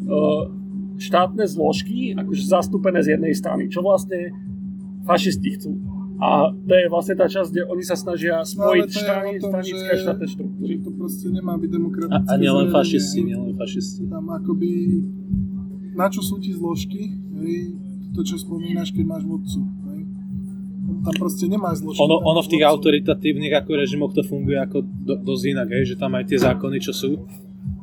uh, 0.00 0.48
štátne 0.96 1.44
zložky 1.44 2.14
akože 2.14 2.42
zastúpené 2.44 3.00
z 3.00 3.14
jednej 3.14 3.32
strany, 3.32 3.66
čo 3.66 3.80
vlastne 3.80 4.30
fašisti 5.02 5.50
chcú. 5.52 5.72
A 6.16 6.48
to 6.48 6.72
je 6.72 6.86
vlastne 6.86 7.14
tá 7.14 7.26
časť, 7.26 7.50
kde 7.50 7.62
oni 7.66 7.82
sa 7.82 7.98
snažia 7.98 8.38
No, 8.38 8.46
spojiť 8.46 8.86
to 8.86 8.88
je 8.88 9.02
strany, 9.02 9.28
o 9.28 9.42
tom, 9.42 9.50
stranické 9.50 9.84
a 9.84 9.92
že- 9.92 10.02
štátne 10.06 10.26
štruktúry. 10.30 10.70
Že 10.70 10.80
to 10.80 10.90
proste 10.94 11.26
nemá 11.28 11.54
byť 11.54 11.68
A, 11.68 11.74
demokratické. 11.74 12.24
a 12.24 12.34
nielen 12.34 12.64
zriadenie, 12.64 12.72
fašisti, 12.72 13.18
nielen 13.20 13.52
fašisti. 13.52 14.02
Tam 14.06 14.24
akoby... 14.32 14.70
Na 15.92 16.06
čo 16.06 16.22
sú 16.22 16.38
ti 16.38 16.50
zložky? 16.50 17.02
Hej? 17.36 17.74
To, 18.14 18.22
čo 18.22 18.34
spomínaš, 18.36 18.94
keď 18.94 19.04
máš 19.04 19.26
vodcu. 19.26 19.58
Tam 21.04 21.14
proste 21.20 21.44
nemáš 21.44 21.84
zložky. 21.84 22.00
Ono, 22.00 22.16
ono 22.24 22.40
v 22.40 22.50
tých 22.56 22.64
autoritatívnych 22.64 23.52
ako 23.60 23.70
režimoch 23.76 24.16
to 24.16 24.24
funguje 24.24 24.56
ako 24.56 24.80
do, 24.80 25.14
dosť 25.20 25.44
inak, 25.52 25.68
hej, 25.68 25.84
že 25.92 25.96
tam 26.00 26.16
aj 26.16 26.24
tie 26.24 26.38
zákony, 26.40 26.76
čo 26.80 26.92
sú, 26.96 27.28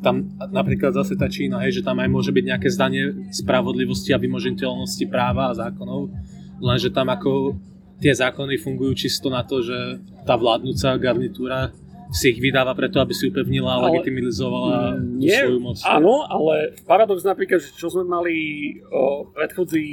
tam 0.01 0.33
napríklad 0.49 0.97
zase 0.97 1.13
tá 1.13 1.29
Čína, 1.29 1.61
hej, 1.61 1.81
že 1.81 1.85
tam 1.85 2.01
aj 2.01 2.09
môže 2.09 2.33
byť 2.33 2.45
nejaké 2.49 2.67
zdanie 2.73 3.29
spravodlivosti 3.29 4.09
a 4.11 4.21
vymožiteľnosti 4.21 5.05
práva 5.05 5.53
a 5.53 5.57
zákonov, 5.57 6.09
lenže 6.57 6.89
tam 6.89 7.13
ako 7.13 7.61
tie 8.01 8.09
zákony 8.09 8.57
fungujú 8.57 8.97
čisto 8.97 9.29
na 9.29 9.45
to, 9.45 9.61
že 9.61 10.01
tá 10.25 10.33
vládnúca 10.33 10.97
garnitúra 10.97 11.69
si 12.11 12.35
ich 12.35 12.43
vydáva 12.43 12.75
preto, 12.75 12.99
aby 12.99 13.15
si 13.15 13.31
upevnila 13.31 13.79
a 13.79 13.87
legitimizovala 13.87 14.99
tú 14.99 15.23
Nie, 15.23 15.47
svoju 15.47 15.59
moc. 15.63 15.79
áno, 15.81 16.27
ale 16.27 16.75
paradox 16.83 17.23
napríklad, 17.23 17.63
že 17.63 17.71
čo 17.71 17.87
sme 17.87 18.03
mali 18.03 18.35
o, 18.83 19.31
predchodzí, 19.31 19.83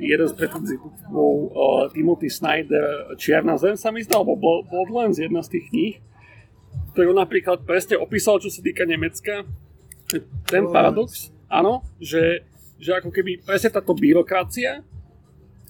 jeden 0.00 0.24
z 0.24 0.34
predchodzích 0.34 0.80
bol 1.12 1.52
o, 1.52 1.64
Timothy 1.92 2.32
Snyder 2.32 3.12
Čierna 3.20 3.60
zem 3.60 3.76
sa 3.76 3.92
mi 3.92 4.00
zdal, 4.00 4.24
alebo 4.24 4.40
Blo- 4.40 4.64
Bloodlands, 4.64 5.20
jedna 5.20 5.44
z 5.44 5.60
tých 5.60 5.68
kníh, 5.68 5.94
ktorú 6.96 7.12
napríklad 7.12 7.68
presne 7.68 8.00
opísal, 8.00 8.40
čo 8.40 8.48
sa 8.48 8.64
týka 8.64 8.88
Nemecka. 8.88 9.44
Ten 10.48 10.72
paradox, 10.72 11.28
áno, 11.52 11.84
že, 12.00 12.40
že 12.80 12.96
ako 12.96 13.12
keby 13.12 13.44
presne 13.44 13.68
táto 13.68 13.92
byrokracia, 13.92 14.80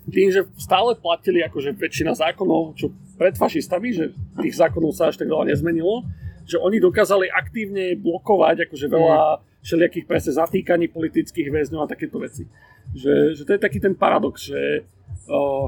tým, 0.07 0.31
že 0.31 0.47
stále 0.55 0.95
platili 0.95 1.43
akože 1.43 1.75
väčšina 1.75 2.15
zákonov, 2.15 2.79
čo 2.79 2.95
pred 3.17 3.35
fašistami, 3.35 3.89
že 3.93 4.05
tých 4.41 4.57
zákonov 4.57 4.93
sa 4.93 5.09
až 5.09 5.21
tak 5.21 5.29
veľa 5.29 5.49
nezmenilo, 5.49 6.05
že 6.47 6.61
oni 6.61 6.79
dokázali 6.79 7.27
aktívne 7.33 7.99
blokovať 7.99 8.71
akože 8.71 8.87
veľa 8.87 9.43
všelijakých 9.67 10.07
presne 10.07 10.33
zatýkaní 10.37 10.87
politických 10.93 11.51
väzňov 11.51 11.85
a 11.85 11.91
takéto 11.91 12.23
veci. 12.23 12.47
Že, 12.95 13.35
že 13.35 13.43
to 13.43 13.51
je 13.59 13.61
taký 13.61 13.83
ten 13.83 13.99
paradox, 13.99 14.47
že 14.47 14.87
uh, 15.27 15.67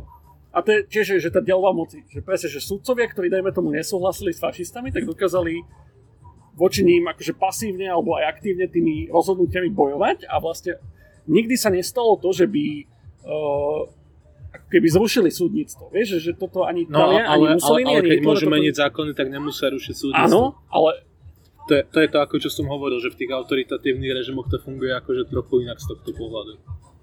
a 0.55 0.63
to 0.63 0.71
je 0.71 0.81
tiež, 0.87 1.19
že 1.19 1.35
tá 1.35 1.43
delová 1.43 1.75
moci, 1.75 2.07
že 2.07 2.23
presne, 2.23 2.47
že 2.47 2.63
sudcovia, 2.63 3.11
ktorí 3.11 3.27
dajme 3.27 3.51
tomu 3.51 3.75
nesúhlasili 3.75 4.31
s 4.31 4.39
fašistami, 4.39 4.95
tak 4.95 5.03
dokázali 5.03 5.67
voči 6.55 6.87
ním 6.87 7.11
akože 7.11 7.35
pasívne 7.35 7.91
alebo 7.91 8.19
aj 8.19 8.39
aktívne 8.39 8.71
tými 8.71 9.11
rozhodnutiami 9.11 9.71
bojovať 9.71 10.31
a 10.31 10.39
vlastne 10.39 10.79
nikdy 11.27 11.55
sa 11.55 11.71
nestalo 11.71 12.19
to, 12.19 12.31
že 12.31 12.47
by 12.51 12.87
uh, 13.27 13.83
ako 13.87 13.98
keby 14.69 14.87
zrušili 14.87 15.31
súdnictvo. 15.31 15.89
Vieš, 15.89 16.09
že, 16.19 16.31
toto 16.33 16.63
ani 16.63 16.85
No, 16.85 17.09
Italia, 17.09 17.21
ani 17.21 17.27
ale, 17.27 17.45
ale, 17.45 17.57
Mussolini, 17.57 17.89
ale 17.91 17.99
ani 17.99 18.09
keď 18.09 18.19
môžu 18.23 18.41
toto- 18.43 18.55
meniť 18.55 18.75
zákony, 18.79 19.11
tak 19.13 19.27
nemusia 19.29 19.67
rušiť 19.69 19.95
súdnictvo. 19.95 20.25
Áno, 20.31 20.43
ale 20.69 20.91
To 21.65 21.75
je, 21.75 21.83
to 21.85 21.99
je 21.99 22.09
to, 22.09 22.19
ako 22.19 22.35
čo 22.39 22.49
som 22.49 22.65
hovoril, 22.67 22.97
že 22.97 23.09
v 23.09 23.19
tých 23.19 23.31
autoritatívnych 23.31 24.13
režimoch 24.15 24.47
to 24.47 24.57
funguje 24.59 24.89
akože 24.91 25.27
trochu 25.27 25.61
inak 25.63 25.77
z 25.77 25.87
tohto 25.87 26.11
pohľadu. 26.13 26.57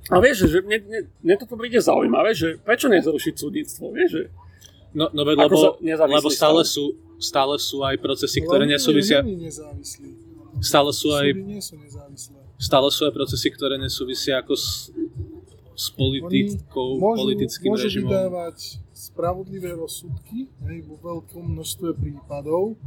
a 0.06 0.18
vieš, 0.18 0.46
že 0.48 0.58
mne, 0.60 0.82
mne, 0.82 1.00
mne 1.20 1.36
toto 1.38 1.54
príde 1.54 1.78
zaujímavé, 1.78 2.32
že 2.32 2.58
prečo 2.60 2.86
nezrušiť 2.88 3.34
súdnictvo, 3.36 3.90
vieš, 3.92 4.10
že 4.12 4.24
No, 4.92 5.12
no 5.12 5.22
veď, 5.22 5.38
lebo, 5.44 5.76
lebo 6.08 6.28
stále, 6.32 6.64
sú, 6.64 6.96
stále 7.18 7.60
sú 7.60 7.84
aj 7.84 8.00
procesy, 8.00 8.40
Ale 8.40 8.48
ktoré 8.48 8.62
oni 8.64 8.74
nesúvisia, 8.74 9.20
nie- 9.20 9.36
nie 9.36 9.52
nezávislí. 9.52 10.08
stále 10.64 10.90
sú 10.90 11.12
aj, 11.12 11.28
Súdy 11.28 11.44
nie 11.44 11.60
sú 11.60 11.76
nezávislé. 11.76 12.38
stále 12.58 12.88
sú 12.88 13.02
aj 13.04 13.14
procesy, 13.14 13.48
ktoré 13.52 13.76
nesúvisia 13.76 14.40
ako 14.40 14.56
s, 14.56 14.96
s 15.76 15.92
politikou, 15.92 16.96
Môžu, 16.98 17.28
politickým 17.28 17.76
môžu 17.76 17.92
režimom. 17.92 18.08
vydávať 18.08 18.58
spravodlivé 18.96 19.76
rozsudky 19.76 20.48
hej, 20.66 20.78
vo 20.88 20.96
veľkom 20.98 21.52
množstve 21.52 22.00
prípadov, 22.00 22.80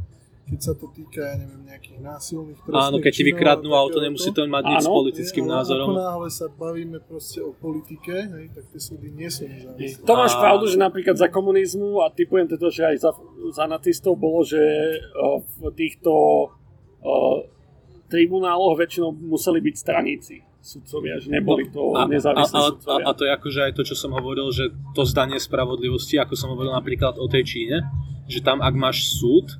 keď 0.49 0.59
sa 0.65 0.73
to 0.73 0.89
týka, 0.89 1.21
ja 1.21 1.37
neviem, 1.37 1.61
nejakých 1.61 2.01
násilných 2.01 2.57
trestných 2.57 2.81
Áno, 2.89 2.97
keď 2.97 3.11
ti 3.13 3.23
vykradnú 3.23 3.69
auto, 3.69 4.01
nemusí 4.01 4.33
to 4.33 4.49
mať 4.49 4.63
nič 4.65 4.77
s 4.81 4.87
Áno, 4.89 4.95
politickým 4.97 5.45
Hej, 5.45 5.51
ale 5.53 5.57
názorom. 5.61 5.87
Ako 5.87 6.01
náhle 6.01 6.29
sa 6.33 6.45
bavíme 6.49 6.97
proste 7.05 7.39
o 7.45 7.53
politike, 7.53 8.13
hej, 8.17 8.45
tak 8.49 8.65
tie 8.73 8.81
súdy 8.81 9.13
nie 9.13 9.29
sú 9.29 9.45
nezávislé. 9.45 10.01
To 10.01 10.13
máš 10.17 10.33
A- 10.33 10.41
pravdu, 10.41 10.65
že 10.65 10.81
napríklad 10.81 11.13
za 11.13 11.29
komunizmu 11.29 12.01
a 12.01 12.09
typujem 12.09 12.49
teda, 12.49 12.73
že 12.73 12.81
aj 12.83 12.97
za, 12.97 13.11
za 13.53 13.69
nacistov 13.69 14.17
bolo, 14.17 14.41
že 14.41 14.57
o, 15.13 15.45
v 15.45 15.69
týchto 15.77 16.09
o, 16.09 17.45
tribunáloch 18.09 18.73
väčšinou 18.73 19.13
museli 19.13 19.61
byť 19.61 19.75
straníci 19.77 20.48
sudcovia, 20.59 21.15
že 21.23 21.31
neboli 21.31 21.71
to 21.71 21.95
A, 21.95 22.03
a, 22.03 22.11
nezávislí 22.11 22.55
a, 22.55 22.59
a, 22.59 22.69
sudcovia. 22.71 23.03
a 23.07 23.11
to 23.15 23.23
je 23.23 23.31
akože 23.31 23.59
aj 23.63 23.73
to, 23.79 23.83
čo 23.87 23.95
som 23.95 24.11
hovoril, 24.11 24.51
že 24.51 24.75
to 24.91 25.07
zdanie 25.07 25.39
spravodlivosti, 25.39 26.19
ako 26.19 26.35
som 26.35 26.51
hovoril 26.51 26.75
napríklad 26.75 27.15
o 27.15 27.25
tej 27.31 27.47
Číne, 27.47 27.87
že 28.27 28.43
tam 28.43 28.59
ak 28.59 28.75
máš 28.75 29.07
súd, 29.15 29.55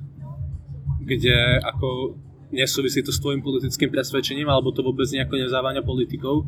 kde 1.00 1.58
ako 1.64 2.20
nesúvisí 2.52 3.00
to 3.00 3.10
s 3.10 3.22
tvojim 3.22 3.40
politickým 3.40 3.88
presvedčením, 3.90 4.46
alebo 4.46 4.70
to 4.70 4.84
vôbec 4.84 5.06
nejako 5.08 5.40
nezáváňa 5.40 5.82
politikou, 5.82 6.46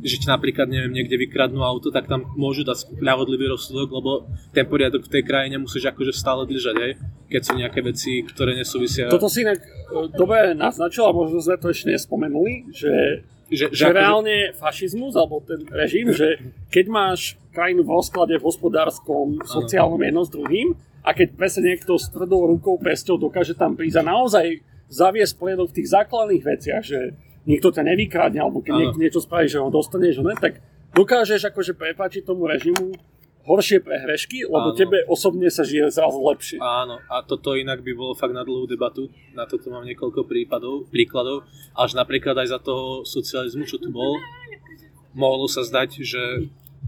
že 0.00 0.16
ti 0.16 0.26
napríklad, 0.26 0.64
neviem, 0.64 0.96
niekde 0.96 1.20
vykradnú 1.20 1.60
auto, 1.60 1.92
tak 1.92 2.08
tam 2.08 2.24
môžu 2.32 2.64
dať 2.64 2.88
spravodlivý 2.88 3.52
rozsudok, 3.52 3.88
lebo 3.92 4.10
ten 4.56 4.64
poriadok 4.64 5.04
v 5.04 5.12
tej 5.12 5.22
krajine 5.28 5.60
musíš 5.60 5.92
akože 5.92 6.16
stále 6.16 6.48
držať, 6.48 6.76
hej? 6.80 6.92
keď 7.28 7.40
sú 7.44 7.52
nejaké 7.52 7.80
veci, 7.84 8.24
ktoré 8.24 8.56
nesúvisia. 8.56 9.12
Toto 9.12 9.28
si 9.28 9.44
inak 9.44 9.60
e, 9.60 10.08
dobre 10.16 10.56
naznačil, 10.56 11.04
a 11.04 11.12
možno 11.12 11.44
sme 11.44 11.60
to 11.60 11.68
ešte 11.68 11.92
nespomenuli, 11.92 12.72
že, 12.72 13.22
že, 13.50 13.66
že, 13.74 13.90
že 13.90 13.90
reálne 13.90 14.54
fašizmus, 14.54 15.18
alebo 15.18 15.42
ten 15.42 15.66
režim, 15.68 16.14
že 16.14 16.38
keď 16.70 16.86
máš 16.86 17.34
krajinu 17.50 17.82
v 17.82 17.90
rozklade 17.98 18.34
v 18.38 18.46
hospodárskom, 18.46 19.42
sociálnom 19.42 19.98
jedno 19.98 20.22
s 20.22 20.30
druhým, 20.30 20.78
a 21.00 21.10
keď 21.16 21.28
presne 21.34 21.74
niekto 21.74 21.96
s 21.96 22.12
tvrdou 22.12 22.46
rukou 22.46 22.76
pesťou 22.76 23.16
dokáže 23.16 23.56
tam 23.56 23.74
prísť 23.74 24.04
a 24.04 24.08
naozaj 24.14 24.60
zaviesť 24.92 25.34
poriadok 25.40 25.72
v 25.72 25.76
tých 25.80 25.88
základných 25.90 26.44
veciach, 26.44 26.82
že 26.84 27.16
niekto 27.48 27.72
ťa 27.72 27.82
nevykradne, 27.88 28.38
alebo 28.38 28.60
keď 28.60 28.72
niekto 28.76 28.98
niečo 29.00 29.20
spraví, 29.24 29.48
že 29.48 29.62
ho 29.62 29.72
dostaneš, 29.72 30.20
že 30.20 30.22
ne, 30.22 30.36
tak 30.36 30.60
dokážeš 30.92 31.50
akože 31.50 31.72
prepáčiť 31.72 32.22
tomu 32.28 32.44
režimu 32.44 32.92
horšie 33.44 33.80
prehrešky, 33.80 34.44
lebo 34.44 34.72
Áno. 34.72 34.76
tebe 34.76 35.00
osobne 35.08 35.48
sa 35.48 35.64
žije 35.64 35.88
zrazu 35.88 36.20
lepšie. 36.20 36.58
Áno, 36.60 37.00
a 37.08 37.24
toto 37.24 37.56
inak 37.56 37.80
by 37.80 37.92
bolo 37.96 38.12
fakt 38.12 38.36
na 38.36 38.44
dlhú 38.44 38.68
debatu, 38.68 39.08
na 39.32 39.48
toto 39.48 39.72
mám 39.72 39.84
niekoľko 39.88 40.28
prípadov, 40.28 40.86
príkladov, 40.92 41.48
až 41.72 41.96
napríklad 41.96 42.36
aj 42.36 42.48
za 42.52 42.58
toho 42.60 43.02
socializmu, 43.02 43.64
čo 43.64 43.80
tu 43.80 43.88
bol, 43.88 44.20
mohlo 45.16 45.48
sa 45.48 45.64
zdať, 45.64 45.90
že 46.04 46.22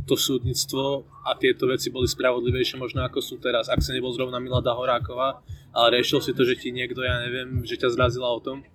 to 0.03 0.19
súdnictvo 0.19 1.07
a 1.23 1.39
tieto 1.39 1.71
veci 1.71 1.89
boli 1.89 2.11
spravodlivejšie 2.11 2.75
možno 2.75 3.07
ako 3.07 3.23
sú 3.23 3.39
teraz. 3.39 3.71
Ak 3.71 3.81
sa 3.81 3.95
nebol 3.95 4.11
zrovna 4.11 4.43
Milada 4.43 4.75
Horáková, 4.75 5.41
ale 5.71 6.01
riešil 6.01 6.21
si 6.21 6.35
to, 6.35 6.43
že 6.43 6.59
ti 6.59 6.75
niekto, 6.75 7.01
ja 7.07 7.23
neviem, 7.23 7.63
že 7.63 7.79
ťa 7.79 7.95
zrazila 7.95 8.29
o 8.29 8.43
tom, 8.43 8.67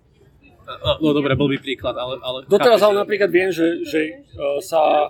No 1.00 1.16
dobre, 1.16 1.32
bol 1.32 1.48
by 1.48 1.56
príklad, 1.64 1.96
ale... 1.96 2.20
ale 2.20 2.44
Doteraz 2.44 2.84
ale 2.84 3.00
napríklad 3.00 3.32
viem, 3.32 3.48
že, 3.48 3.80
že 3.88 4.00
uh, 4.36 4.60
sa... 4.60 5.08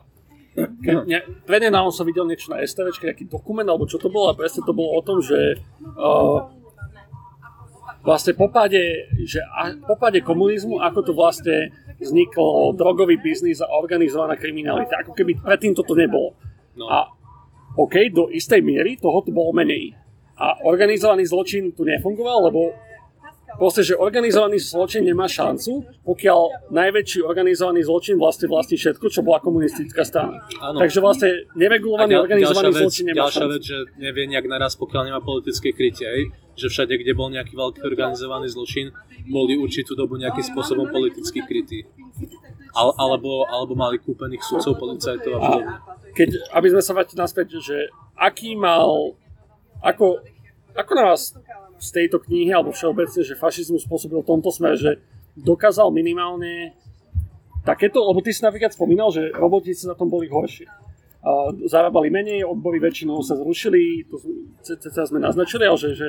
Ne, 0.57 1.19
prednedávno 1.47 1.93
som 1.95 2.09
videl 2.09 2.27
niečo 2.27 2.51
na 2.51 2.65
STVčke, 2.65 3.11
nejaký 3.11 3.27
dokument, 3.31 3.67
alebo 3.69 3.87
čo 3.87 4.01
to 4.01 4.11
bolo, 4.11 4.33
a 4.33 4.39
presne 4.39 4.65
to 4.67 4.75
bolo 4.75 4.99
o 4.99 5.03
tom, 5.05 5.23
že 5.23 5.61
uh, 5.95 6.51
vlastne 8.03 8.35
po 8.35 8.49
páde, 8.51 9.07
že 9.23 9.39
a, 9.45 9.77
po 9.77 9.95
páde 10.01 10.25
komunizmu, 10.25 10.81
ako 10.83 11.01
to 11.05 11.13
vlastne 11.15 11.71
vznikol 11.99 12.73
drogový 12.75 13.19
biznis 13.19 13.61
a 13.61 13.69
organizovaná 13.69 14.39
kriminalita. 14.39 15.03
Ako 15.03 15.13
keby 15.15 15.39
predtým 15.43 15.75
toto 15.75 15.93
nebolo. 15.99 16.35
No. 16.79 16.87
A 16.89 17.11
OK, 17.79 18.11
do 18.11 18.31
istej 18.31 18.63
miery 18.63 18.99
toho 18.99 19.23
tu 19.23 19.31
bolo 19.35 19.55
menej. 19.55 19.95
A 20.39 20.63
organizovaný 20.67 21.27
zločin 21.27 21.75
tu 21.75 21.83
nefungoval, 21.83 22.51
lebo 22.51 22.75
proste, 23.59 23.83
že 23.83 23.99
organizovaný 23.99 24.63
zločin 24.63 25.03
nemá 25.03 25.27
šancu, 25.27 25.83
pokiaľ 26.07 26.71
najväčší 26.71 27.27
organizovaný 27.27 27.83
zločin 27.83 28.15
vlastne 28.17 28.47
vlastní 28.47 28.79
všetko, 28.79 29.07
čo 29.11 29.21
bola 29.27 29.43
komunistická 29.43 30.07
strana. 30.07 30.47
Ano. 30.63 30.79
Takže 30.79 30.99
vlastne 31.03 31.51
neregulovaný 31.59 32.15
ďal, 32.15 32.23
organizovaný 32.25 32.71
vec, 32.71 32.81
zločin 32.87 33.05
nemá 33.11 33.27
ďalšia 33.27 33.43
šancu. 33.43 33.53
vec, 33.59 33.63
že 33.67 33.79
nevie 33.99 34.25
nejak 34.31 34.47
naraz, 34.47 34.79
pokiaľ 34.79 35.03
nemá 35.11 35.21
politické 35.21 35.75
krytie, 35.75 36.31
že 36.55 36.67
všade, 36.71 36.95
kde 36.95 37.13
bol 37.19 37.29
nejaký 37.35 37.53
veľký 37.59 37.83
organizovaný 37.83 38.47
zločin, 38.49 38.95
boli 39.27 39.59
určitú 39.59 39.99
dobu 39.99 40.17
nejakým 40.17 40.47
spôsobom 40.55 40.89
politicky 40.89 41.43
krytí. 41.43 41.85
Al, 42.79 42.95
alebo, 42.95 43.43
alebo 43.51 43.75
mali 43.75 43.99
kúpených 43.99 44.45
sudcov, 44.45 44.79
policajtov 44.79 45.31
a 45.35 45.41
podobne. 45.43 45.75
Keď, 46.15 46.29
aby 46.55 46.67
sme 46.71 46.83
sa 46.83 46.95
vrátili 46.95 47.19
naspäť, 47.19 47.59
že 47.59 47.91
aký 48.15 48.55
mal, 48.55 49.19
ako, 49.83 50.23
ako 50.75 50.91
na 50.95 51.05
vás 51.15 51.35
z 51.79 51.89
tejto 51.95 52.19
knihy, 52.23 52.51
alebo 52.51 52.75
všeobecne, 52.75 53.23
že 53.23 53.39
fašizmus 53.39 53.87
spôsobil 53.87 54.21
v 54.23 54.29
tomto 54.29 54.51
smere, 54.51 54.75
že 54.75 54.93
dokázal 55.39 55.95
minimálne 55.95 56.75
takéto, 57.63 58.03
lebo 58.03 58.19
ty 58.19 58.35
si 58.35 58.43
napríklad 58.43 58.75
spomínal, 58.75 59.15
že 59.15 59.31
robotníci 59.31 59.87
na 59.87 59.95
tom 59.95 60.11
boli 60.11 60.27
horšie. 60.27 60.67
A 61.19 61.51
zarábali 61.67 62.11
menej, 62.11 62.47
odbory 62.47 62.79
väčšinou 62.79 63.23
sa 63.23 63.39
zrušili, 63.39 64.07
to 64.07 64.19
sme 65.07 65.23
naznačili, 65.23 65.67
ale 65.67 65.79
že, 65.79 65.91
že 65.95 66.09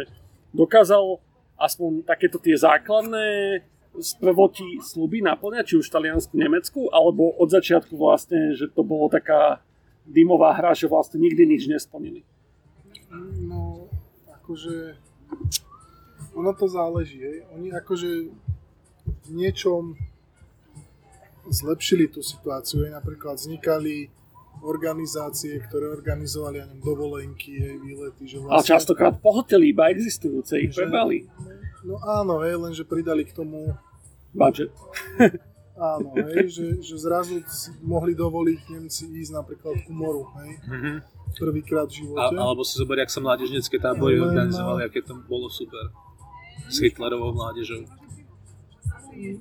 dokázal 0.54 1.22
aspoň 1.60 2.08
takéto 2.08 2.40
tie 2.40 2.56
základné 2.56 3.62
sprvoti 4.00 4.80
sluby 4.80 5.20
naplňať, 5.26 5.66
či 5.66 5.76
už 5.82 5.92
Taliansku, 5.92 6.38
Nemecku, 6.38 6.88
alebo 6.94 7.36
od 7.36 7.50
začiatku 7.52 7.98
vlastne, 7.98 8.54
že 8.54 8.70
to 8.70 8.86
bolo 8.86 9.10
taká 9.10 9.60
dymová 10.06 10.56
hra, 10.56 10.78
že 10.78 10.88
vlastne 10.88 11.20
nikdy 11.20 11.44
nič 11.46 11.68
nesplnili. 11.68 12.24
No, 13.44 13.90
akože 14.30 14.94
ono 16.36 16.52
to 16.54 16.66
záleží, 16.68 17.20
hej. 17.20 17.38
Oni 17.56 17.74
akože 17.74 18.10
v 19.06 19.30
niečom 19.32 19.98
zlepšili 21.50 22.08
tú 22.08 22.24
situáciu, 22.24 22.86
hej. 22.86 22.94
Napríklad 22.94 23.42
vznikali 23.42 24.08
organizácie, 24.60 25.56
ktoré 25.64 25.88
organizovali 25.88 26.64
neviem, 26.64 26.80
dovolenky, 26.84 27.52
hej, 27.60 27.76
výlety. 27.80 28.24
Že 28.28 28.38
vlastne, 28.44 28.56
Ale 28.56 28.64
častokrát 28.64 29.16
pohoteli 29.20 29.72
iba 29.72 29.88
existujúce, 29.92 30.60
ich 30.60 30.76
prebali. 30.76 31.28
No 31.84 32.00
áno, 32.04 32.44
hej, 32.44 32.60
lenže 32.60 32.84
pridali 32.84 33.24
k 33.24 33.36
tomu 33.36 33.76
budget. 34.36 34.72
áno, 35.80 36.12
hej, 36.12 36.52
že, 36.52 36.66
že 36.84 36.96
zrazu 37.00 37.40
mohli 37.80 38.12
dovoliť 38.12 38.60
Nemci 38.68 39.08
ísť 39.08 39.32
napríklad 39.32 39.80
ku 39.88 39.92
moru, 39.96 40.28
hej. 40.44 40.52
Mm-hmm 40.68 41.20
prvýkrát 41.38 41.86
v 41.86 42.06
živote. 42.06 42.34
A, 42.34 42.42
alebo 42.42 42.66
si 42.66 42.74
zober, 42.80 42.98
jak 43.06 43.12
sa 43.14 43.22
mládežnecké 43.22 43.78
tábory 43.78 44.18
Len, 44.18 44.34
organizovali, 44.34 44.82
aké 44.90 45.06
to 45.06 45.14
bolo 45.30 45.46
super. 45.52 45.94
S 46.70 46.82
Hitlerovou 46.82 47.34
mládežou. 47.34 47.86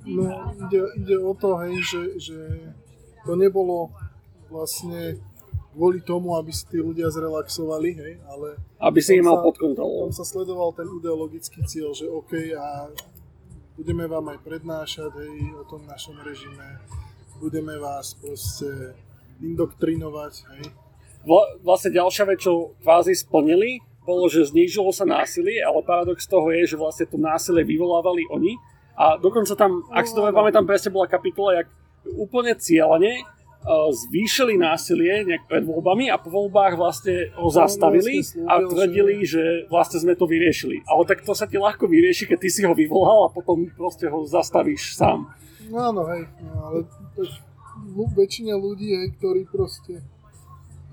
No, 0.05 0.53
ide, 0.67 0.81
ide 0.99 1.15
o 1.17 1.33
to, 1.33 1.55
hej, 1.65 1.75
že, 1.81 2.01
že 2.19 2.39
to 3.23 3.33
nebolo 3.39 3.93
vlastne 4.51 5.17
kvôli 5.71 6.03
tomu, 6.03 6.35
aby 6.35 6.51
si 6.51 6.67
tí 6.67 6.81
ľudia 6.81 7.07
zrelaxovali, 7.07 7.89
hej, 7.95 8.13
ale... 8.27 8.59
Aby 8.81 8.99
si 8.99 9.15
ich 9.15 9.23
mal 9.23 9.39
pod 9.39 9.55
kontrolou. 9.55 10.09
Tam 10.09 10.13
sa 10.13 10.25
sledoval 10.27 10.75
ten 10.75 10.89
ideologický 10.89 11.63
cieľ, 11.63 11.95
že 11.95 12.09
OK, 12.09 12.33
a 12.57 12.91
budeme 13.79 14.11
vám 14.11 14.35
aj 14.35 14.39
prednášať, 14.43 15.07
hej, 15.23 15.55
o 15.55 15.63
tom 15.63 15.87
našom 15.87 16.19
režime, 16.19 16.83
budeme 17.39 17.79
vás 17.79 18.11
proste 18.19 18.91
indoktrinovať, 19.39 20.33
hej, 20.51 20.63
vlastne 21.63 21.95
ďalšia 21.95 22.27
vec, 22.27 22.43
čo 22.43 22.75
kvázi 22.83 23.15
splnili, 23.15 23.79
bolo, 24.03 24.27
že 24.27 24.51
znížilo 24.51 24.91
sa 24.91 25.07
násilie, 25.07 25.63
ale 25.63 25.79
paradox 25.85 26.27
toho 26.27 26.51
je, 26.51 26.75
že 26.75 26.81
vlastne 26.81 27.07
to 27.07 27.15
násilie 27.15 27.63
vyvolávali 27.63 28.25
oni. 28.33 28.57
A 28.99 29.15
dokonca 29.15 29.53
tam, 29.55 29.85
ak 29.93 30.09
si 30.09 30.17
to 30.17 30.27
pamätám, 30.27 30.67
presne 30.67 30.91
bola 30.91 31.07
kapitola, 31.07 31.63
jak 31.63 31.67
úplne 32.17 32.57
cieľane 32.57 33.23
zvýšili 33.67 34.55
násilie 34.55 35.27
nejak 35.27 35.43
pred 35.51 35.63
voľbami 35.67 36.07
a 36.07 36.15
po 36.15 36.31
voľbách 36.31 36.79
vlastne 36.79 37.29
ho 37.35 37.51
zastavili 37.51 38.23
a 38.47 38.63
tvrdili, 38.63 39.27
že 39.27 39.67
vlastne 39.67 39.99
sme 39.99 40.15
to 40.15 40.23
vyriešili. 40.23 40.87
Ale 40.87 41.03
tak 41.03 41.27
to 41.27 41.35
sa 41.35 41.43
ti 41.43 41.59
ľahko 41.59 41.85
vyrieši, 41.85 42.25
keď 42.29 42.37
ty 42.39 42.49
si 42.49 42.61
ho 42.63 42.71
vyvolal 42.71 43.27
a 43.27 43.33
potom 43.33 43.67
proste 43.75 44.07
ho 44.07 44.23
zastavíš 44.23 44.95
sám. 44.95 45.27
No 45.69 45.91
áno, 45.91 46.01
hej, 46.09 46.23
no, 46.41 46.51
ale 46.65 46.77
väčšina 48.15 48.57
ľudí, 48.57 48.95
hej, 48.95 49.07
ktorí 49.19 49.45
proste 49.45 50.01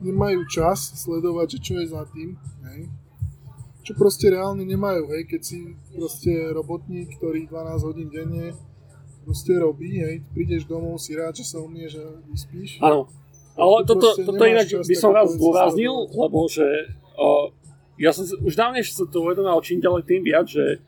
nemajú 0.03 0.45
čas 0.51 0.93
sledovať, 1.01 1.57
že 1.57 1.59
čo 1.63 1.75
je 1.81 1.87
za 1.89 2.05
tým, 2.13 2.37
hej. 2.73 2.91
Čo 3.87 3.95
proste 3.95 4.29
reálne 4.35 4.67
nemajú, 4.67 5.07
hej, 5.15 5.31
keď 5.31 5.41
si 5.41 5.59
proste 5.95 6.51
robotník, 6.51 7.15
ktorý 7.17 7.47
12 7.47 7.87
hodín 7.87 8.09
denne 8.11 8.53
proste 9.27 9.59
robí, 9.59 9.99
hej, 9.99 10.23
prídeš 10.31 10.71
domov, 10.71 11.03
si 11.03 11.19
rád, 11.19 11.35
že 11.35 11.43
sa 11.43 11.59
umieš 11.59 11.99
a 11.99 12.07
vyspíš. 12.31 12.79
Áno, 12.79 13.11
ale 13.59 13.83
toto, 13.83 14.15
toto 14.15 14.45
inak 14.47 14.71
by 14.71 14.95
som 14.95 15.11
raz 15.11 15.35
zdôraznil, 15.35 15.91
lebo 16.15 16.47
že 16.47 16.95
o, 17.19 17.51
ja 17.99 18.15
som 18.15 18.23
už 18.23 18.55
dávnejšie 18.55 18.95
sa 18.95 19.05
to 19.11 19.27
uvedomal 19.27 19.59
čím 19.67 19.83
ďalej 19.83 20.07
tým 20.07 20.23
viac, 20.23 20.47
že, 20.47 20.79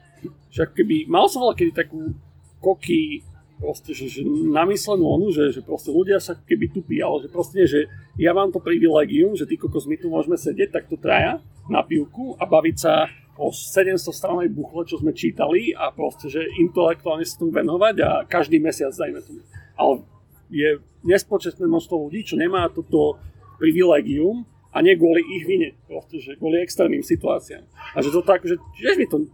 že 0.54 0.70
keby 0.70 1.10
mal 1.10 1.26
som 1.26 1.42
veľa 1.42 1.58
kedy 1.58 1.72
takú 1.74 2.14
koky 2.62 3.26
proste, 3.58 3.90
že, 3.90 4.06
že 4.06 4.20
namyslenú 4.54 5.02
onu, 5.02 5.34
že, 5.34 5.50
že 5.50 5.66
proste 5.66 5.90
ľudia 5.90 6.22
sa 6.22 6.38
keby 6.38 6.70
tupí, 6.70 7.02
ale 7.02 7.26
že 7.26 7.28
proste 7.32 7.58
nie, 7.58 7.66
že 7.66 7.90
ja 8.14 8.30
mám 8.30 8.54
to 8.54 8.62
privilegium, 8.62 9.34
že 9.34 9.50
ty 9.50 9.58
kokos 9.58 9.90
my 9.90 9.98
tu 9.98 10.06
môžeme 10.06 10.38
sedieť 10.38 10.70
takto 10.70 10.94
traja 10.94 11.42
na 11.66 11.82
pivku 11.82 12.38
a 12.38 12.46
baviť 12.46 12.76
sa 12.78 13.10
o 13.38 13.54
700 13.54 14.02
stranej 14.10 14.50
buchle, 14.50 14.82
čo 14.82 14.98
sme 14.98 15.14
čítali 15.14 15.70
a 15.70 15.94
proste, 15.94 16.26
že 16.26 16.42
intelektuálne 16.58 17.22
sa 17.22 17.38
tomu 17.38 17.54
venovať 17.54 17.94
a 18.02 18.10
každý 18.26 18.58
mesiac 18.58 18.90
dajme 18.90 19.22
tomu. 19.22 19.40
Ale 19.78 20.02
je 20.50 20.82
nespočetné 21.06 21.62
množstvo 21.62 22.10
ľudí, 22.10 22.26
čo 22.26 22.34
nemá 22.34 22.66
toto 22.66 23.22
privilegium 23.62 24.42
a 24.74 24.82
nie 24.82 24.98
kvôli 24.98 25.22
ich 25.38 25.46
vine, 25.46 25.78
proste, 25.86 26.18
že 26.18 26.36
kvôli 26.36 26.60
externým 26.60 27.06
situáciám. 27.06 27.62
A 27.94 28.02
že 28.02 28.10
to 28.10 28.26
tak, 28.26 28.42
že 28.42 28.58
tiež 28.76 28.98
mi 28.98 29.06
to 29.06 29.24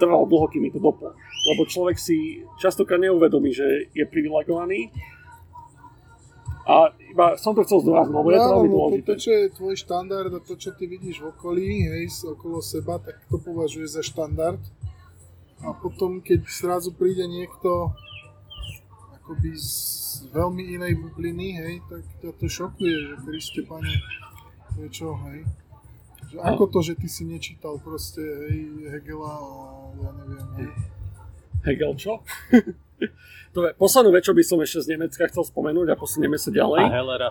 trvalo 0.00 0.24
dlho, 0.24 0.48
kým 0.48 0.64
mi 0.64 0.72
to 0.72 0.80
doplo. 0.80 1.12
Lebo 1.52 1.68
človek 1.68 2.00
si 2.00 2.40
častokrát 2.56 3.00
neuvedomí, 3.00 3.52
že 3.52 3.92
je 3.92 4.04
privilegovaný. 4.08 4.88
A 6.68 6.92
iba 7.08 7.40
som 7.40 7.56
to 7.56 7.64
chcel 7.64 7.80
zdôrazniť, 7.80 8.14
lebo 8.14 8.28
no, 8.28 8.34
je 8.34 8.40
to 8.40 8.52
veľmi 8.52 8.70
no, 8.70 8.76
dôležité. 8.76 9.06
To, 9.08 9.14
čo 9.16 9.30
je 9.32 9.44
tvoj 9.56 9.74
štandard 9.80 10.32
a 10.32 10.40
to, 10.44 10.54
čo 10.60 10.70
ty 10.76 10.84
vidíš 10.84 11.24
v 11.24 11.26
okolí, 11.32 11.68
hej, 11.88 12.04
okolo 12.28 12.60
seba, 12.60 13.00
tak 13.00 13.16
to 13.32 13.40
považuješ 13.40 13.90
za 13.96 14.02
štandard. 14.04 14.60
A 15.60 15.72
potom, 15.76 16.20
keď 16.20 16.44
zrazu 16.48 16.92
príde 16.92 17.24
niekto 17.28 17.92
ako 19.12 19.36
akoby 19.36 19.52
z 19.56 20.26
veľmi 20.32 20.64
inej 20.76 21.00
bubliny, 21.00 21.48
hej, 21.56 21.74
tak 21.88 22.02
ťa 22.20 22.30
to 22.36 22.46
šokuje, 22.48 22.96
že 23.08 23.14
Kriste, 23.24 23.60
pane, 23.64 23.92
to 24.76 24.84
je 24.84 24.90
čo, 24.92 25.16
hej. 25.28 25.44
Že 26.30 26.36
ako 26.44 26.64
to, 26.70 26.78
že 26.84 26.94
ty 27.00 27.08
si 27.08 27.24
nečítal 27.24 27.80
proste, 27.80 28.20
hej, 28.20 28.90
Hegela 28.92 29.32
a 29.32 29.48
ja 29.96 30.10
neviem, 30.24 30.48
hej. 30.60 30.70
Hegel 31.64 31.92
čo? 31.96 32.20
Dobre, 33.50 33.74
poslednú 33.74 34.14
vec, 34.14 34.22
čo 34.22 34.34
by 34.34 34.42
som 34.46 34.58
ešte 34.62 34.78
z 34.86 34.88
Nemecka 34.94 35.26
chcel 35.26 35.42
spomenúť 35.42 35.90
a 35.90 35.98
posunieme 35.98 36.38
sa 36.38 36.50
A 36.50 36.56
ďalej, 36.60 36.82
Hellera. 36.86 37.30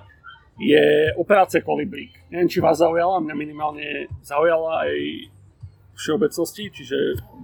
je 0.59 0.83
operácia 1.15 1.63
Kolibrík. 1.63 2.11
Neviem, 2.27 2.51
či 2.51 2.59
vás 2.59 2.83
zaujala, 2.83 3.23
mňa 3.23 3.35
minimálne 3.39 4.11
zaujala 4.19 4.83
aj 4.83 4.93
všeobecnosti, 5.95 6.71
čiže 6.71 6.97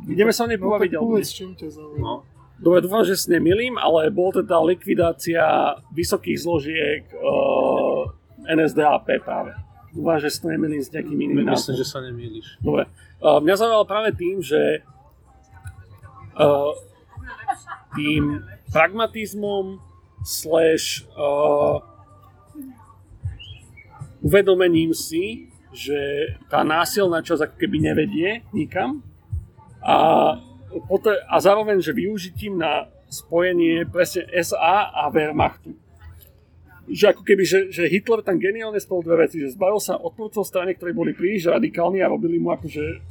ideme 0.08 0.32
sa 0.32 0.44
o 0.44 0.50
nej 0.52 0.60
No 0.60 0.68
pobaviť, 0.68 0.92
tak 0.92 1.00
alebo 1.00 1.12
povedz, 1.16 1.32
čím 1.32 1.52
ťa 1.56 1.68
zaujalo. 1.72 2.00
No. 2.00 2.14
Dobre, 2.56 2.80
dúfam, 2.80 3.04
že 3.04 3.20
sa 3.20 3.36
nemýlim, 3.36 3.76
ale 3.76 4.08
bol 4.08 4.32
teda 4.32 4.64
likvidácia 4.64 5.44
vysokých 5.92 6.40
zložiek 6.40 7.04
uh, 7.12 8.08
NSDAP 8.48 9.20
práve. 9.24 9.52
Dúfam, 9.92 10.20
že 10.20 10.32
sa 10.32 10.48
to 10.48 10.56
nemýlim 10.56 10.80
s 10.80 10.88
nejakým 10.92 11.20
iným 11.20 11.44
Myslím, 11.44 11.52
názvom. 11.52 11.76
že 11.76 11.86
sa 11.88 12.00
nemýliš. 12.00 12.48
Dobre. 12.64 12.88
Uh, 13.20 13.40
mňa 13.44 13.56
zaujalo 13.60 13.84
práve 13.84 14.16
tým, 14.16 14.40
že 14.40 14.84
uh, 16.40 16.72
tým 17.96 18.44
pragmatizmom 18.70 19.80
slash 20.22 21.08
uh, 21.16 21.80
uvedomením 24.26 24.92
si, 24.92 25.50
že 25.76 26.34
tá 26.48 26.64
násilná 26.64 27.20
časť 27.22 27.52
ako 27.52 27.56
keby 27.60 27.78
nevedie 27.84 28.30
nikam 28.56 29.04
a, 29.84 30.34
a 31.30 31.36
zároveň, 31.38 31.84
že 31.84 31.94
využitím 31.94 32.58
na 32.58 32.90
spojenie 33.12 33.86
presne 33.86 34.26
SA 34.42 34.92
a 34.92 35.12
Wehrmachtu. 35.14 35.78
Že 36.86 37.18
ako 37.18 37.22
keby, 37.26 37.44
že, 37.46 37.60
že 37.74 37.90
Hitler 37.90 38.22
tam 38.22 38.42
geniálne 38.42 38.78
spol 38.78 39.02
dve 39.02 39.26
veci, 39.26 39.42
že 39.42 39.54
zbavil 39.54 39.82
sa 39.82 39.98
odporcov 39.98 40.46
strany, 40.46 40.74
ktorí 40.78 40.94
boli 40.94 41.12
príliš 41.14 41.50
radikálni 41.50 42.02
a 42.02 42.12
robili 42.12 42.38
mu 42.38 42.54
akože 42.54 43.02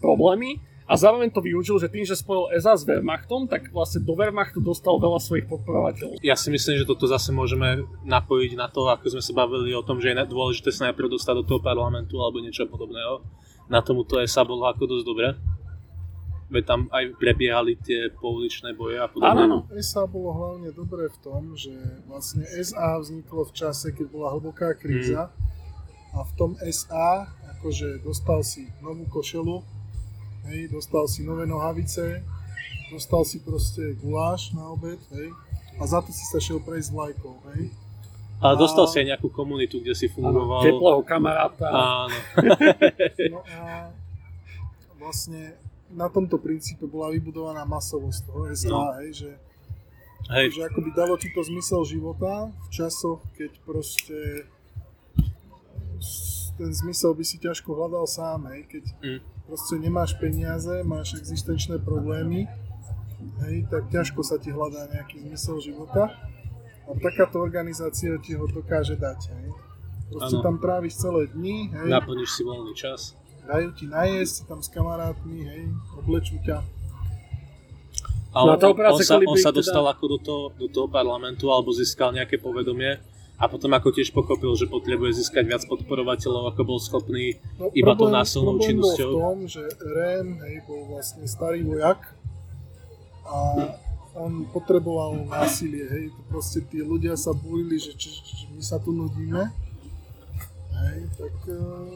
problémy 0.00 0.60
a 0.86 0.94
zároveň 0.94 1.34
to 1.34 1.42
využil, 1.42 1.82
že 1.82 1.90
tým, 1.90 2.06
že 2.06 2.14
spojil 2.14 2.54
SA 2.62 2.78
s 2.78 2.86
Wehrmachtom, 2.86 3.50
tak 3.50 3.74
vlastne 3.74 4.06
do 4.06 4.14
Wehrmachtu 4.14 4.62
dostal 4.62 4.94
veľa 5.02 5.18
svojich 5.18 5.50
podporovateľov. 5.50 6.22
Ja 6.22 6.38
si 6.38 6.46
myslím, 6.54 6.78
že 6.78 6.86
toto 6.86 7.10
zase 7.10 7.34
môžeme 7.34 7.82
napojiť 8.06 8.54
na 8.54 8.70
to, 8.70 8.86
ako 8.86 9.18
sme 9.18 9.22
sa 9.22 9.34
bavili 9.34 9.74
o 9.74 9.82
tom, 9.82 9.98
že 9.98 10.14
je 10.14 10.22
dôležité 10.22 10.70
sa 10.70 10.86
najprv 10.90 11.10
dostať 11.10 11.42
do 11.42 11.44
toho 11.44 11.58
parlamentu 11.58 12.22
alebo 12.22 12.38
niečo 12.38 12.70
podobného. 12.70 13.26
Na 13.66 13.82
tomuto 13.82 14.22
SA 14.22 14.46
bolo 14.46 14.70
ako 14.70 14.86
dosť 14.86 15.04
dobre. 15.04 15.28
Veď 16.46 16.62
tam 16.62 16.80
aj 16.94 17.18
prebiehali 17.18 17.74
tie 17.82 18.06
pouličné 18.14 18.78
boje 18.78 19.02
a 19.02 19.10
podobne. 19.10 19.42
Áno. 19.42 19.58
SA 19.82 20.06
bolo 20.06 20.30
hlavne 20.30 20.70
dobré 20.70 21.10
v 21.10 21.18
tom, 21.18 21.58
že 21.58 21.74
vlastne 22.06 22.46
SA 22.62 23.02
vzniklo 23.02 23.42
v 23.42 23.52
čase, 23.58 23.90
keď 23.90 24.06
bola 24.06 24.38
hlboká 24.38 24.78
kríza 24.78 25.34
a 26.14 26.22
v 26.22 26.32
tom 26.38 26.54
SA 26.70 27.26
akože 27.58 28.06
dostal 28.06 28.46
si 28.46 28.70
novú 28.78 29.10
košelu, 29.10 29.75
hej, 30.46 30.68
dostal 30.68 31.04
si 31.04 31.20
nové 31.20 31.44
nohavice, 31.44 32.22
dostal 32.88 33.22
si 33.22 33.38
proste 33.38 33.94
guláš 33.96 34.50
na 34.50 34.66
obed, 34.66 34.98
hej, 35.10 35.28
a 35.74 35.84
za 35.84 35.98
to 35.98 36.08
si 36.08 36.24
sa 36.24 36.38
šiel 36.38 36.58
prejsť 36.58 36.88
vlajkou, 36.88 37.34
hej. 37.50 37.68
Dostal 38.36 38.84
A- 38.84 38.86
si 38.86 38.96
aj 38.98 39.06
nejakú 39.10 39.28
komunitu, 39.28 39.78
kde 39.78 39.92
si 39.92 40.06
Áno, 40.06 40.14
fungoval. 40.14 40.60
teplého 40.62 41.00
kamaráta. 41.02 41.66
Áno. 41.66 42.16
No 43.32 43.40
a 43.42 43.88
vlastne 44.94 45.56
na 45.88 46.06
tomto 46.06 46.36
princípe 46.36 46.84
bola 46.84 47.08
vybudovaná 47.08 47.64
masovosť 47.64 48.20
toho 48.22 48.40
SA, 48.50 48.68
No. 48.68 48.92
hej, 48.98 49.10
že 49.16 49.30
Hej, 50.26 50.46
že 50.52 50.60
akoby 50.64 50.90
dalo 50.90 51.14
ti 51.14 51.30
to 51.30 51.38
zmysel 51.40 51.86
života 51.86 52.50
v 52.50 52.68
časoch, 52.68 53.22
keď 53.32 53.50
proste 53.62 54.42
ten 56.56 56.70
zmysel 56.70 57.12
by 57.12 57.22
si 57.22 57.36
ťažko 57.36 57.68
hľadal 57.68 58.04
sám, 58.04 58.48
hej, 58.48 58.64
keď 58.66 58.84
Mm. 58.98 59.20
proste 59.44 59.74
nemáš 59.76 60.16
peniaze, 60.16 60.82
máš 60.82 61.14
existenčné 61.14 61.78
problémy, 61.78 62.48
hej, 63.42 63.56
tak 63.66 63.88
ťažko 63.88 64.20
sa 64.20 64.36
ti 64.36 64.48
hľadá 64.48 64.88
nejaký 64.90 65.20
zmysel 65.22 65.60
života 65.60 66.16
a 66.82 66.90
takáto 66.96 67.38
organizácia 67.38 68.16
ti 68.18 68.32
ho 68.32 68.46
dokáže 68.46 68.96
dať, 68.96 69.20
hej. 69.30 69.48
Proste 70.06 70.38
Áno. 70.38 70.44
tam 70.44 70.56
tráviš 70.56 70.96
celé 70.96 71.26
dni, 71.28 71.68
hej, 71.68 71.88
naplníš 71.88 72.30
si 72.30 72.42
voľný 72.42 72.72
čas. 72.72 73.12
dajú 73.44 73.70
ti 73.72 73.86
najesť, 73.86 74.32
si 74.32 74.42
tam 74.44 74.58
s 74.58 74.66
kamarátmi, 74.66 75.38
hej, 75.40 75.62
oblečú 75.94 76.34
ťa. 76.40 76.58
A 78.32 78.38
No 78.38 78.52
on, 78.52 78.54
a 78.54 78.58
tá 78.58 78.66
on, 78.66 78.74
operácia 78.74 79.00
sa, 79.02 79.16
on 79.16 79.32
sa 79.34 79.48
teda- 79.48 79.58
dostal 79.60 79.84
ako 79.86 80.04
do 80.08 80.18
toho, 80.18 80.44
do 80.52 80.68
toho 80.68 80.86
parlamentu 80.86 81.48
alebo 81.48 81.70
získal 81.70 82.10
nejaké 82.10 82.36
povedomie 82.36 82.98
a 83.36 83.44
potom 83.46 83.68
ako 83.70 83.92
tiež 83.92 84.10
pochopil, 84.10 84.48
že 84.52 84.64
potrebuje 84.66 85.20
získať 85.20 85.44
viac 85.44 85.62
podporovateľov, 85.64 86.50
ako 86.50 86.62
bol 86.64 86.78
schopný 86.78 87.36
No, 87.56 87.68
Iba 87.70 87.92
tou 87.92 88.08
problém- 88.08 88.16
násilnou 88.16 88.54
problém 88.54 88.66
činnosťou? 88.66 89.08
bol 89.08 89.12
v 89.12 89.22
tom, 89.22 89.38
že 89.46 89.62
Ren 89.78 90.28
hej, 90.42 90.56
bol 90.64 90.80
vlastne 90.88 91.24
starý 91.24 91.60
vojak 91.62 92.00
a 93.22 93.38
on 94.14 94.32
potreboval 94.46 95.12
násilie, 95.22 95.84
hej, 95.84 96.04
to 96.08 96.20
proste 96.26 96.64
tí 96.64 96.80
ľudia 96.80 97.12
sa 97.14 97.30
búrili, 97.30 97.76
že 97.76 97.92
či, 97.92 98.08
či 98.16 98.48
my 98.48 98.62
sa 98.62 98.78
tu 98.78 98.88
nudíme, 98.90 99.52
hej, 100.72 100.98
tak 101.14 101.34
uh, 101.46 101.92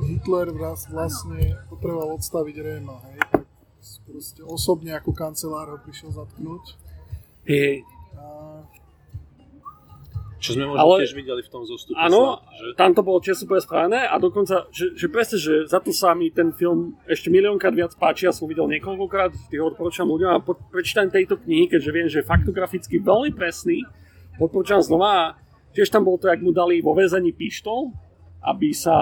Hitler 0.00 0.48
vraz, 0.50 0.86
vlastne 0.86 1.36
potreboval 1.66 2.14
odstaviť 2.14 2.56
Réma, 2.56 2.96
hej, 3.04 3.18
tak 3.28 3.44
proste 4.06 4.40
osobne 4.40 4.94
ako 4.94 5.10
kancelár 5.10 5.66
ho 5.68 5.78
prišiel 5.78 6.10
zatknúť 6.10 6.78
Hej, 7.42 7.82
Čo 10.40 10.56
sme 10.56 10.64
možno 10.72 10.80
Ale- 10.80 11.04
tiež 11.04 11.12
videli 11.12 11.44
v 11.44 11.50
tom 11.52 11.62
zostupe. 11.68 12.00
Áno, 12.00 12.40
že? 12.48 12.72
tam 12.80 12.96
to 12.96 13.04
bolo 13.04 13.20
tiež 13.20 13.36
super 13.44 13.60
správne 13.60 14.08
a 14.08 14.16
dokonca, 14.16 14.72
že, 14.72 14.96
že 14.96 15.06
presne, 15.12 15.36
že 15.36 15.68
za 15.68 15.84
to 15.84 15.92
sa 15.92 16.16
mi 16.16 16.32
ten 16.32 16.50
film 16.56 16.96
ešte 17.04 17.28
miliónkrát 17.28 17.76
viac 17.76 17.92
páči, 18.00 18.24
ja 18.24 18.32
som 18.32 18.48
ho 18.48 18.50
videl 18.50 18.64
niekoľkokrát, 18.72 19.36
tých 19.52 19.60
odporúčam 19.60 20.08
ľuďom 20.08 20.30
a 20.32 20.40
po 20.40 20.56
prečítaní 20.72 21.12
tejto 21.12 21.36
knihy, 21.44 21.68
keďže 21.68 21.90
viem, 21.92 22.08
že 22.08 22.24
je 22.24 22.26
faktograficky 22.26 22.96
veľmi 23.04 23.36
presný, 23.36 23.84
odporúčam 24.40 24.80
znova 24.80 25.12
a 25.12 25.24
tiež 25.76 25.92
tam 25.92 26.08
bolo 26.08 26.16
to, 26.16 26.32
jak 26.32 26.40
mu 26.40 26.56
dali 26.56 26.80
vo 26.80 26.96
väzení 26.96 27.36
pištol, 27.36 27.92
aby 28.40 28.72
sa 28.72 28.96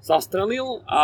zastrelil 0.00 0.80
a 0.88 1.02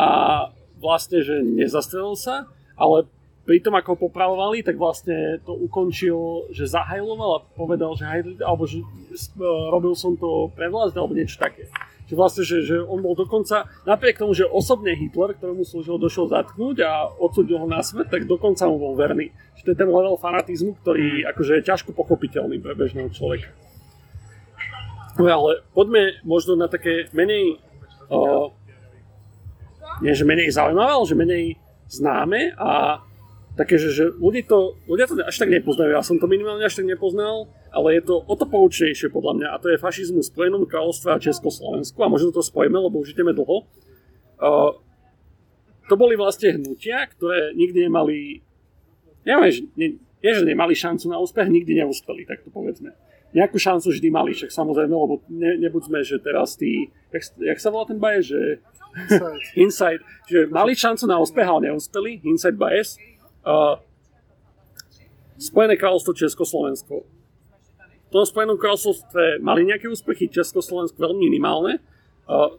vlastne, 0.80 1.20
že 1.20 1.44
nezastrelil 1.44 2.16
sa, 2.16 2.48
ale 2.74 3.06
pri 3.48 3.64
tom, 3.64 3.80
ako 3.80 3.96
ho 3.96 3.98
popravovali, 4.12 4.60
tak 4.60 4.76
vlastne 4.76 5.40
to 5.40 5.56
ukončil, 5.56 6.52
že 6.52 6.68
zahajloval 6.68 7.30
a 7.32 7.44
povedal, 7.56 7.96
že 7.96 8.04
hajli, 8.04 8.44
alebo 8.44 8.68
že 8.68 8.84
e, 8.84 9.40
robil 9.72 9.96
som 9.96 10.20
to 10.20 10.52
pre 10.52 10.68
vlast, 10.68 10.92
alebo 10.92 11.16
niečo 11.16 11.40
také. 11.40 11.64
Že 12.12 12.14
vlastne, 12.20 12.42
že, 12.44 12.60
že 12.60 12.76
on 12.76 13.00
bol 13.00 13.16
dokonca, 13.16 13.64
napriek 13.88 14.20
tomu, 14.20 14.36
že 14.36 14.44
osobne 14.44 14.92
Hitler, 14.92 15.32
ktorému 15.32 15.64
slúžil, 15.64 15.96
došiel 15.96 16.28
zatknúť 16.28 16.76
a 16.84 17.08
odsudil 17.08 17.56
ho 17.56 17.64
na 17.64 17.80
svet, 17.80 18.12
tak 18.12 18.28
dokonca 18.28 18.68
mu 18.68 18.76
bol 18.76 18.92
verný. 19.00 19.32
Že 19.56 19.62
to 19.64 19.70
je 19.72 19.80
ten 19.80 19.88
level 19.88 20.20
fanatizmu, 20.20 20.76
ktorý 20.84 21.24
akože 21.32 21.64
je 21.64 21.68
ťažko 21.72 21.96
pochopiteľný 21.96 22.60
pre 22.60 22.76
bežného 22.76 23.08
človeka. 23.08 23.48
No 25.16 25.24
ale 25.24 25.64
poďme 25.72 26.20
možno 26.20 26.52
na 26.52 26.68
také 26.68 27.08
menej, 27.16 27.56
uh, 28.12 28.52
nie 30.04 30.12
že 30.12 30.28
menej 30.28 30.52
zaujímavé, 30.52 30.92
ale 31.00 31.08
že 31.08 31.16
menej 31.16 31.44
známe 31.88 32.52
a 32.60 33.00
také, 33.58 33.74
že, 33.74 33.90
že 33.90 34.04
ľudia, 34.14 34.46
to, 34.46 34.78
ľudia 34.86 35.10
to 35.10 35.18
až 35.18 35.34
tak 35.34 35.50
nepoznajú. 35.50 35.90
Ja 35.90 36.06
som 36.06 36.22
to 36.22 36.30
minimálne 36.30 36.62
až 36.62 36.78
tak 36.78 36.86
nepoznal, 36.86 37.50
ale 37.74 37.98
je 37.98 38.06
to 38.06 38.22
o 38.22 38.34
to 38.38 38.46
poučnejšie 38.46 39.10
podľa 39.10 39.32
mňa 39.34 39.48
a 39.50 39.58
to 39.58 39.74
je 39.74 39.82
fašizmus 39.82 40.30
Spojenom 40.30 40.62
kráľovstve 40.70 41.10
a 41.10 41.18
Československu 41.18 41.98
a 41.98 42.08
možno 42.08 42.30
to 42.30 42.38
spojíme, 42.38 42.78
lebo 42.78 43.02
už 43.02 43.18
ideme 43.18 43.34
dlho. 43.34 43.66
Uh, 44.38 44.78
to 45.90 45.98
boli 45.98 46.14
vlastne 46.14 46.54
hnutia, 46.54 47.02
ktoré 47.10 47.50
nikdy 47.58 47.90
nemali, 47.90 48.46
neviem, 49.26 49.50
že, 49.50 49.62
ne, 49.74 49.88
nie, 49.98 50.32
že 50.32 50.46
nemali 50.46 50.78
šancu 50.78 51.10
na 51.10 51.18
úspech, 51.18 51.50
nikdy 51.50 51.82
neúspeli, 51.82 52.30
tak 52.30 52.46
to 52.46 52.54
povedzme. 52.54 52.94
Nejakú 53.34 53.60
šancu 53.60 53.92
vždy 53.92 54.08
mali, 54.08 54.32
však 54.32 54.54
samozrejme, 54.54 54.94
lebo 54.94 55.20
ne, 55.28 55.58
nebuďme, 55.60 56.00
že 56.06 56.22
teraz 56.22 56.54
tí, 56.54 56.94
jak, 57.10 57.26
jak 57.42 57.58
sa 57.58 57.74
volá 57.74 57.90
ten 57.90 57.98
baje, 57.98 58.32
že 58.32 58.40
Inside. 58.98 59.40
Inside, 59.64 60.02
že 60.26 60.38
mali 60.48 60.72
šancu 60.72 61.04
na 61.04 61.20
úspech, 61.20 61.44
ale 61.44 61.68
neúspeli, 61.72 62.24
Inside 62.24 62.56
bias. 62.56 62.96
Uh, 63.48 63.80
Spojené 65.40 65.80
kráľovstvo 65.80 66.12
Československo. 66.12 67.08
V 68.08 68.10
tom 68.10 68.24
Spojenom 68.28 68.60
kráľovstve 68.60 69.40
mali 69.40 69.64
nejaké 69.64 69.88
úspechy, 69.88 70.28
Československo 70.28 71.00
veľmi 71.00 71.32
minimálne. 71.32 71.80
Uh, 72.28 72.52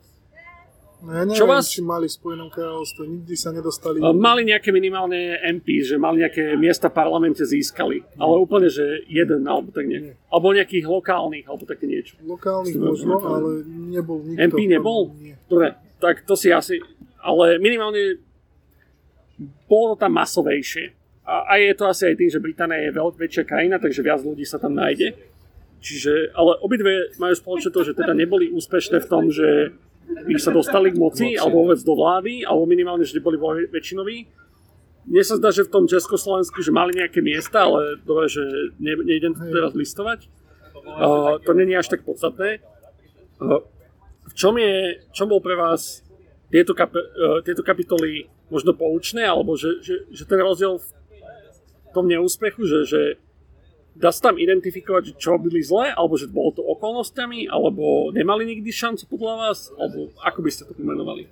No 0.99 1.15
ja 1.15 1.23
neviem, 1.23 1.39
Čo 1.39 1.47
vás- 1.47 1.71
či 1.71 1.79
mali 1.79 2.11
v 2.11 2.15
Spojenom 2.19 2.51
kráľovstve, 2.51 3.07
nikdy 3.07 3.31
sa 3.39 3.55
nedostali... 3.55 4.03
mali 4.03 4.43
nejaké 4.43 4.75
minimálne 4.75 5.39
MP, 5.47 5.79
že 5.79 5.95
mali 5.95 6.19
nejaké 6.19 6.59
miesta 6.59 6.91
v 6.91 6.99
parlamente 6.99 7.39
získali, 7.39 8.03
ale 8.19 8.35
úplne, 8.35 8.67
že 8.67 9.07
jeden, 9.07 9.47
alebo 9.47 9.71
tak 9.71 9.87
nie. 9.87 10.11
Alebo 10.27 10.51
nejakých 10.51 10.83
lokálnych, 10.83 11.47
alebo 11.47 11.63
také 11.63 11.87
niečo. 11.87 12.19
Lokálnych 12.19 12.75
Ste- 12.75 12.83
možno, 12.83 13.15
ale 13.15 13.63
nebol 13.63 14.27
nikto. 14.27 14.43
MP 14.43 14.59
nebol? 14.67 15.15
Nie. 15.15 15.39
Dobre, 15.47 15.79
tak 16.03 16.27
to 16.27 16.35
si 16.35 16.51
asi... 16.51 16.83
Ale 17.23 17.63
minimálne 17.63 18.19
bolo 19.67 19.95
to 19.95 20.03
tam 20.03 20.11
masovejšie. 20.19 20.91
a, 21.23 21.35
a 21.45 21.53
je 21.61 21.73
to 21.77 21.85
asi 21.85 22.09
aj 22.09 22.15
tým, 22.17 22.29
že 22.29 22.41
Británia 22.41 22.89
je 22.89 22.97
veľk, 22.97 23.15
väčšia 23.15 23.43
krajina, 23.45 23.77
takže 23.77 24.01
viac 24.01 24.19
ľudí 24.25 24.43
sa 24.43 24.57
tam 24.57 24.73
nájde. 24.73 25.13
Čiže, 25.79 26.35
ale 26.35 26.59
obidve 26.59 27.15
majú 27.21 27.33
spoločné 27.37 27.69
to, 27.71 27.81
že 27.87 27.95
teda 27.95 28.11
neboli 28.11 28.51
úspešné 28.51 28.99
v 28.99 29.07
tom, 29.07 29.31
že 29.31 29.71
by 30.09 30.35
sa 30.41 30.51
dostali 30.51 30.91
k 30.91 30.97
moci, 30.99 31.37
alebo 31.37 31.63
vôbec 31.63 31.79
do 31.85 31.93
vlády, 31.95 32.43
alebo 32.43 32.65
minimálne, 32.65 33.05
že 33.05 33.21
boli 33.21 33.37
väčšinoví. 33.69 34.27
Mne 35.07 35.23
sa 35.23 35.37
zdá, 35.39 35.53
že 35.53 35.69
v 35.69 35.71
tom 35.71 35.85
Československu, 35.87 36.59
že 36.59 36.75
mali 36.75 36.97
nejaké 36.97 37.23
miesta, 37.23 37.63
ale 37.69 38.01
dobre, 38.03 38.27
že 38.27 38.41
ne, 38.81 38.97
nejdem 39.05 39.37
to 39.37 39.47
teraz 39.47 39.71
listovať. 39.77 40.27
Uh, 40.83 41.37
to 41.45 41.53
není 41.53 41.77
až 41.77 41.93
tak 41.93 42.01
podstatné. 42.01 42.59
Uh, 43.37 43.63
v 44.25 44.33
čom, 44.33 44.57
je, 44.57 44.99
čom 45.13 45.29
bol 45.29 45.39
pre 45.39 45.55
vás 45.55 46.01
tieto, 46.49 46.73
kap, 46.73 46.91
uh, 46.91 47.39
tieto 47.45 47.61
kapitoly 47.61 48.27
možno 48.49 48.73
poučné, 48.73 49.25
alebo 49.25 49.55
že, 49.55 49.81
že, 49.81 50.09
že 50.09 50.23
ten 50.25 50.41
rozdiel 50.41 50.81
v 50.81 50.87
tom 51.93 52.05
neúspechu, 52.05 52.65
že, 52.65 52.79
že 52.85 53.01
dá 53.97 54.13
sa 54.13 54.31
tam 54.31 54.37
identifikovať, 54.37 55.13
že 55.13 55.17
čo 55.17 55.37
robili 55.37 55.61
zle, 55.61 55.93
alebo 55.93 56.17
že 56.17 56.29
bolo 56.29 56.53
to 56.53 56.61
okolnostiami, 56.65 57.49
alebo 57.49 58.13
nemali 58.13 58.45
nikdy 58.57 58.69
šancu 58.69 59.05
podľa 59.09 59.33
vás, 59.37 59.69
alebo 59.77 60.13
ako 60.21 60.39
by 60.41 60.49
ste 60.49 60.63
to 60.65 60.73
pomenovali? 60.73 61.23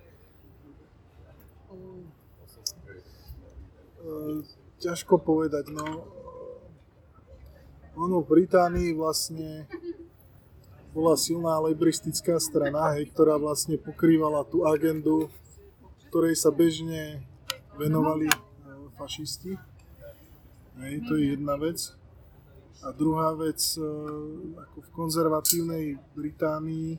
Uh, 4.07 4.39
ťažko 4.79 5.19
povedať, 5.19 5.73
no. 5.73 6.05
Ono 7.97 8.21
v 8.21 8.29
Británii 8.29 8.93
vlastne 8.93 9.65
bola 10.93 11.17
silná 11.17 11.57
lejbristická 11.65 12.37
strana, 12.37 12.93
hej, 12.97 13.09
ktorá 13.09 13.41
vlastne 13.41 13.77
pokrývala 13.77 14.45
tú 14.45 14.65
agendu, 14.69 15.29
ktorej 16.07 16.39
sa 16.39 16.49
bežne 16.55 17.21
venovali 17.77 18.31
e, 18.31 18.37
fašisti. 18.95 19.53
Hej, 20.81 20.95
to 21.05 21.19
je 21.19 21.37
jedna 21.37 21.55
vec. 21.59 21.93
A 22.85 22.93
druhá 22.93 23.35
vec, 23.35 23.59
e, 23.77 23.81
ako 24.57 24.77
v 24.81 24.89
konzervatívnej 24.95 25.85
Británii, 26.15 26.97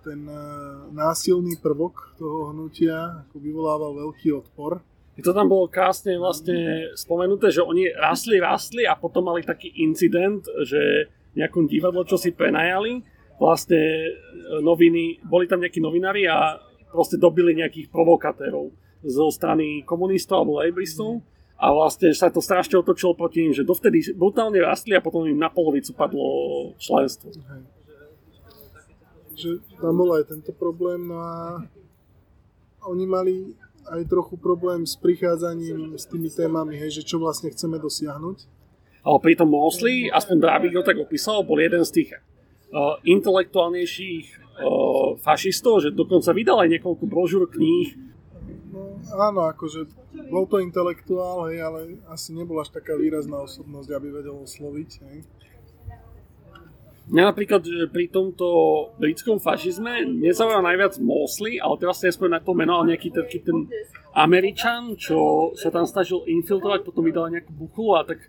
ten 0.00 0.24
e, 0.24 0.44
násilný 0.96 1.60
prvok 1.60 2.16
toho 2.16 2.50
hnutia 2.50 3.28
ako 3.28 3.36
vyvolával 3.38 3.92
veľký 4.08 4.32
odpor. 4.34 4.80
I 5.18 5.20
to 5.20 5.36
tam 5.36 5.52
bolo 5.52 5.68
krásne 5.68 6.16
vlastne 6.16 6.90
spomenuté, 6.96 7.52
že 7.52 7.60
oni 7.60 7.92
rastli, 7.92 8.40
rastli 8.40 8.88
a 8.88 8.96
potom 8.96 9.28
mali 9.28 9.44
taký 9.44 9.68
incident, 9.84 10.40
že 10.64 11.12
nejakom 11.36 11.68
divadlo, 11.68 12.08
čo 12.08 12.16
si 12.16 12.32
prenajali, 12.32 13.04
vlastne 13.36 13.80
noviny, 14.64 15.20
boli 15.28 15.44
tam 15.44 15.60
nejakí 15.60 15.76
novinári 15.78 16.24
a 16.24 16.69
proste 16.90 17.16
dobili 17.16 17.54
nejakých 17.56 17.88
provokatérov 17.88 18.74
zo 19.06 19.26
strany 19.32 19.86
komunistov 19.86 20.44
alebo 20.44 20.60
lejbristov. 20.60 21.24
A 21.60 21.76
vlastne 21.76 22.08
sa 22.16 22.32
to 22.32 22.40
strašne 22.40 22.80
otočilo 22.80 23.12
proti 23.12 23.44
ním, 23.44 23.52
že 23.52 23.68
dovtedy 23.68 24.00
brutálne 24.16 24.56
rastli 24.64 24.96
a 24.96 25.04
potom 25.04 25.28
im 25.28 25.36
na 25.36 25.52
polovicu 25.52 25.92
padlo 25.92 26.24
členstvo. 26.80 27.28
Hej. 27.36 27.62
Že 29.36 29.50
tam 29.76 29.92
bol 30.00 30.16
aj 30.16 30.24
tento 30.32 30.56
problém, 30.56 31.04
no 31.04 31.20
a 31.20 31.60
oni 32.88 33.04
mali 33.04 33.34
aj 33.92 34.08
trochu 34.08 34.40
problém 34.40 34.88
s 34.88 34.96
prichádzaním 34.96 36.00
s 36.00 36.08
tými 36.08 36.32
témami, 36.32 36.80
hej, 36.80 37.00
že 37.00 37.02
čo 37.04 37.20
vlastne 37.20 37.52
chceme 37.52 37.76
dosiahnuť. 37.76 38.38
Ale 39.00 39.18
pri 39.20 39.34
tom 39.36 39.52
Mosley, 39.52 40.12
aspoň 40.12 40.36
Drábik 40.40 40.76
ho 40.76 40.84
tak 40.84 41.00
opísal, 41.00 41.44
bol 41.44 41.56
jeden 41.56 41.84
z 41.84 41.92
tých 41.92 42.08
uh, 42.72 43.00
intelektuálnejších 43.04 44.49
fašistov, 45.20 45.84
že 45.84 45.94
dokonca 45.94 46.30
vydal 46.32 46.64
aj 46.64 46.78
niekoľko 46.78 47.04
brožúr 47.06 47.44
kníh. 47.50 47.96
No, 48.70 48.96
áno, 49.18 49.50
akože 49.50 49.90
bol 50.30 50.46
to 50.46 50.62
intelektuál, 50.62 51.50
hej, 51.50 51.58
ale 51.62 51.78
asi 52.06 52.30
nebol 52.30 52.58
až 52.62 52.70
taká 52.70 52.94
výrazná 52.94 53.42
osobnosť, 53.42 53.90
aby 53.90 54.08
vedel 54.14 54.38
osloviť. 54.46 54.90
Hej. 55.10 55.18
Mňa 57.10 57.24
napríklad 57.26 57.66
pri 57.90 58.06
tomto 58.06 58.46
britskom 59.02 59.42
fašizme 59.42 60.06
nezaujíma 60.06 60.62
najviac 60.62 60.94
Mosley, 61.02 61.58
ale 61.58 61.74
teraz 61.82 61.98
si 61.98 62.06
nespomínam 62.06 62.38
na 62.38 62.46
to 62.46 62.54
meno, 62.54 62.72
ale 62.78 62.94
nejaký 62.94 63.10
taký 63.10 63.42
ten 63.42 63.66
Američan, 64.14 64.94
čo 64.94 65.50
sa 65.58 65.74
tam 65.74 65.90
snažil 65.90 66.22
infiltrovať, 66.30 66.86
potom 66.86 67.02
vydal 67.02 67.34
nejakú 67.34 67.50
buchlu 67.50 67.98
a 67.98 68.06
tak 68.06 68.22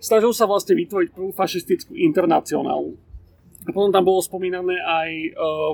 snažil 0.00 0.32
sa 0.32 0.48
vlastne 0.48 0.72
vytvoriť 0.72 1.12
prvú 1.12 1.36
fašistickú 1.36 1.92
internacionálu. 1.92 2.96
A 3.62 3.70
potom 3.70 3.94
tam 3.94 4.02
bolo 4.02 4.18
spomínané 4.18 4.74
aj 4.82 5.10
e, 5.10 5.28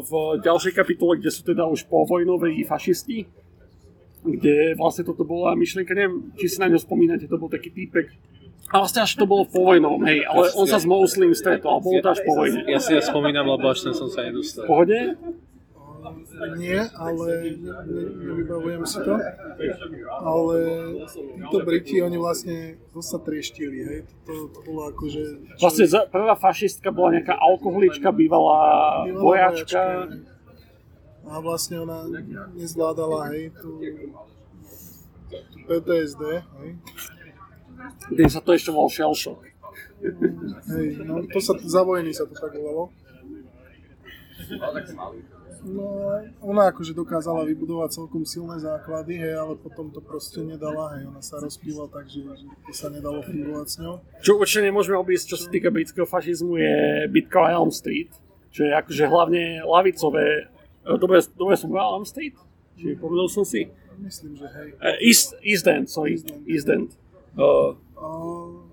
v 0.05 0.11
ďalšej 0.45 0.73
kapitole, 0.77 1.17
kde 1.17 1.33
sú 1.33 1.41
teda 1.41 1.65
už 1.65 1.89
povojnoví 1.89 2.61
fašisti, 2.69 3.25
kde 4.25 4.77
vlastne 4.77 5.09
toto 5.09 5.25
bola 5.25 5.57
myšlienka, 5.57 5.97
neviem, 5.97 6.35
či 6.37 6.53
si 6.53 6.59
na 6.61 6.69
ňo 6.69 6.77
spomínate, 6.77 7.25
to 7.25 7.41
bol 7.41 7.49
taký 7.49 7.73
týpek, 7.73 8.13
a 8.69 8.85
vlastne 8.85 9.01
až 9.01 9.17
to 9.17 9.25
bolo 9.25 9.49
po 9.49 9.65
vojnom, 9.65 9.97
hej, 10.05 10.29
ale 10.29 10.53
on 10.53 10.69
sa 10.69 10.77
s 10.77 10.85
Muslim 10.85 11.33
stretol, 11.33 11.81
bolo 11.81 12.05
to 12.05 12.13
až 12.13 12.21
po 12.21 12.37
vojne. 12.37 12.69
Ja 12.69 12.77
si 12.77 12.93
ja 12.93 13.01
spomínam, 13.01 13.49
lebo 13.49 13.65
až 13.65 13.89
sem 13.89 13.95
som 13.97 14.13
sa 14.13 14.29
nedostal. 14.29 14.69
Pohode? 14.69 15.17
Nie, 16.57 16.87
ale 16.95 17.27
ne, 17.59 17.73
nevybavujem 18.23 18.83
si 18.87 18.99
to. 19.03 19.15
Ale 20.09 20.57
títo 21.15 21.59
Briti, 21.67 22.03
oni 22.03 22.19
vlastne 22.19 22.79
to 22.95 23.03
sa 23.03 23.19
trieštili, 23.19 23.79
hej. 23.83 24.01
To, 24.27 24.51
to 24.51 24.59
bolo 24.63 24.89
akože... 24.95 25.23
Čo... 25.57 25.63
Vlastne 25.63 25.85
prvá 26.11 26.35
fašistka 26.39 26.95
bola 26.95 27.19
nejaká 27.19 27.35
alkoholička, 27.35 28.15
bývalá, 28.15 29.05
bývalá 29.07 29.23
vojačka. 29.23 29.83
vojačka 29.83 30.37
a 31.29 31.45
vlastne 31.45 31.85
ona 31.85 32.09
nezvládala, 32.57 33.29
hej, 33.37 33.53
tú, 33.61 33.77
tú 35.29 35.57
PTSD, 35.69 36.23
hej. 36.41 36.71
Tým 38.09 38.29
sa 38.33 38.41
to 38.41 38.57
ešte 38.57 38.73
volal 38.73 38.91
shell 38.91 39.15
shock. 39.15 39.45
Hej, 40.73 41.05
no 41.05 41.23
to 41.29 41.39
sa, 41.39 41.53
za 41.61 41.83
vojny 41.85 42.17
sa 42.17 42.25
to 42.25 42.35
tak 42.35 42.57
volalo. 42.57 42.91
No, 45.65 45.87
ona 46.45 46.71
akože 46.71 46.95
dokázala 46.95 47.43
vybudovať 47.49 47.99
celkom 47.99 48.23
silné 48.23 48.63
základy, 48.63 49.19
hej, 49.19 49.35
ale 49.35 49.59
potom 49.59 49.91
to 49.91 49.99
proste 49.99 50.39
nedala, 50.45 50.95
hej, 50.95 51.11
ona 51.11 51.23
sa 51.25 51.43
rozpíla 51.43 51.91
tak, 51.91 52.07
že, 52.07 52.23
to 52.67 52.73
sa 52.77 52.93
nedalo 52.93 53.25
fungovať 53.27 53.67
s 53.67 53.77
ňou. 53.83 53.95
Čo 54.23 54.39
určite 54.39 54.71
nemôžeme 54.71 54.95
obísť, 54.95 55.35
čo 55.35 55.37
sa 55.41 55.51
týka 55.51 55.75
britského 55.75 56.07
fašizmu, 56.07 56.55
je 56.61 56.75
bitka 57.11 57.43
o 57.43 57.51
Elm 57.51 57.73
Street, 57.75 58.15
čo 58.55 58.65
je 58.67 58.73
akože 58.73 59.05
hlavne 59.11 59.67
lavicové 59.67 60.53
Dobre, 60.97 61.21
dobre 61.37 61.55
som 61.61 61.69
povedal 61.69 62.01
State? 62.09 62.39
Či 62.81 62.97
povedal 62.97 63.29
som 63.29 63.45
si? 63.45 63.69
Myslím, 64.01 64.41
že 64.41 64.49
hej. 64.49 64.69
Uh, 64.81 64.97
East, 65.05 65.37
East 65.45 65.67
End, 65.69 65.85
sorry. 65.91 66.17
East 66.17 66.31
End. 66.33 66.43
East 66.49 66.69
End. 66.71 66.89
Uh, 67.37 67.77
uh... 67.99 68.65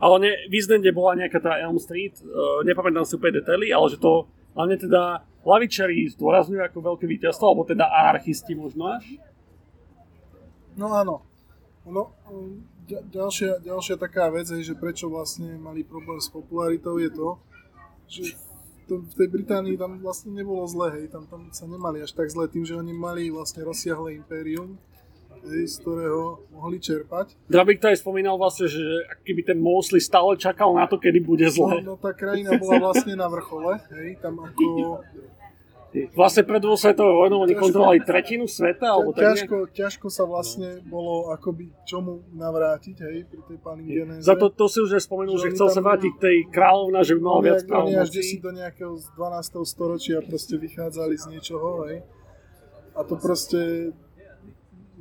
Ale 0.00 0.16
ne, 0.22 0.32
v 0.48 0.52
East 0.56 0.70
Ende 0.72 0.88
bola 0.94 1.18
nejaká 1.18 1.42
tá 1.42 1.60
Elm 1.60 1.76
Street, 1.76 2.16
uh, 2.24 2.64
nepamätám 2.64 3.04
si 3.04 3.18
úplne 3.18 3.42
detaily, 3.42 3.68
ale 3.74 3.86
že 3.92 3.98
to 4.00 4.24
hlavne 4.54 4.76
teda 4.76 5.24
lavičari 5.42 6.06
zdôrazňujú 6.14 6.62
ako 6.62 6.78
veľké 6.80 7.06
víťazstvo, 7.08 7.44
alebo 7.50 7.66
teda 7.66 7.88
anarchisti 7.90 8.54
možno 8.54 8.94
až? 8.94 9.04
No 10.78 10.92
áno. 10.94 11.16
No, 11.82 12.14
ďalšia, 12.86 13.58
ďalšia 13.58 13.98
taká 13.98 14.30
vec 14.30 14.46
je, 14.46 14.62
že 14.62 14.78
prečo 14.78 15.10
vlastne 15.10 15.58
mali 15.58 15.82
problém 15.82 16.22
s 16.22 16.30
popularitou 16.30 16.94
je 17.02 17.10
to, 17.10 17.28
že 18.06 18.22
v 18.86 19.14
tej 19.18 19.28
Británii 19.30 19.74
tam 19.74 19.98
vlastne 19.98 20.30
nebolo 20.30 20.62
zle, 20.68 20.94
hej, 20.94 21.04
tam, 21.10 21.26
tam 21.26 21.48
sa 21.50 21.66
nemali 21.66 22.04
až 22.04 22.12
tak 22.12 22.28
zle 22.28 22.46
tým, 22.46 22.62
že 22.62 22.76
oni 22.76 22.92
mali 22.92 23.32
vlastne 23.34 23.66
rozsiahle 23.66 24.14
impérium, 24.14 24.78
z 25.42 25.74
ktorého 25.82 26.46
mohli 26.54 26.78
čerpať. 26.78 27.34
Drabik 27.50 27.82
to 27.82 27.90
aj 27.90 27.98
spomínal 27.98 28.38
vlastne, 28.38 28.70
že 28.70 28.82
keby 29.26 29.42
ten 29.42 29.58
Mosley 29.58 29.98
stále 29.98 30.38
čakal 30.38 30.70
na 30.74 30.86
to, 30.86 31.02
kedy 31.02 31.18
bude 31.18 31.46
zle. 31.50 31.82
No, 31.82 31.94
no 31.94 31.96
tá 31.98 32.14
krajina 32.14 32.54
bola 32.56 32.90
vlastne 32.90 33.18
na 33.18 33.26
vrchole, 33.26 33.82
hej, 33.90 34.22
tam 34.22 34.38
ako 34.38 35.02
Vlastne 35.92 36.40
pred 36.48 36.64
svetovou 36.64 37.20
vojnou 37.20 37.44
oni 37.44 37.52
kontrolovali 37.52 38.00
tretinu 38.00 38.48
sveta, 38.48 38.96
alebo 38.96 39.12
tak 39.12 39.36
ťažko, 39.36 39.56
ťažko 39.76 40.08
sa 40.08 40.24
vlastne 40.24 40.80
bolo 40.88 41.28
akoby 41.28 41.68
čomu 41.84 42.24
navrátiť, 42.32 42.96
hej, 43.04 43.28
pri 43.28 43.40
tej 43.44 43.58
pani 43.60 43.84
genéze. 43.84 44.24
Za 44.24 44.32
to, 44.40 44.48
to 44.48 44.72
si 44.72 44.80
už 44.80 44.96
spomenul, 45.04 45.36
že, 45.36 45.52
že 45.52 45.60
chcel 45.60 45.68
sa 45.68 45.84
vrátiť 45.84 46.10
k 46.16 46.20
tej 46.24 46.36
kráľovna, 46.48 47.04
že 47.04 47.12
by 47.12 47.20
mal 47.20 47.44
viac 47.44 47.60
právomocí. 47.68 47.92
Oni 47.92 48.08
až 48.08 48.24
si 48.24 48.40
do 48.40 48.50
nejakého 48.56 48.96
12. 48.96 49.68
storočia 49.68 50.24
proste 50.24 50.56
vychádzali 50.56 51.14
z 51.20 51.24
niečoho, 51.28 51.84
hej. 51.84 52.00
A 52.96 53.00
to 53.04 53.20
proste, 53.20 53.92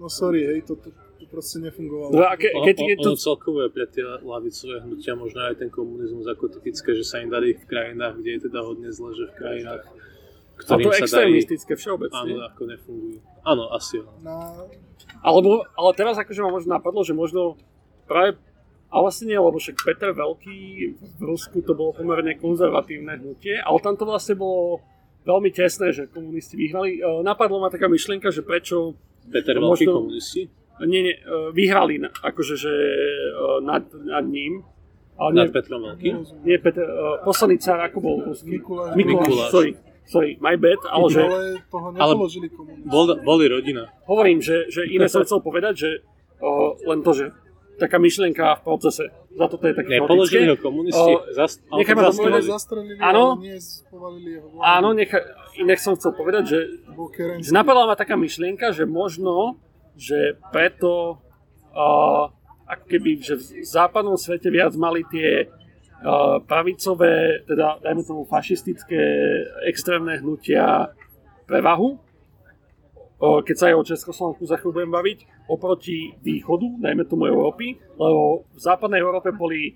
no 0.02 0.10
sorry, 0.10 0.42
hej, 0.50 0.66
to, 0.66 0.74
to, 0.82 0.90
to 0.90 1.26
proste 1.30 1.62
nefungovalo. 1.62 2.10
No, 2.18 2.26
a 2.26 2.34
ke, 2.34 2.50
keď 2.50 2.76
je 2.82 2.96
to... 2.98 3.14
Ono 3.14 3.22
celkové 3.22 3.70
pre 3.70 3.86
tie 3.86 4.02
lavicové 4.02 4.82
hnutia, 4.82 5.14
možno 5.14 5.46
aj 5.46 5.62
ten 5.62 5.70
komunizmus 5.70 6.26
ako 6.26 6.50
typické, 6.50 6.98
že 6.98 7.06
sa 7.06 7.22
im 7.22 7.30
dali 7.30 7.54
v 7.54 7.66
krajinách, 7.70 8.18
kde 8.18 8.30
je 8.34 8.40
teda 8.50 8.60
hodne 8.66 8.90
zle, 8.90 9.14
že 9.14 9.30
v 9.30 9.34
krajinách 9.38 9.86
ktorým 10.62 10.94
a 10.94 10.94
to 10.94 11.02
extrémistické 11.02 11.74
všeobecne. 11.74 12.38
Áno, 12.38 12.46
ako 12.46 12.62
nefungujú. 12.70 13.18
Áno, 13.42 13.64
asi 13.74 13.98
áno. 13.98 14.14
No. 14.22 14.38
Alebo, 15.26 15.66
ale 15.74 15.90
teraz 15.98 16.22
akože 16.22 16.38
ma 16.46 16.54
možno 16.54 16.78
napadlo, 16.78 17.02
že 17.02 17.18
možno 17.18 17.58
práve 18.06 18.38
ale 18.92 19.08
vlastne 19.08 19.32
nie, 19.32 19.40
lebo 19.40 19.56
však 19.56 19.88
Peter 19.88 20.12
Veľký 20.12 20.60
v 21.00 21.22
Rusku 21.24 21.64
to 21.64 21.72
bolo 21.72 21.96
pomerne 21.96 22.36
konzervatívne 22.36 23.24
hnutie, 23.24 23.56
ale 23.64 23.80
tam 23.80 23.96
to 23.96 24.04
vlastne 24.04 24.36
bolo 24.36 24.84
veľmi 25.24 25.48
tesné, 25.48 25.96
že 25.96 26.12
komunisti 26.12 26.60
vyhrali. 26.60 27.00
E, 27.00 27.24
napadlo 27.24 27.64
ma 27.64 27.72
taká 27.72 27.88
myšlienka, 27.88 28.28
že 28.36 28.44
prečo... 28.44 29.00
Peter 29.30 29.56
Veľký 29.56 29.86
možno, 29.86 29.92
komunisti? 29.94 30.42
nie, 30.90 31.02
nie, 31.06 31.14
e, 31.14 31.54
vyhrali 31.54 32.02
akože, 32.02 32.56
že 32.58 32.74
e, 32.74 33.62
nad, 33.62 33.86
nad 33.94 34.26
ním. 34.26 34.66
Ale 35.22 35.30
nie, 35.38 35.42
Nad 35.46 35.54
Petrom 35.54 35.82
Veľkým. 35.86 36.16
nie 36.42 36.58
Peter, 36.58 36.82
uh, 36.82 37.22
posledný 37.22 37.62
car, 37.62 37.78
ako 37.78 37.98
bol? 38.02 38.18
Mikuláš. 38.42 38.98
Mikuláš, 38.98 39.54
sorry, 39.54 39.72
sorry, 40.10 40.34
my 40.42 40.58
bad, 40.58 40.82
ale 40.90 41.06
že 41.14 41.22
Ale 41.22 41.62
toho 41.70 41.88
nepoložili 41.94 42.50
komunisti. 42.50 42.90
Bol, 42.90 43.06
boli 43.22 43.46
rodina. 43.46 43.86
hovorím, 44.10 44.42
že, 44.42 44.66
že 44.74 44.82
iné 44.90 45.06
som 45.06 45.22
chcel 45.28 45.46
povedať, 45.46 45.74
že 45.78 45.90
uh, 46.42 46.74
len 46.90 47.06
to, 47.06 47.14
že 47.14 47.26
taká 47.82 47.98
myšlienka 47.98 48.62
v 48.62 48.62
procese. 48.62 49.10
Za 49.34 49.46
toto 49.50 49.66
je 49.66 49.74
také 49.74 49.98
Nepoložili 49.98 50.54
ho 50.54 50.58
komunisti. 50.62 51.12
O, 51.18 51.26
Zas, 51.34 51.58
ale 51.74 51.82
nechaj 51.82 51.96
ma 51.98 52.04
zastrelili. 52.14 52.46
zastrelili, 52.46 52.94
Áno. 53.02 53.42
Áno, 54.62 54.90
necha, 54.94 55.18
inak 55.58 55.82
som 55.82 55.98
chcel 55.98 56.14
povedať, 56.14 56.44
že, 56.46 56.60
že 57.42 57.50
napadla 57.50 57.90
ma 57.90 57.96
taká 57.98 58.14
myšlienka, 58.14 58.70
že 58.70 58.86
možno, 58.86 59.58
že 59.98 60.38
preto 60.54 61.18
uh, 61.74 62.30
ako 62.70 62.86
keby, 62.86 63.10
že 63.20 63.42
v 63.42 63.66
západnom 63.66 64.16
svete 64.16 64.54
viac 64.54 64.78
mali 64.78 65.02
tie 65.10 65.50
uh, 65.50 66.40
pravicové, 66.46 67.42
teda 67.50 67.82
dajme 67.82 68.06
tomu 68.06 68.24
fašistické 68.30 69.02
extrémne 69.66 70.22
hnutia 70.22 70.94
prevahu, 71.50 72.00
keď 73.22 73.56
sa 73.56 73.66
aj 73.70 73.76
o 73.78 73.86
Československu 73.86 74.44
za 74.50 74.58
chvíľu 74.58 74.82
budem 74.82 74.92
baviť, 74.98 75.20
oproti 75.52 76.16
východu, 76.24 76.80
dajme 76.80 77.04
tomu 77.04 77.28
Európy, 77.28 77.76
lebo 78.00 78.48
v 78.48 78.60
západnej 78.60 79.04
Európe 79.04 79.36
boli 79.36 79.76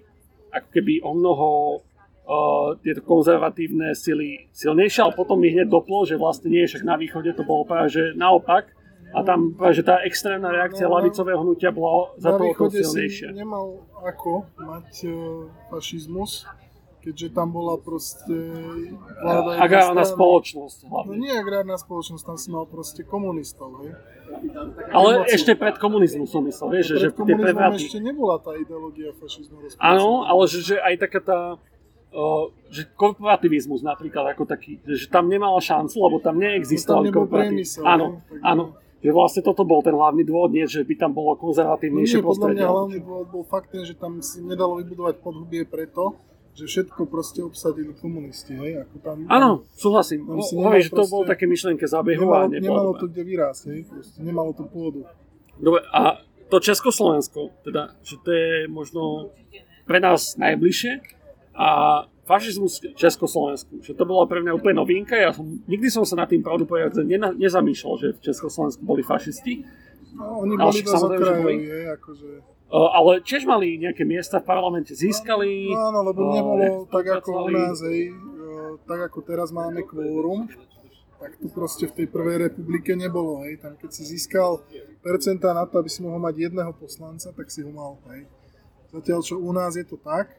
ako 0.49 0.67
keby 0.71 1.03
o 1.03 1.11
mnoho 1.11 1.47
uh, 1.75 2.79
tieto 2.79 3.03
konzervatívne 3.03 3.91
sily 3.91 4.47
silnejšie, 4.55 5.03
ale 5.03 5.13
potom 5.19 5.35
mi 5.35 5.51
hneď 5.51 5.67
doplo, 5.67 6.07
že 6.07 6.15
vlastne 6.15 6.47
nie, 6.47 6.63
však 6.63 6.87
na 6.87 6.95
východe 6.95 7.35
to 7.35 7.43
bolo 7.43 7.67
práve 7.67 7.91
že 7.91 8.15
naopak. 8.15 8.71
A 9.15 9.23
tam 9.23 9.55
práve, 9.55 9.79
že 9.79 9.87
tá 9.87 10.03
extrémna 10.03 10.51
reakcia 10.51 10.87
No, 10.87 10.91
no. 10.91 10.95
lavicového 10.99 11.39
hnutia 11.39 11.71
bola 11.71 12.11
za 12.19 12.35
to 12.35 12.51
o 12.51 12.67
silnejšia. 12.67 13.31
nemal 13.31 13.87
ako 14.03 14.43
mať 14.59 15.07
e, 15.07 15.11
fašizmus, 15.71 16.43
keďže 17.05 17.27
tam 17.29 17.47
bola 17.49 17.77
proste 17.77 18.33
vláda 19.15 19.61
Agrárna 19.61 20.01
spoločnosť 20.03 20.77
No 20.83 20.89
hlavne. 20.91 21.13
nie 21.15 21.29
agrárna 21.31 21.77
spoločnosť, 21.77 22.23
tam 22.23 22.35
si 22.35 22.49
mal 22.49 22.65
proste 22.65 23.01
komunistov, 23.01 23.77
hej. 23.79 23.93
Ale 24.89 25.21
Emóciu. 25.21 25.31
ešte 25.31 25.53
pred 25.53 25.75
komunizmom 25.75 26.25
som 26.25 26.41
myslel, 26.41 26.67
vieš, 26.71 26.85
že, 26.91 26.95
že 26.97 27.09
tie 27.13 27.35
prevraty. 27.35 27.77
ešte 27.79 27.99
nebola 27.99 28.35
tá 28.37 28.51
ideológia 28.53 29.13
fašizmu 29.13 29.61
rozpracovaná. 29.61 29.85
Áno, 29.93 30.25
ale 30.25 30.43
že, 30.45 30.59
že 30.63 30.75
aj 30.75 30.95
taká 30.99 31.19
tá, 31.21 31.39
o, 32.09 32.23
že 32.67 32.89
korporativizmus 32.91 33.79
napríklad 33.81 34.33
ako 34.33 34.43
taký, 34.43 34.81
že, 34.83 35.05
tam 35.05 35.25
nemala 35.25 35.61
šancu, 35.61 35.95
lebo 36.01 36.17
tam 36.19 36.35
neexistoval 36.35 37.05
No 37.05 37.13
korporativizmus. 37.13 37.85
Áno, 37.85 38.05
ne? 38.25 38.41
Áno. 38.41 38.65
Že 38.97 39.13
vlastne 39.13 39.41
toto 39.43 39.61
bol 39.61 39.79
ten 39.79 39.93
hlavný 39.93 40.25
dôvod, 40.25 40.49
nie, 40.49 40.65
že 40.65 40.81
by 40.81 40.97
tam 40.97 41.13
bolo 41.13 41.37
No 41.37 41.39
konzervatívnejšie 41.39 42.17
nie, 42.17 42.25
podľa 42.25 42.33
prostredie. 42.41 42.57
mňa 42.57 42.73
hlavný 42.73 42.99
dôvod 42.99 43.27
bol 43.29 43.43
fakt 43.45 43.69
ten, 43.69 43.85
že 43.85 43.93
tam 43.93 44.17
si 44.17 44.41
nedalo 44.41 44.81
vybudovať 44.81 45.21
podhubie 45.21 45.61
preto, 45.63 46.17
že 46.55 46.65
všetko 46.65 47.11
proste 47.11 47.43
obsadili 47.43 47.91
komunisti, 47.91 48.55
hej, 48.55 48.87
ako 48.87 48.95
tam... 49.03 49.17
Áno, 49.27 49.67
súhlasím. 49.75 50.23
Tam 50.23 50.39
si 50.39 50.55
Hovorím, 50.55 50.87
že 50.87 50.95
to 50.95 51.05
bolo 51.05 51.23
také 51.27 51.43
myšlienke 51.45 51.83
zabehu 51.83 52.31
a 52.31 52.47
Nemalo, 52.47 52.55
nebolo 52.55 52.63
nemalo 52.63 52.91
to 52.95 53.05
kde 53.11 53.23
vyrásť, 53.27 53.63
hej, 53.75 53.79
proste 53.91 54.17
nemalo 54.23 54.51
to 54.55 54.63
pôdu. 54.63 55.03
Dobre, 55.59 55.83
a 55.91 56.23
to 56.47 56.63
Československo, 56.63 57.51
teda, 57.67 57.99
že 58.07 58.15
to 58.23 58.29
je 58.31 58.49
možno 58.71 59.35
pre 59.83 59.99
nás 59.99 60.39
najbližšie 60.39 61.03
a 61.59 61.67
fašizmus 62.23 62.81
v 62.81 62.97
Československu, 62.97 63.83
že 63.83 63.91
to 63.91 64.07
bola 64.07 64.23
pre 64.25 64.39
mňa 64.39 64.55
úplne 64.55 64.79
novinka, 64.79 65.13
ja 65.13 65.35
som, 65.35 65.59
nikdy 65.67 65.91
som 65.91 66.07
sa 66.07 66.23
nad 66.23 66.31
tým 66.31 66.41
pravdu 66.41 66.63
povedať 66.65 67.03
nena, 67.03 67.35
nezamýšľal, 67.35 67.93
že 67.99 68.07
v 68.15 68.19
Československu 68.31 68.81
boli 68.81 69.03
fašisti, 69.03 69.61
No, 70.15 70.47
oni 70.47 70.55
boli 70.55 70.79
dosť 70.79 71.03
okrajoví, 71.11 71.55
akože... 71.99 72.29
Uh, 72.75 72.91
ale 72.91 73.23
tiež 73.23 73.47
mali 73.47 73.79
nejaké 73.79 74.03
miesta 74.03 74.43
v 74.43 74.51
parlamente, 74.51 74.91
získali. 74.91 75.71
No 75.71 75.95
áno, 75.95 75.99
lebo 76.11 76.27
uh, 76.27 76.31
nebolo 76.35 76.65
tak 76.91 77.07
ako 77.07 77.47
u 77.47 77.49
nás, 77.55 77.79
hej, 77.87 78.11
e, 78.11 78.13
tak 78.83 78.99
ako 79.07 79.23
teraz 79.23 79.55
máme 79.55 79.79
kvórum, 79.87 80.51
tak 81.15 81.39
tu 81.39 81.47
proste 81.47 81.87
v 81.87 82.03
tej 82.03 82.07
prvej 82.11 82.51
republike 82.51 82.91
nebolo, 82.99 83.47
hej, 83.47 83.63
tam 83.63 83.79
keď 83.79 83.89
si 83.95 84.03
získal 84.03 84.59
percentá 84.99 85.55
na 85.55 85.63
to, 85.63 85.79
aby 85.79 85.87
si 85.87 86.03
mohol 86.03 86.19
mať 86.19 86.51
jedného 86.51 86.75
poslanca, 86.75 87.31
tak 87.31 87.47
si 87.47 87.63
ho 87.63 87.71
mal, 87.71 87.95
hej. 88.11 88.27
Zatiaľ, 88.91 89.23
čo 89.23 89.39
u 89.39 89.51
nás 89.55 89.79
je 89.79 89.87
to 89.87 89.95
tak, 89.95 90.35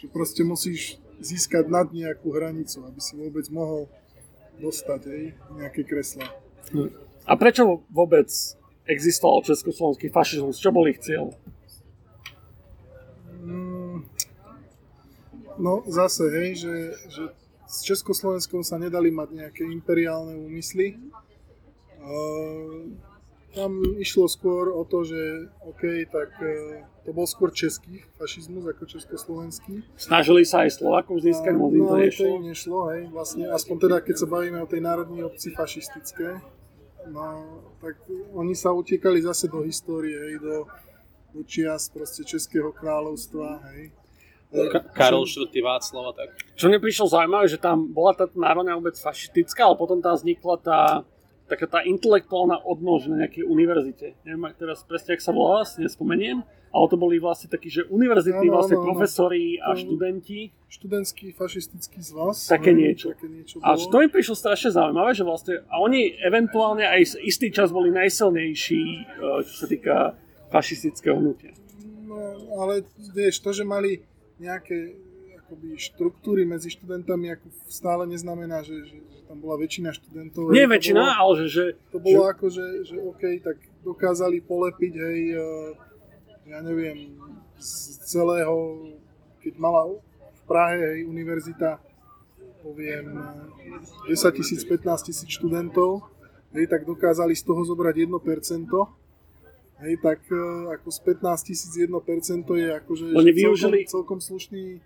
že 0.00 0.08
proste 0.08 0.40
musíš 0.40 0.96
získať 1.20 1.68
nad 1.68 1.92
nejakú 1.92 2.32
hranicu, 2.32 2.80
aby 2.88 3.00
si 3.04 3.12
vôbec 3.12 3.44
mohol 3.52 3.92
dostať, 4.56 5.00
hej, 5.12 5.24
nejaké 5.52 5.84
kresla. 5.84 6.32
A 7.28 7.32
prečo 7.36 7.84
vôbec 7.92 8.32
existoval 8.88 9.44
československý 9.44 10.12
fašizmus? 10.12 10.60
Čo 10.60 10.72
bol 10.72 10.88
ich 10.88 11.00
cieľ? 11.00 11.32
No 15.58 15.86
zase, 15.86 16.26
hej, 16.30 16.66
že, 16.66 16.74
že 17.10 17.22
s 17.68 17.86
Československom 17.86 18.62
sa 18.62 18.76
nedali 18.78 19.10
mať 19.10 19.28
nejaké 19.34 19.62
imperiálne 19.66 20.36
úmysly. 20.36 20.98
Uh, 22.04 22.92
tam 23.54 23.80
išlo 23.96 24.26
skôr 24.26 24.68
o 24.74 24.82
to, 24.84 25.06
že 25.06 25.48
OK, 25.64 26.04
tak 26.10 26.30
uh, 26.42 26.84
to 27.06 27.14
bol 27.14 27.24
skôr 27.24 27.54
český 27.54 28.02
fašizmus 28.18 28.66
ako 28.66 28.84
československý. 28.84 29.86
Snažili 29.96 30.42
sa 30.44 30.66
aj 30.66 30.82
Slovakov 30.82 31.22
získať, 31.22 31.54
moc 31.56 31.72
to 31.72 31.80
no, 31.80 31.94
to 31.94 31.96
nešlo. 32.02 32.26
im 32.36 32.44
nešlo, 32.50 32.78
hej, 32.92 33.02
vlastne, 33.14 33.44
aspoň 33.48 33.76
teda 33.88 33.96
keď 34.04 34.16
sa 34.20 34.26
bavíme 34.26 34.58
o 34.60 34.68
tej 34.68 34.80
národnej 34.84 35.22
obci 35.24 35.54
fašistické, 35.54 36.42
no, 37.08 37.24
tak 37.80 37.96
oni 38.34 38.52
sa 38.52 38.74
utekali 38.74 39.22
zase 39.22 39.48
do 39.48 39.64
histórie, 39.64 40.16
hej, 40.16 40.34
do, 40.42 40.68
do 41.32 41.40
čias 41.46 41.88
proste 41.88 42.24
Českého 42.26 42.74
kráľovstva, 42.74 43.64
hej. 43.72 43.94
Ka- 44.70 44.86
Karol 44.94 45.26
IV. 45.26 45.50
Václav 45.58 46.04
a 46.08 46.12
tak. 46.14 46.28
Čo 46.54 46.70
mne 46.70 46.78
prišlo 46.78 47.10
zaujímavé, 47.10 47.46
že 47.46 47.58
tam 47.58 47.90
bola 47.90 48.14
tá 48.14 48.30
národná 48.32 48.74
obec 48.74 48.94
fašistická, 48.94 49.66
ale 49.66 49.74
potom 49.74 49.98
tam 49.98 50.14
vznikla 50.14 50.56
tá 50.62 50.80
taká 51.44 51.68
tá 51.68 51.84
intelektuálna 51.84 52.56
odnož 52.56 53.04
na 53.06 53.20
nejakej 53.20 53.44
univerzite. 53.44 54.16
Neviem 54.24 54.48
ak 54.48 54.56
teraz 54.56 54.80
presne, 54.80 55.12
ak 55.12 55.20
sa 55.20 55.28
volala, 55.28 55.68
si 55.68 55.76
nespomeniem, 55.76 56.40
ale 56.72 56.84
to 56.88 56.96
boli 56.96 57.20
vlastne 57.20 57.52
takí, 57.52 57.68
že 57.68 57.84
univerzitní 57.84 58.48
vlastne 58.48 58.80
profesori 58.80 59.60
a 59.60 59.76
študenti. 59.76 60.48
študentský 60.66 61.36
fašistický 61.36 62.00
zväz. 62.00 62.48
Také 62.48 62.72
niečo. 62.72 63.12
Také 63.12 63.28
niečo 63.28 63.60
A 63.60 63.76
bolo. 63.76 63.86
to 63.86 63.96
mi 64.00 64.08
prišlo 64.08 64.34
strašne 64.34 64.72
zaujímavé, 64.72 65.12
že 65.12 65.22
vlastne, 65.22 65.54
a 65.68 65.78
oni 65.78 66.16
eventuálne 66.16 66.82
aj 66.82 67.20
istý 67.20 67.52
čas 67.52 67.68
boli 67.68 67.92
najsilnejší, 67.92 68.82
eh, 68.96 69.40
čo 69.44 69.54
sa 69.54 69.66
týka 69.68 69.94
fašistického 70.48 71.14
hnutia. 71.14 71.52
No, 72.04 72.16
ale 72.58 72.82
vieš, 73.12 73.38
to, 73.38 73.52
že 73.52 73.62
mali 73.62 74.00
nejaké 74.38 74.96
akoby 75.44 75.76
štruktúry 75.76 76.48
medzi 76.48 76.72
študentami, 76.72 77.36
ako 77.36 77.46
stále 77.68 78.08
neznamená, 78.08 78.64
že, 78.64 78.80
že, 78.88 78.96
že 78.96 79.20
tam 79.28 79.38
bola 79.44 79.60
väčšina 79.60 79.92
študentov. 79.92 80.50
Nie 80.50 80.64
väčšina, 80.64 80.98
bolo- 81.04 81.18
ale 81.20 81.32
že, 81.44 81.46
že, 81.52 81.64
To 81.92 81.98
bolo 82.00 82.24
ako, 82.26 82.46
že, 82.48 82.66
že 82.88 82.96
OK, 82.96 83.22
tak 83.44 83.56
dokázali 83.84 84.40
polepiť, 84.40 84.92
hej, 84.96 85.20
eh, 85.36 85.70
ja 86.48 86.58
neviem, 86.64 87.12
z 87.60 87.70
celého, 88.08 88.88
keď 89.44 89.54
mala 89.60 90.00
v 90.32 90.42
Prahe, 90.48 90.80
hej, 90.80 91.00
univerzita, 91.04 91.76
poviem, 92.64 93.20
eh, 94.08 94.08
10 94.08 94.32
tisíc, 94.40 94.64
15 94.64 95.04
tisíc 95.04 95.28
študentov, 95.28 96.08
hej, 96.56 96.64
tak 96.66 96.88
dokázali 96.88 97.36
z 97.36 97.44
toho 97.44 97.60
zobrať 97.68 98.08
1%, 98.08 98.88
hej, 99.80 99.94
tak 99.98 100.20
eh, 100.28 100.38
ako 100.74 100.88
z 100.90 100.98
15 101.02 101.48
tisíc 101.48 101.72
1% 101.74 101.90
je 102.54 102.68
akože 102.74 103.04
Oni 103.12 103.32
využili- 103.32 103.86
celkom, 103.86 104.18
celkom 104.18 104.18
slušný 104.20 104.78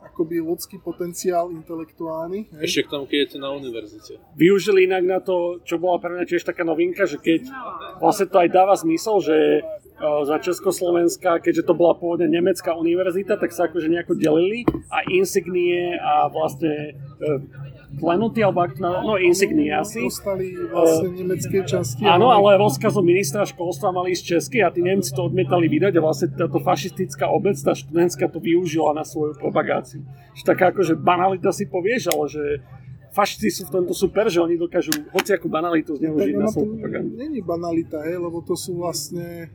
akoby 0.00 0.40
ľudský 0.40 0.80
potenciál 0.80 1.52
intelektuálny. 1.52 2.48
Hej. 2.56 2.64
Ešte 2.64 2.80
k 2.84 2.88
tomu, 2.88 3.04
keď 3.04 3.18
je 3.20 3.28
to 3.30 3.38
na 3.38 3.52
univerzite. 3.52 4.12
využili 4.32 4.88
inak 4.88 5.04
na 5.04 5.20
to, 5.20 5.60
čo 5.60 5.76
bola 5.76 6.00
pre 6.00 6.16
mňa 6.16 6.24
tiež 6.24 6.40
taká 6.40 6.64
novinka, 6.64 7.04
že 7.04 7.20
keď 7.20 7.44
vlastne 8.00 8.24
to 8.24 8.40
aj 8.40 8.48
dáva 8.48 8.72
zmysel, 8.80 9.20
že 9.20 9.60
uh, 9.60 10.24
za 10.24 10.40
Československa, 10.40 11.44
keďže 11.44 11.68
to 11.68 11.76
bola 11.76 11.92
pôvodne 11.92 12.32
nemecká 12.32 12.72
univerzita, 12.72 13.36
tak 13.36 13.52
sa 13.52 13.68
akože 13.68 13.92
nejako 13.92 14.16
delili 14.16 14.64
a 14.88 15.04
insignie 15.04 16.00
a 16.00 16.32
vlastne 16.32 16.96
klenuty, 18.00 18.40
alebo 18.40 18.64
ak 18.64 18.80
na- 18.80 19.04
no 19.04 19.20
insignie 19.20 19.68
asi. 19.68 20.00
Dostali 20.00 20.56
vlastne 20.56 21.12
nemecké 21.12 21.60
časti. 21.68 22.02
Áno, 22.02 22.32
ale- 22.32 22.56
rozkazom 22.56 23.04
ministra 23.04 23.44
školstva 23.44 23.92
mali 23.92 24.16
ísť 24.16 24.24
česky 24.24 24.58
a 24.64 24.72
tí 24.72 24.80
Nemci 24.80 25.12
to 25.12 25.28
odmietali 25.28 25.68
vydať 25.68 25.92
a 25.96 26.00
vlastne 26.00 26.32
táto 26.32 26.58
fašistická 26.58 27.28
obec, 27.28 27.60
tá 27.60 27.76
študentská 27.76 28.32
to 28.32 28.40
využila 28.40 28.96
na 28.96 29.04
svoju 29.04 29.36
propagáciu. 29.36 30.00
Že 30.32 30.42
taká 30.48 30.72
akože 30.72 30.96
banalita 30.96 31.52
si 31.52 31.68
povieš, 31.68 32.10
ale 32.16 32.24
že 32.26 32.44
fašisti 33.10 33.50
sú 33.50 33.62
v 33.68 33.72
tomto 33.76 33.92
super, 33.92 34.30
že 34.30 34.38
oni 34.40 34.54
dokážu 34.54 34.94
hociakú 35.10 35.50
banalitu 35.50 35.98
tak 35.98 36.08
zneužiť 36.08 36.34
na 36.34 36.38
ono 36.38 36.46
to 36.46 36.54
svoju 36.56 36.70
propagandu. 36.78 37.12
není 37.18 37.40
banalita, 37.42 37.98
hej, 38.06 38.16
lebo 38.22 38.38
to 38.40 38.54
sú 38.54 38.78
vlastne 38.78 39.50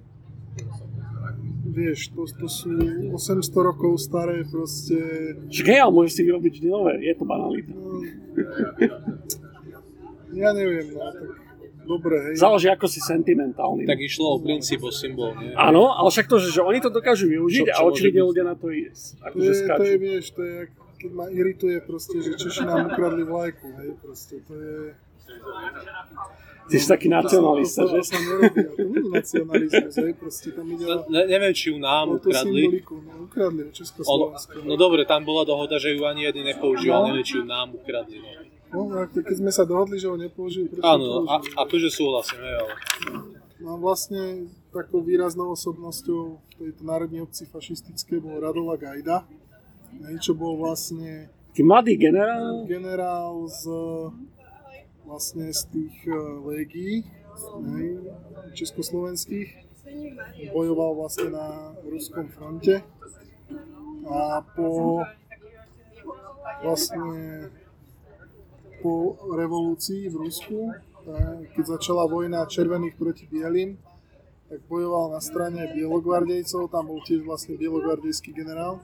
vieš, 1.76 2.16
to, 2.16 2.24
to 2.24 2.48
sú 2.48 2.72
800 3.12 3.44
rokov 3.60 4.00
staré 4.00 4.48
proste 4.48 4.96
Však 5.52 5.68
hej, 5.68 5.80
ale 5.84 5.92
môžeš 5.92 6.14
si 6.16 6.22
vyrobiť 6.24 6.52
vždy 6.56 6.68
nové, 6.72 6.94
je 7.04 7.14
to 7.14 7.26
banalita. 7.28 7.76
no, 7.76 8.00
ja 10.32 10.50
neviem, 10.52 10.88
no, 10.92 11.00
tak 11.00 11.28
dobre, 11.86 12.16
hej. 12.32 12.36
Záleží, 12.40 12.68
ako 12.72 12.88
si 12.88 13.00
sentimentálny. 13.00 13.84
Tak 13.86 14.00
išlo 14.00 14.36
o 14.36 14.38
princíp, 14.42 14.82
o 14.82 14.92
symbol, 14.92 15.36
nie? 15.38 15.52
Áno, 15.54 15.92
ale 15.92 16.08
však 16.10 16.28
to, 16.32 16.40
že, 16.40 16.50
že 16.56 16.62
oni 16.64 16.80
to 16.80 16.90
dokážu 16.90 17.28
využiť 17.30 17.68
Čo- 17.68 17.76
čo 17.76 17.84
a 17.84 17.88
očividne 17.88 18.24
ľudia 18.26 18.44
na 18.48 18.56
to 18.56 18.72
ide. 18.72 18.92
To 18.96 19.28
Akože 19.32 19.52
je, 19.52 19.68
to 19.68 19.84
je, 19.84 19.96
vieš, 20.00 20.26
to 20.34 20.42
je, 20.42 20.58
keď 21.00 21.12
ma 21.14 21.26
irituje 21.30 21.78
proste, 21.84 22.18
že 22.24 22.40
Češi 22.40 22.64
nám 22.66 22.90
ukradli 22.90 23.24
vlajku, 23.28 23.68
hej, 23.84 23.90
proste, 24.02 24.40
to 24.48 24.54
je... 24.56 24.76
Ty 26.66 26.76
si 26.76 26.88
taký 26.88 27.08
nacionalista, 27.08 27.86
to, 27.86 27.90
že? 27.92 27.98
To 27.98 28.06
sa 28.06 28.18
nerobí, 28.18 28.58
a 28.60 28.72
to 28.72 28.82
nie 28.84 28.98
je 28.98 29.10
nacionalizmus, 29.12 29.94
hej, 29.96 30.14
proste 30.16 30.48
tam 30.50 30.66
ide 30.68 30.82
No, 30.82 30.96
o, 30.98 31.06
ne, 31.08 31.22
neviem, 31.26 31.54
či 31.54 31.70
ju 31.70 31.78
nám 31.78 32.06
o 32.08 32.18
tú 32.18 32.28
ukradli. 32.28 32.64
no, 32.82 33.14
ukradli 33.24 33.62
Československo. 33.70 34.66
no 34.66 34.74
dobre, 34.74 35.02
tam 35.04 35.22
bola 35.22 35.44
dohoda, 35.44 35.78
že 35.78 35.94
ju 35.94 36.02
ani 36.02 36.26
jedný 36.26 36.42
nepoužíval, 36.48 37.02
No. 37.02 37.08
neviem, 37.08 37.22
či 37.24 37.38
ju 37.38 37.46
nám 37.46 37.70
ukradli. 37.72 38.18
No. 38.18 38.30
No, 38.90 38.98
a 38.98 39.06
keď 39.06 39.36
sme 39.38 39.52
sa 39.52 39.62
dohodli, 39.62 39.96
že 39.96 40.10
ho 40.10 40.18
nepoužijú, 40.18 40.66
prečo 40.68 40.84
Áno, 40.84 41.06
ho 41.06 41.18
a, 41.24 41.38
použijú? 41.38 41.54
akože 41.56 41.90
súhlasím, 41.94 42.40
hej, 42.42 42.56
ale... 42.58 42.74
No 43.56 43.68
a 43.72 43.78
vlastne 43.78 44.22
takou 44.70 45.00
výraznou 45.00 45.54
osobnosťou 45.54 46.22
v 46.36 46.54
tejto 46.60 46.82
národnej 46.82 47.22
obci 47.22 47.46
fašistické 47.46 48.18
bol 48.18 48.36
Radova 48.38 48.76
Gajda, 48.76 49.24
čo 50.18 50.34
bol 50.34 50.58
vlastne 50.58 51.30
Taký 51.50 51.64
mladý 51.64 51.94
generál, 51.96 52.68
generál 52.68 53.48
z, 53.48 53.64
vlastne 55.06 55.54
z 55.54 55.62
tých 55.70 55.96
eh, 56.10 56.18
légií 56.44 56.96
hej, 57.72 57.88
československých. 58.54 59.66
Bojoval 60.52 60.98
vlastne 60.98 61.30
na 61.30 61.78
ruskom 61.86 62.28
fronte 62.34 62.82
a 64.06 64.42
po 64.58 65.02
vlastne 66.62 67.50
po 68.86 69.18
revolúcii 69.34 70.10
v 70.10 70.16
Rusku, 70.30 70.60
tak, 71.06 71.50
keď 71.58 71.66
začala 71.78 72.06
vojna 72.06 72.46
červených 72.46 72.98
proti 72.98 73.26
bielým, 73.26 73.78
tak 74.46 74.62
bojoval 74.70 75.10
na 75.10 75.22
strane 75.22 75.74
bielogvardejcov, 75.74 76.70
tam 76.70 76.94
bol 76.94 77.02
tiež 77.02 77.26
vlastne 77.26 77.58
bielogvardejský 77.58 78.30
generál. 78.30 78.78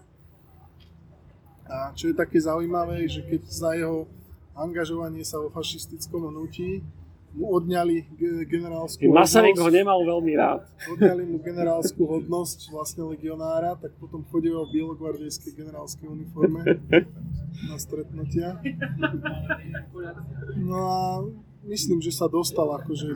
A 1.70 1.94
čo 1.94 2.10
je 2.10 2.16
také 2.18 2.42
zaujímavé, 2.42 3.06
že 3.06 3.22
keď 3.22 3.42
za 3.46 3.72
jeho 3.78 4.10
angažovanie 4.56 5.24
sa 5.24 5.40
vo 5.40 5.50
fašistickom 5.50 6.30
hnutí 6.32 6.84
mu 7.32 7.48
odňali 7.56 8.12
ge- 8.20 8.44
generálskú 8.44 9.08
Masaryk 9.08 9.56
ho 9.56 9.72
nemal 9.72 10.04
veľmi 10.04 10.34
rád. 10.36 10.68
odňali 10.84 11.24
mu 11.32 11.40
generálskú 11.40 12.04
hodnosť 12.04 12.76
vlastne 12.76 13.08
legionára, 13.08 13.80
tak 13.80 13.96
potom 14.04 14.28
chodil 14.28 14.52
v 14.52 14.68
bielogvardejskej 14.76 15.56
generálskej 15.56 16.12
uniforme 16.12 16.60
na 17.72 17.76
stretnutia. 17.80 18.60
No 20.60 20.78
a 20.84 21.00
myslím, 21.72 22.04
že 22.04 22.12
sa 22.12 22.28
dostal 22.28 22.68
akože, 22.68 23.08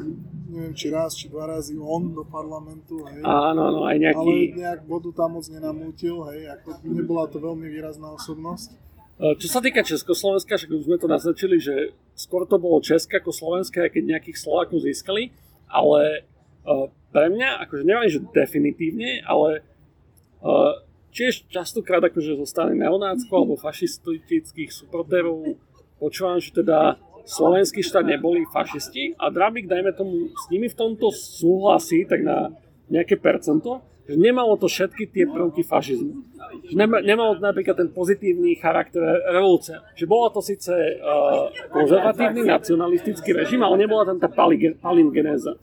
neviem 0.47 0.71
či 0.71 0.87
raz, 0.95 1.11
či 1.19 1.27
dva 1.27 1.51
razy 1.51 1.75
on 1.75 2.15
do 2.15 2.23
parlamentu, 2.23 3.03
hej. 3.11 3.19
Áno, 3.19 3.67
áno, 3.67 3.79
aj 3.83 3.99
Ale 3.99 3.99
nejaký... 3.99 4.35
nejak 4.55 4.81
vodu 4.87 5.11
tam 5.11 5.35
moc 5.35 5.45
nenamútil, 5.51 6.23
hej, 6.31 6.55
ako 6.55 6.79
nebola 6.87 7.27
to 7.27 7.43
veľmi 7.43 7.67
výrazná 7.67 8.15
osobnosť. 8.15 8.84
E, 9.15 9.35
Čo 9.39 9.47
sa 9.47 9.59
týka 9.63 9.79
Československa, 9.79 10.59
však 10.59 10.71
už 10.71 10.85
sme 10.87 10.99
to 10.99 11.07
naznačili, 11.07 11.55
že 11.59 11.95
skôr 12.19 12.43
to 12.43 12.59
bolo 12.59 12.83
České 12.83 13.23
ako 13.23 13.31
Slovenské, 13.31 13.87
keď 13.87 14.03
nejakých 14.03 14.37
Slovákov 14.39 14.83
získali, 14.83 15.31
ale 15.71 16.27
e, 16.67 16.91
pre 17.15 17.31
mňa, 17.31 17.63
akože 17.63 17.83
neviem, 17.87 18.11
že 18.11 18.19
definitívne, 18.35 19.23
ale 19.23 19.59
e, 19.59 20.51
tiež 21.15 21.47
častokrát 21.47 22.03
akože 22.03 22.35
zo 22.35 22.43
strany 22.43 22.75
neonáckov 22.75 23.31
alebo 23.31 23.55
fašistických 23.55 24.75
supportérov 24.75 25.55
počúvam, 25.95 26.43
že 26.43 26.51
teda 26.51 26.99
slovenský 27.23 27.81
štát 27.81 28.03
neboli 28.03 28.43
fašisti. 28.51 29.15
A 29.15 29.31
Drabik, 29.31 29.71
dajme 29.71 29.95
tomu, 29.95 30.35
s 30.35 30.45
nimi 30.51 30.67
v 30.67 30.75
tomto 30.75 31.09
súhlasí 31.15 32.03
tak 32.03 32.19
na 32.19 32.51
nejaké 32.91 33.15
percento, 33.15 33.81
že 34.05 34.13
nemalo 34.13 34.53
to 34.55 34.69
všetky 34.69 35.09
tie 35.09 35.25
prvky 35.25 35.65
fašizmu. 35.65 36.13
Že 36.69 36.75
nemalo 37.01 37.37
to 37.37 37.41
napríklad 37.41 37.73
ten 37.73 37.89
pozitívny 37.89 38.53
charakter 38.61 39.01
revolúcie. 39.33 39.81
Že 39.97 40.05
bola 40.05 40.29
to 40.29 40.45
síce 40.45 40.69
uh, 40.71 41.49
konzervatívny, 41.73 42.45
nacionalistický 42.45 43.33
režim, 43.33 43.65
ale 43.65 43.81
nebola 43.81 44.05
tam 44.05 44.21
tá 44.21 44.29
palingenéza. 44.29 45.57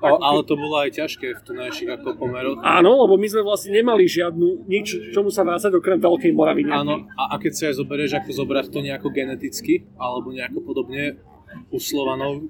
O, 0.00 0.16
ale 0.22 0.40
to 0.46 0.54
bolo 0.54 0.80
aj 0.80 0.96
ťažké 0.96 1.34
v 1.34 1.40
tunajších 1.42 1.90
ako 1.98 2.16
pomeroch. 2.16 2.62
áno, 2.62 3.04
lebo 3.04 3.18
my 3.18 3.26
sme 3.26 3.42
vlastne 3.42 3.74
nemali 3.74 4.06
žiadnu, 4.06 4.64
nič, 4.70 5.12
čomu 5.12 5.28
sa 5.34 5.42
vrácať 5.42 5.76
okrem 5.76 5.98
Veľkej 5.98 6.32
Moravy. 6.32 6.64
Áno, 6.70 7.10
a, 7.18 7.34
a 7.34 7.42
keď 7.42 7.52
si 7.52 7.62
aj 7.68 7.74
zoberieš, 7.82 8.16
ako 8.22 8.30
zobrať 8.32 8.70
to 8.70 8.80
nejako 8.80 9.10
geneticky, 9.10 9.84
alebo 9.98 10.30
nejako 10.30 10.62
podobne 10.62 11.20
u 11.68 11.78
Slovanov, 11.82 12.48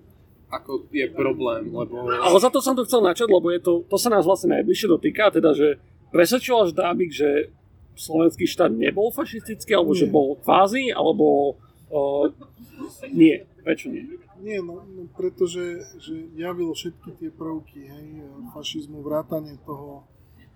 ako 0.50 0.90
je 0.90 1.06
problém, 1.14 1.70
lebo... 1.70 2.10
Ale 2.10 2.38
za 2.42 2.50
to 2.50 2.58
som 2.58 2.74
to 2.74 2.82
chcel 2.82 3.00
načať, 3.06 3.30
lebo 3.30 3.54
je 3.54 3.62
to, 3.62 3.86
to 3.86 3.96
sa 3.96 4.10
nás 4.10 4.26
vlastne 4.26 4.58
najbližšie 4.58 4.88
dotýka, 4.90 5.30
teda, 5.30 5.54
že 5.54 5.78
presvedčil 6.10 6.66
až 6.66 6.70
Drábik, 6.74 7.14
že 7.14 7.54
slovenský 7.94 8.50
štát 8.50 8.74
nebol 8.74 9.14
fašistický, 9.14 9.78
alebo 9.78 9.94
že 9.94 10.10
Nie. 10.10 10.12
bol 10.12 10.28
kvázi, 10.42 10.90
alebo 10.90 11.54
uh, 11.94 12.26
nie. 13.14 13.46
Prečo 13.62 13.92
nie? 13.92 14.08
Nie, 14.40 14.58
no, 14.64 14.80
no 14.82 15.04
pretože 15.14 15.84
že 16.00 16.16
javilo 16.32 16.72
všetky 16.72 17.10
tie 17.20 17.30
prvky, 17.30 17.80
hej, 17.84 18.06
fašizmu, 18.56 19.04
vrátanie 19.04 19.60
toho 19.68 20.08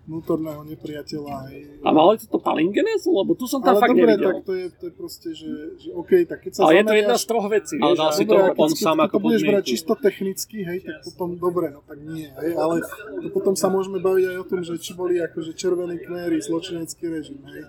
vnútorného 0.05 0.61
nepriateľa, 0.63 1.33
hej. 1.47 1.81
A 1.81 1.89
mali 1.89 2.15
to 2.17 2.37
palingenézu? 2.37 3.09
Lebo 3.11 3.33
tu 3.33 3.43
som 3.43 3.57
tam 3.57 3.73
Ale 3.73 3.81
fakt 3.81 3.91
dobre, 3.91 4.05
nevidel. 4.07 4.29
tak 4.31 4.43
to 4.43 4.53
je, 4.53 4.65
to 4.71 4.83
je 4.85 4.93
proste, 4.93 5.29
že, 5.31 5.51
že 5.75 5.89
OK, 5.91 6.11
tak 6.23 6.39
keď 6.39 6.51
sa 6.51 6.59
Ale 6.61 6.71
je 6.71 6.83
to 6.83 6.93
jedna 6.95 7.15
z 7.15 7.25
troch 7.25 7.47
vecí. 7.47 7.75
Ale 7.75 7.93
dal 7.93 8.07
a- 8.07 8.13
si 8.13 8.21
Dobre, 8.21 8.31
to 8.31 8.45
keď, 8.47 8.57
on 8.59 8.69
keď, 8.69 8.79
sám 8.79 8.95
keď 8.95 9.03
ako 9.03 9.15
to 9.15 9.23
budeš 9.23 9.41
brať 9.43 9.63
čisto 9.65 9.93
technicky, 9.95 10.57
hej, 10.61 10.79
tak 10.79 10.95
potom 11.03 11.29
dobre, 11.35 11.65
no 11.67 11.81
tak 11.81 11.97
nie, 11.99 12.29
hej, 12.29 12.51
ale 12.53 12.75
to 13.19 13.29
potom 13.29 13.53
sa 13.53 13.67
môžeme 13.67 13.97
baviť 13.99 14.25
aj 14.27 14.37
o 14.37 14.45
tom, 14.45 14.59
že 14.61 14.73
či 14.77 14.91
boli 14.91 15.17
akože 15.19 15.51
červení 15.51 15.97
kméry, 15.97 16.37
zločinecký 16.39 17.03
režim, 17.07 17.41
hej. 17.47 17.65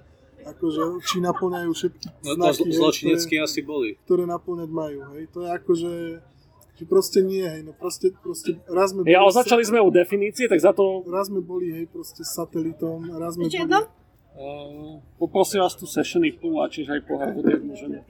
Akože, 0.46 0.78
či 1.02 1.18
naplňajú 1.18 1.70
všetky 1.72 2.06
No 2.22 2.30
to 2.30 2.34
znaky, 2.36 2.54
zl- 2.54 2.62
hej, 2.62 2.76
zločinecky 2.76 3.34
ktoré, 3.34 3.42
asi 3.42 3.60
boli. 3.62 3.88
ktoré 4.00 4.24
naplňať 4.24 4.70
majú, 4.70 4.98
hej. 5.12 5.24
To 5.32 5.38
je 5.40 5.48
akože, 5.50 5.92
že 6.76 6.84
proste 6.84 7.24
nie, 7.24 7.40
hej, 7.40 7.64
no 7.64 7.72
proste, 7.72 8.12
proste 8.12 8.60
raz 8.68 8.92
sme 8.92 9.08
Ja, 9.08 9.24
ale 9.24 9.32
boli, 9.32 9.38
začali 9.40 9.62
sme 9.64 9.80
u 9.80 9.88
definície, 9.88 10.44
tak 10.44 10.60
za 10.60 10.76
to 10.76 11.02
raz 11.08 11.32
sme 11.32 11.40
boli, 11.40 11.72
hej, 11.72 11.88
proste 11.88 12.20
satelitom, 12.20 13.16
raz 13.16 13.40
sme 13.40 13.48
Ešte 13.48 13.64
boli, 13.64 13.88
uh, 14.36 15.00
poprosím 15.16 15.64
vás 15.64 15.72
tu 15.72 15.88
sessiony 15.88 16.36
a 16.36 16.68
čiže 16.68 17.00
aj 17.00 17.02
pohľad, 17.08 17.40
ak 17.40 17.62
môžeme. 17.64 18.04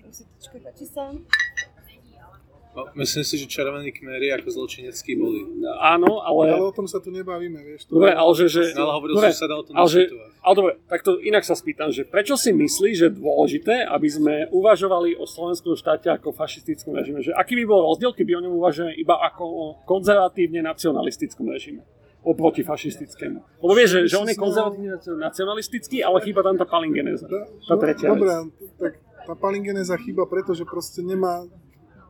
No, 2.77 2.93
myslím 2.93 3.25
si, 3.25 3.41
že 3.41 3.49
červení 3.49 3.89
kmery 3.89 4.37
ako 4.37 4.53
zločineckí 4.53 5.17
boli. 5.17 5.65
Áno, 5.81 6.21
ale... 6.21 6.53
ale 6.53 6.69
o 6.69 6.75
tom 6.77 6.85
sa 6.85 7.01
tu 7.01 7.09
nebavíme, 7.09 7.57
vieš. 7.65 7.89
To 7.89 7.97
Dobre, 7.97 8.13
ale 8.13 8.31
že... 8.37 8.47
že 8.53 8.61
No, 8.77 8.85
ale 8.85 8.93
hovoril 9.01 9.15
dobre, 9.17 9.33
som, 9.33 9.41
sa 9.41 9.47
dá 9.49 9.57
o 9.57 9.65
tom 9.65 9.73
ale, 9.73 9.89
že, 9.89 10.01
ale 10.45 10.55
dobre, 10.61 10.73
tak 10.85 11.01
to 11.01 11.17
inak 11.25 11.41
sa 11.49 11.57
spýtam, 11.57 11.89
že 11.89 12.05
prečo 12.05 12.37
si 12.37 12.53
myslíš, 12.53 12.95
že 13.01 13.09
dôležité, 13.17 13.89
aby 13.89 14.09
sme 14.13 14.35
uvažovali 14.53 15.17
o 15.17 15.25
slovenskom 15.25 15.73
štáte 15.73 16.13
ako 16.13 16.37
fašistickom 16.37 16.93
režime? 16.93 17.25
Že 17.25 17.33
aký 17.33 17.57
by 17.57 17.65
bol 17.65 17.81
rozdiel, 17.89 18.13
keby 18.13 18.37
o 18.37 18.45
ňom 18.45 18.55
uvažujeme 18.61 18.93
iba 19.01 19.25
ako 19.25 19.45
o 19.49 19.65
konzervatívne 19.89 20.61
nacionalistickom 20.61 21.49
režime? 21.49 21.81
oproti 22.27 22.67
fašistickému. 22.67 23.63
Lebo 23.63 23.73
vieš, 23.79 24.03
že, 24.03 24.11
že 24.11 24.17
on 24.19 24.27
je 24.27 24.35
konzervatívne 24.35 24.99
nacionalistický, 25.23 26.03
ale 26.03 26.19
chýba 26.27 26.43
tam 26.43 26.59
tá 26.59 26.67
palingenéza. 26.67 27.31
Tá 27.31 27.79
tretia 27.79 28.11
Dobre, 28.11 28.27
vec. 28.27 28.67
tak 28.83 28.93
tá 29.31 29.35
palingenéza 29.39 29.95
chýba, 30.03 30.27
pretože 30.27 30.67
proste 30.67 31.07
nemá 31.07 31.47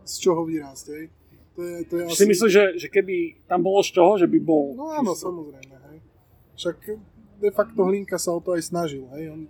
z 0.07 0.15
čoho 0.23 0.47
vyrásť, 0.47 0.87
hej. 0.95 1.05
To 1.57 1.61
je, 1.65 1.77
to 1.89 1.95
je 1.97 2.03
Si 2.15 2.25
myslíš, 2.25 2.53
že, 2.53 2.65
že 2.77 2.89
keby 2.89 3.45
tam 3.49 3.65
bolo 3.65 3.81
z 3.83 3.91
čoho, 3.97 4.15
že 4.15 4.29
by 4.29 4.39
bol... 4.39 4.77
No 4.77 4.93
áno, 4.93 5.13
samozrejme, 5.13 5.75
hej. 5.91 5.99
Však 6.57 6.77
de 7.37 7.51
facto 7.53 7.85
Hlinka 7.85 8.17
sa 8.17 8.33
o 8.33 8.41
to 8.41 8.55
aj 8.55 8.63
snažil, 8.65 9.09
hej. 9.17 9.33
On, 9.33 9.41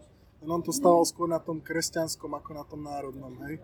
on 0.47 0.63
to 0.63 0.71
stával 0.73 1.05
skôr 1.05 1.27
na 1.29 1.39
tom 1.43 1.59
kresťanskom 1.61 2.33
ako 2.33 2.51
na 2.55 2.65
tom 2.65 2.81
národnom, 2.83 3.35
hej. 3.47 3.61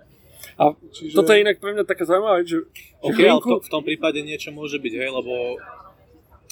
A 0.58 0.74
Čiže- 0.74 1.14
toto 1.14 1.30
je 1.32 1.42
inak 1.46 1.62
pre 1.62 1.70
mňa 1.72 1.86
taká 1.86 2.02
zaujímavá 2.02 2.42
vec, 2.42 2.50
že, 2.50 2.58
že 2.66 2.82
OK, 3.00 3.18
ale 3.22 3.38
Hlinku- 3.38 3.50
to, 3.50 3.56
v 3.62 3.70
tom 3.70 3.82
prípade 3.86 4.18
niečo 4.26 4.50
môže 4.50 4.76
byť, 4.82 4.94
hej, 4.94 5.10
lebo 5.10 5.56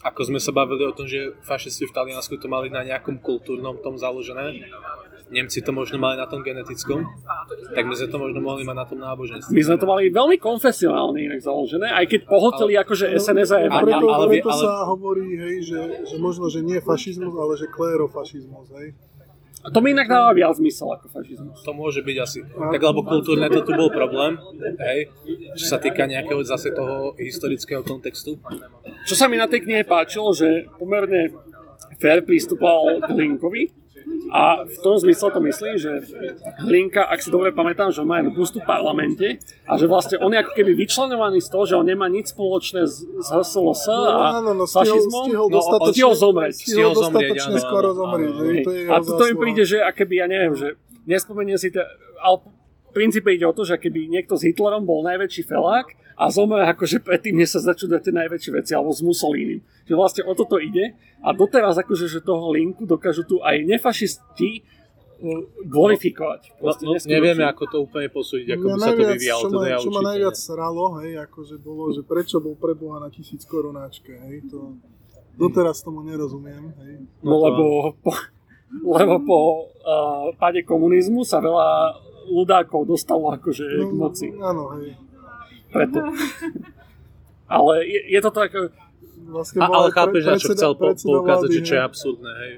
ako 0.01 0.21
sme 0.33 0.41
sa 0.41 0.55
bavili 0.55 0.87
o 0.89 0.97
tom, 0.97 1.05
že 1.05 1.37
fašisti 1.45 1.85
v 1.85 1.93
Taliansku 1.93 2.41
to 2.41 2.49
mali 2.49 2.73
na 2.73 2.81
nejakom 2.81 3.21
kultúrnom 3.21 3.77
tom 3.85 4.01
založené, 4.01 4.65
Nemci 5.31 5.63
to 5.63 5.71
možno 5.71 6.03
mali 6.03 6.19
na 6.19 6.27
tom 6.27 6.43
genetickom, 6.43 7.07
tak 7.71 7.87
my 7.87 7.95
sme 7.95 8.09
to 8.11 8.19
možno 8.19 8.43
mohli 8.43 8.67
mať 8.67 8.77
na 8.77 8.87
tom 8.87 8.99
náboženstve. 8.99 9.55
my 9.55 9.63
sme 9.63 9.77
to 9.79 9.87
mali 9.87 10.11
veľmi 10.11 10.37
konfesionálne 10.37 11.23
inak 11.23 11.39
založené, 11.39 11.87
aj 11.87 12.07
keď 12.11 12.21
pohoteli 12.27 12.75
akože 12.75 13.15
SNS 13.15 13.51
a 13.71 13.79
preto, 13.79 14.07
ale- 14.11 14.27
preto 14.27 14.51
ale- 14.51 14.65
sa 14.67 14.75
hovorí, 14.91 15.39
hej, 15.39 15.57
že, 15.63 15.81
že 16.05 16.17
možno, 16.19 16.51
že 16.51 16.67
nie 16.67 16.83
fašizmus, 16.83 17.31
ale 17.31 17.55
že 17.55 17.71
klérofašizmus, 17.71 18.75
hej. 18.75 18.91
A 19.61 19.69
to 19.69 19.85
mi 19.85 19.93
inak 19.93 20.09
dáva 20.09 20.33
viac 20.33 20.57
zmysel 20.57 20.89
ako 20.89 21.13
fašizmus. 21.13 21.61
To 21.61 21.77
môže 21.77 22.01
byť 22.01 22.17
asi. 22.17 22.41
Tak 22.49 22.81
lebo 22.81 23.05
kultúrne 23.05 23.45
to 23.53 23.61
tu 23.61 23.77
bol 23.77 23.93
problém, 23.93 24.41
hej, 24.81 25.13
čo 25.55 25.67
sa 25.69 25.77
týka 25.77 26.09
nejakého 26.09 26.41
zase 26.43 26.73
toho 26.73 27.13
historického 27.21 27.85
kontextu. 27.85 28.41
Čo 29.05 29.15
sa 29.15 29.29
mi 29.29 29.37
na 29.37 29.45
tej 29.47 29.63
knihe 29.63 29.85
páčilo, 29.85 30.33
že 30.33 30.65
pomerne 30.81 31.37
fair 32.01 32.25
pristupoval 32.25 33.05
k 33.05 33.13
Linkovi 33.13 33.80
A 34.31 34.63
v 34.63 34.77
tom 34.79 34.95
zmysle 34.95 35.31
to 35.31 35.41
myslím, 35.43 35.75
že 35.75 35.91
Hlinka, 36.63 37.03
ak 37.03 37.19
si 37.19 37.35
dobre 37.35 37.51
pamätám, 37.51 37.91
že 37.91 38.01
on 38.01 38.09
má 38.09 38.23
boost 38.23 38.55
v 38.55 38.63
parlamente 38.63 39.43
a 39.67 39.75
že 39.75 39.91
vlastne 39.91 40.23
on 40.23 40.31
je 40.31 40.39
ako 40.39 40.53
keby 40.55 40.73
vyčlenovaný 40.79 41.43
z 41.43 41.49
toho, 41.51 41.65
že 41.67 41.75
on 41.75 41.87
nemá 41.87 42.07
nič 42.07 42.31
spoločné 42.31 42.87
s, 42.87 43.03
s 43.03 43.29
HSLS 43.29 43.83
a 43.91 43.97
No, 43.99 44.11
áno, 44.39 44.51
no, 44.55 44.65
s 44.71 44.73
fašizmom. 44.73 45.27
stihol, 45.27 45.27
stihol 45.27 45.49
No, 45.51 45.57
dostatočne, 45.59 45.93
stihol 45.99 46.15
zomrieť. 46.15 46.55
Stihol 46.55 46.93
dostatočne 46.95 47.57
skoro 47.59 47.89
zomrieť. 47.91 48.35
A 48.87 48.95
jeho 49.03 49.03
to, 49.03 49.11
to 49.19 49.25
mi 49.27 49.35
príde, 49.35 49.63
že 49.67 49.83
akéby, 49.83 50.15
ja 50.23 50.27
neviem, 50.31 50.55
že 50.55 50.79
nespomenie 51.11 51.59
si 51.59 51.75
to, 51.75 51.83
ale 52.23 52.39
princípe 52.91 53.31
ide 53.31 53.47
o 53.47 53.55
to, 53.55 53.63
že 53.65 53.79
keby 53.79 54.11
niekto 54.11 54.35
s 54.37 54.47
Hitlerom 54.47 54.85
bol 54.85 55.03
najväčší 55.07 55.47
felák 55.47 55.95
a 56.21 56.29
zomrel 56.29 56.69
akože 56.69 57.01
predtým, 57.01 57.41
než 57.41 57.57
sa 57.57 57.73
začnú 57.73 57.97
tie 57.97 58.13
najväčšie 58.13 58.51
veci, 58.53 58.73
alebo 58.77 58.93
s 58.93 59.01
Mussolinim. 59.01 59.65
Že 59.89 59.95
vlastne 59.97 60.23
o 60.29 60.37
toto 60.37 60.61
ide 60.61 60.93
a 61.25 61.33
doteraz 61.33 61.81
akože, 61.81 62.13
že 62.13 62.21
toho 62.21 62.53
linku 62.53 62.85
dokážu 62.85 63.25
tu 63.25 63.41
aj 63.41 63.57
nefašisti 63.65 64.61
uh, 64.61 65.41
glorifikovať. 65.65 66.61
No, 66.61 66.69
Proste 66.69 66.85
no, 66.85 66.93
nevieme, 67.01 67.49
ako 67.49 67.65
to 67.73 67.77
úplne 67.81 68.13
posúdiť, 68.13 68.53
ako 68.53 68.67
by 68.69 68.79
sa 68.85 68.93
to 68.93 69.03
vyvíjalo. 69.17 69.41
čo, 69.41 69.49
ma, 69.49 69.61
Teda 69.65 69.79
čo 69.81 69.91
ma 69.93 70.03
najviac 70.13 70.37
sralo, 70.37 70.85
hej, 71.01 71.13
akože 71.25 71.57
bolo, 71.65 71.89
že 71.89 72.05
prečo 72.05 72.37
bol 72.45 72.53
preboha 72.53 73.01
na 73.01 73.09
tisíc 73.09 73.49
korunáčke, 73.49 74.13
hej, 74.13 74.45
to 74.53 74.77
doteraz 75.41 75.81
tomu 75.81 76.05
nerozumiem, 76.05 76.69
hej. 76.85 76.93
No, 77.25 77.33
No 77.33 77.49
lebo 77.49 77.65
po, 78.05 78.13
lebo 79.01 79.15
po 79.25 79.39
uh, 79.81 80.37
páde 80.37 80.69
komunizmu 80.69 81.25
sa 81.25 81.41
veľa 81.41 81.97
ľudákov 82.31 82.87
dostalo 82.87 83.35
akože 83.35 83.65
k 83.67 83.93
moci. 83.93 84.27
áno, 84.33 84.79
hej. 84.79 84.95
Preto. 85.69 85.99
Ale 87.51 87.73
je, 87.83 88.01
je 88.09 88.21
to 88.21 88.31
tak, 88.31 88.51
Vlastne 89.21 89.63
ale 89.63 89.91
chápeš, 89.91 90.23
na 90.25 90.35
čo 90.35 90.51
chcel 90.51 90.73
poukázať, 90.75 91.51
že 91.53 91.61
čo 91.63 91.75
je 91.77 91.83
absurdné, 91.83 92.33
hej. 92.41 92.53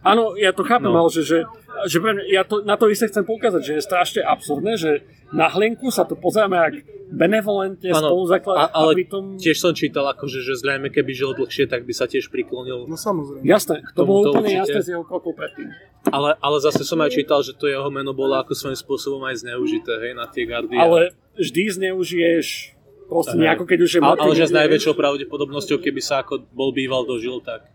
áno, 0.00 0.32
ja 0.34 0.48
to 0.48 0.62
chápem, 0.62 0.88
No. 0.88 0.96
ale 0.98 1.10
že, 1.10 1.22
že, 1.22 1.38
že 1.86 1.98
pre 1.98 2.10
mňa, 2.14 2.24
ja 2.30 2.42
to, 2.46 2.62
na 2.62 2.76
to 2.78 2.86
isté 2.88 3.08
chcem 3.10 3.24
poukázať, 3.26 3.62
že 3.64 3.72
je 3.78 3.82
strašne 3.82 4.20
absurdné, 4.22 4.76
že 4.78 5.02
na 5.32 5.48
hlienku 5.48 5.88
sa 5.88 6.04
to 6.04 6.14
pozeráme 6.14 6.54
jak 6.54 6.84
benevolentne 7.12 7.92
Áno, 7.92 8.08
spoluzaklad 8.08 8.56
a- 8.56 8.72
ale 8.72 8.92
a 8.92 8.96
pritom... 8.96 9.36
Tiež 9.36 9.60
som 9.60 9.72
čítal, 9.76 10.08
akože, 10.12 10.40
že 10.40 10.56
zrejme 10.56 10.88
keby 10.88 11.12
žil 11.12 11.36
dlhšie, 11.36 11.68
tak 11.68 11.84
by 11.84 11.92
sa 11.92 12.08
tiež 12.08 12.32
priklonil. 12.32 12.88
No 12.88 12.96
samozrejme. 12.96 13.44
Jasné, 13.44 13.84
to 13.92 14.08
bolo 14.08 14.32
úplne 14.32 14.48
určite. 14.48 14.60
jasné 14.64 14.80
z 14.80 14.88
jeho 14.96 15.04
krokov 15.04 15.36
predtým. 15.36 15.68
Ale, 16.08 16.34
ale 16.40 16.56
zase 16.64 16.82
som 16.82 16.98
aj 17.04 17.14
čítal, 17.14 17.44
že 17.44 17.52
to 17.54 17.68
jeho 17.68 17.86
meno 17.92 18.16
bolo 18.16 18.34
ako 18.40 18.56
svojím 18.56 18.78
spôsobom 18.80 19.22
aj 19.28 19.44
zneužité, 19.44 19.92
hej, 20.08 20.12
na 20.16 20.26
tie 20.26 20.48
gardy. 20.48 20.74
Ale 20.74 21.12
vždy 21.36 21.62
zneužiješ 21.78 22.46
proste 23.12 23.36
nejako, 23.36 23.64
keď 23.68 23.78
už 23.84 23.90
je 23.92 24.00
ale, 24.00 24.16
ale 24.16 24.32
že 24.32 24.48
s 24.48 24.54
najväčšou 24.56 24.94
pravdepodobnosťou, 24.96 25.78
keby 25.84 26.00
sa 26.00 26.24
ako 26.24 26.48
bol 26.56 26.72
býval 26.72 27.04
dožil, 27.04 27.44
tak 27.44 27.68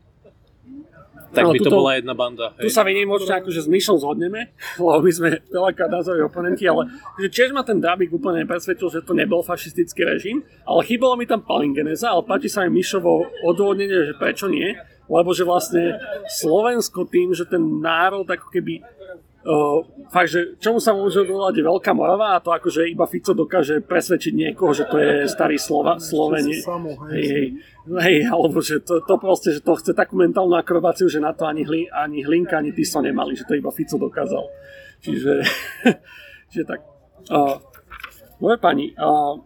tak 1.28 1.44
Ale 1.44 1.54
by 1.54 1.60
to 1.60 1.68
tuto- 1.68 1.78
bola 1.78 1.92
jedna 1.96 2.14
banda. 2.14 2.56
Tu 2.56 2.68
Hej. 2.68 2.76
sa 2.76 2.82
vynimočne 2.82 3.34
akože 3.36 3.62
s 3.64 3.70
Myšom 3.70 4.00
zhodneme, 4.00 4.52
lebo 4.80 5.00
my 5.00 5.12
sme 5.12 5.30
veľakrát 5.48 5.90
názorí 5.90 6.22
oponenti, 6.22 6.64
ale 6.64 6.88
že 7.16 7.28
tiež 7.28 7.52
ma 7.52 7.62
ten 7.62 7.78
Dábik 7.78 8.10
úplne 8.10 8.44
presvedčil, 8.44 8.88
že 8.90 9.02
to 9.02 9.12
nebol 9.12 9.42
fašistický 9.42 10.04
režim, 10.04 10.40
ale 10.64 10.84
chýbalo 10.84 11.16
mi 11.16 11.24
tam 11.24 11.42
Palingeneza, 11.42 12.10
ale 12.10 12.24
páči 12.24 12.48
sa 12.48 12.64
mi 12.64 12.80
Myšovo 12.80 13.28
odôvodnenie, 13.44 14.08
že 14.08 14.16
prečo 14.16 14.48
nie, 14.48 14.76
lebo 15.08 15.32
že 15.32 15.44
vlastne 15.44 15.96
Slovensko 16.28 17.08
tým, 17.08 17.32
že 17.32 17.44
ten 17.44 17.80
národ 17.80 18.24
ako 18.24 18.52
keby 18.52 18.84
Uh, 19.48 19.80
fakt, 20.12 20.28
že 20.28 20.60
čomu 20.60 20.84
sa 20.84 20.92
môže 20.92 21.24
volať 21.24 21.56
je 21.56 21.64
Veľká 21.64 21.96
Morava 21.96 22.36
a 22.36 22.44
to 22.44 22.52
akože 22.52 22.84
iba 22.84 23.08
Fico 23.08 23.32
dokáže 23.32 23.80
presvedčiť 23.80 24.36
niekoho, 24.36 24.76
že 24.76 24.84
to 24.92 25.00
je 25.00 25.24
starý 25.24 25.56
Slova, 25.56 26.04
Slovenie. 26.04 26.60
Hej. 26.60 26.68
Hej, 27.16 27.28
hej, 27.32 27.48
hej, 27.96 28.18
alebo 28.28 28.60
že 28.60 28.84
to, 28.84 29.00
to 29.08 29.16
proste, 29.16 29.56
že 29.56 29.64
to 29.64 29.80
chce 29.80 29.96
takú 29.96 30.20
mentálnu 30.20 30.52
akrobáciu, 30.52 31.08
že 31.08 31.24
na 31.24 31.32
to 31.32 31.48
ani, 31.48 31.64
hli, 31.64 31.88
ani 31.88 32.28
Hlinka, 32.28 32.60
ani 32.60 32.76
Tiso 32.76 33.00
nemali, 33.00 33.40
že 33.40 33.48
to 33.48 33.56
iba 33.56 33.72
Fico 33.72 33.96
dokázal. 33.96 34.44
Čiže, 35.00 35.40
čiže 36.52 36.64
tak. 36.68 36.84
Uh, 37.32 37.56
moje 38.44 38.60
pani, 38.60 38.92
uh, 39.00 39.40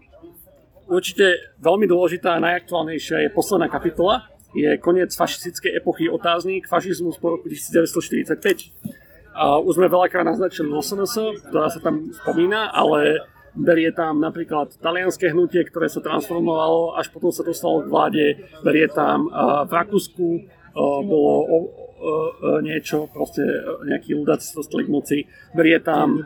určite 0.89 1.53
veľmi 1.61 1.85
dôležitá 1.85 2.41
a 2.41 2.43
najaktuálnejšia 2.43 3.29
je 3.29 3.29
posledná 3.29 3.69
kapitola, 3.69 4.25
je 4.57 4.81
koniec 4.81 5.13
fašistickej 5.13 5.77
epochy 5.77 6.09
otáznik, 6.09 6.65
fašizmus 6.65 7.21
po 7.21 7.37
roku 7.37 7.45
1945. 7.53 9.10
A 9.31 9.57
už 9.63 9.79
sme 9.79 9.87
veľakrát 9.87 10.27
naznačili 10.27 10.67
LSNS, 10.67 11.47
ktorá 11.47 11.71
sa 11.71 11.79
tam 11.79 12.11
spomína, 12.11 12.71
ale 12.75 13.23
berie 13.55 13.91
tam 13.91 14.19
napríklad 14.19 14.75
talianské 14.79 15.31
hnutie, 15.31 15.63
ktoré 15.67 15.91
sa 15.91 16.03
transformovalo, 16.03 16.95
až 16.95 17.11
potom 17.11 17.31
sa 17.31 17.43
dostalo 17.43 17.83
k 17.83 17.91
vláde, 17.91 18.25
berie 18.63 18.87
tam 18.91 19.27
a 19.31 19.67
v 19.67 19.71
Rakúsku 19.71 20.27
a, 20.35 20.41
bolo 21.03 21.33
niečo, 22.61 23.05
proste 23.11 23.45
e, 23.45 24.39
sa 24.41 24.53
dostali 24.57 24.87
k 24.87 24.89
moci, 24.89 25.17
berie 25.53 25.77
tam. 25.79 26.21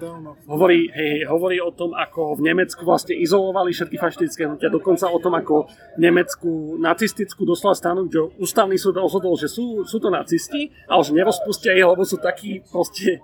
Hovorí, 0.47 0.88
hej, 0.88 1.10
hej, 1.19 1.22
hovorí 1.27 1.60
o 1.60 1.72
tom, 1.76 1.91
ako 1.91 2.39
v 2.39 2.52
Nemecku 2.52 2.88
vlastne 2.88 3.15
izolovali 3.19 3.76
všetky 3.76 3.99
fašistické 3.99 4.47
hnutia, 4.47 4.72
dokonca 4.72 5.11
o 5.11 5.19
tom, 5.19 5.35
ako 5.35 5.68
v 5.97 5.99
Nemecku 5.99 6.80
nacistickú 6.80 7.43
doslova 7.43 7.76
stranu, 7.76 8.07
kde 8.07 8.31
ústavný 8.39 8.80
súd 8.80 8.95
rozhodol, 8.95 9.35
že 9.35 9.52
sú, 9.52 9.84
sú 9.84 9.99
to 9.99 10.07
nacisti, 10.07 10.72
ale 10.88 11.02
že 11.03 11.11
nerozpustia 11.11 11.76
ich, 11.76 11.84
lebo 11.84 12.07
sú 12.07 12.18
takí 12.23 12.64
proste 12.72 13.19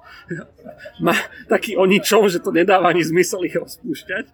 ma, 1.06 1.16
takí 1.48 1.80
o 1.80 1.88
ničom, 1.88 2.28
že 2.28 2.44
to 2.44 2.52
nedáva 2.52 2.92
ani 2.92 3.06
zmysel 3.06 3.48
ich 3.48 3.56
rozpúšťať. 3.56 4.26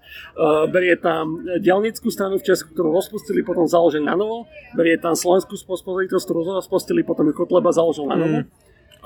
Berie 0.73 0.97
tam 0.97 1.45
dielnickú 1.61 2.09
stranu 2.09 2.41
v 2.41 2.47
Česku, 2.47 2.73
ktorú 2.73 2.89
rozpustili, 2.95 3.45
potom 3.45 3.69
založili 3.69 4.05
na 4.07 4.17
novo. 4.17 4.49
Berie 4.73 4.97
tam 4.97 5.13
slovenskú 5.13 5.53
spoločnosť, 5.57 6.25
ktorú 6.25 6.57
rozpustili, 6.57 7.05
potom 7.05 7.29
ju 7.29 7.33
Kotleba 7.35 7.69
založil 7.69 8.06
novo. 8.15 8.39
Mm. 8.45 8.57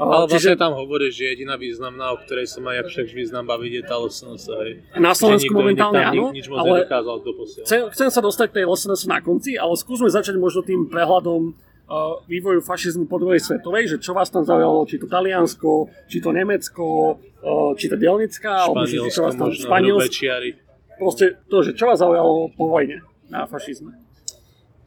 Ale 0.02 0.26
čiže 0.26 0.56
vlastne 0.56 0.56
tam 0.58 0.74
hovorí, 0.74 1.14
že 1.14 1.30
jediná 1.30 1.60
významná, 1.62 2.16
o 2.16 2.18
ktorej 2.18 2.50
sa 2.50 2.58
má 2.64 2.74
jak 2.74 2.90
však 2.90 3.06
význam 3.14 3.46
baviť, 3.46 3.72
je 3.78 3.84
tá 3.86 3.96
LSNS, 4.02 4.44
na 4.98 5.14
Slovensku 5.14 5.52
momentálne 5.54 6.02
áno, 6.02 6.34
ni- 6.34 6.42
nič 6.42 6.50
moc 6.50 6.66
ale. 6.66 6.90
Chcem, 7.68 7.86
chcem 7.94 8.10
sa 8.10 8.22
dostať 8.24 8.48
k 8.50 8.56
tej 8.62 8.66
LSNS 8.66 9.06
na 9.06 9.22
konci, 9.22 9.60
ale 9.62 9.78
skúsme 9.78 10.10
začať 10.10 10.42
možno 10.42 10.66
tým 10.66 10.90
prehľadom 10.90 11.54
uh, 11.54 12.18
vývoju 12.26 12.66
fašizmu 12.66 13.06
po 13.06 13.22
druhej 13.22 13.44
svetovej, 13.44 13.94
že 13.94 13.98
čo 14.02 14.18
vás 14.18 14.34
tam 14.34 14.42
zaujalo, 14.42 14.90
či 14.90 14.98
to 14.98 15.06
Taliansko, 15.06 15.92
či 16.10 16.18
to 16.18 16.34
Nemecko, 16.34 17.20
uh, 17.46 17.78
či 17.78 17.86
to 17.92 18.00
Dielnická, 18.00 18.66
alebo 18.66 18.88
že 18.90 19.06
čo 19.12 19.28
vás 19.28 19.38
tam 19.38 19.54
Španielsko. 19.54 20.08
Proste 20.98 21.38
to, 21.46 21.62
že 21.62 21.78
čo 21.78 21.86
vás 21.86 22.02
zaujalo 22.02 22.50
po 22.58 22.74
vojne 22.74 23.06
na 23.30 23.46
fašizme. 23.46 23.94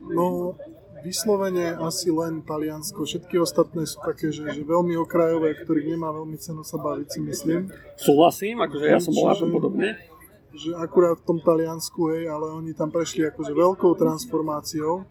No, 0.04 0.58
vyslovene 1.04 1.76
asi 1.76 2.08
len 2.08 2.40
Taliansko. 2.40 3.04
Všetky 3.04 3.36
ostatné 3.38 3.84
sú 3.84 4.00
také, 4.00 4.32
že, 4.32 4.48
že 4.48 4.64
veľmi 4.64 4.96
okrajové, 4.96 5.52
ktorých 5.60 5.92
nemá 5.92 6.10
veľmi 6.10 6.40
cenu 6.40 6.64
sa 6.64 6.80
baviť, 6.80 7.08
si 7.12 7.20
myslím. 7.20 7.68
Súhlasím, 8.00 8.64
akože 8.64 8.86
ja 8.88 8.98
som 8.98 9.12
bol 9.12 9.28
na 9.28 9.36
tom 9.36 9.52
Čiže- 9.52 9.56
podobne. 9.60 9.88
Že 10.54 10.70
akurát 10.78 11.18
v 11.18 11.26
tom 11.26 11.38
Taliansku, 11.42 12.14
hej, 12.14 12.30
ale 12.30 12.54
oni 12.54 12.78
tam 12.78 12.86
prešli 12.88 13.26
akože 13.26 13.52
veľkou 13.52 13.90
transformáciou. 13.98 15.02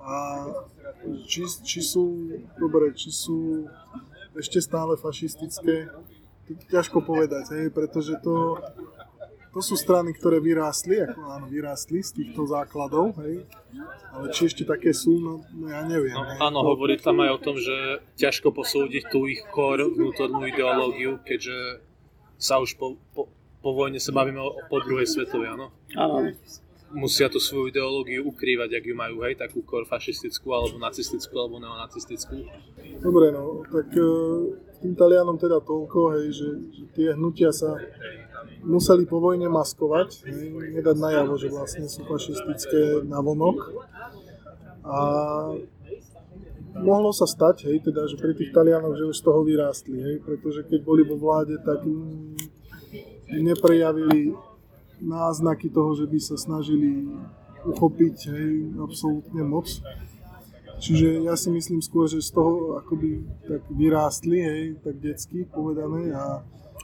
A 0.00 0.44
či, 1.24 1.48
či 1.64 1.80
sú, 1.80 2.28
dobre, 2.60 2.92
či 2.92 3.08
sú 3.08 3.64
ešte 4.36 4.60
stále 4.60 5.00
fašistické, 5.00 5.88
to 6.44 6.52
ťažko 6.68 7.00
povedať, 7.00 7.56
hej, 7.56 7.66
pretože 7.72 8.20
to, 8.20 8.60
to 9.50 9.58
sú 9.58 9.74
strany, 9.74 10.14
ktoré 10.14 10.38
vyrástli, 10.38 11.02
ako 11.02 11.26
áno, 11.26 11.46
vyrástli 11.50 11.98
z 12.06 12.22
týchto 12.22 12.46
základov, 12.46 13.18
hej, 13.18 13.42
ale 14.14 14.30
či 14.30 14.46
ešte 14.46 14.62
také 14.62 14.94
sú, 14.94 15.18
no, 15.18 15.42
no 15.58 15.66
ja 15.66 15.82
neviem. 15.82 16.14
No, 16.14 16.22
hej. 16.22 16.38
áno, 16.38 16.58
To- 16.62 16.68
hovorí 16.74 16.94
tam 17.02 17.18
aj 17.18 17.30
o 17.34 17.38
tom, 17.42 17.56
že 17.58 17.98
ťažko 18.14 18.54
posúdiť 18.54 19.10
tú 19.10 19.26
ich 19.26 19.42
core 19.50 19.90
vnútornú 19.90 20.46
ideológiu, 20.46 21.18
keďže 21.26 21.82
sa 22.38 22.62
už 22.62 22.78
po, 22.78 22.94
po, 23.10 23.26
po 23.58 23.70
vojne 23.74 23.98
sa 23.98 24.14
bavíme 24.14 24.38
o, 24.38 24.54
po 24.70 24.78
druhej 24.86 25.10
svetovej, 25.10 25.58
áno. 25.58 25.74
Áno. 25.98 26.30
Musia 26.90 27.30
tú 27.30 27.38
svoju 27.38 27.70
ideológiu 27.70 28.26
ukrývať, 28.26 28.82
ak 28.82 28.84
ju 28.86 28.94
majú, 28.94 29.22
hej, 29.26 29.34
takú 29.34 29.62
core 29.66 29.86
fašistickú, 29.86 30.50
alebo 30.54 30.78
nacistickú, 30.78 31.34
alebo 31.38 31.58
neonacistickú. 31.58 32.38
Dobre, 33.02 33.30
no, 33.30 33.62
tak 33.66 33.94
e, 33.94 34.06
tým 34.82 34.94
Talianom 34.98 35.38
teda 35.38 35.62
toľko, 35.62 36.18
hej, 36.18 36.26
že, 36.34 36.48
že 36.70 36.84
tie 36.94 37.08
hnutia 37.14 37.54
sa 37.54 37.78
museli 38.64 39.04
po 39.06 39.20
vojne 39.20 39.48
maskovať, 39.48 40.24
nedať 40.76 40.96
najavo, 40.96 41.34
že 41.36 41.48
vlastne 41.48 41.86
sú 41.88 42.04
fašistické 42.04 43.04
na 43.04 43.20
vonok. 43.20 43.58
A 44.84 44.98
mohlo 46.76 47.10
sa 47.12 47.26
stať, 47.28 47.68
hej, 47.68 47.84
teda, 47.84 48.08
že 48.08 48.16
pri 48.16 48.32
tých 48.32 48.54
Talianoch, 48.54 48.96
že 48.96 49.08
už 49.10 49.16
z 49.18 49.24
toho 49.26 49.40
vyrástli, 49.44 49.98
hej, 50.00 50.16
pretože 50.24 50.64
keď 50.64 50.80
boli 50.84 51.02
vo 51.04 51.18
vláde, 51.18 51.58
tak 51.60 51.84
neprejavili 53.30 54.34
náznaky 55.00 55.72
toho, 55.72 55.96
že 55.96 56.06
by 56.06 56.18
sa 56.20 56.36
snažili 56.36 57.08
uchopiť 57.64 58.16
hej, 58.32 58.52
absolútne 58.80 59.42
moc. 59.44 59.68
Čiže 60.80 61.28
ja 61.28 61.36
si 61.36 61.52
myslím 61.52 61.84
skôr, 61.84 62.08
že 62.08 62.24
z 62.24 62.32
toho 62.32 62.80
akoby 62.80 63.20
tak 63.44 63.68
vyrástli, 63.68 64.38
hej, 64.40 64.62
tak 64.80 64.96
detsky 64.96 65.44
povedané 65.44 66.16
a 66.16 66.40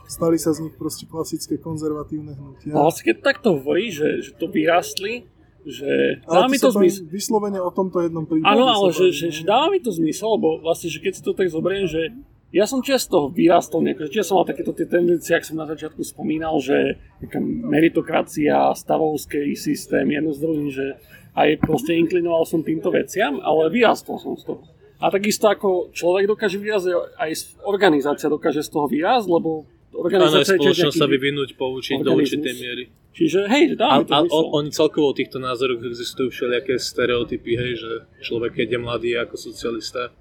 stali 0.07 0.39
sa 0.39 0.55
z 0.55 0.67
nich 0.67 0.75
proste 0.79 1.05
klasické 1.05 1.59
konzervatívne 1.59 2.33
hnutia. 2.33 2.71
No, 2.71 2.87
vlastne 2.87 3.13
keď 3.13 3.17
takto 3.21 3.59
hovorí, 3.59 3.91
že, 3.91 4.23
že 4.23 4.31
to 4.39 4.47
vyrástli, 4.47 5.27
že 5.67 6.23
Ale 6.23 6.35
dá 6.35 6.47
tu 6.47 6.51
mi 6.55 6.57
to 6.57 6.69
zmysel. 6.71 7.03
Vyslovene 7.11 7.59
o 7.59 7.71
tomto 7.75 7.99
jednom 7.99 8.23
prípade. 8.23 8.55
Áno, 8.55 8.71
ale 8.71 8.95
že, 8.95 9.11
že, 9.11 9.27
že 9.29 9.43
dáva 9.43 9.67
mi 9.67 9.83
to 9.83 9.91
zmysel, 9.91 10.39
lebo 10.39 10.63
vlastne, 10.63 10.87
že 10.87 11.03
keď 11.03 11.11
si 11.19 11.21
to 11.21 11.35
tak 11.35 11.51
zoberiem, 11.51 11.85
že 11.85 12.15
ja 12.55 12.63
som 12.63 12.79
tiež 12.79 13.03
z 13.03 13.11
toho 13.11 13.27
vyrastol, 13.27 13.83
že 13.83 14.07
tiež 14.07 14.23
som 14.23 14.39
mal 14.39 14.47
takéto 14.47 14.71
tie 14.71 14.87
tendencie, 14.87 15.35
ak 15.35 15.43
som 15.43 15.59
na 15.59 15.67
začiatku 15.67 15.99
spomínal, 15.99 16.55
že 16.63 16.95
taká 17.19 17.43
meritokracia, 17.43 18.71
stavovský 18.71 19.51
systém, 19.59 20.07
jedno 20.07 20.31
z 20.31 20.39
druhým, 20.39 20.69
že 20.71 20.95
aj 21.35 21.59
proste 21.59 21.99
inklinoval 21.99 22.47
som 22.47 22.63
týmto 22.63 22.87
veciam, 22.89 23.43
ale 23.43 23.67
vyrastol 23.67 24.15
som 24.15 24.39
z 24.39 24.47
toho. 24.47 24.63
A 24.97 25.11
takisto 25.13 25.51
ako 25.51 25.93
človek 25.93 26.25
dokáže 26.25 26.57
vyrazť, 26.57 27.19
aj 27.19 27.31
organizácia 27.67 28.31
dokáže 28.31 28.63
z 28.65 28.71
toho 28.71 28.87
vyrazť, 28.89 29.27
lebo 29.29 29.67
organizácia 29.93 30.55
Áno, 30.55 30.61
spoločnosť 30.63 30.97
sa 30.97 31.07
vyvinúť, 31.07 31.55
poučiť 31.55 31.97
do 32.03 32.11
určitej 32.17 32.53
miery. 32.59 32.83
Čiže 33.17 33.49
hej, 33.49 33.73
dá 33.73 33.97
a, 33.97 34.05
to 34.05 34.13
a 34.13 34.19
on, 34.29 34.45
oni 34.61 34.69
celkovo 34.69 35.09
o 35.09 35.17
týchto 35.17 35.41
názoroch 35.41 35.81
existujú 35.81 36.29
všelijaké 36.29 36.77
stereotypy, 36.77 37.57
hej, 37.57 37.71
že 37.81 37.91
človek, 38.21 38.61
keď 38.61 38.77
je 38.77 38.79
mladý, 38.79 39.07
je 39.15 39.19
ako 39.25 39.35
socialista, 39.41 40.13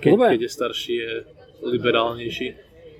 keď, 0.00 0.12
keď 0.16 0.40
je 0.40 0.50
starší, 0.50 0.94
je 0.96 1.12
liberálnejší. 1.68 2.48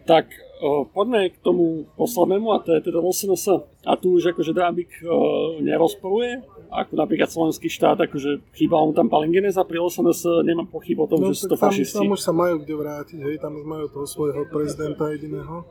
Tak 0.04 0.28
o, 0.60 0.84
poďme 0.84 1.32
k 1.32 1.40
tomu 1.40 1.88
poslednému, 1.96 2.52
a 2.52 2.60
to 2.60 2.76
je 2.76 2.84
teda 2.84 3.00
LSNS. 3.00 3.46
A 3.88 3.92
tu 3.96 4.20
už 4.20 4.36
akože 4.36 4.52
Drábik 4.52 4.92
nerozporuje, 5.64 6.44
ako 6.70 6.92
napríklad 6.98 7.28
slovenský 7.30 7.68
štát, 7.70 7.98
akože 8.06 8.54
chýba 8.54 8.78
mu 8.82 8.92
tam 8.92 9.10
Palingenes 9.10 9.56
a 9.56 9.64
pri 9.64 9.82
LSNS 9.82 10.46
nemám 10.46 10.68
pochyb 10.68 10.98
o 11.00 11.06
tom, 11.08 11.22
no, 11.22 11.30
že 11.32 11.44
sú 11.44 11.46
to 11.50 11.58
tam, 11.58 11.70
fašisti. 11.70 12.02
Tam 12.02 12.12
už 12.12 12.20
sa 12.22 12.32
majú 12.34 12.62
kde 12.62 12.74
vrátiť, 12.76 13.18
hej, 13.22 13.36
tam 13.42 13.56
už 13.56 13.64
majú 13.64 13.84
toho 13.90 14.06
svojho 14.06 14.42
prezidenta 14.50 15.10
jediného. 15.14 15.64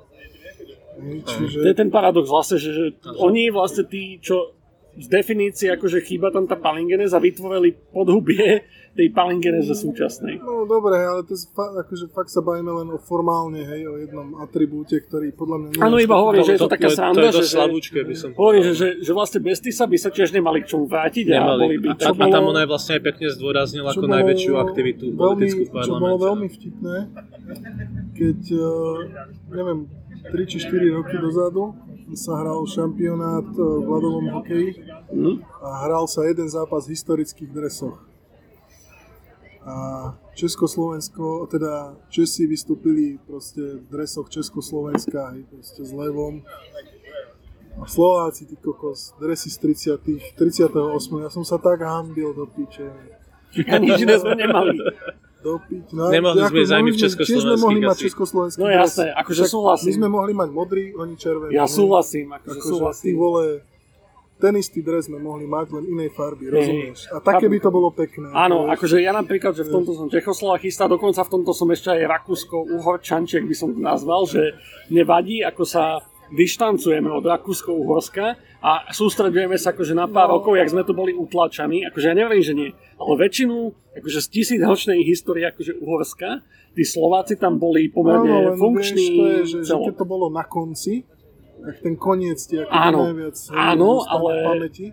Hej, 0.96 1.18
čiže... 1.28 1.58
To 1.64 1.70
je 1.70 1.78
ten 1.78 1.92
paradox 1.92 2.26
vlastne, 2.28 2.58
že, 2.58 2.72
že 2.72 2.86
oni 3.20 3.52
vlastne 3.52 3.84
tí, 3.88 4.18
čo 4.20 4.56
z 4.96 5.08
definície 5.12 5.68
akože 5.76 6.00
chýba 6.08 6.32
tam 6.32 6.48
tá 6.48 6.56
palingenes 6.56 7.12
a 7.12 7.20
vytvorili 7.20 7.76
podhubie 7.92 8.64
tej 8.96 9.12
palingeneze 9.12 9.76
súčasnej. 9.76 10.40
No 10.40 10.64
dobre, 10.64 10.96
ale 10.96 11.28
to 11.28 11.36
fa- 11.52 11.84
akože 11.84 12.08
fakt 12.16 12.32
sa 12.32 12.40
bavíme 12.40 12.72
len 12.72 12.88
o 12.96 12.96
formálne, 12.96 13.60
hej, 13.60 13.92
o 13.92 14.00
jednom 14.00 14.40
atribúte, 14.40 14.96
ktorý 15.04 15.36
podľa 15.36 15.58
mňa... 15.68 15.70
Áno, 15.84 16.00
iba 16.00 16.16
hovorím, 16.16 16.48
že 16.48 16.56
je 16.56 16.64
to, 16.64 16.72
taká 16.72 16.88
sranda, 16.88 17.28
že, 17.28 17.44
slabúčke, 17.44 18.00
by 18.08 18.16
som 18.16 18.32
hovorím, 18.40 18.72
že, 18.72 18.74
že, 18.80 18.88
že, 19.04 19.12
vlastne 19.12 19.44
bez 19.44 19.60
sa 19.60 19.84
by 19.84 19.98
sa 20.00 20.10
tiež 20.16 20.32
nemali 20.32 20.64
k 20.64 20.72
čomu 20.72 20.88
vrátiť 20.88 21.28
nemali. 21.28 21.44
a 21.44 21.64
boli 21.68 21.76
by... 21.84 21.88
A, 21.92 22.08
a, 22.08 22.12
a 22.16 22.26
tam 22.32 22.44
on 22.48 22.56
aj 22.56 22.68
vlastne 22.72 22.94
aj 22.96 23.04
pekne 23.04 23.28
zdôraznil 23.36 23.84
ako 23.84 24.08
bolo, 24.08 24.16
najväčšiu 24.16 24.54
aktivitu 24.64 25.06
veľmi, 25.12 25.20
politickú 25.20 25.62
v 25.68 25.72
parlamente. 25.76 25.92
Čo 25.92 26.04
bolo 26.08 26.18
veľmi 26.24 26.48
vtipné, 26.48 26.96
keď, 28.16 28.40
uh, 28.56 28.98
neviem, 29.52 29.80
3 30.32 30.50
či 30.50 30.58
4 30.64 30.96
roky 30.96 31.16
dozadu 31.20 31.76
sa 32.14 32.38
hral 32.38 32.62
šampionát 32.70 33.50
eh, 33.50 33.62
v 33.62 33.88
ľadovom 33.90 34.26
hokeji 34.38 34.70
mm. 35.10 35.36
a 35.66 35.70
hral 35.90 36.06
sa 36.06 36.22
jeden 36.30 36.46
zápas 36.46 36.86
v 36.86 36.94
historických 36.94 37.50
dresoch. 37.50 37.98
A 39.66 40.14
Československo, 40.38 41.50
teda 41.50 41.98
Česi 42.14 42.46
vystúpili 42.46 43.18
proste 43.26 43.82
v 43.82 43.86
dresoch 43.90 44.30
Československa, 44.30 45.34
aj 45.34 45.42
proste 45.50 45.82
s 45.82 45.90
levom. 45.90 46.46
A 47.82 47.90
Slováci, 47.90 48.46
ty 48.46 48.54
kokos, 48.62 49.18
dresy 49.18 49.50
z 49.50 49.58
30. 49.98 50.38
38. 50.38 50.70
Ja 51.26 51.30
som 51.34 51.42
sa 51.42 51.58
tak 51.58 51.82
hambil 51.82 52.38
do 52.38 52.46
piče. 52.46 52.94
A 53.66 53.82
nič 53.82 54.06
iné 54.06 54.22
sme 54.22 54.38
nemali 54.38 54.78
dopiť. 55.46 55.86
No, 55.94 56.10
Nemohli 56.10 56.42
sme 56.42 56.60
ísť 56.66 56.74
v 56.74 57.00
Československých. 57.06 57.46
sme 57.46 57.56
mohli 57.62 57.80
mať 57.86 57.98
československý 58.10 58.60
No 58.60 58.68
jasné, 58.74 59.08
akože 59.14 59.44
súhlasím. 59.46 59.86
My 59.86 59.94
sme 60.02 60.08
mohli 60.10 60.34
mať 60.34 60.50
modrý, 60.50 60.84
oni 60.98 61.14
červený. 61.14 61.54
Ja 61.54 61.70
súhlasím, 61.70 62.34
akože, 62.34 62.58
akože 62.58 62.70
súhlasím. 62.74 63.06
Ty 63.06 63.12
vole, 63.14 63.46
ten 64.36 64.54
istý 64.60 64.84
dres 64.84 65.08
sme 65.08 65.22
mohli 65.22 65.48
mať, 65.48 65.72
len 65.72 65.84
inej 65.88 66.12
farby, 66.12 66.52
rozumieš? 66.52 67.08
A 67.14 67.24
také 67.24 67.48
by 67.48 67.58
to 67.62 67.70
bolo 67.72 67.88
pekné. 67.94 68.28
Áno, 68.36 68.68
akože 68.68 69.00
ja 69.00 69.16
napríklad, 69.16 69.56
že 69.56 69.64
v 69.64 69.72
tomto 69.72 69.96
som 69.96 70.12
Čechoslovakista, 70.12 70.92
dokonca 70.92 71.24
v 71.24 71.30
tomto 71.40 71.56
som 71.56 71.70
ešte 71.72 71.94
aj 71.94 72.02
Rakúsko-Uhorčanček 72.04 73.48
by 73.48 73.56
som 73.56 73.70
nazval, 73.80 74.28
že 74.28 74.58
nevadí, 74.92 75.40
ako 75.40 75.64
sa 75.64 76.04
dištancujeme 76.34 77.10
od 77.12 77.26
Rakúsko-Uhorska 77.26 78.38
a 78.62 78.72
sústredujeme 78.90 79.60
sa 79.62 79.78
akože 79.78 79.94
na 79.94 80.10
pár 80.10 80.34
no. 80.34 80.42
rokov, 80.42 80.58
jak 80.58 80.72
sme 80.74 80.82
tu 80.82 80.98
boli 80.98 81.14
utlačaní. 81.14 81.86
Akože 81.86 82.14
ja 82.14 82.16
neviem, 82.18 82.42
že 82.42 82.54
nie, 82.58 82.70
ale 82.98 83.14
väčšinu 83.22 83.74
akože 83.96 84.20
z 84.26 84.28
tisícročnej 84.32 85.00
histórie 85.06 85.48
akože 85.48 85.80
Uhorska, 85.80 86.44
tí 86.76 86.84
Slováci 86.84 87.40
tam 87.40 87.62
boli 87.62 87.88
pomerne 87.88 88.52
no, 88.52 88.60
funkční. 88.60 89.06
Vieš, 89.06 89.16
to 89.16 89.24
je, 89.24 89.40
že, 89.46 89.58
že 89.70 89.74
keď 89.78 89.96
to 89.96 90.06
bolo 90.06 90.28
na 90.28 90.44
konci, 90.44 91.08
tak 91.66 91.76
ten 91.82 91.96
koniec 91.96 92.38
ti 92.44 92.62
ako 92.62 92.70
áno, 92.70 93.00
najviac 93.10 93.38
áno, 93.56 93.92
ale, 94.06 94.32
pamäti. 94.44 94.88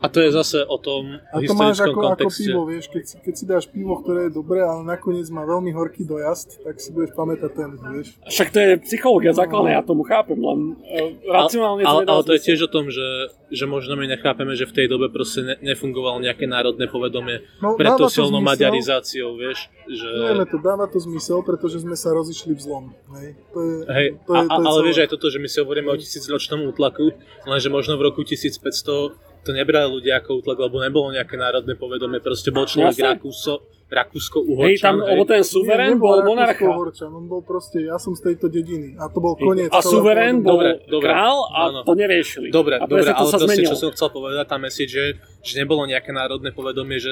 A 0.00 0.08
to 0.08 0.24
je 0.24 0.32
zase 0.32 0.64
o 0.64 0.80
tom 0.80 1.20
A 1.28 1.44
to 1.44 1.52
máš 1.52 1.84
ako, 1.84 2.16
ako 2.16 2.32
pivo, 2.32 2.64
vieš, 2.64 2.88
keď 2.88 3.04
si, 3.04 3.14
keď 3.20 3.34
si 3.36 3.44
dáš 3.44 3.64
pivo, 3.68 4.00
ktoré 4.00 4.28
je 4.28 4.32
dobré, 4.32 4.64
ale 4.64 4.80
nakoniec 4.88 5.28
má 5.28 5.44
veľmi 5.44 5.76
horký 5.76 6.08
dojazd, 6.08 6.64
tak 6.64 6.80
si 6.80 6.88
budeš 6.88 7.12
pamätať 7.12 7.50
ten, 7.52 7.70
vieš. 7.76 8.16
Však 8.24 8.48
to 8.48 8.58
je 8.58 8.70
psychológia 8.88 9.36
základná, 9.36 9.76
ja 9.76 9.82
tomu 9.84 10.08
chápem, 10.08 10.40
len 10.40 10.80
uh, 10.80 11.12
racionálne 11.28 11.84
ale, 11.84 12.08
ale, 12.08 12.16
ale 12.16 12.22
to 12.24 12.32
je 12.32 12.40
tiež 12.40 12.64
o 12.64 12.70
tom, 12.72 12.88
že, 12.88 13.28
že 13.52 13.68
možno 13.68 13.92
my 14.00 14.08
nechápeme, 14.08 14.56
že 14.56 14.64
v 14.64 14.72
tej 14.72 14.86
dobe 14.88 15.12
proste 15.12 15.44
ne, 15.44 15.54
nefungovalo 15.60 16.24
nejaké 16.24 16.48
národné 16.48 16.88
povedomie 16.88 17.44
no, 17.60 17.76
pred 17.76 17.92
tou 17.92 18.08
silnou 18.08 18.40
maďarizáciou, 18.40 19.36
vieš. 19.36 19.68
Že... 19.84 20.08
Vieme 20.32 20.48
to, 20.48 20.56
dáva 20.64 20.88
to 20.88 20.96
zmysel, 20.96 21.44
pretože 21.44 21.84
sme 21.84 21.98
sa 21.98 22.16
rozišli 22.16 22.56
v 22.56 22.60
zlom. 22.60 22.84
Hej, 23.20 23.28
to 23.52 23.58
je, 23.60 23.76
hej 23.84 24.06
to 24.24 24.32
je, 24.32 24.44
to 24.48 24.48
je 24.48 24.64
ale 24.64 24.78
celé. 24.80 24.86
vieš 24.88 24.98
aj 25.04 25.08
toto, 25.12 25.26
že 25.28 25.38
my 25.44 25.48
si 25.50 25.56
hovoríme 25.60 25.88
o 25.92 25.96
tisícročnom 26.00 26.64
útlaku, 26.72 27.12
lenže 27.44 27.68
možno 27.68 28.00
v 28.00 28.08
roku 28.08 28.24
1500 28.24 29.28
to 29.40 29.50
nebrali 29.56 29.88
ľudia 29.88 30.20
ako 30.20 30.44
útlak, 30.44 30.58
lebo 30.60 30.80
nebolo 30.84 31.12
nejaké 31.12 31.36
národné 31.40 31.74
povedomie, 31.76 32.20
proste 32.20 32.52
bol 32.52 32.68
človek 32.68 32.96
ja 33.00 33.16
Rakúso, 33.16 33.64
Rakúsko-Uhorčan. 33.90 34.70
Hej, 34.70 34.78
tam, 34.78 34.96
lebo 35.02 35.26
ten 35.26 35.42
suverén 35.42 35.98
bol 35.98 36.22
monarcha. 36.22 36.62
on 37.10 37.26
bol 37.26 37.42
proste, 37.42 37.82
ja 37.82 37.98
som 37.98 38.14
z 38.14 38.32
tejto 38.32 38.46
dediny 38.46 38.94
a 38.94 39.10
to 39.10 39.18
bol 39.18 39.34
koniec. 39.34 39.72
A 39.74 39.82
suverén 39.82 40.44
bol 40.44 40.62
dobre, 40.62 40.70
dobre, 40.86 41.10
král 41.10 41.36
a 41.50 41.58
áno. 41.66 41.78
to 41.82 41.98
neriešili. 41.98 42.54
Dobre, 42.54 42.78
a 42.78 42.86
dobre, 42.86 43.10
to 43.10 43.26
ale 43.26 43.30
sa 43.32 43.38
proste, 43.42 43.50
zmenilo. 43.50 43.70
čo 43.74 43.76
som 43.76 43.90
chcel 43.90 44.08
povedať, 44.14 44.44
tá 44.46 44.58
message, 44.62 44.92
že, 44.94 45.06
že 45.42 45.52
nebolo 45.58 45.82
nejaké 45.90 46.14
národné 46.14 46.54
povedomie, 46.54 47.02
že 47.02 47.10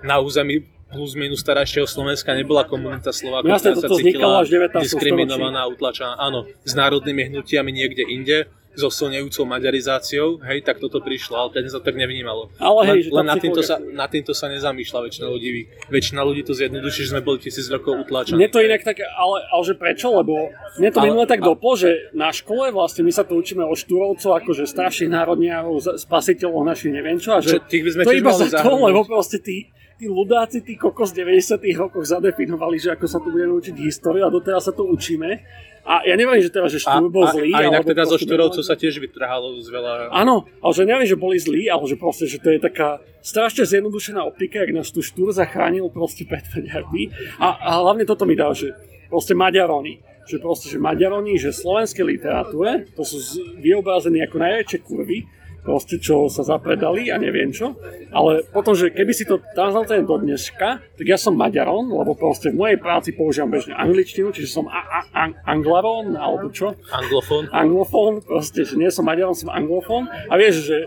na 0.00 0.16
území 0.22 0.64
plus 0.94 1.12
minus 1.18 1.42
staršieho 1.42 1.84
Slovenska 1.90 2.32
nebola 2.32 2.62
komunita 2.64 3.10
Slovákov, 3.10 3.50
no 3.50 3.58
ktorá 3.58 3.76
sa 3.76 3.88
cítila 3.98 4.40
diskriminovaná, 4.78 5.66
utlačená, 5.66 6.16
áno, 6.16 6.46
s 6.62 6.72
národnými 6.72 7.34
hnutiami 7.34 7.70
niekde 7.74 8.06
inde 8.06 8.36
so 8.74 8.90
silnejúcou 8.90 9.46
maďarizáciou, 9.46 10.42
hej, 10.42 10.66
tak 10.66 10.82
toto 10.82 10.98
prišlo, 10.98 11.34
ale 11.38 11.48
ten 11.54 11.66
sa 11.70 11.78
tak 11.78 11.94
nevnímalo. 11.94 12.50
Ale 12.58 12.80
hej, 12.90 13.00
len, 13.08 13.22
len 13.22 13.26
nad, 13.26 13.38
týmto 13.38 13.62
sa, 13.62 13.78
nad 13.78 14.10
týmto 14.10 14.34
sa 14.34 14.50
nezamýšľa 14.50 14.98
väčšina 15.06 15.26
ľudí. 15.30 15.50
Väčšina 15.90 16.20
ľudí 16.26 16.42
to 16.42 16.52
zjednoduší, 16.52 17.06
že 17.06 17.10
sme 17.14 17.22
boli 17.22 17.38
tisíc 17.38 17.66
rokov 17.70 18.06
utlačení. 18.06 18.36
Mne 18.36 18.50
to 18.50 18.60
inak 18.60 18.82
tak, 18.82 19.00
ale, 19.02 19.46
ale 19.46 19.62
že 19.62 19.74
prečo? 19.78 20.10
Lebo 20.10 20.50
mne 20.78 20.90
to 20.90 20.98
ale, 21.00 21.06
minule 21.08 21.24
tak 21.30 21.40
ale, 21.40 21.46
doplo, 21.54 21.72
že 21.78 22.10
na 22.12 22.34
škole 22.34 22.74
vlastne 22.74 23.06
my 23.06 23.12
sa 23.14 23.22
to 23.22 23.38
učíme 23.38 23.62
o 23.62 23.74
štúrovcov, 23.78 24.30
akože 24.42 24.66
starších 24.66 25.10
národniarov, 25.10 25.78
spasiteľov 25.98 26.66
našich 26.66 26.90
neviem 26.90 27.18
čo. 27.22 27.38
A 27.38 27.40
že, 27.40 27.56
že 27.56 27.70
tých 27.70 27.82
by 27.86 27.90
sme 27.94 28.02
to 28.02 28.14
iba 28.18 28.32
za 28.34 28.46
to, 28.50 28.70
lebo 28.74 29.06
proste 29.06 29.38
tí, 29.38 29.70
tí 29.98 30.06
ľudáci, 30.10 30.66
tí 30.66 30.74
kokos 30.74 31.14
90 31.14 31.60
rokoch 31.78 32.04
zadefinovali, 32.04 32.76
že 32.82 32.94
ako 32.94 33.06
sa 33.06 33.22
tu 33.22 33.30
budeme 33.30 33.54
učiť 33.54 33.74
históriu 33.78 34.26
a 34.26 34.30
doteraz 34.30 34.66
sa 34.66 34.72
to 34.74 34.82
učíme. 34.86 35.42
A 35.84 36.00
ja 36.08 36.16
neviem, 36.16 36.40
že 36.40 36.48
teraz, 36.48 36.72
že 36.72 36.80
Štúr 36.80 37.12
bol 37.12 37.28
zlý. 37.28 37.52
A, 37.52 37.68
a 37.68 37.68
inak 37.68 37.84
teda 37.84 38.08
zo 38.08 38.16
Štúrovcov 38.16 38.64
sa 38.64 38.72
tiež 38.72 39.04
vytrhalo 39.04 39.60
z 39.60 39.68
veľa... 39.68 40.16
Áno, 40.16 40.48
ale 40.64 40.72
že 40.72 40.88
neviem, 40.88 41.04
že 41.04 41.20
boli 41.20 41.36
zlí, 41.36 41.68
ale 41.68 41.84
že 41.84 42.00
proste, 42.00 42.24
že 42.24 42.40
to 42.40 42.48
je 42.48 42.56
taká 42.56 43.04
strašne 43.20 43.68
zjednodušená 43.68 44.24
optika, 44.24 44.64
jak 44.64 44.72
nás 44.72 44.88
tu 44.88 45.04
Štúr 45.04 45.36
zachránil 45.36 45.92
proste 45.92 46.24
pred 46.24 46.40
peniarmi. 46.48 47.12
A, 47.36 47.52
a 47.60 47.70
hlavne 47.84 48.08
toto 48.08 48.24
mi 48.24 48.32
dá, 48.32 48.48
že 48.56 48.72
proste 49.12 49.36
Maďaroni. 49.36 50.00
Že 50.24 50.40
proste, 50.40 50.72
že 50.72 50.80
Maďaroni, 50.80 51.36
že 51.36 51.52
slovenské 51.52 52.00
literatúre, 52.00 52.88
to 52.96 53.04
sú 53.04 53.20
vyobrazení 53.60 54.24
ako 54.24 54.40
najväčšie 54.40 54.78
kurvy, 54.80 55.28
proste, 55.64 55.96
čo 55.96 56.28
sa 56.28 56.44
zapredali 56.44 57.08
a 57.08 57.16
neviem 57.16 57.48
čo. 57.50 57.72
Ale 58.12 58.44
potom, 58.52 58.76
že 58.76 58.92
keby 58.92 59.12
si 59.16 59.24
to 59.24 59.40
translatovali 59.56 60.04
do 60.04 60.16
dneska, 60.20 60.84
tak 60.84 61.06
ja 61.08 61.16
som 61.16 61.32
Maďaron, 61.34 61.88
lebo 61.88 62.12
proste 62.12 62.52
v 62.52 62.60
mojej 62.60 62.78
práci 62.78 63.16
používam 63.16 63.48
bežne 63.48 63.72
angličtinu, 63.72 64.28
čiže 64.30 64.52
som 64.52 64.68
a- 64.68 64.84
a- 65.02 65.08
a- 65.10 65.36
anglaron, 65.48 66.14
alebo 66.14 66.52
čo? 66.52 66.76
Anglofón. 66.92 67.48
Anglofón, 67.50 68.20
proste, 68.20 68.68
že 68.68 68.76
nie 68.76 68.92
som 68.92 69.08
Maďaron, 69.08 69.32
som 69.34 69.48
anglofón. 69.50 70.06
A 70.28 70.36
vieš, 70.36 70.68
že 70.68 70.78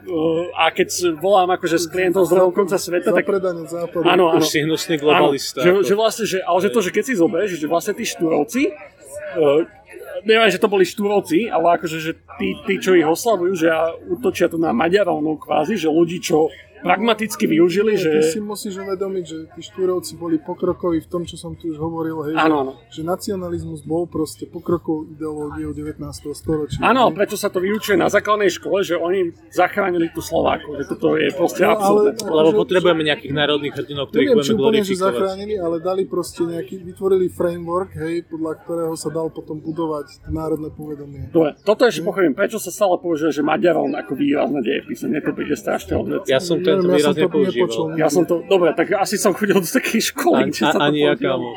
Uh, 0.00 0.48
a 0.56 0.72
keď 0.72 1.20
volám 1.20 1.60
akože 1.60 1.76
s 1.76 1.84
klientov 1.84 2.24
z 2.24 2.32
druhého 2.32 2.56
konca 2.56 2.80
sveta, 2.80 3.12
tak... 3.12 3.20
západu. 3.68 4.00
Áno, 4.08 4.32
áno. 4.32 4.40
Už 4.40 4.48
si 4.48 4.64
hnusný 4.64 4.96
globalista. 4.96 5.60
Áno, 5.60 5.84
že, 5.84 5.92
že, 5.92 5.94
vlastne, 5.94 6.24
že, 6.24 6.38
ale 6.40 6.58
že 6.64 6.72
to, 6.72 6.80
že 6.80 6.88
keď 6.88 7.04
si 7.04 7.14
zoberieš, 7.20 7.60
že 7.60 7.68
vlastne 7.68 7.92
tí 7.92 8.08
štúrovci, 8.08 8.72
uh, 9.36 9.60
neviem, 10.24 10.50
že 10.50 10.60
to 10.60 10.70
boli 10.70 10.84
štúrovci, 10.86 11.48
ale 11.48 11.76
akože, 11.78 11.98
že 12.00 12.12
tí, 12.40 12.56
tí, 12.66 12.74
čo 12.80 12.96
ich 12.96 13.06
oslavujú, 13.06 13.52
že 13.54 13.68
útočia 14.08 14.48
tu 14.48 14.56
na 14.56 14.72
Maďarov, 14.72 15.20
no 15.20 15.36
kvázi, 15.36 15.76
že 15.76 15.88
ľudí, 15.88 16.20
čo 16.22 16.48
pragmaticky 16.82 17.44
využili, 17.46 17.92
Ty 17.92 18.00
že... 18.00 18.10
si 18.26 18.40
musíš 18.40 18.78
uvedomiť, 18.78 19.24
že 19.24 19.38
tí 19.50 19.62
štúrovci 19.62 20.14
boli 20.14 20.36
pokrokoví 20.36 21.00
v 21.00 21.08
tom, 21.08 21.22
čo 21.22 21.34
som 21.34 21.52
tu 21.52 21.68
už 21.68 21.76
hovoril, 21.76 22.16
hej, 22.24 22.34
Áno, 22.36 22.56
áno. 22.58 22.72
že, 22.88 23.02
nacionalizmus 23.02 23.82
bol 23.82 24.04
proste 24.04 24.44
pokrokovou 24.44 25.06
ideológiou 25.06 25.70
19. 25.70 26.00
storočia. 26.32 26.80
Áno, 26.80 27.10
prečo 27.10 27.34
sa 27.34 27.46
to 27.46 27.58
vyučuje 27.58 27.94
na 27.94 28.06
základnej 28.06 28.48
škole, 28.48 28.80
že 28.80 28.94
oni 28.94 29.20
zachránili 29.50 30.08
tu 30.08 30.20
Slovákov, 30.20 30.76
že 30.76 30.84
toto 30.86 31.14
je 31.14 31.28
proste 31.30 31.62
No, 31.62 31.74
absurdné. 31.74 32.10
ale- 32.18 32.38
Lebo 32.40 32.50
že- 32.50 32.58
potrebujeme 32.58 33.02
nejakých 33.02 33.32
národných 33.32 33.74
hrdinov, 33.74 34.04
ktorých 34.08 34.28
Neviem, 34.30 34.40
či 34.40 34.50
budeme 34.50 34.62
glorifikovať. 34.80 34.98
zachránili, 35.12 35.54
ale 35.56 35.76
dali 35.78 36.02
proste 36.04 36.42
nejaký, 36.42 36.74
vytvorili 36.82 37.26
framework, 37.28 37.90
hej, 37.94 38.24
podľa 38.24 38.52
ktorého 38.58 38.94
sa 38.94 39.08
dal 39.08 39.28
potom 39.28 39.58
budovať 39.58 40.06
národné 40.26 40.70
povedomie. 40.70 41.28
Dobre, 41.28 41.54
toto 41.60 41.84
ešte 41.84 42.00
pochopím, 42.00 42.32
prečo 42.32 42.56
sa 42.56 42.70
stále 42.70 42.96
použije, 42.96 43.30
že 43.32 43.42
Maďarom 43.42 43.92
ako 43.92 44.12
výraz 44.14 44.48
na 44.48 44.60
dejepise, 44.60 45.04
mne 45.04 45.20
to 45.20 45.30
príde 45.30 45.52
strašne 45.52 45.94
odvec. 45.94 46.24
Ja 46.24 46.38
som 46.38 46.56
Neviem, 46.56 46.69
tento 46.76 46.86
ja 46.90 46.96
výraz 47.00 47.14
to 47.14 47.20
nepoužíval. 47.26 47.66
nepočul. 47.66 47.86
Ja 47.98 48.08
som 48.12 48.22
to, 48.28 48.34
dobre, 48.46 48.70
tak 48.78 48.86
asi 48.94 49.16
som 49.18 49.32
chodil 49.34 49.58
do 49.58 49.66
takej 49.66 50.00
školy, 50.14 50.50
Ani, 50.50 50.52
ani 50.78 51.00
ja, 51.06 51.12
kámo. 51.18 51.50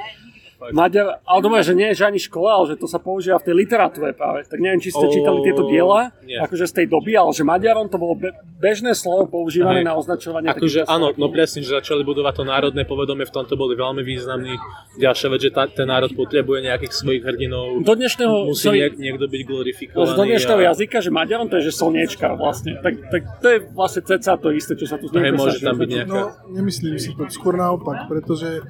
Maďar, 0.71 1.19
ale 1.21 1.39
dobre, 1.41 1.59
že 1.59 1.73
nie, 1.73 1.91
že 1.91 2.05
ani 2.05 2.15
škola, 2.17 2.55
ale 2.55 2.65
že 2.69 2.75
to 2.77 2.85
sa 2.85 2.95
používa 2.97 3.35
v 3.35 3.45
tej 3.45 3.55
literatúre 3.57 4.13
práve. 4.13 4.45
Tak 4.45 4.55
neviem, 4.55 4.77
či 4.77 4.89
ste 4.89 5.09
čítali 5.09 5.41
tieto 5.41 5.65
diela, 5.65 6.15
nie. 6.21 6.37
akože 6.37 6.63
z 6.63 6.73
tej 6.73 6.85
doby, 6.87 7.11
ale 7.13 7.31
že 7.31 7.43
Maďarom 7.43 7.85
to 7.85 7.97
bolo 7.97 8.13
be- 8.13 8.31
bežné 8.55 8.93
slovo 8.93 9.27
používané 9.27 9.81
Hej. 9.81 9.85
na 9.85 9.93
označovanie 9.93 10.47
Akože 10.47 10.85
áno, 10.85 11.11
no 11.11 11.27
presne, 11.27 11.59
že 11.59 11.73
začali 11.73 11.99
budovať 12.01 12.33
to 12.33 12.43
národné 12.45 12.83
povedomie, 12.83 13.25
v 13.25 13.33
tomto 13.33 13.55
boli 13.55 13.73
veľmi 13.73 13.99
významní. 14.01 14.55
Ďalšia 14.95 15.27
vec, 15.27 15.41
že 15.41 15.51
tá, 15.51 15.65
ten 15.65 15.83
národ 15.83 16.13
potrebuje 16.13 16.63
nejakých 16.63 16.93
svojich 16.93 17.23
hrdinov, 17.23 17.81
Do 17.81 17.91
dnešného, 17.91 18.47
musí 18.47 18.63
sorry, 18.63 18.87
niek- 18.87 18.95
niekto 18.95 19.25
byť 19.25 19.41
glorifikovaný. 19.43 20.05
z 20.05 20.15
dnešného 20.15 20.61
a- 20.61 20.67
jazyka, 20.69 20.97
že 20.99 21.09
Maďarom 21.09 21.47
to 21.47 21.57
je, 21.57 21.63
že 21.65 21.73
slniečka 21.73 22.27
vlastne. 22.33 22.77
Tak, 22.77 22.93
tak 23.09 23.21
to 23.41 23.47
je 23.49 23.57
vlastne 23.67 24.01
ceca 24.05 24.31
to 24.37 24.47
isté, 24.49 24.73
čo 24.73 24.85
sa 24.85 24.95
tu 24.95 25.09
Hej, 25.09 25.33
môže 25.33 25.57
snaží. 25.57 25.65
tam 25.65 25.75
byť 25.75 25.89
nejaká... 25.89 26.21
No, 26.21 26.27
nemyslím 26.53 26.95
si 26.95 27.09
to, 27.11 27.25
skôr 27.27 27.55
naopak, 27.55 28.05
pretože 28.05 28.61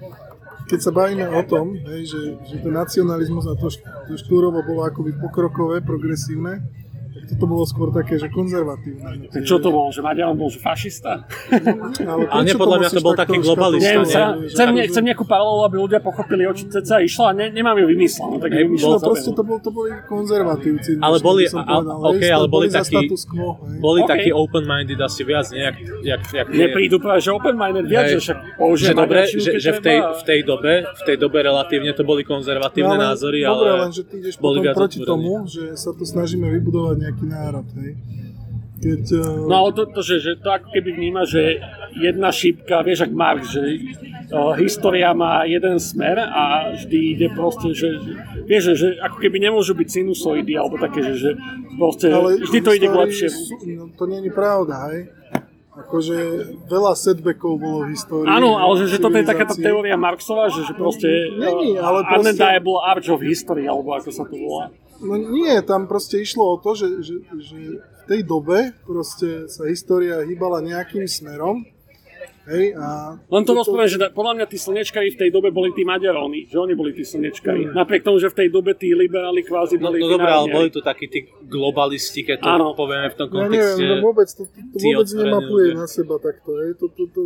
keď 0.68 0.80
sa 0.80 0.92
bavíme 0.96 1.28
o 1.28 1.42
tom, 1.44 1.76
hej, 1.76 2.04
že, 2.08 2.22
že 2.48 2.56
ten 2.64 2.74
nacionalizmus 2.74 3.46
a 3.52 3.56
to, 3.60 3.68
to 4.08 4.14
štúrovo 4.16 4.64
bolo 4.64 4.88
akoby 4.88 5.16
pokrokové, 5.20 5.84
progresívne, 5.84 6.83
toto 7.26 7.46
bolo 7.46 7.64
skôr 7.64 7.90
také, 7.90 8.16
že 8.16 8.28
konzervatívne. 8.28 9.28
Tak 9.28 9.42
čo 9.42 9.58
to 9.58 9.70
bolo, 9.70 9.90
že 9.90 10.00
Maďarom 10.00 10.36
bol 10.36 10.48
že 10.48 10.60
fašista? 10.60 11.24
Ale 12.00 12.28
A 12.28 12.42
nie, 12.42 12.54
podľa 12.54 12.78
to 12.78 12.82
mňa 12.82 12.90
to 12.92 13.02
bol 13.02 13.14
taký 13.14 13.38
globalista, 13.38 13.88
Neviem, 13.90 14.04
nie? 14.04 14.12
sa, 14.12 14.24
chcem, 14.46 14.68
že- 14.68 14.74
ne, 14.74 14.84
chcem 14.88 15.04
nejakú 15.06 15.24
paralelu, 15.24 15.62
aby 15.64 15.76
ľudia 15.80 16.00
pochopili, 16.00 16.44
o 16.44 16.54
čo 16.54 16.68
ceca 16.68 17.00
išla, 17.00 17.34
ne, 17.34 17.46
nemám 17.50 17.76
ju 17.76 17.86
vymyslenú, 17.88 18.36
tak 18.38 18.50
No 18.54 18.98
som 18.98 19.02
proste 19.02 19.32
to, 19.32 19.42
bol, 19.42 19.58
to 19.58 19.70
boli 19.70 19.90
konzervatívci. 20.06 21.00
Ale 21.00 21.18
boli- 21.20 21.46
a- 21.46 21.64
povedal, 21.64 21.98
ale 22.34 22.46
boli 22.48 22.68
takí-. 22.68 23.08
Boli 23.80 24.00
OK. 24.02 24.10
takí 24.10 24.30
open-minded 24.30 24.98
asi 24.98 25.22
viac, 25.24 25.48
nie? 25.52 25.64
Jak, 25.64 25.76
jak, 26.04 26.22
jak 26.26 26.48
Mne 26.50 26.68
prídu 26.72 26.98
práve, 26.98 27.20
že 27.20 27.32
open-minded 27.32 27.86
viac, 27.86 28.08
Hej. 28.08 28.14
že 28.14 28.20
však 28.22 28.38
že 28.76 28.94
dobre, 28.94 29.20
že, 29.28 29.72
v, 29.72 29.82
tej, 29.82 29.98
v 30.02 30.24
tej 30.24 30.40
dobe, 30.44 30.74
v 30.84 31.02
tej 31.04 31.18
dobe 31.18 31.38
relatívne 31.40 31.92
to 31.92 32.04
boli 32.04 32.24
konzervatívne 32.24 32.96
No, 32.96 33.10
názory, 33.12 33.42
Dobre, 33.44 33.70
ale 33.70 33.82
len 33.82 33.92
že 33.92 34.04
ty 34.04 34.16
ideš 34.20 34.36
boli 34.38 34.60
potom 34.60 34.66
viac 34.66 34.76
proti 34.76 35.00
tomu, 35.02 35.32
že 35.46 35.64
sa 35.74 35.92
tu 35.92 36.04
snažíme 36.04 36.46
vybudovať 36.52 36.98
nejaký 37.14 37.26
národ, 37.30 37.68
hej. 37.78 37.94
Keď, 38.84 39.04
eh, 39.16 39.48
No 39.48 39.56
ale 39.64 39.70
to, 39.72 39.88
to 39.88 40.02
že, 40.04 40.20
že 40.20 40.32
to 40.42 40.50
ako 40.50 40.68
keby 40.74 40.90
vníma, 40.98 41.24
že 41.24 41.62
jedna 41.96 42.34
šípka, 42.34 42.84
vieš, 42.84 43.08
ak 43.08 43.14
Marx, 43.16 43.54
že 43.54 43.64
uh, 44.34 44.52
história 44.60 45.14
má 45.16 45.46
jeden 45.48 45.80
smer 45.80 46.20
a 46.20 46.74
vždy 46.76 47.00
ide 47.16 47.28
proste, 47.32 47.72
že, 47.72 47.96
že 48.02 48.12
vieš, 48.44 48.74
že, 48.74 48.76
že 48.76 48.88
ako 49.00 49.18
keby 49.24 49.40
nemôžu 49.40 49.78
byť 49.78 49.88
sinusoidy 49.88 50.58
alebo 50.58 50.76
také, 50.82 51.00
že, 51.00 51.14
že 51.16 51.32
proste 51.80 52.12
ale 52.12 52.44
vždy 52.44 52.60
to 52.60 52.72
ide 52.76 52.88
k 52.92 52.96
lepšiemu. 52.98 53.40
No, 53.78 53.84
to 53.96 54.04
je 54.10 54.32
pravda, 54.34 54.76
hej. 54.92 55.02
Akože 55.74 56.18
veľa 56.70 56.94
setbackov 56.94 57.52
bolo 57.58 57.78
v 57.88 57.98
histórii. 57.98 58.30
Áno, 58.30 58.62
ale 58.62 58.84
že, 58.84 58.94
že 58.94 58.98
toto 59.02 59.18
je 59.18 59.26
taká 59.26 59.48
tá 59.48 59.58
teória 59.58 59.98
Marxova, 59.98 60.52
že, 60.52 60.70
že 60.70 60.74
proste 60.78 61.10
Není, 61.34 61.80
ale 61.80 62.04
uh, 62.04 62.10
proste- 62.10 62.36
undeniable 62.36 62.78
arch 62.84 63.10
of 63.10 63.24
history, 63.24 63.64
alebo 63.66 63.96
ako 63.96 64.10
sa 64.12 64.28
to 64.28 64.36
volá. 64.38 64.70
No 65.04 65.14
nie, 65.16 65.54
tam 65.62 65.86
proste 65.86 66.18
išlo 66.18 66.56
o 66.56 66.58
to, 66.58 66.74
že, 66.74 66.88
že, 67.02 67.16
že 67.38 67.58
v 67.78 68.04
tej 68.08 68.22
dobe 68.24 68.72
proste 68.84 69.48
sa 69.48 69.68
história 69.68 70.24
hýbala 70.24 70.60
nejakým 70.60 71.04
smerom, 71.04 71.64
hej, 72.44 72.76
a... 72.76 73.16
Len 73.16 73.44
to 73.44 73.56
toto- 73.56 73.64
rozpoviem, 73.64 73.88
že 73.88 73.98
podľa 74.12 74.34
mňa 74.36 74.46
tí 74.48 74.58
slnečkári 74.60 75.16
v 75.16 75.18
tej 75.18 75.30
dobe 75.32 75.48
boli 75.48 75.72
tí 75.72 75.84
Maďaróni, 75.84 76.44
že 76.48 76.60
oni 76.60 76.76
boli 76.76 76.92
tí 76.92 77.04
slnečkári. 77.04 77.72
Napriek 77.72 78.04
tomu, 78.04 78.20
že 78.20 78.28
v 78.28 78.44
tej 78.44 78.50
dobe 78.52 78.76
tí 78.76 78.92
liberáli 78.92 79.44
kvázi 79.44 79.80
No, 79.80 79.88
boli 79.88 80.04
no 80.04 80.08
tí 80.08 80.12
dobré, 80.12 80.28
ale 80.28 80.48
boli 80.52 80.68
tu 80.68 80.84
takí 80.84 81.08
tí 81.08 81.20
globalisti, 81.48 82.28
keď 82.28 82.38
to 82.44 82.50
Áno. 82.50 82.68
povieme 82.76 83.08
v 83.08 83.16
tom 83.16 83.28
Ja 83.32 83.48
neviem, 83.48 83.64
kontexte. 83.64 83.84
no 83.88 83.96
vôbec, 84.04 84.28
to, 84.28 84.44
to, 84.44 84.60
to 84.60 84.78
vôbec 84.84 85.08
nemapuje 85.10 85.66
ľudia. 85.72 85.80
na 85.80 85.88
seba 85.88 86.16
takto, 86.20 86.50
hej, 86.60 86.70
to, 86.76 86.86
to, 86.92 87.04
to, 87.08 87.22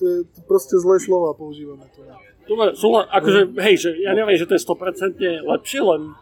to, 0.00 0.04
je 0.08 0.18
to 0.26 0.40
proste 0.44 0.72
zlé 0.74 0.96
slova 0.96 1.36
používame 1.36 1.84
tu. 1.92 2.00
Dobre, 2.42 2.72
súhla, 2.74 3.06
akože, 3.06 3.54
hej, 3.60 3.74
že 3.76 3.90
ja 4.00 4.16
neviem, 4.16 4.34
že 4.34 4.48
to 4.48 4.56
je 4.56 4.62
100% 4.64 5.20
lepšie, 5.46 5.78
len 5.78 6.16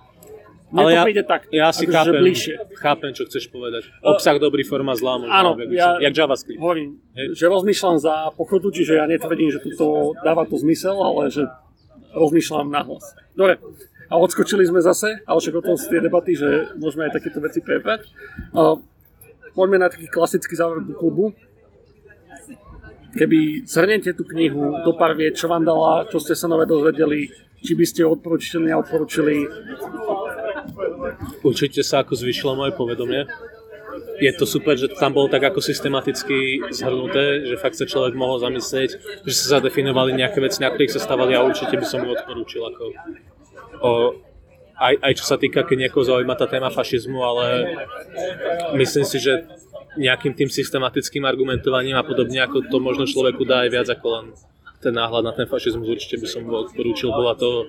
Ale 0.71 0.91
ja, 0.95 1.03
tak, 1.27 1.51
ja 1.51 1.75
si 1.75 1.83
akože, 1.83 1.91
že 1.91 1.97
chápem, 1.99 2.21
bližšie. 2.23 2.55
chápem, 2.79 3.11
čo 3.11 3.23
chceš 3.27 3.51
povedať. 3.51 3.91
Obsah 4.07 4.39
dobrý, 4.39 4.63
forma 4.63 4.95
zlá, 4.95 5.19
možno, 5.19 5.35
Áno, 5.35 5.51
jak, 5.59 5.71
ja- 5.75 5.99
jak 5.99 6.15
JavaScript. 6.15 6.63
Hovorím, 6.63 7.03
Hej. 7.19 7.27
že 7.35 7.45
rozmýšľam 7.51 7.97
za 7.99 8.15
pochodu, 8.39 8.71
čiže 8.71 8.95
ja 8.95 9.11
netvrdím, 9.11 9.51
že 9.51 9.59
toto 9.59 10.15
dáva 10.23 10.47
to 10.47 10.55
zmysel, 10.55 10.95
ale 10.95 11.27
že 11.27 11.43
rozmýšľam 12.15 12.71
nahlas. 12.71 13.03
Dobre, 13.35 13.59
a 14.07 14.15
odskočili 14.15 14.67
sme 14.67 14.79
zase, 14.79 15.23
ale 15.23 15.39
však 15.39 15.55
o 15.55 15.63
tom 15.63 15.75
sú 15.75 15.87
tie 15.87 15.99
debaty, 15.99 16.35
že 16.35 16.75
môžeme 16.79 17.07
aj 17.11 17.19
takéto 17.19 17.39
veci 17.39 17.63
prebrať. 17.63 18.07
Poďme 19.51 19.83
na 19.83 19.89
taký 19.91 20.07
klasický 20.07 20.55
záver 20.55 20.83
do 20.83 20.95
klubu. 20.95 21.35
Keby 23.11 23.67
zhrniete 23.67 24.15
tú 24.15 24.23
knihu 24.23 24.87
do 24.87 24.95
pár 24.95 25.19
viet, 25.19 25.35
čo 25.35 25.51
vám 25.51 25.67
dala, 25.67 26.07
čo 26.07 26.23
ste 26.23 26.39
sa 26.39 26.47
nové 26.47 26.63
dozvedeli, 26.63 27.27
či 27.59 27.75
by 27.75 27.83
ste 27.83 28.07
odporúčili, 28.07 28.71
neodporúčili. 28.71 29.51
Určite 31.45 31.81
sa 31.85 32.03
ako 32.05 32.17
zvýšilo 32.17 32.57
moje 32.57 32.73
povedomie. 32.77 33.27
Je 34.21 34.33
to 34.37 34.45
super, 34.45 34.77
že 34.77 34.93
tam 35.01 35.17
bolo 35.17 35.33
tak 35.33 35.41
ako 35.41 35.65
systematicky 35.65 36.61
zhrnuté, 36.71 37.49
že 37.49 37.57
fakt 37.57 37.77
sa 37.77 37.89
človek 37.89 38.13
mohol 38.13 38.37
zamyslieť, 38.37 38.91
že 39.25 39.35
sa 39.35 39.59
zadefinovali 39.59 40.13
nejaké 40.13 40.45
veci, 40.45 40.61
na 40.61 40.69
ktorých 40.69 40.93
sa 40.93 41.01
stavali 41.01 41.33
a 41.33 41.45
určite 41.45 41.73
by 41.73 41.87
som 41.89 42.05
ju 42.05 42.13
odporúčil 42.13 42.63
ako 42.69 42.85
o, 43.81 43.91
aj, 44.77 44.95
aj 45.01 45.13
čo 45.17 45.25
sa 45.25 45.37
týka, 45.41 45.65
keď 45.65 45.89
niekoho 45.89 46.05
zaujíma 46.05 46.37
tá 46.37 46.45
téma 46.49 46.69
fašizmu, 46.69 47.17
ale 47.21 47.45
myslím 48.77 49.05
si, 49.09 49.21
že 49.21 49.45
nejakým 49.97 50.37
tým 50.37 50.49
systematickým 50.53 51.25
argumentovaním 51.27 51.99
a 51.99 52.07
podobne, 52.07 52.41
ako 52.45 52.69
to 52.69 52.79
možno 52.79 53.05
človeku 53.09 53.43
dá 53.43 53.67
aj 53.67 53.71
viac 53.73 53.89
ako 53.91 54.07
len 54.21 54.25
ten 54.81 54.97
náhľad 54.97 55.29
na 55.29 55.33
ten 55.37 55.45
fašizmus, 55.45 55.85
určite 55.85 56.17
by 56.17 56.29
som 56.29 56.41
mu 56.47 56.57
odporúčil. 56.57 57.13
Bola 57.13 57.37
to 57.37 57.69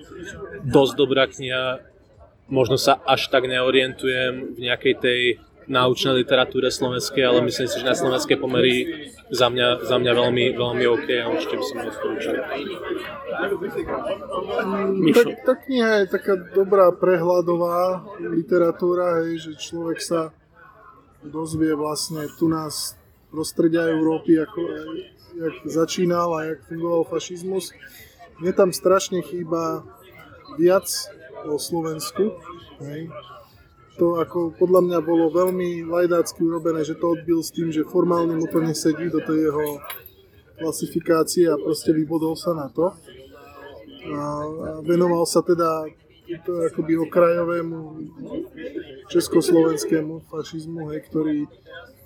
dosť 0.64 0.92
dobrá 0.96 1.28
kniha, 1.28 1.91
možno 2.50 2.80
sa 2.80 2.98
až 3.06 3.28
tak 3.28 3.46
neorientujem 3.46 4.56
v 4.56 4.58
nejakej 4.58 4.94
tej 4.98 5.20
naučnej 5.70 6.26
literatúre 6.26 6.70
slovenskej, 6.74 7.22
ale 7.22 7.38
myslím 7.46 7.66
si, 7.70 7.78
že 7.78 7.86
na 7.86 7.94
slovenské 7.94 8.34
pomery 8.34 9.08
za 9.30 9.46
mňa, 9.46 9.86
za 9.86 9.96
mňa 9.98 10.12
veľmi, 10.12 10.44
veľmi 10.58 10.84
OK 10.90 11.08
a 11.22 11.30
určite 11.30 11.56
by 11.58 11.64
som 11.64 11.76
ju 11.78 11.86
odporúčal. 11.88 12.34
Mišo. 14.98 15.28
Tak, 15.30 15.38
tá 15.46 15.54
kniha 15.56 15.90
je 16.02 16.06
taká 16.10 16.34
dobrá 16.52 16.90
prehľadová 16.90 18.02
literatúra, 18.18 19.22
hej, 19.22 19.50
že 19.50 19.52
človek 19.70 19.98
sa 20.02 20.34
dozvie 21.22 21.72
vlastne 21.78 22.26
tu 22.36 22.50
nás 22.50 22.98
prostredia 23.30 23.86
Európy, 23.88 24.42
ako, 24.42 24.60
jak 25.38 25.54
začínal 25.64 26.28
a 26.34 26.40
jak 26.52 26.58
fungoval 26.66 27.06
fašizmus. 27.06 27.70
Mne 28.42 28.52
tam 28.52 28.70
strašne 28.74 29.22
chýba 29.22 29.86
viac 30.58 30.90
o 31.48 31.58
Slovensku. 31.58 32.38
Hej. 32.82 33.10
To 34.00 34.16
ako 34.18 34.56
podľa 34.56 34.80
mňa 34.88 34.98
bolo 35.04 35.28
veľmi 35.28 35.84
lajdácky 35.84 36.40
urobené, 36.40 36.80
že 36.82 36.96
to 36.96 37.12
odbil 37.12 37.44
s 37.44 37.52
tým, 37.52 37.68
že 37.68 37.84
formálne 37.84 38.34
mu 38.34 38.48
to 38.48 38.58
nesedí 38.64 39.12
do 39.12 39.20
tej 39.20 39.52
jeho 39.52 39.66
klasifikácie 40.56 41.50
a 41.50 41.60
proste 41.60 41.92
vybodol 41.92 42.32
sa 42.38 42.56
na 42.56 42.72
to 42.72 42.94
a 44.10 44.22
venoval 44.82 45.22
sa 45.28 45.44
teda 45.44 45.86
to 46.46 46.64
akoby 46.64 46.96
okrajovému 46.96 47.78
československému 49.12 50.24
fašizmu, 50.32 50.90
hej, 50.90 51.00
ktorý 51.06 51.38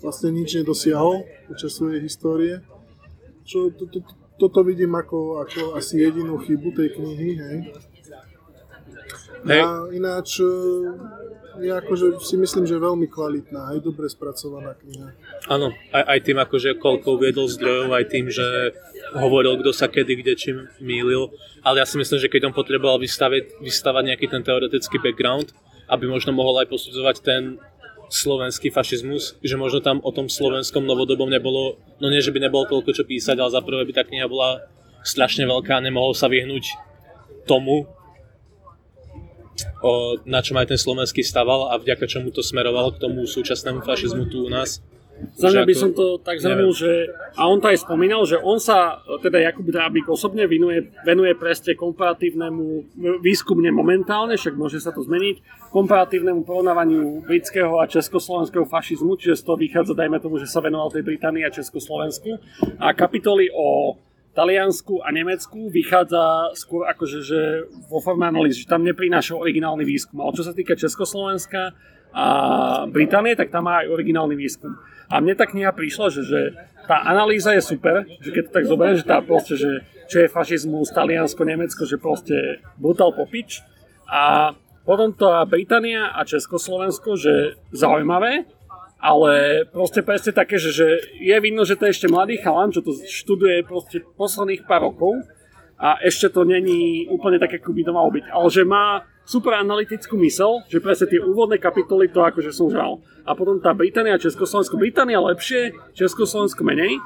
vlastne 0.02 0.34
nič 0.34 0.58
nedosiahol 0.60 1.22
počas 1.46 1.72
svojej 1.76 2.02
histórie. 2.02 2.54
Čo, 3.46 3.70
to, 3.70 3.86
to, 3.86 4.02
toto 4.36 4.66
vidím 4.66 4.98
ako, 4.98 5.46
ako 5.46 5.60
asi 5.78 6.02
jedinú 6.02 6.42
chybu 6.42 6.74
tej 6.74 6.88
knihy, 6.98 7.30
hej. 7.38 7.58
Hej. 9.44 9.60
A 9.60 9.68
ináč 9.92 10.40
je 11.56 11.72
akože 11.72 12.20
si 12.20 12.36
myslím, 12.36 12.68
že 12.68 12.76
veľmi 12.76 13.08
kvalitná, 13.08 13.72
aj 13.76 13.80
dobre 13.80 14.08
spracovaná 14.08 14.76
kniha. 14.76 15.16
Áno, 15.48 15.72
aj, 15.92 16.04
aj 16.04 16.18
tým 16.24 16.38
akože 16.40 16.70
koľko 16.76 17.16
uviedol 17.16 17.48
zdrojov, 17.48 17.96
aj 17.96 18.04
tým, 18.12 18.28
že 18.28 18.76
hovoril, 19.16 19.56
kto 19.60 19.72
sa 19.72 19.88
kedy, 19.88 20.20
kde 20.20 20.32
čím 20.36 20.56
mýlil. 20.84 21.32
Ale 21.64 21.80
ja 21.80 21.86
si 21.88 21.96
myslím, 21.96 22.20
že 22.20 22.28
keď 22.28 22.52
on 22.52 22.54
potreboval 22.56 23.00
vystaviť, 23.00 23.60
vystavať 23.64 24.02
nejaký 24.12 24.26
ten 24.28 24.44
teoretický 24.44 25.00
background, 25.00 25.56
aby 25.88 26.04
možno 26.04 26.36
mohol 26.36 26.60
aj 26.60 26.68
posudzovať 26.68 27.16
ten 27.24 27.42
slovenský 28.06 28.70
fašizmus, 28.70 29.38
že 29.42 29.58
možno 29.58 29.82
tam 29.82 29.98
o 30.04 30.14
tom 30.14 30.30
slovenskom 30.30 30.86
novodobom 30.86 31.26
nebolo, 31.26 31.82
no 31.98 32.06
nie, 32.06 32.22
že 32.22 32.30
by 32.30 32.38
nebolo 32.38 32.68
toľko 32.70 32.94
čo 32.94 33.02
písať, 33.02 33.34
ale 33.38 33.50
za 33.50 33.62
prvé 33.62 33.82
by 33.82 33.92
tá 33.98 34.02
kniha 34.06 34.30
bola 34.30 34.62
strašne 35.02 35.46
veľká 35.46 35.78
a 35.78 35.82
nemohol 35.82 36.14
sa 36.14 36.30
vyhnúť 36.30 36.70
tomu, 37.50 37.86
o, 39.82 40.16
na 40.24 40.40
čom 40.40 40.56
aj 40.56 40.72
ten 40.72 40.80
slovenský 40.80 41.20
staval 41.24 41.72
a 41.72 41.80
vďaka 41.80 42.06
čomu 42.08 42.32
to 42.32 42.40
smeroval 42.40 42.92
k 42.94 43.00
tomu 43.02 43.24
súčasnému 43.26 43.84
fašizmu 43.84 44.28
tu 44.30 44.46
u 44.46 44.50
nás. 44.52 44.80
Za 45.16 45.48
mňa 45.48 45.64
by 45.64 45.72
ako- 45.72 45.80
som 45.80 45.90
to 45.96 46.06
tak 46.20 46.36
zhrnul, 46.44 46.76
že, 46.76 47.08
a 47.40 47.48
on 47.48 47.56
to 47.56 47.72
aj 47.72 47.88
spomínal, 47.88 48.28
že 48.28 48.36
on 48.36 48.60
sa, 48.60 49.00
teda 49.24 49.40
Jakub 49.40 49.64
Drábik 49.64 50.04
osobne 50.12 50.44
venuje, 50.44 50.92
venuje 51.08 51.32
presne 51.32 51.72
komparatívnemu 51.72 52.92
výskumne 53.24 53.72
momentálne, 53.72 54.36
však 54.36 54.52
môže 54.60 54.76
sa 54.76 54.92
to 54.92 55.00
zmeniť, 55.00 55.40
komparatívnemu 55.72 56.44
porovnávaniu 56.44 57.24
britského 57.24 57.80
a 57.80 57.88
československého 57.88 58.68
fašizmu, 58.68 59.16
čiže 59.16 59.40
z 59.40 59.42
toho 59.48 59.56
vychádza, 59.56 59.96
dajme 59.96 60.20
tomu, 60.20 60.36
že 60.36 60.52
sa 60.52 60.60
venoval 60.60 60.92
tej 60.92 61.04
Británii 61.08 61.48
a 61.48 61.50
Československu. 61.52 62.36
A 62.76 62.92
kapitoly 62.92 63.48
o 63.56 63.96
Taliansku 64.36 65.00
a 65.00 65.08
Nemecku 65.08 65.72
vychádza 65.72 66.52
skôr 66.52 66.84
akože 66.84 67.18
že 67.24 67.40
vo 67.88 68.04
forme 68.04 68.28
analýzy, 68.28 68.68
že 68.68 68.68
tam 68.68 68.84
neprinášal 68.84 69.40
originálny 69.40 69.88
výskum. 69.88 70.20
Ale 70.20 70.36
čo 70.36 70.44
sa 70.44 70.52
týka 70.52 70.76
Československa 70.76 71.72
a 72.12 72.26
Británie, 72.92 73.32
tak 73.32 73.48
tam 73.48 73.64
má 73.64 73.80
aj 73.80 73.96
originálny 73.96 74.36
výskum. 74.36 74.76
A 75.08 75.24
mne 75.24 75.32
tá 75.32 75.48
kniha 75.48 75.72
prišla, 75.72 76.12
že, 76.12 76.22
že 76.28 76.40
tá 76.84 77.00
analýza 77.08 77.56
je 77.56 77.62
super, 77.64 78.04
že 78.20 78.30
keď 78.30 78.42
to 78.48 78.56
tak 78.60 78.64
zoberiem, 78.68 79.00
že 79.00 79.08
tá 79.08 79.24
proste, 79.24 79.56
že 79.56 79.80
čo 80.06 80.22
je 80.22 80.28
fašizmus, 80.28 80.92
Taliansko, 80.92 81.42
Nemecko, 81.42 81.82
že 81.88 81.96
proste 81.96 82.60
brutal 82.76 83.16
popič. 83.16 83.64
A 84.06 84.52
potom 84.86 85.10
tá 85.10 85.42
Británia 85.48 86.14
a 86.14 86.22
Československo, 86.22 87.18
že 87.18 87.58
zaujímavé, 87.74 88.46
ale 89.06 89.62
proste 89.70 90.02
presne 90.02 90.34
také, 90.34 90.58
že, 90.58 90.74
že 90.74 90.86
je 91.22 91.36
vidno, 91.38 91.62
že 91.62 91.78
to 91.78 91.86
je 91.86 91.94
ešte 91.94 92.10
mladý 92.10 92.42
chalan, 92.42 92.74
čo 92.74 92.82
to 92.82 92.90
študuje 92.90 93.62
proste 93.62 94.02
posledných 94.18 94.66
pár 94.66 94.90
rokov 94.90 95.22
a 95.78 96.02
ešte 96.02 96.34
to 96.34 96.42
není 96.42 97.06
úplne 97.06 97.38
tak, 97.38 97.62
ako 97.62 97.70
by 97.70 97.82
to 97.86 97.92
malo 97.94 98.10
byť. 98.10 98.24
Ale 98.34 98.48
že 98.50 98.66
má 98.66 99.06
super 99.22 99.54
analytickú 99.62 100.18
mysel, 100.26 100.66
že 100.66 100.82
presne 100.82 101.06
tie 101.06 101.22
úvodné 101.22 101.62
kapitoly 101.62 102.10
to 102.10 102.26
akože 102.26 102.50
som 102.50 102.66
žal. 102.66 102.98
A 103.22 103.38
potom 103.38 103.62
tá 103.62 103.70
Británia 103.70 104.18
Československo. 104.18 104.74
Británia 104.74 105.22
lepšie, 105.22 105.70
Československo 105.94 106.66
menej. 106.66 106.98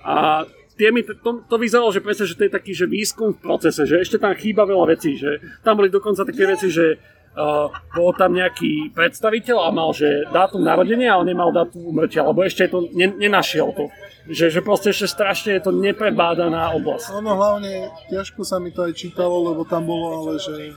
A 0.00 0.48
tie 0.80 0.88
mi, 0.96 1.04
to, 1.04 1.44
to 1.44 1.56
vyzeralo, 1.60 1.92
že 1.92 2.00
presne, 2.00 2.24
že 2.24 2.40
to 2.40 2.48
je 2.48 2.52
taký 2.56 2.72
že 2.72 2.88
výskum 2.88 3.36
v 3.36 3.42
procese, 3.44 3.84
že 3.84 4.00
ešte 4.00 4.16
tam 4.16 4.32
chýba 4.32 4.64
veľa 4.64 4.96
vecí, 4.96 5.20
že 5.20 5.44
tam 5.60 5.76
boli 5.76 5.92
dokonca 5.92 6.24
také 6.24 6.48
veci, 6.48 6.72
že 6.72 6.96
uh, 7.34 7.70
bol 7.94 8.10
tam 8.14 8.34
nejaký 8.34 8.94
predstaviteľ 8.94 9.56
a 9.66 9.70
mal, 9.70 9.90
že 9.94 10.26
dátum 10.30 10.62
narodenia, 10.62 11.14
ale 11.14 11.34
nemal 11.34 11.50
dátum 11.50 11.90
umrtia, 11.90 12.26
lebo 12.26 12.42
ešte 12.46 12.70
to 12.70 12.88
ne, 12.94 13.10
nenašiel 13.14 13.74
to. 13.74 13.90
Že, 14.24 14.56
že 14.56 14.60
proste 14.64 14.88
ešte 14.94 15.06
strašne 15.10 15.50
je 15.60 15.62
to 15.68 15.72
neprebádaná 15.74 16.72
oblasť. 16.80 17.12
Ono 17.20 17.36
hlavne, 17.36 17.92
ťažko 18.08 18.40
sa 18.40 18.56
mi 18.56 18.72
to 18.72 18.88
aj 18.88 18.96
čítalo, 18.96 19.52
lebo 19.52 19.68
tam 19.68 19.84
bolo 19.84 20.24
ale, 20.24 20.40
že, 20.40 20.72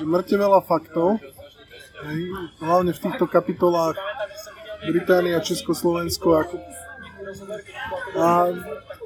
že 0.00 0.02
mŕte 0.08 0.40
veľa 0.40 0.64
faktov, 0.64 1.20
hlavne 2.64 2.96
v 2.96 3.02
týchto 3.04 3.28
kapitolách 3.28 4.00
Británia, 4.80 5.44
Československo 5.44 6.40
ako 6.40 6.56
a 8.16 8.50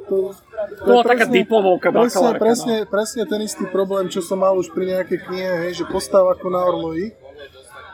to, 0.08 0.16
to 0.78 0.84
Bola 0.84 1.02
je 1.02 1.10
taká 1.10 1.24
diplomovka, 1.28 1.88
presne, 1.92 2.28
no. 2.28 2.40
presne, 2.40 2.76
presne 2.84 3.22
ten 3.24 3.40
istý 3.44 3.64
problém, 3.68 4.06
čo 4.12 4.20
som 4.20 4.40
mal 4.40 4.54
už 4.56 4.72
pri 4.72 4.96
nejakej 4.96 5.18
knihe, 5.24 5.52
hej, 5.68 5.82
že 5.82 5.84
postav 5.88 6.24
ako 6.28 6.46
na 6.52 6.60
Orloji 6.60 7.16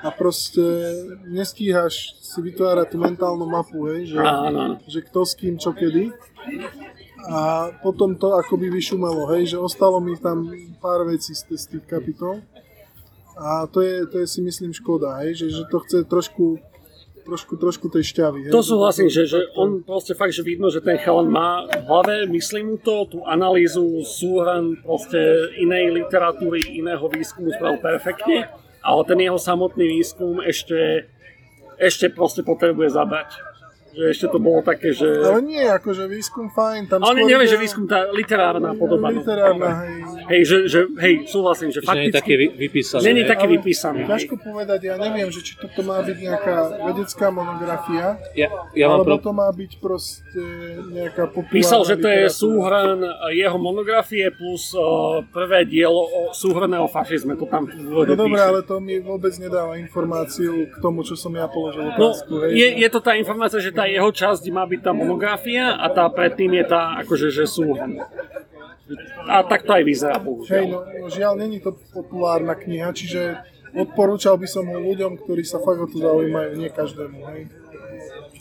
a 0.00 0.08
proste 0.08 0.64
nestíhaš 1.28 2.16
si 2.20 2.38
vytvárať 2.40 2.94
tú 2.94 2.96
mentálnu 2.96 3.44
mapu, 3.44 3.90
hej, 3.92 4.16
že, 4.16 4.18
Áno, 4.18 4.48
áno. 4.48 4.74
že 4.88 5.04
kto 5.04 5.28
s 5.28 5.36
kým, 5.36 5.60
čo 5.60 5.76
kedy. 5.76 6.14
A 7.30 7.68
potom 7.84 8.16
to 8.16 8.32
akoby 8.32 8.72
vyšumelo, 8.72 9.28
hej, 9.36 9.54
že 9.54 9.56
ostalo 9.60 10.00
mi 10.00 10.16
tam 10.16 10.48
pár 10.80 11.04
vecí 11.04 11.36
z, 11.36 11.52
z 11.52 11.76
tých 11.76 11.84
kapitol. 11.84 12.40
A 13.36 13.68
to 13.68 13.84
je, 13.84 14.08
to 14.08 14.24
je 14.24 14.26
si 14.26 14.40
myslím 14.40 14.72
škoda, 14.72 15.20
hej, 15.24 15.36
že, 15.36 15.46
že 15.52 15.62
to 15.68 15.84
chce 15.84 16.08
trošku, 16.08 16.56
trošku, 17.30 17.54
trošku 17.54 17.86
tej 17.86 18.10
šťavy. 18.10 18.50
Hej, 18.50 18.52
To 18.52 18.66
súhlasím, 18.66 19.06
že, 19.06 19.30
že 19.30 19.54
on 19.54 19.86
proste 19.86 20.18
fakt, 20.18 20.34
že 20.34 20.42
vidno, 20.42 20.66
že 20.66 20.82
ten 20.82 20.98
chalan 20.98 21.30
má 21.30 21.62
v 21.70 21.86
hlave, 21.86 22.14
myslím 22.26 22.74
mu 22.74 22.76
to, 22.82 23.06
tú 23.06 23.18
analýzu, 23.22 24.02
súhrn 24.02 24.74
proste 24.82 25.54
inej 25.62 25.94
literatúry, 25.94 26.74
iného 26.74 27.06
výskumu 27.06 27.54
spravil 27.54 27.78
perfektne, 27.78 28.50
ale 28.82 29.00
ten 29.06 29.22
jeho 29.22 29.38
samotný 29.38 29.86
výskum 29.86 30.42
ešte, 30.42 31.06
ešte 31.78 32.10
proste 32.10 32.42
potrebuje 32.42 32.90
zabrať. 32.90 33.49
Že 33.90 34.04
ešte 34.08 34.26
to 34.28 34.38
bolo 34.38 34.60
také, 34.60 34.90
že... 34.90 35.02
Ale 35.04 35.40
nie, 35.40 35.60
akože 35.60 36.06
výskum 36.06 36.46
fajn, 36.48 36.86
tam 36.86 36.98
Ale 37.00 37.20
neviem, 37.20 37.42
ide- 37.42 37.50
že 37.50 37.58
výskum, 37.58 37.84
tá 37.84 38.06
literárna 38.08 38.70
podoba. 38.72 39.08
no. 39.08 39.18
Literárna, 39.18 39.70
hej. 39.82 39.94
Hej, 40.30 40.40
že, 40.44 40.56
že, 40.64 40.78
hej, 40.96 41.26
súhlasím, 41.26 41.68
že 41.68 41.80
Že 41.80 41.90
nie 41.90 42.06
je 42.06 42.12
také 42.12 42.14
fakticky... 42.14 42.32
vy- 42.36 42.52
vypísané. 42.56 43.02
Není 43.02 43.20
hej. 43.20 43.28
taký 43.28 43.46
vypísaný. 43.50 43.98
hej. 44.00 44.08
Ťažko 44.08 44.34
povedať, 44.40 44.80
ja 44.84 44.94
neviem, 44.96 45.28
že 45.28 45.40
či 45.40 45.52
toto 45.56 45.80
má 45.82 45.98
byť 46.00 46.16
nejaká 46.16 46.56
vedecká 46.86 47.26
monografia, 47.28 48.04
Ja, 48.32 48.48
ja 48.72 48.86
mám 48.86 49.02
alebo 49.02 49.18
pro... 49.18 49.26
to 49.26 49.32
má 49.32 49.48
byť 49.50 49.72
proste 49.76 50.42
nejaká 50.88 51.26
populárna 51.26 51.50
Písal, 51.52 51.82
že 51.82 51.96
to 51.96 52.06
je 52.06 52.24
súhrn 52.28 52.98
jeho 53.32 53.58
monografie 53.58 54.30
plus 54.30 54.70
uh, 54.72 54.82
prvé 55.26 55.66
dielo 55.66 55.98
o 56.00 56.20
súhrné 56.30 56.78
o 56.78 56.86
fašizme. 56.86 57.34
To 57.34 57.44
tam 57.44 57.66
No 57.66 58.06
dobré, 58.06 58.38
ale 58.38 58.62
to 58.62 58.78
mi 58.78 58.98
vôbec 58.98 59.34
nedáva 59.36 59.74
informáciu 59.76 60.68
k 60.68 60.76
tomu, 60.78 61.02
čo 61.02 61.14
som 61.14 61.32
ja 61.32 61.46
položil 61.46 61.90
No, 61.90 62.14
otázku. 62.14 62.32
hej, 62.44 62.54
je, 62.54 62.66
je 62.78 62.88
to 62.88 63.00
tá 63.00 63.12
informácia, 63.12 63.58
že 63.58 63.74
tá 63.80 63.88
jeho 63.88 64.12
časť 64.12 64.44
má 64.52 64.68
byť 64.68 64.80
tá 64.84 64.92
monografia 64.92 65.72
a 65.72 65.88
tá 65.88 66.04
predtým 66.12 66.52
je 66.52 66.64
tá 66.68 67.00
akože, 67.00 67.32
že 67.32 67.48
súhrn. 67.48 67.96
A 69.24 69.40
tak 69.40 69.64
to 69.64 69.72
aj 69.72 69.84
vyzerá, 69.88 70.20
Hej, 70.20 70.24
bohužiaľ. 70.26 70.64
no, 70.68 70.78
no 70.84 71.06
žiaľ, 71.08 71.32
není 71.40 71.64
to 71.64 71.72
populárna 71.96 72.52
kniha, 72.52 72.92
čiže 72.92 73.40
odporúčal 73.72 74.36
by 74.36 74.44
som 74.44 74.68
ho 74.68 74.76
ľuďom, 74.76 75.16
ktorí 75.16 75.46
sa 75.48 75.62
fakt 75.62 75.80
o 75.80 75.88
to 75.88 75.96
zaujímajú, 75.96 76.60
nie 76.60 76.68
každému. 76.68 77.18
Hej. 77.32 77.40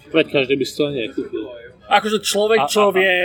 Veď 0.09 0.25
každý 0.27 0.53
by 0.57 0.65
si 0.65 0.73
to 0.75 0.85
nekúpil. 0.91 1.43
Akože 1.87 2.17
človek, 2.19 2.59
A- 2.65 2.67
čo 2.67 2.89
a- 2.89 2.91
a- 2.91 2.95
vie 2.97 3.15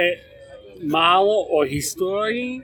málo 0.85 1.49
o 1.51 1.65
histórii, 1.65 2.61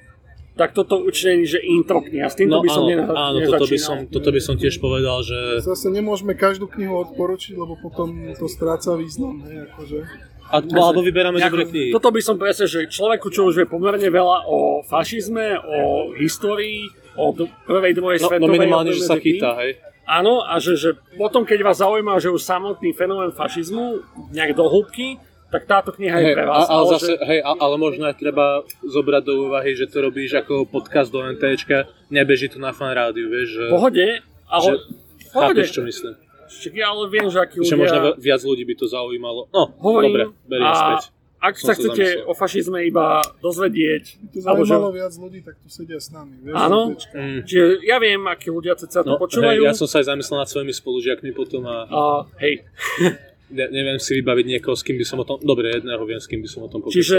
tak 0.52 0.72
toto 0.72 0.98
určite 0.98 1.30
nie, 1.34 1.46
že 1.46 1.58
intro 1.58 1.98
kniha. 1.98 2.26
S 2.26 2.36
týmto 2.36 2.56
No 2.56 2.62
by 2.62 2.68
som 2.68 2.82
áno, 2.82 2.90
nena- 2.90 3.06
áno 3.08 3.38
toto, 3.40 3.64
by 3.64 3.78
som, 3.78 3.96
toto 4.06 4.28
by 4.28 4.40
som 4.40 4.54
tiež 4.54 4.76
povedal, 4.76 5.20
že... 5.20 5.60
Zase 5.60 5.88
nemôžeme 5.88 6.32
každú 6.32 6.66
knihu 6.66 7.00
odporučiť, 7.00 7.54
lebo 7.54 7.74
potom 7.74 8.10
to 8.34 8.46
stráca 8.46 8.94
význam. 8.94 9.40
Hej, 9.42 9.68
akože. 9.68 9.98
A, 10.46 10.58
alebo 10.58 11.00
vyberáme 11.00 11.38
Nejako- 11.38 11.46
dobré 11.48 11.64
knihy. 11.64 11.88
Toto 11.90 12.10
by 12.10 12.20
som 12.20 12.34
presne, 12.34 12.66
že 12.66 12.86
človeku, 12.86 13.30
čo 13.30 13.46
už 13.46 13.54
vie 13.54 13.66
pomerne 13.66 14.04
veľa 14.04 14.44
o 14.44 14.58
fašizme, 14.84 15.46
o 15.56 15.78
histórii, 16.14 16.84
o 17.14 17.30
d- 17.30 17.46
prvej, 17.64 17.92
druhej 17.92 18.18
No, 18.18 18.26
svetovej. 18.26 18.42
no 18.42 18.52
minimálne, 18.52 18.90
že 18.90 19.02
sa 19.02 19.14
chytá, 19.14 19.54
hej. 19.62 19.78
Áno, 20.02 20.42
a 20.42 20.58
že, 20.58 20.74
že 20.74 20.90
potom, 21.14 21.46
keď 21.46 21.62
vás 21.62 21.78
zaujíma, 21.78 22.18
že 22.18 22.28
už 22.28 22.42
samotný 22.42 22.90
fenomén 22.90 23.30
fašizmu, 23.30 24.02
nejak 24.28 24.52
do 24.52 24.66
hĺbky, 24.66 25.22
tak 25.50 25.62
táto 25.64 25.90
kniha 25.90 26.16
je 26.16 26.24
Hej, 26.24 26.34
pre 26.34 26.42
a, 26.42 26.48
vás. 26.48 26.66
ale, 26.66 26.84
zase, 26.92 27.12
že, 27.12 27.14
hej, 27.24 27.40
ale 27.42 27.74
možno 27.76 28.02
aj 28.04 28.16
treba 28.16 28.46
zobrať 28.80 29.22
do 29.22 29.34
úvahy, 29.44 29.70
že 29.72 29.84
to 29.84 29.98
robíš 30.00 30.34
ako 30.36 30.64
podcast 30.64 31.08
do 31.08 31.20
NTčka, 31.20 31.84
nebeží 32.06 32.46
to 32.46 32.56
na 32.56 32.70
fan 32.70 32.90
rádiu, 32.90 33.26
vieš, 33.26 33.48
že... 33.52 33.64
pohode, 33.68 34.06
ale... 34.46 34.64
že- 34.64 34.82
pohode. 35.28 35.58
Chápeš, 35.58 35.68
čo 35.70 35.82
myslím? 35.82 36.14
Však 36.50 36.72
ja 36.72 36.86
ale 36.88 37.02
viem, 37.06 37.26
že 37.26 37.38
akí 37.38 37.56
ľudia... 37.58 37.76
možno 37.76 37.98
vi- 38.04 38.16
viac 38.24 38.40
ľudí 38.40 38.64
by 38.64 38.74
to 38.74 38.86
zaujímalo. 38.86 39.40
No, 39.48 39.62
Hovorím, 39.76 40.08
dobre, 40.08 40.24
beriem 40.44 40.66
a 40.66 40.74
späť. 40.74 41.02
Ak 41.40 41.56
Som 41.56 41.62
sa 41.62 41.72
sa 41.72 41.74
chcete 41.74 42.04
zamyslel. 42.04 42.28
o 42.28 42.32
fašizme 42.34 42.78
iba 42.84 43.06
dozvedieť, 43.40 44.04
To 44.28 44.44
alebo 44.44 44.60
že, 44.60 44.76
zaujímalo 44.76 44.92
viac 44.92 45.12
ľudí, 45.14 45.40
tak 45.40 45.56
tu 45.56 45.66
sedia 45.66 45.96
s 45.96 46.10
nami. 46.10 46.36
Vieš, 46.42 46.52
Áno. 46.52 46.80
Mm. 47.08 47.40
čiže 47.42 47.64
ja 47.80 47.96
viem, 47.96 48.20
akí 48.24 48.48
ľudia 48.48 48.76
sa 48.76 49.00
to 49.00 49.08
No, 49.08 49.16
počúvajú. 49.16 49.56
hej, 49.56 49.64
ja 49.64 49.72
som 49.72 49.86
sa 49.86 49.98
aj 49.98 50.10
zamyslel 50.10 50.36
nad 50.36 50.46
svojimi 50.46 50.68
spolužiakmi 50.70 51.30
potom 51.32 51.64
a 51.64 51.76
a, 51.86 52.00
hej, 52.38 52.60
ne, 53.50 53.66
neviem 53.68 53.98
si 53.98 54.14
vybaviť 54.14 54.46
niekoho, 54.48 54.72
s 54.72 54.82
kým 54.82 54.94
by 54.94 55.04
som 55.04 55.18
o 55.18 55.24
tom... 55.24 55.36
Dobre, 55.38 55.70
jedného 55.72 56.02
viem, 56.02 56.16
s 56.16 56.26
kým 56.26 56.40
by 56.40 56.48
som 56.48 56.60
o 56.62 56.68
tom 56.68 56.80
pokúšal. 56.80 56.96
Čiže 56.96 57.18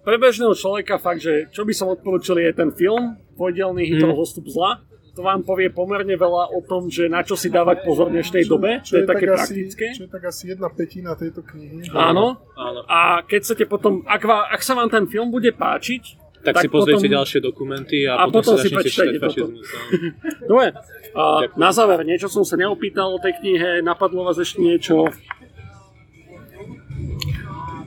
pre 0.00 0.16
bežného 0.16 0.52
človeka 0.52 0.96
fakt, 0.96 1.20
že 1.20 1.48
čo 1.48 1.62
by 1.62 1.72
som 1.72 1.88
odporučil 1.88 2.38
je 2.38 2.50
ten 2.52 2.70
film, 2.70 3.18
pojdelný 3.34 3.84
Hitler 3.84 4.10
Mm. 4.10 4.18
zostup 4.18 4.46
zla. 4.46 4.80
To 5.12 5.24
vám 5.24 5.42
povie 5.42 5.72
pomerne 5.72 6.12
veľa 6.12 6.52
o 6.52 6.60
tom, 6.60 6.86
že 6.86 7.08
na 7.08 7.24
čo 7.24 7.34
si 7.34 7.48
dávať 7.48 7.82
pozor 7.82 8.12
v 8.12 8.20
dnešnej 8.20 8.44
dobe. 8.44 8.84
To 8.84 9.00
je 9.00 9.04
také 9.04 9.24
tak 9.24 9.32
praktické. 9.40 9.84
Asi, 9.88 9.96
čo 9.96 10.04
je 10.04 10.12
tak 10.12 10.22
asi 10.22 10.42
jedna 10.46 10.68
petina 10.68 11.16
tejto 11.16 11.40
knihy. 11.40 11.88
Áno. 11.90 12.36
Áno. 12.52 12.80
A 12.84 13.22
keď 13.22 13.40
chcete 13.42 13.64
potom, 13.64 14.04
ak, 14.04 14.20
vám, 14.20 14.44
ak 14.46 14.60
sa 14.60 14.76
vám 14.76 14.86
ten 14.86 15.04
film 15.06 15.32
bude 15.32 15.48
páčiť, 15.50 16.20
Tak, 16.44 16.60
si 16.60 16.68
pozriete 16.68 17.02
potom- 17.02 17.16
ďalšie 17.16 17.40
dokumenty 17.40 18.04
A 18.04 18.12
a, 18.14 18.28
potom, 18.28 18.54
potom 18.54 18.54
si 18.60 18.68
prečítajte 18.68 19.18
čítať 19.18 19.32
toto. 19.34 19.56
Dobre, 20.52 20.66
a 21.10 21.22
na 21.56 21.70
záver, 21.72 22.04
niečo 22.04 22.28
som 22.28 22.44
sa 22.44 22.54
neopýtal 22.54 23.08
o 23.08 23.18
tej 23.18 23.40
knihe, 23.40 23.80
napadlo 23.80 24.22
vás 24.22 24.36
ešte 24.36 24.60
niečo? 24.60 25.10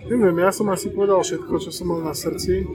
Neviem, 0.10 0.42
ja 0.42 0.50
som 0.50 0.66
asi 0.74 0.90
povedal 0.90 1.22
všetko, 1.22 1.54
čo 1.62 1.70
som 1.70 1.94
mal 1.94 2.02
na 2.02 2.18
srdci. 2.18 2.66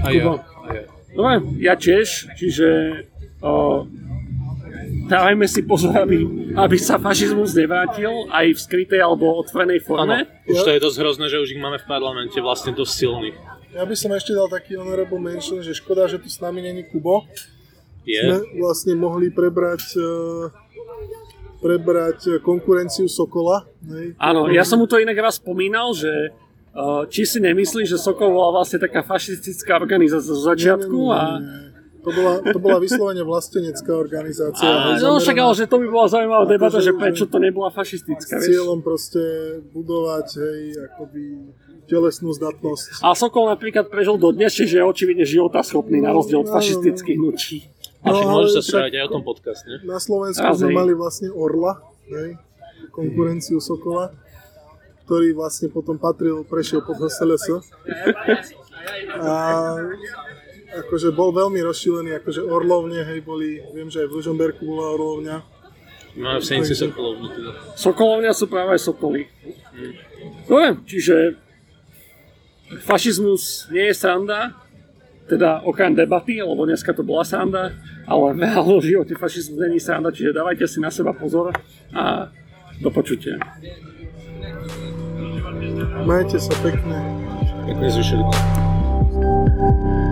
A 0.00 0.08
ja, 0.08 0.32
a 0.32 0.68
ja. 0.72 0.84
Dobre, 1.16 1.34
ja 1.60 1.74
tiež, 1.76 2.32
čiže 2.36 2.68
o, 3.40 3.84
dávajme 5.08 5.46
si 5.48 5.64
pozor, 5.64 5.96
aby, 6.04 6.24
aby 6.52 6.76
sa 6.76 7.00
fašizmus 7.00 7.56
nevrátil 7.56 8.28
aj 8.28 8.52
v 8.52 8.58
skrytej 8.58 9.00
alebo 9.00 9.36
otvorenej 9.40 9.80
forme. 9.80 10.28
už 10.48 10.60
Ja- 10.60 10.64
to 10.64 10.72
je 10.76 10.80
dosť 10.80 10.98
hrozné, 11.00 11.26
že 11.32 11.40
už 11.40 11.56
ich 11.56 11.60
máme 11.60 11.80
v 11.80 11.86
parlamente 11.88 12.36
vlastne 12.40 12.76
dosť 12.76 12.92
silných. 12.92 13.36
Ja 13.76 13.84
by 13.84 13.92
som 13.96 14.12
ešte 14.16 14.32
dal 14.32 14.48
taký 14.48 14.80
honorable 14.80 15.20
mention, 15.20 15.60
že 15.60 15.76
škoda, 15.76 16.08
že 16.08 16.16
tu 16.16 16.32
s 16.32 16.40
nami 16.40 16.64
není 16.64 16.84
Kubo. 16.84 17.28
Je. 18.06 18.22
Sme 18.22 18.62
vlastne 18.62 18.94
mohli 18.94 19.28
prebrať 19.34 19.82
eh, 19.98 20.04
prebrať 21.66 22.38
konkurenciu 22.46 23.10
Sokola. 23.10 23.66
Hej. 23.90 24.14
Áno, 24.22 24.46
ja 24.46 24.62
som 24.62 24.78
mu 24.78 24.86
to 24.86 25.02
inak 25.02 25.18
raz 25.18 25.42
spomínal, 25.42 25.90
že 25.90 26.30
uh, 26.70 27.02
či 27.10 27.26
si 27.26 27.42
nemyslí, 27.42 27.82
že 27.82 27.98
Sokol 27.98 28.30
bola 28.30 28.62
vlastne 28.62 28.78
taká 28.78 29.02
fašistická 29.02 29.74
organizácia 29.74 30.30
zo 30.30 30.38
začiatku 30.46 30.98
a... 31.10 31.22
To 32.06 32.14
bola, 32.14 32.38
to 32.38 32.58
bola 32.62 32.78
vyslovene 32.78 33.26
vlastenecká 33.26 33.90
organizácia. 33.90 34.62
A, 34.62 34.94
no 34.94 35.18
však 35.18 35.42
ale, 35.42 35.58
že 35.58 35.66
to 35.66 35.82
by 35.82 35.90
bola 35.90 36.06
zaujímavá 36.06 36.46
debata, 36.46 36.78
že 36.78 36.94
že- 36.94 36.98
prečo 37.02 37.26
to 37.26 37.42
nebola 37.42 37.66
fašistická, 37.74 38.38
s 38.38 38.46
vieš. 38.46 38.62
cieľom 38.62 38.78
proste 38.78 39.18
budovať, 39.74 40.26
hej, 40.38 40.60
akoby 40.86 41.50
telesnú 41.90 42.30
zdatnosť. 42.30 43.02
A 43.02 43.10
Sokol 43.10 43.50
napríklad 43.50 43.90
prežil 43.90 44.22
do 44.22 44.30
dnes, 44.30 44.54
čiže 44.54 44.78
je 44.78 44.84
očividne 44.86 45.26
životaschopný 45.26 45.98
na 45.98 46.14
rozdiel 46.14 46.46
od 46.46 46.50
No, 46.50 46.54
fašistických 46.54 47.18
hnutí. 47.18 47.74
A 48.06 48.08
No, 48.14 48.22
môžeš 48.38 48.52
ale 48.54 48.54
sa 48.54 48.62
spraviť 48.62 48.94
aj 48.94 49.04
o 49.04 49.10
tom 49.10 49.22
podcast, 49.26 49.62
ne? 49.66 49.76
Na 49.82 49.98
Slovensku 49.98 50.46
Raz, 50.46 50.62
sme 50.62 50.70
mali 50.70 50.94
vlastne 50.94 51.28
Orla, 51.34 51.82
hej, 52.06 52.38
konkurenciu 52.94 53.58
Sokola, 53.58 54.14
ktorý 55.04 55.34
vlastne 55.34 55.66
potom 55.74 55.98
patril, 55.98 56.46
prešiel 56.46 56.86
pod 56.86 57.02
HSLS. 57.02 57.66
A 59.18 59.34
akože 60.86 61.10
bol 61.10 61.34
veľmi 61.34 61.58
rozšílený, 61.66 62.22
akože 62.22 62.46
Orlovne, 62.46 63.02
hej, 63.02 63.26
boli, 63.26 63.58
viem, 63.74 63.90
že 63.90 64.06
aj 64.06 64.08
v 64.08 64.14
Lužomberku 64.22 64.62
bola 64.62 64.94
Orlovňa. 64.94 65.36
Máme 66.16 66.40
v 66.40 66.46
Senici 66.46 66.72
Sokolovnu 66.72 67.28
teda. 67.28 67.50
Sokolovňa 67.76 68.32
sú 68.32 68.46
práve 68.48 68.78
aj 68.78 68.80
Sokoly. 68.86 69.28
Dobre, 70.48 70.80
čiže 70.88 71.36
fašizmus 72.86 73.68
nie 73.68 73.90
je 73.90 73.94
sranda, 73.94 74.56
teda 75.26 75.66
okrem 75.66 75.94
debaty, 75.94 76.38
lebo 76.42 76.66
dneska 76.66 76.94
to 76.94 77.02
bola 77.02 77.26
sranda, 77.26 77.74
ale 78.06 78.34
v 78.34 78.38
reálnom 78.46 78.80
živote 78.80 79.18
fašizmus 79.18 79.58
není 79.58 79.82
sranda, 79.82 80.14
čiže 80.14 80.32
dávajte 80.32 80.66
si 80.70 80.78
na 80.78 80.90
seba 80.90 81.12
pozor 81.12 81.50
a 81.90 82.30
do 82.78 82.90
počutia. 82.94 83.36
Majte 86.06 86.38
sa 86.38 86.54
pekne. 86.62 86.96
Pekný 87.66 87.88
zvyšok. 87.90 88.18
dňa. 88.22 90.05